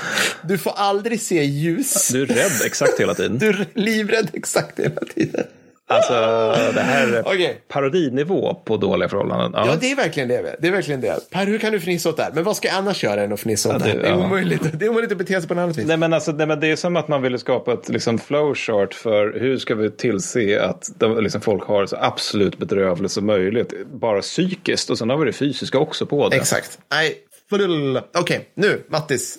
Du 0.48 0.58
får 0.58 0.72
aldrig 0.76 1.20
se 1.20 1.44
ljus. 1.44 2.08
Du 2.08 2.22
är 2.22 2.26
rädd 2.26 2.66
exakt 2.66 3.00
hela 3.00 3.14
tiden. 3.14 3.38
Du 3.38 3.48
är 3.48 3.66
livrädd 3.74 4.28
exakt 4.32 4.78
hela 4.78 5.00
tiden. 5.14 5.44
Alltså 5.88 6.12
det 6.74 6.80
här 6.80 7.06
är 7.12 7.20
okay. 7.20 7.54
parodinivå 7.68 8.54
på 8.54 8.76
dåliga 8.76 9.08
förhållanden. 9.08 9.52
Ja. 9.54 9.66
ja. 9.66 9.76
det 9.80 9.90
är 9.90 9.96
verkligen 9.96 10.28
det. 10.28 10.56
Det 10.58 10.68
är 10.68 10.72
verkligen 10.72 11.00
det. 11.00 11.30
Per, 11.30 11.46
hur 11.46 11.58
kan 11.58 11.72
du 11.72 11.80
fnissa 11.80 12.08
åt 12.08 12.16
det 12.16 12.22
här? 12.22 12.32
Men 12.34 12.44
vad 12.44 12.56
ska 12.56 12.68
jag 12.68 12.76
annars 12.76 13.04
göra 13.04 13.22
än 13.22 13.32
att 13.32 13.40
fnissa 13.40 13.68
åt 13.68 13.74
ja, 13.74 13.78
det, 13.78 13.84
det 13.84 13.90
här? 13.90 14.02
Det 14.02 14.08
är, 14.08 14.20
ja. 14.20 14.26
omöjligt. 14.26 14.78
det 14.78 14.84
är 14.84 14.88
omöjligt 14.88 15.12
att 15.12 15.18
bete 15.18 15.40
sig 15.40 15.48
på 15.48 15.54
något 15.54 15.62
annat 15.62 15.76
vis. 15.76 15.86
Nej, 15.86 15.96
men 15.96 16.12
alltså, 16.12 16.32
nej, 16.32 16.46
men 16.46 16.60
det 16.60 16.66
är 16.66 16.76
som 16.76 16.96
att 16.96 17.08
man 17.08 17.22
ville 17.22 17.38
skapa 17.38 17.72
ett 17.72 17.88
liksom, 17.88 18.18
flowchart 18.18 18.94
för 18.94 19.40
hur 19.40 19.58
ska 19.58 19.74
vi 19.74 19.90
tillse 19.90 20.62
att 20.62 20.90
de, 20.98 21.22
liksom, 21.22 21.40
folk 21.40 21.64
har 21.64 21.86
så 21.86 21.96
absolut 22.00 22.58
bedrövligt 22.58 23.12
som 23.12 23.26
möjligt. 23.26 23.86
Bara 23.86 24.20
psykiskt 24.20 24.90
och 24.90 24.98
sen 24.98 25.10
har 25.10 25.16
vi 25.16 25.24
det 25.24 25.32
fysiska 25.32 25.78
också 25.78 26.06
på 26.06 26.28
det. 26.28 26.36
Exakt. 26.36 26.78
Nej, 26.90 27.16
Okej, 27.52 28.02
okay, 28.20 28.40
nu 28.54 28.84
Mattis. 28.88 29.38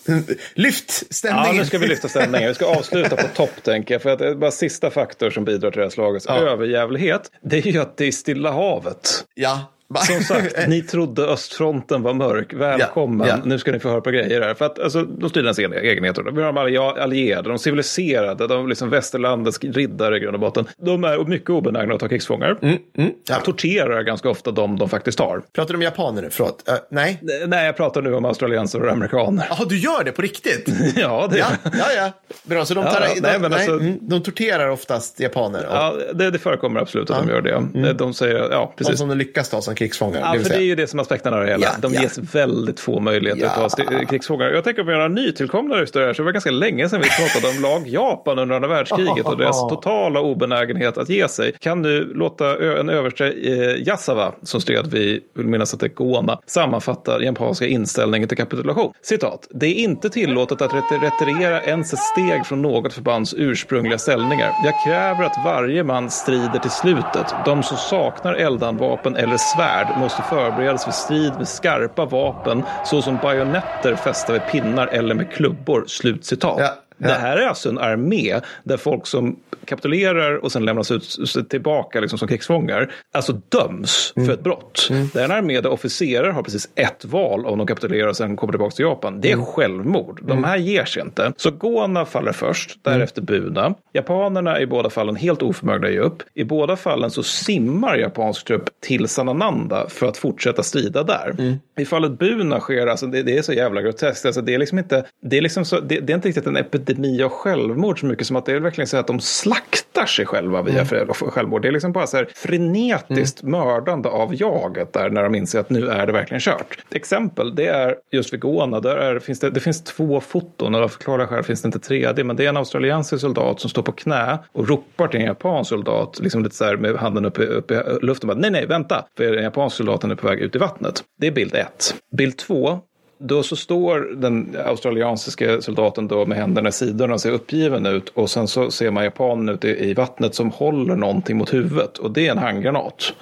Lyft 0.53 1.13
stämningen. 1.13 1.55
Ja, 1.55 1.61
nu 1.61 1.65
ska 1.65 1.77
vi 1.77 1.87
lyfta 1.87 2.07
stämningen. 2.07 2.47
Vi 2.47 2.55
ska 2.55 2.65
avsluta 2.65 3.15
på 3.15 3.27
topp 3.27 3.63
tänker 3.63 3.93
jag. 3.93 4.01
För 4.01 4.09
att 4.09 4.19
det 4.19 4.27
är 4.27 4.35
bara 4.35 4.51
sista 4.51 4.89
faktor 4.89 5.29
som 5.29 5.45
bidrar 5.45 5.71
till 5.71 5.79
det 5.79 5.85
här 5.85 5.89
slagets 5.89 6.25
ja. 6.29 6.37
överjävlighet. 6.37 7.31
Det 7.41 7.57
är 7.57 7.71
ju 7.71 7.81
att 7.81 7.97
det 7.97 8.05
är 8.05 8.11
Stilla 8.11 8.51
havet. 8.51 9.25
Ja, 9.33 9.74
som 9.93 10.21
sagt, 10.21 10.55
ni 10.67 10.81
trodde 10.81 11.23
östfronten 11.23 12.01
var 12.01 12.13
mörk. 12.13 12.53
Välkommen, 12.53 13.27
ja, 13.27 13.35
ja. 13.37 13.41
nu 13.45 13.59
ska 13.59 13.71
ni 13.71 13.79
få 13.79 13.89
höra 13.89 14.01
på 14.01 14.11
grejer 14.11 14.41
här. 14.41 14.53
För 14.53 14.65
att 14.65 14.79
alltså, 14.79 15.01
de 15.03 15.29
styr 15.29 15.41
ens 15.41 15.59
egenheter. 15.59 16.23
Vi 16.23 16.43
har 16.43 16.53
de 16.53 17.01
allierade, 17.01 17.49
de 17.49 17.59
civiliserade, 17.59 18.47
de 18.47 18.69
liksom 18.69 18.89
västerlandets 18.89 19.59
riddare 19.63 20.17
i 20.17 20.19
grund 20.19 20.35
och 20.35 20.39
botten. 20.39 20.65
De 20.77 21.03
är 21.03 21.25
mycket 21.25 21.49
obenägna 21.49 21.93
att 21.93 21.99
ta 21.99 22.07
krigsfångar. 22.07 22.57
Mm, 22.61 22.77
mm, 22.97 23.11
ja. 23.27 23.35
Torterar 23.35 24.03
ganska 24.03 24.29
ofta 24.29 24.51
de 24.51 24.77
de 24.79 24.89
faktiskt 24.89 25.17
tar. 25.17 25.41
Pratar 25.53 25.73
du 25.73 25.77
om 25.77 25.81
japaner 25.81 26.21
nu? 26.21 26.29
Förlåt. 26.31 26.63
Uh, 26.69 26.75
nej? 26.89 27.19
Nej, 27.47 27.65
jag 27.65 27.77
pratar 27.77 28.01
nu 28.01 28.13
om 28.13 28.25
australiensare 28.25 28.83
och 28.83 28.91
amerikaner. 28.91 29.47
Jaha, 29.49 29.65
du 29.69 29.77
gör 29.77 30.03
det 30.03 30.11
på 30.11 30.21
riktigt? 30.21 30.69
ja, 30.95 31.27
det 31.31 31.37
ja, 31.37 31.47
ja, 31.63 31.85
ja. 31.95 32.11
Bra, 32.43 32.65
så 32.65 32.73
de, 32.73 32.83
tar, 32.83 33.01
de, 33.15 33.21
nej, 33.21 33.39
men 33.39 33.51
nej, 33.51 33.59
alltså, 33.59 33.71
mm, 33.71 33.97
de 34.01 34.23
torterar 34.23 34.69
oftast 34.69 35.19
japaner? 35.19 35.65
Och... 35.65 35.75
Ja, 35.75 35.95
det, 36.13 36.31
det 36.31 36.39
förekommer 36.39 36.79
absolut 36.79 37.09
att 37.09 37.27
de 37.27 37.29
gör 37.29 37.41
det. 37.41 37.55
Mm. 37.55 37.97
De 37.97 38.13
säger, 38.13 38.51
ja, 38.51 38.73
precis. 38.77 38.91
De 38.91 38.97
som 38.97 39.09
de 39.09 39.15
lyckas 39.15 39.49
ta 39.49 39.61
som 39.61 39.74
krigsfångar. 39.75 40.19
Ja, 40.19 40.43
för 40.43 40.49
det 40.49 40.55
är 40.55 40.61
ju 40.61 40.75
det 40.75 40.87
som 40.87 40.99
aspekten 40.99 41.33
av 41.33 41.39
det 41.39 41.47
hela. 41.47 41.65
Ja, 41.65 41.71
de 41.79 41.93
ja. 41.93 42.01
ges 42.01 42.17
väldigt 42.17 42.79
få 42.79 42.99
möjligheter 42.99 43.51
ja. 43.57 43.65
att 43.65 43.77
ta 43.77 44.05
krigsfångar. 44.05 44.49
Jag 44.49 44.63
tänker 44.63 44.83
på 44.83 44.91
en 44.91 45.13
nytillkomna 45.13 45.79
historia. 45.79 46.13
Så 46.13 46.21
det 46.21 46.25
var 46.25 46.31
ganska 46.31 46.51
länge 46.51 46.89
sedan 46.89 47.01
vi 47.01 47.09
pratade 47.09 47.57
om 47.57 47.61
lag 47.61 47.87
Japan 47.87 48.39
under 48.39 48.55
andra 48.55 48.67
världskriget 48.67 49.25
och 49.25 49.37
deras 49.37 49.69
totala 49.69 50.19
obenägenhet 50.19 50.97
att 50.97 51.09
ge 51.09 51.27
sig. 51.27 51.51
Kan 51.59 51.81
du 51.81 52.13
låta 52.13 52.79
en 52.79 52.89
överste 52.89 53.25
eh, 53.25 53.87
Yasawa 53.87 54.33
som 54.43 54.61
stred 54.61 54.87
vid, 54.87 55.21
vill 55.33 55.47
minnas 55.47 55.73
att 55.73 55.79
det 55.79 55.85
är 55.85 55.89
Gona, 55.89 56.39
sammanfatta 56.45 57.23
japanska 57.23 57.65
inställningen 57.65 58.27
till 58.27 58.37
kapitulation. 58.37 58.93
Citat. 59.01 59.47
Det 59.49 59.65
är 59.65 59.73
inte 59.73 60.09
tillåtet 60.09 60.61
att 60.61 60.73
retirera 60.73 61.61
ens 61.61 61.93
ett 61.93 61.99
steg 61.99 62.45
från 62.45 62.61
något 62.61 62.93
förbands 62.93 63.33
ursprungliga 63.37 63.97
ställningar. 63.97 64.51
Jag 64.63 64.73
kräver 64.85 65.23
att 65.23 65.45
varje 65.45 65.83
man 65.83 66.09
strider 66.09 66.59
till 66.59 66.71
slutet. 66.71 67.33
De 67.45 67.63
som 67.63 67.77
saknar 67.77 68.33
eldanvapen 68.33 69.15
eller 69.15 69.37
svärd 69.37 69.64
måste 69.99 70.21
förberedas 70.21 70.83
för 70.83 70.91
strid 70.91 71.37
med 71.37 71.47
skarpa 71.47 72.05
vapen 72.05 72.63
såsom 72.83 73.17
bajonetter 73.17 73.95
fästa 73.95 74.33
vid 74.33 74.45
pinnar 74.51 74.87
eller 74.87 75.15
med 75.15 75.31
klubbor. 75.33 75.83
Slutcitat. 75.87 76.59
Ja. 76.59 76.84
Ja. 76.97 77.07
Det 77.07 77.13
här 77.13 77.37
är 77.37 77.47
alltså 77.47 77.69
en 77.69 77.77
armé 77.77 78.39
där 78.63 78.77
folk 78.77 79.07
som 79.07 79.39
kapitulerar 79.65 80.35
och 80.35 80.51
sen 80.51 80.65
lämnas 80.65 80.91
ut 80.91 81.49
tillbaka 81.49 81.99
liksom 81.99 82.19
som 82.19 82.27
krigsfångar, 82.27 82.91
alltså 83.13 83.41
döms 83.49 84.13
mm. 84.15 84.27
för 84.27 84.33
ett 84.33 84.43
brott. 84.43 84.87
Mm. 84.89 85.09
Det 85.13 85.19
är 85.19 85.25
en 85.25 85.31
armé 85.31 85.61
där 85.61 85.69
officerare 85.69 86.31
har 86.31 86.43
precis 86.43 86.69
ett 86.75 87.05
val 87.05 87.45
om 87.45 87.57
de 87.57 87.67
kapitulerar 87.67 88.07
och 88.07 88.17
sen 88.17 88.35
kommer 88.35 88.53
tillbaka 88.53 88.75
till 88.75 88.85
Japan. 88.85 89.21
Det 89.21 89.29
är 89.29 89.33
mm. 89.33 89.45
självmord. 89.45 90.19
De 90.23 90.31
mm. 90.31 90.43
här 90.43 90.57
ger 90.57 90.85
sig 90.85 91.01
inte. 91.01 91.33
Så 91.37 91.51
Gona 91.51 92.05
faller 92.05 92.31
först, 92.31 92.79
därefter 92.81 93.21
mm. 93.21 93.25
Buna. 93.25 93.75
Japanerna 93.93 94.57
är 94.57 94.61
i 94.61 94.67
båda 94.67 94.89
fallen 94.89 95.15
helt 95.15 95.41
oförmögna 95.41 95.87
att 95.87 95.93
ge 95.93 95.99
upp. 95.99 96.23
I 96.33 96.43
båda 96.43 96.75
fallen 96.75 97.11
så 97.11 97.23
simmar 97.23 97.97
japansk 97.97 98.47
trupp 98.47 98.69
till 98.81 99.07
Sanananda 99.07 99.89
för 99.89 100.07
att 100.07 100.17
fortsätta 100.17 100.63
strida 100.63 101.03
där. 101.03 101.35
Mm. 101.39 101.55
I 101.77 101.85
fallet 101.85 102.19
Buna 102.19 102.59
sker, 102.59 102.87
alltså 102.87 103.07
det, 103.07 103.23
det, 103.23 103.37
är 103.37 103.41
så 103.41 103.53
jävla 103.53 103.81
groteskt, 103.81 104.25
alltså 104.25 104.41
det 104.41 104.53
är 104.53 104.57
liksom 104.57 104.79
inte, 104.79 105.05
det 105.21 105.37
är 105.37 105.41
liksom 105.41 105.65
så, 105.65 105.79
det, 105.79 105.99
det 105.99 106.13
är 106.13 106.15
inte 106.15 106.27
riktigt 106.27 106.47
en 106.47 106.57
epidemi 106.57 106.84
epidemi 106.85 107.23
av 107.23 107.29
självmord 107.29 107.99
så 107.99 108.05
mycket 108.05 108.27
som 108.27 108.35
att 108.35 108.45
det 108.45 108.53
är 108.53 108.59
verkligen 108.59 108.87
så 108.87 108.97
att 108.97 109.07
de 109.07 109.19
slaktar 109.19 110.05
sig 110.05 110.25
själva 110.25 110.61
via 110.61 110.81
mm. 110.81 111.07
självmord. 111.13 111.61
Det 111.61 111.67
är 111.67 111.71
liksom 111.71 111.91
bara 111.91 112.07
så 112.07 112.17
här 112.17 112.29
frenetiskt 112.35 113.43
mm. 113.43 113.51
mördande 113.51 114.09
av 114.09 114.35
jaget 114.35 114.93
där 114.93 115.09
när 115.09 115.23
de 115.23 115.35
inser 115.35 115.59
att 115.59 115.69
nu 115.69 115.87
är 115.87 116.05
det 116.05 116.13
verkligen 116.13 116.41
kört. 116.41 116.77
Ett 116.87 116.95
exempel, 116.95 117.55
det 117.55 117.67
är 117.67 117.95
just 118.11 118.33
vid 118.33 118.39
Gona, 118.39 118.79
där 118.79 118.95
är, 118.95 119.19
finns 119.19 119.39
det, 119.39 119.49
det 119.49 119.59
finns 119.59 119.83
två 119.83 120.21
foton, 120.21 120.75
och 120.75 120.81
av 120.81 120.87
förklarliga 120.87 121.27
skäl 121.27 121.43
finns 121.43 121.61
det 121.61 121.67
inte 121.67 121.79
tredje, 121.79 122.23
men 122.23 122.35
det 122.35 122.45
är 122.45 122.49
en 122.49 122.57
australiensisk 122.57 123.21
soldat 123.21 123.59
som 123.59 123.69
står 123.69 123.81
på 123.81 123.91
knä 123.91 124.39
och 124.51 124.67
ropar 124.67 125.07
till 125.07 125.19
en 125.19 125.25
japansk 125.25 125.69
soldat, 125.69 126.19
liksom 126.19 126.43
lite 126.43 126.55
så 126.55 126.65
här 126.65 126.77
med 126.77 126.95
handen 126.95 127.25
uppe, 127.25 127.45
uppe 127.45 127.73
i 127.73 128.05
luften, 128.05 128.27
bara, 128.27 128.37
nej, 128.37 128.51
nej, 128.51 128.65
vänta, 128.65 129.05
för 129.17 129.23
den 129.23 129.43
japanska 129.43 129.77
soldaten 129.77 130.11
är 130.11 130.15
på 130.15 130.27
väg 130.27 130.39
ut 130.39 130.55
i 130.55 130.57
vattnet. 130.57 131.03
Det 131.19 131.27
är 131.27 131.31
bild 131.31 131.55
ett. 131.55 131.95
Bild 132.17 132.37
två, 132.37 132.79
då 133.17 133.43
så 133.43 133.55
står 133.55 133.99
den 134.15 134.57
australiensiska 134.65 135.61
soldaten 135.61 136.07
då 136.07 136.25
med 136.25 136.37
händerna 136.37 136.69
i 136.69 136.71
sidorna 136.71 137.13
och 137.13 137.21
ser 137.21 137.31
uppgiven 137.31 137.85
ut 137.85 138.09
och 138.09 138.29
sen 138.29 138.47
så 138.47 138.71
ser 138.71 138.91
man 138.91 139.03
japanen 139.03 139.49
ute 139.49 139.67
i 139.67 139.93
vattnet 139.93 140.35
som 140.35 140.51
håller 140.51 140.95
någonting 140.95 141.37
mot 141.37 141.53
huvudet 141.53 141.97
och 141.97 142.11
det 142.11 142.27
är 142.27 142.31
en 142.31 142.37
handgranat. 142.37 143.13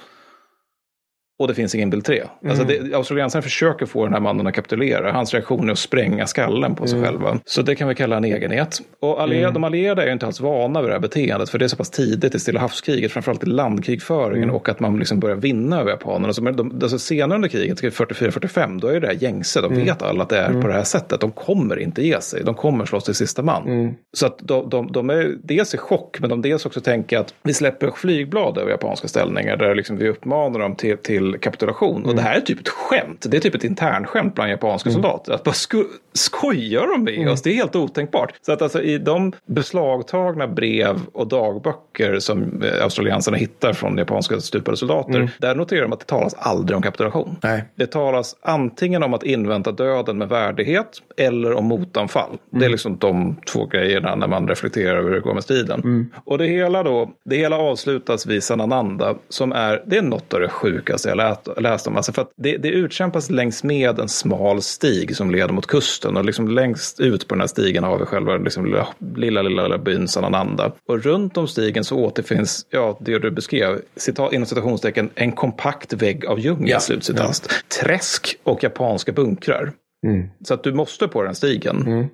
Och 1.38 1.48
det 1.48 1.54
finns 1.54 1.74
ingen 1.74 1.90
bild 1.90 2.04
3. 2.04 2.22
Mm. 2.42 2.50
Alltså 2.50 2.96
australiensarna 2.96 3.42
försöker 3.42 3.86
få 3.86 4.04
den 4.04 4.12
här 4.12 4.20
mannen 4.20 4.46
att 4.46 4.54
kapitulera. 4.54 5.12
Hans 5.12 5.34
reaktion 5.34 5.68
är 5.68 5.72
att 5.72 5.78
spränga 5.78 6.26
skallen 6.26 6.74
på 6.74 6.86
sig 6.86 6.98
mm. 6.98 7.10
själva. 7.10 7.38
Så 7.44 7.62
det 7.62 7.74
kan 7.74 7.88
vi 7.88 7.94
kalla 7.94 8.16
en 8.16 8.24
egenhet. 8.24 8.78
Och 9.00 9.22
allierade, 9.22 9.44
mm. 9.44 9.54
de 9.54 9.64
allierade 9.64 10.02
är 10.02 10.12
inte 10.12 10.26
alls 10.26 10.40
vana 10.40 10.80
vid 10.80 10.90
det 10.90 10.94
här 10.94 11.00
beteendet. 11.00 11.50
För 11.50 11.58
det 11.58 11.64
är 11.64 11.68
så 11.68 11.76
pass 11.76 11.90
tidigt 11.90 12.34
i 12.34 12.38
Stilla 12.38 12.60
havskriget. 12.60 13.12
Framförallt 13.12 13.42
i 13.42 13.46
landkrigföringen. 13.46 14.42
Mm. 14.42 14.54
Och 14.54 14.68
att 14.68 14.80
man 14.80 14.98
liksom 14.98 15.20
börjar 15.20 15.36
vinna 15.36 15.80
över 15.80 15.90
japanerna. 15.90 16.32
Så 16.32 16.40
de, 16.40 16.80
alltså 16.82 16.98
senare 16.98 17.36
under 17.36 17.48
kriget, 17.48 17.80
44-45, 17.80 18.80
då 18.80 18.86
är 18.86 19.00
det 19.00 19.06
här 19.06 19.16
gängse. 19.20 19.60
De 19.60 19.72
mm. 19.72 19.84
vet 19.84 20.02
alla 20.02 20.22
att 20.22 20.28
det 20.28 20.38
är 20.38 20.46
på 20.46 20.52
mm. 20.52 20.66
det 20.66 20.72
här 20.72 20.82
sättet. 20.82 21.20
De 21.20 21.30
kommer 21.30 21.78
inte 21.78 22.06
ge 22.06 22.20
sig. 22.20 22.44
De 22.44 22.54
kommer 22.54 22.84
slåss 22.84 23.04
till 23.04 23.14
sista 23.14 23.42
man. 23.42 23.94
Så 24.12 24.26
att 24.26 24.38
de, 24.38 24.68
de, 24.68 24.92
de, 24.92 25.10
är 25.10 25.36
dels 25.42 25.74
i 25.74 25.78
chock. 25.78 26.20
Men 26.20 26.30
de 26.30 26.42
dels 26.42 26.66
också 26.66 26.80
tänker 26.80 27.18
att 27.18 27.34
vi 27.42 27.54
släpper 27.54 27.90
flygblad 27.90 28.58
över 28.58 28.70
japanska 28.70 29.08
ställningar. 29.08 29.56
Där 29.56 29.74
liksom 29.74 29.96
vi 29.96 30.08
uppmanar 30.08 30.60
dem 30.60 30.76
till, 30.76 30.96
till 30.96 31.23
till 31.32 31.40
kapitulation. 31.40 31.96
Mm. 31.96 32.08
Och 32.08 32.16
det 32.16 32.22
här 32.22 32.36
är 32.36 32.40
typ 32.40 32.60
ett 32.60 32.68
skämt. 32.68 33.26
Det 33.28 33.36
är 33.36 33.40
typ 33.40 33.54
ett 33.54 33.64
internskämt 33.64 34.34
bland 34.34 34.50
japanska 34.50 34.88
mm. 34.88 35.02
soldater. 35.02 35.32
Att 35.32 35.44
bara 35.44 35.52
sko 35.52 35.84
skojar 36.12 36.86
de 36.86 37.04
med 37.04 37.14
mm. 37.14 37.32
oss? 37.32 37.42
Det 37.42 37.50
är 37.50 37.54
helt 37.54 37.76
otänkbart. 37.76 38.32
Så 38.42 38.52
att 38.52 38.62
alltså 38.62 38.82
i 38.82 38.98
de 38.98 39.32
beslagtagna 39.46 40.46
brev 40.46 41.00
och 41.12 41.28
dagböcker 41.28 42.18
som 42.18 42.62
eh, 42.62 42.84
australiensarna 42.84 43.36
hittar 43.36 43.72
från 43.72 43.98
japanska 43.98 44.40
stupade 44.40 44.76
soldater. 44.76 45.14
Mm. 45.14 45.28
Där 45.38 45.54
noterar 45.54 45.82
de 45.82 45.92
att 45.92 46.00
det 46.00 46.06
talas 46.06 46.34
aldrig 46.34 46.76
om 46.76 46.82
kapitulation. 46.82 47.36
Nej. 47.42 47.64
Det 47.74 47.86
talas 47.86 48.36
antingen 48.42 49.02
om 49.02 49.14
att 49.14 49.22
invänta 49.22 49.72
döden 49.72 50.18
med 50.18 50.28
värdighet 50.28 51.02
eller 51.16 51.52
om 51.52 51.64
motanfall. 51.64 52.38
Det 52.50 52.56
är 52.56 52.60
mm. 52.60 52.72
liksom 52.72 52.98
de 52.98 53.36
två 53.46 53.66
grejerna 53.66 54.14
när 54.14 54.28
man 54.28 54.48
reflekterar 54.48 54.96
över 54.96 55.08
hur 55.08 55.16
det 55.16 55.22
går 55.22 55.34
med 55.34 55.42
striden. 55.42 55.80
Mm. 55.80 56.10
Och 56.24 56.38
det 56.38 56.46
hela 56.46 56.82
då, 56.82 57.10
det 57.24 57.36
hela 57.36 57.58
avslutas 57.58 58.26
vid 58.26 58.42
Sanananda 58.42 59.14
som 59.28 59.52
är, 59.52 59.82
det 59.86 59.96
är 59.96 60.02
något 60.02 60.34
av 60.34 60.40
det 60.40 60.48
sjukaste 60.48 61.10
jag 61.18 61.62
läst 61.62 61.86
om. 61.86 61.96
Alltså 61.96 62.12
för 62.12 62.26
det, 62.36 62.56
det 62.56 62.68
utkämpas 62.68 63.30
längs 63.30 63.64
med 63.64 63.98
en 63.98 64.08
smal 64.08 64.62
stig 64.62 65.16
som 65.16 65.30
leder 65.30 65.52
mot 65.52 65.66
kusten. 65.66 66.16
Och 66.16 66.24
liksom 66.24 66.48
längst 66.48 67.00
ut 67.00 67.28
på 67.28 67.34
den 67.34 67.40
här 67.40 67.48
stigen 67.48 67.84
har 67.84 67.98
vi 67.98 68.04
själva 68.04 68.36
liksom 68.36 68.64
lilla, 68.64 68.88
lilla, 69.16 69.42
lilla, 69.42 69.62
lilla 69.62 69.78
byn 69.78 70.08
Sanananda. 70.08 70.72
Och 70.88 71.02
runt 71.02 71.36
om 71.36 71.48
stigen 71.48 71.84
så 71.84 71.96
återfinns, 71.96 72.66
ja, 72.70 72.98
det 73.00 73.18
du 73.18 73.30
beskrev, 73.30 73.80
citat, 73.96 74.32
inom 74.32 74.46
citationstecken, 74.46 75.10
en 75.14 75.32
kompakt 75.32 75.92
vägg 75.92 76.26
av 76.26 76.40
djungel, 76.40 76.68
ja. 76.68 76.80
slutcitat. 76.80 77.46
Ja. 77.48 77.54
Träsk 77.82 78.36
och 78.42 78.62
japanska 78.62 79.12
bunkrar. 79.12 79.72
Mm. 80.06 80.28
Så 80.44 80.54
att 80.54 80.62
du 80.62 80.72
måste 80.72 81.08
på 81.08 81.22
den 81.22 81.34
stigen. 81.34 81.82
Mm. 81.86 82.06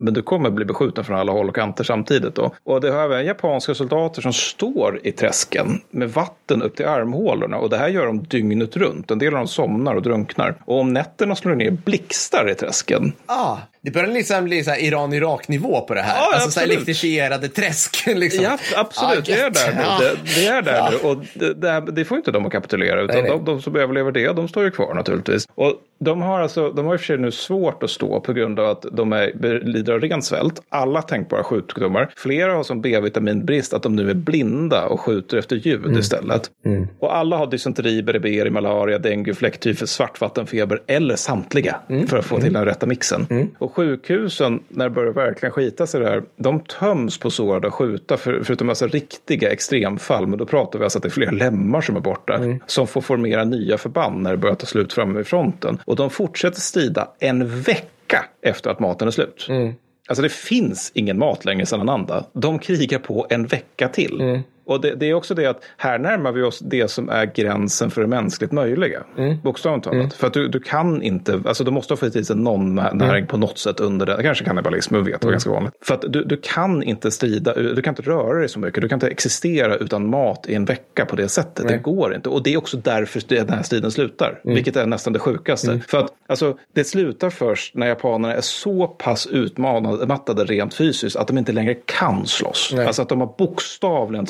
Men 0.00 0.14
du 0.14 0.22
kommer 0.22 0.50
bli 0.50 0.64
beskjuten 0.64 1.04
från 1.04 1.18
alla 1.18 1.32
håll 1.32 1.48
och 1.48 1.54
kanter 1.54 1.84
samtidigt. 1.84 2.34
Då. 2.34 2.54
Och 2.64 2.80
det 2.80 2.90
har 2.90 3.04
även 3.04 3.26
japanska 3.26 3.74
soldater 3.74 4.22
som 4.22 4.32
står 4.32 5.00
i 5.02 5.12
träsken 5.12 5.80
med 5.90 6.10
vatten 6.10 6.62
upp 6.62 6.76
till 6.76 6.86
armhålorna. 6.86 7.56
Och 7.56 7.70
det 7.70 7.76
här 7.76 7.88
gör 7.88 8.06
de 8.06 8.22
dygnet 8.22 8.76
runt. 8.76 9.10
En 9.10 9.18
del 9.18 9.34
av 9.34 9.38
dem 9.38 9.48
somnar 9.48 9.94
och 9.94 10.02
drunknar. 10.02 10.54
Och 10.64 10.80
om 10.80 10.92
nätterna 10.92 11.36
slår 11.36 11.52
det 11.52 11.58
ner 11.58 11.70
blixtar 11.70 12.50
i 12.50 12.54
träsken. 12.54 13.12
Ah, 13.26 13.56
det 13.88 13.92
börjar 13.92 14.08
liksom 14.08 14.44
bli 14.44 14.64
så 14.64 14.74
Iran-Irak-nivå 14.74 15.80
på 15.80 15.94
det 15.94 16.00
här. 16.00 16.16
Ja, 16.16 16.30
alltså 16.34 16.50
så 16.50 16.60
elektrifierade 16.60 17.48
träsk. 17.48 18.06
Liksom. 18.18 18.44
Ja, 18.44 18.58
absolut. 18.76 19.18
Ah, 19.18 19.22
det 19.26 19.40
är 19.40 19.50
där 19.50 19.74
nu. 19.74 19.82
Ja. 19.82 19.98
Det, 20.00 20.40
det, 20.40 20.46
är 20.46 20.62
där 20.62 20.74
ja. 20.74 20.90
nu. 20.90 21.08
Och 21.08 21.24
det, 21.34 21.54
det, 21.54 21.92
det, 21.92 22.04
får 22.04 22.16
inte 22.16 22.30
de 22.30 22.46
att 22.46 22.52
kapitulera. 22.52 23.00
Utan 23.00 23.16
nej, 23.16 23.22
nej. 23.22 23.32
De, 23.32 23.44
de 23.44 23.62
som 23.62 23.76
överlever 23.76 24.12
det, 24.12 24.32
de 24.32 24.48
står 24.48 24.64
ju 24.64 24.70
kvar 24.70 24.94
naturligtvis. 24.94 25.46
Och 25.54 25.74
de 26.00 26.22
har 26.22 26.40
alltså, 26.40 26.70
de 26.70 26.86
har 26.86 26.94
i 26.94 26.96
och 26.96 27.00
för 27.00 27.06
sig 27.06 27.18
nu 27.18 27.30
svårt 27.30 27.82
att 27.82 27.90
stå 27.90 28.20
på 28.20 28.32
grund 28.32 28.60
av 28.60 28.70
att 28.70 28.86
de 28.92 29.12
är, 29.12 29.60
lider 29.64 29.92
av 29.92 30.00
ren 30.00 30.22
svält. 30.22 30.62
Alla 30.68 31.02
tänkbara 31.02 31.44
sjukdomar. 31.44 32.10
Flera 32.16 32.52
har 32.52 32.62
som 32.62 32.80
B-vitaminbrist 32.80 33.74
att 33.74 33.82
de 33.82 33.96
nu 33.96 34.10
är 34.10 34.14
blinda 34.14 34.86
och 34.86 35.00
skjuter 35.00 35.36
efter 35.36 35.56
ljud 35.56 35.84
mm. 35.84 35.98
istället. 35.98 36.50
Mm. 36.64 36.88
Och 36.98 37.16
alla 37.16 37.36
har 37.36 37.46
dysenteri, 37.46 38.02
beriberi, 38.02 38.50
malaria, 38.50 38.98
dengue, 38.98 39.34
fläcktyfus, 39.34 39.90
svartvattenfeber 39.90 40.82
eller 40.86 41.16
samtliga 41.16 41.76
mm. 41.88 42.06
för 42.06 42.18
att 42.18 42.24
få 42.24 42.40
till 42.40 42.52
den 42.52 42.64
rätta 42.64 42.86
mixen. 42.86 43.26
Mm. 43.30 43.48
Och 43.58 43.74
sjukhusen, 43.78 44.60
när 44.68 44.84
det 44.84 44.90
börjar 44.90 45.12
verkligen 45.12 45.52
skita 45.52 45.86
sig 45.86 46.00
där, 46.00 46.22
de 46.36 46.60
töms 46.60 47.18
på 47.18 47.30
sårade 47.30 47.66
och 47.66 47.74
skjuta 47.74 48.16
för, 48.16 48.42
förutom 48.44 48.68
alltså 48.68 48.86
riktiga 48.86 49.50
extremfall. 49.50 50.26
Men 50.26 50.38
då 50.38 50.46
pratar 50.46 50.78
vi 50.78 50.84
alltså 50.84 50.98
att 50.98 51.02
det 51.02 51.08
är 51.08 51.10
flera 51.10 51.30
lemmar 51.30 51.80
som 51.80 51.96
är 51.96 52.00
borta. 52.00 52.34
Mm. 52.34 52.58
Som 52.66 52.86
får 52.86 53.00
formera 53.00 53.44
nya 53.44 53.78
förband 53.78 54.22
när 54.22 54.30
det 54.30 54.36
börjar 54.36 54.54
ta 54.54 54.66
slut 54.66 54.92
framme 54.92 55.16
vid 55.16 55.26
fronten. 55.26 55.78
Och 55.84 55.96
de 55.96 56.10
fortsätter 56.10 56.60
strida 56.60 57.08
en 57.18 57.60
vecka 57.60 58.24
efter 58.42 58.70
att 58.70 58.80
maten 58.80 59.08
är 59.08 59.12
slut. 59.12 59.46
Mm. 59.48 59.74
Alltså 60.08 60.22
det 60.22 60.32
finns 60.32 60.92
ingen 60.94 61.18
mat 61.18 61.44
längre 61.44 61.66
sedan 61.66 61.80
Ananda. 61.80 62.24
De 62.32 62.58
krigar 62.58 62.98
på 62.98 63.26
en 63.30 63.46
vecka 63.46 63.88
till. 63.88 64.20
Mm. 64.20 64.40
Och 64.68 64.80
det, 64.80 64.94
det, 64.94 65.10
är 65.10 65.14
också 65.14 65.34
det 65.34 65.46
att 65.46 65.64
här 65.76 65.98
närmar 65.98 66.32
vi 66.32 66.42
oss 66.42 66.58
det 66.58 66.88
som 66.88 67.08
är 67.08 67.26
gränsen 67.34 67.90
för 67.90 68.00
det 68.00 68.06
mänskligt 68.06 68.52
möjliga. 68.52 69.02
Mm. 69.18 69.40
Bokstavligt 69.40 69.84
talat. 69.84 69.98
Mm. 69.98 70.10
För 70.10 70.26
att 70.26 70.32
du, 70.32 70.48
du 70.48 70.60
kan 70.60 71.02
inte, 71.02 71.42
alltså 71.46 71.64
du 71.64 71.70
måste 71.70 71.92
ha 71.92 71.96
fått 71.96 72.16
i 72.16 72.24
sig 72.24 72.36
någon 72.36 72.74
näring 72.74 73.08
mm. 73.08 73.26
på 73.26 73.36
något 73.36 73.58
sätt 73.58 73.80
under 73.80 74.06
det. 74.06 74.22
Kanske 74.22 74.44
kannibalism, 74.44 74.94
vi 74.94 75.00
vet, 75.00 75.20
det 75.20 75.26
var 75.26 75.30
mm. 75.30 75.32
ganska 75.32 75.50
vanligt. 75.50 75.74
För 75.80 75.94
att 75.94 76.04
du, 76.08 76.24
du 76.24 76.36
kan 76.36 76.82
inte 76.82 77.10
strida, 77.10 77.54
du 77.54 77.82
kan 77.82 77.92
inte 77.92 78.02
röra 78.02 78.38
dig 78.38 78.48
så 78.48 78.58
mycket. 78.58 78.82
Du 78.82 78.88
kan 78.88 78.96
inte 78.96 79.08
existera 79.08 79.76
utan 79.76 80.10
mat 80.10 80.46
i 80.48 80.54
en 80.54 80.64
vecka 80.64 81.06
på 81.06 81.16
det 81.16 81.28
sättet. 81.28 81.64
Nej. 81.64 81.76
Det 81.76 81.82
går 81.82 82.14
inte. 82.14 82.28
Och 82.28 82.42
det 82.42 82.54
är 82.54 82.56
också 82.56 82.76
därför 82.76 83.22
den 83.28 83.48
här 83.48 83.62
striden 83.62 83.90
slutar. 83.90 84.40
Mm. 84.44 84.54
Vilket 84.54 84.76
är 84.76 84.86
nästan 84.86 85.12
det 85.12 85.18
sjukaste. 85.18 85.70
Mm. 85.70 85.80
För 85.80 85.98
att 85.98 86.12
alltså, 86.26 86.58
det 86.74 86.84
slutar 86.84 87.30
först 87.30 87.74
när 87.74 87.86
japanerna 87.86 88.34
är 88.34 88.40
så 88.40 88.86
pass 88.86 89.26
utmattade 89.26 90.44
rent 90.44 90.74
fysiskt 90.74 91.16
att 91.16 91.26
de 91.26 91.38
inte 91.38 91.52
längre 91.52 91.74
kan 91.74 92.26
slåss. 92.26 92.72
Nej. 92.74 92.86
Alltså 92.86 93.02
att 93.02 93.08
de 93.08 93.20
har 93.20 93.34
bokstavligen 93.38 94.26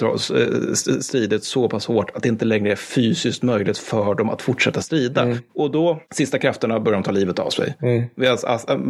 stridit 1.00 1.44
så 1.44 1.68
pass 1.68 1.86
hårt 1.86 2.10
att 2.14 2.22
det 2.22 2.28
inte 2.28 2.44
längre 2.44 2.72
är 2.72 2.76
fysiskt 2.76 3.42
möjligt 3.42 3.78
för 3.78 4.14
dem 4.14 4.30
att 4.30 4.42
fortsätta 4.42 4.80
strida. 4.82 5.22
Mm. 5.22 5.38
Och 5.54 5.70
då, 5.70 6.00
sista 6.10 6.38
krafterna 6.38 6.80
börjar 6.80 6.96
de 6.96 7.02
ta 7.02 7.10
livet 7.10 7.38
av 7.38 7.50
sig. 7.50 7.74
Mm. 7.82 8.04
Medan 8.14 8.38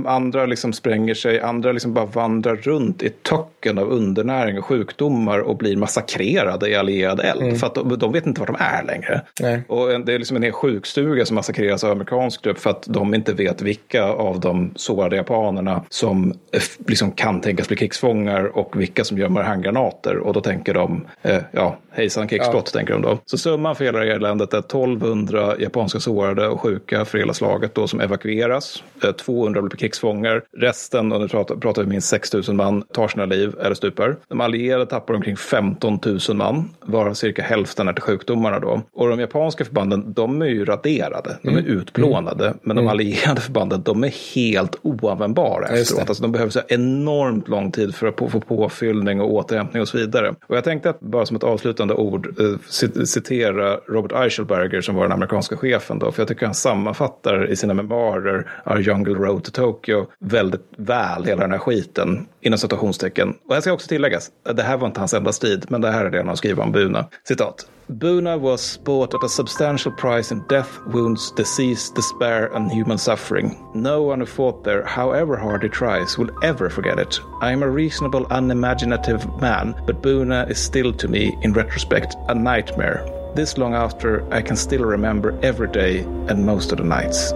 andra 0.07 0.47
liksom 0.47 0.73
spränger 0.73 1.15
sig, 1.15 1.41
andra 1.41 1.73
liksom 1.73 1.95
bara 1.95 2.07
vandrar 2.07 2.57
runt 2.57 3.03
i 3.03 3.09
töcken 3.09 3.79
av 3.79 3.91
undernäring 3.91 4.59
och 4.59 4.65
sjukdomar 4.65 5.39
och 5.39 5.57
blir 5.57 5.77
massakrerade 5.77 6.69
i 6.69 6.75
allierad 6.75 7.21
eld. 7.21 7.43
Mm. 7.43 7.57
För 7.57 7.67
att 7.67 7.75
de, 7.75 7.99
de, 7.99 8.13
vet 8.13 8.27
inte 8.27 8.41
var 8.41 8.47
de 8.47 8.57
är 8.59 8.85
längre. 8.85 9.23
Nej. 9.41 9.63
Och 9.69 10.01
det 10.01 10.15
är 10.15 10.19
liksom 10.19 10.37
en 10.37 10.43
hel 10.43 10.53
sjukstuga 10.53 11.27
som 11.27 11.35
massakreras 11.35 11.85
av 11.85 11.91
amerikansk 11.91 12.43
grupp 12.43 12.59
för 12.59 12.71
att 12.71 12.83
de 12.87 13.15
inte 13.15 13.33
vet 13.33 13.63
vilka 13.63 14.05
av 14.05 14.41
de 14.41 14.73
sårade 14.77 15.17
japanerna 15.17 15.85
som 15.89 16.31
eh, 16.53 16.61
liksom 16.87 17.13
kan 17.13 17.41
tänkas 17.41 17.69
bli 17.69 17.77
krigsfångar 17.77 18.57
och 18.59 18.81
vilka 18.81 19.05
som 19.05 19.19
gömmer 19.19 19.43
handgranater. 19.43 20.17
Och 20.19 20.33
då 20.33 20.41
tänker 20.41 20.75
de, 20.75 21.07
eh, 21.29 21.43
ja, 21.53 21.79
hejsan 21.91 22.29
krigsbrott 22.29 22.71
ja. 22.75 22.79
tänker 22.79 22.93
de 22.93 23.03
då. 23.03 23.19
Så 23.27 23.39
summan 23.39 23.77
för 23.77 23.85
hela 23.85 24.05
eländet 24.05 24.55
är 24.55 24.59
1200 24.59 25.55
japanska 25.59 26.01
sårade 26.01 26.49
och 26.49 26.61
sjuka 26.61 27.05
för 27.05 27.19
hela 27.19 27.35
slaget 27.35 27.75
då 27.75 27.89
som 27.89 28.01
evakueras. 28.01 28.83
200 29.25 29.61
eh, 29.61 29.65
blir 29.65 29.77
krigsfångar. 29.77 30.43
Resten, 30.57 31.13
och 31.13 31.21
nu 31.21 31.29
pratar, 31.29 31.57
pratar 31.57 31.83
vi 31.83 31.89
minst 31.89 32.09
6000 32.09 32.57
man, 32.57 32.83
tar 32.83 33.09
sina 33.09 33.25
liv 33.25 33.55
eller 33.61 33.75
stupar. 33.75 34.17
De 34.29 34.41
allierade 34.41 34.87
tappar 34.87 35.15
omkring 35.15 35.37
15 35.37 35.99
000 36.29 36.37
man, 36.37 36.71
varav 36.81 37.15
cirka 37.15 37.43
hälften 37.43 37.89
är 37.89 37.93
till 37.93 38.03
sjukdomarna 38.03 38.59
då. 38.59 38.83
Och 38.93 39.09
de 39.09 39.21
japanska 39.21 39.65
förbanden, 39.65 40.13
de 40.13 40.43
är 40.43 40.47
ju 40.47 40.65
raderade, 40.65 41.39
de 41.43 41.49
är 41.49 41.53
mm. 41.53 41.67
utplånade. 41.67 42.45
Mm. 42.45 42.59
Men 42.63 42.77
de 42.77 42.83
mm. 42.83 42.91
allierade 42.91 43.41
förbanden, 43.41 43.83
de 43.85 44.05
är 44.05 44.35
helt 44.35 44.77
oanvändbara 44.83 45.69
efteråt. 45.69 46.09
Alltså, 46.09 46.23
de 46.23 46.33
behöver 46.33 46.51
så 46.51 46.61
enormt 46.69 47.49
lång 47.49 47.73
tid 47.73 47.95
för 47.95 48.07
att 48.07 48.17
få 48.17 48.41
påfyllning 48.41 49.21
och 49.21 49.33
återhämtning 49.33 49.83
och 49.83 49.89
så 49.89 49.99
vidare. 49.99 50.35
Och 50.47 50.57
jag 50.57 50.65
tänkte 50.65 50.91
att 50.91 51.01
bara 51.19 51.27
som 51.27 51.37
ett 51.37 51.45
avslutande 51.45 51.95
ord 51.95 52.41
eh, 52.41 53.05
citera 53.05 53.77
Robert 53.87 54.13
Eichelberger 54.13 54.81
som 54.81 54.95
var 54.95 55.03
den 55.03 55.13
amerikanska 55.13 55.57
chefen 55.57 55.99
då. 55.99 56.13
För 56.13 56.23
jag 56.23 56.29
tycker 56.29 56.47
han 56.47 56.55
sammanfattar 56.55 57.51
i 57.51 57.57
sina 57.57 57.75
memoarer 57.75 58.51
Our 58.67 58.79
Jungle 58.79 59.15
Road 59.15 59.45
to 59.45 59.51
Tokyo 59.51 60.07
väldigt 60.21 60.61
väl 60.77 61.25
hela 61.25 61.41
den 61.41 61.51
här 61.51 61.59
skiten 61.59 62.27
inom 62.41 62.59
citationstecken. 62.59 63.35
Och 63.49 63.57
jag 63.57 63.63
ska 63.63 63.73
också 63.73 63.89
tilläggas, 63.89 64.31
det 64.55 64.63
här 64.63 64.77
var 64.77 64.87
inte 64.87 65.01
hans 65.01 65.15
enda 65.15 65.33
strid, 65.33 65.67
men 65.69 65.81
det 65.81 65.91
här 65.91 66.05
är 66.05 66.11
det 66.11 66.19
han 66.19 66.29
har 66.29 66.37
skrivit 66.37 66.59
om 66.59 66.73
Buna. 66.73 67.07
Citat. 67.29 67.67
Buna 67.91 68.39
was 68.39 68.77
bought 68.77 69.15
at 69.15 69.25
a 69.25 69.29
substantial 69.29 69.91
price 69.93 70.31
in 70.31 70.47
death, 70.47 70.79
wounds, 70.89 71.31
disease, 71.31 71.89
despair 71.91 72.53
and 72.55 72.71
human 72.71 72.99
suffering. 72.99 73.57
No 73.75 74.03
one 74.03 74.21
who 74.21 74.27
fought 74.27 74.63
there, 74.63 74.85
however 74.85 75.39
hard 75.39 75.63
he 75.63 75.71
tries, 75.71 76.19
will 76.19 76.31
ever 76.43 76.69
forget 76.69 76.99
it. 76.99 77.19
I 77.41 77.51
am 77.51 77.63
a 77.63 77.71
reasonable, 77.71 78.27
unimaginative 78.31 79.27
man, 79.41 79.75
but 79.87 80.03
Buna 80.03 80.51
is 80.51 80.59
still 80.59 80.93
to 80.93 81.09
me, 81.09 81.35
in 81.41 81.55
retrospect, 81.55 82.15
a 82.29 82.35
nightmare. 82.35 83.07
This 83.35 83.57
long 83.57 83.75
after 83.75 84.23
I 84.31 84.43
can 84.43 84.57
still 84.57 84.85
remember 84.85 85.39
every 85.43 85.69
day 85.69 86.01
and 86.29 86.45
most 86.45 86.73
of 86.73 86.79
the 86.79 86.85
nights. 86.85 87.33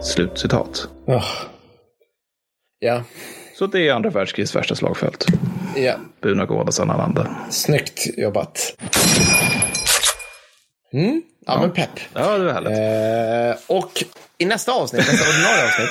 Slut 0.00 0.38
citat. 0.38 0.86
Oh. 1.06 1.48
Ja. 2.78 3.02
Så 3.58 3.66
det 3.66 3.88
är 3.88 3.92
andra 3.92 4.10
världskrigets 4.10 4.56
värsta 4.56 4.74
slagfält. 4.74 5.26
Ja. 5.76 5.94
Buna 6.20 6.44
Gårdas 6.44 6.80
Ananda. 6.80 7.36
Snyggt 7.50 8.18
jobbat. 8.18 8.76
Mm. 10.94 11.22
Ja, 11.46 11.52
ja, 11.54 11.60
men 11.60 11.70
pepp. 11.70 12.00
Ja, 12.14 12.38
det 12.38 12.44
var 12.44 12.52
härligt. 12.52 13.58
Eh, 13.58 13.76
och 13.76 14.04
i 14.38 14.44
nästa 14.44 14.72
avsnitt, 14.72 15.06
nästa 15.06 15.28
ordinarie 15.28 15.64
avsnitt. 15.64 15.90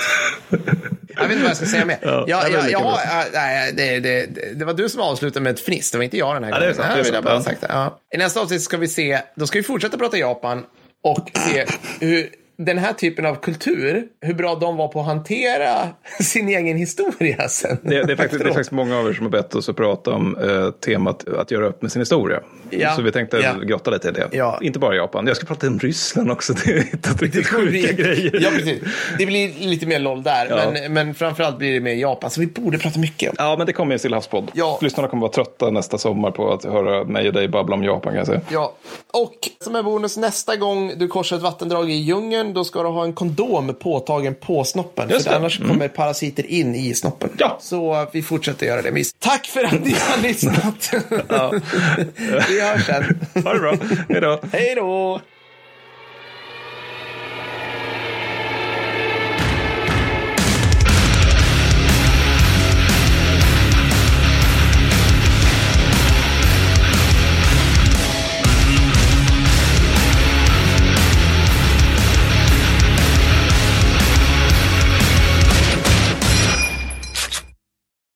jag 1.15 1.23
vet 1.23 1.31
inte 1.31 1.41
vad 1.41 1.49
jag 1.49 1.57
ska 1.57 1.65
säga 1.65 1.85
mer. 1.85 1.97
Ja, 2.01 2.25
ja, 2.27 2.47
ja, 2.49 2.69
ja, 2.69 3.23
nej, 3.33 3.73
det, 3.73 3.99
det, 3.99 4.25
det, 4.55 4.65
var 4.65 4.73
du 4.73 4.89
som 4.89 5.01
avslutade 5.01 5.43
med 5.43 5.53
ett 5.53 5.59
fniss. 5.59 5.91
Det 5.91 5.97
var 5.97 6.03
inte 6.03 6.17
jag 6.17 6.35
den 6.35 6.43
här 6.43 6.51
gången. 6.51 6.63
Ja, 6.63 6.73
det 6.73 6.99
är 6.99 7.03
sant, 7.03 7.25
det 7.25 7.31
är 7.31 7.39
sant, 7.39 7.57
ja. 7.69 7.99
I 8.13 8.17
nästa 8.17 8.41
avsnitt 8.41 8.61
ska 8.61 8.77
vi 8.77 8.87
se, 8.87 9.19
då 9.35 9.47
ska 9.47 9.59
vi 9.59 9.63
fortsätta 9.63 9.97
prata 9.97 10.17
Japan 10.17 10.65
och 11.01 11.31
se 11.33 11.65
hur 11.99 12.29
den 12.57 12.77
här 12.77 12.93
typen 12.93 13.25
av 13.25 13.35
kultur, 13.35 14.07
hur 14.21 14.33
bra 14.33 14.55
de 14.55 14.77
var 14.77 14.87
på 14.87 14.99
att 14.99 15.05
hantera 15.05 15.89
sin 16.19 16.49
egen 16.49 16.77
historia 16.77 17.49
sen. 17.49 17.77
Det, 17.81 18.03
det, 18.03 18.13
är, 18.13 18.15
faktiskt, 18.15 18.43
det 18.43 18.49
är 18.49 18.53
faktiskt 18.53 18.71
många 18.71 18.99
av 18.99 19.07
er 19.07 19.13
som 19.13 19.25
har 19.25 19.31
bett 19.31 19.55
oss 19.55 19.69
att 19.69 19.75
prata 19.75 20.11
om 20.11 20.37
eh, 20.37 20.71
temat 20.71 21.27
att 21.27 21.51
göra 21.51 21.67
upp 21.67 21.81
med 21.81 21.91
sin 21.91 22.01
historia. 22.01 22.39
Ja. 22.79 22.95
Så 22.95 23.01
vi 23.01 23.11
tänkte 23.11 23.37
ja. 23.37 23.53
grotta 23.53 23.91
lite 23.91 24.09
i 24.09 24.11
det. 24.11 24.29
Ja. 24.31 24.59
Inte 24.61 24.79
bara 24.79 24.95
Japan, 24.95 25.27
jag 25.27 25.37
ska 25.37 25.45
prata 25.45 25.67
om 25.67 25.79
Ryssland 25.79 26.31
också. 26.31 26.53
Det 26.53 26.71
är 26.71 26.83
hittat 26.83 27.21
riktigt 27.21 27.47
sjuka 27.47 27.91
grejer. 27.91 28.39
Ja, 28.41 28.49
precis. 28.49 28.81
Det 29.17 29.25
blir 29.25 29.53
lite 29.59 29.85
mer 29.85 29.99
LOL 29.99 30.23
där, 30.23 30.47
ja. 30.49 30.71
men, 30.71 30.93
men 30.93 31.13
framförallt 31.13 31.57
blir 31.57 31.73
det 31.73 31.79
mer 31.79 31.93
Japan. 31.93 32.29
Så 32.29 32.39
vi 32.41 32.47
borde 32.47 32.77
prata 32.77 32.99
mycket 32.99 33.29
om. 33.29 33.35
Ja, 33.39 33.55
men 33.57 33.67
det 33.67 33.73
kommer 33.73 33.93
en 33.93 33.99
Stilla 33.99 34.17
havspodd. 34.17 34.51
Ja. 34.53 34.79
Lyssnarna 34.81 35.07
kommer 35.07 35.21
vara 35.21 35.31
trötta 35.31 35.69
nästa 35.69 35.97
sommar 35.97 36.31
på 36.31 36.53
att 36.53 36.63
höra 36.63 37.03
mig 37.03 37.27
och 37.27 37.33
dig 37.33 37.47
babbla 37.47 37.75
om 37.75 37.83
Japan 37.83 38.11
kan 38.11 38.17
jag 38.17 38.27
säga. 38.27 38.41
Ja, 38.49 38.73
och 39.13 39.49
som 39.61 39.75
en 39.75 39.85
bonus 39.85 40.17
nästa 40.17 40.55
gång 40.55 40.93
du 40.97 41.07
korsar 41.07 41.35
ett 41.35 41.41
vattendrag 41.41 41.91
i 41.91 41.93
djungeln, 41.93 42.53
då 42.53 42.63
ska 42.63 42.83
du 42.83 42.89
ha 42.89 43.03
en 43.03 43.13
kondom 43.13 43.73
påtagen 43.79 44.35
på 44.35 44.63
snoppen. 44.63 45.09
Just 45.09 45.27
för 45.27 45.35
annars 45.35 45.59
mm. 45.59 45.71
kommer 45.71 45.87
parasiter 45.87 46.45
in 46.45 46.75
i 46.75 46.93
snoppen. 46.93 47.29
Ja. 47.37 47.57
Så 47.61 48.07
vi 48.11 48.21
fortsätter 48.21 48.65
göra 48.65 48.81
det. 48.81 49.03
Tack 49.19 49.45
för 49.45 49.63
att 49.63 49.85
ni 49.85 49.95
har 49.99 50.21
lyssnat. 50.21 50.93
vi 52.63 52.69
hörs 52.69 52.85
sen. 52.85 53.03
Ha 53.43 53.53
det 53.53 53.59
bra. 53.59 53.75
Hej 54.09 54.21
då. 54.21 54.39
Hej 54.51 54.75
då. 54.75 55.21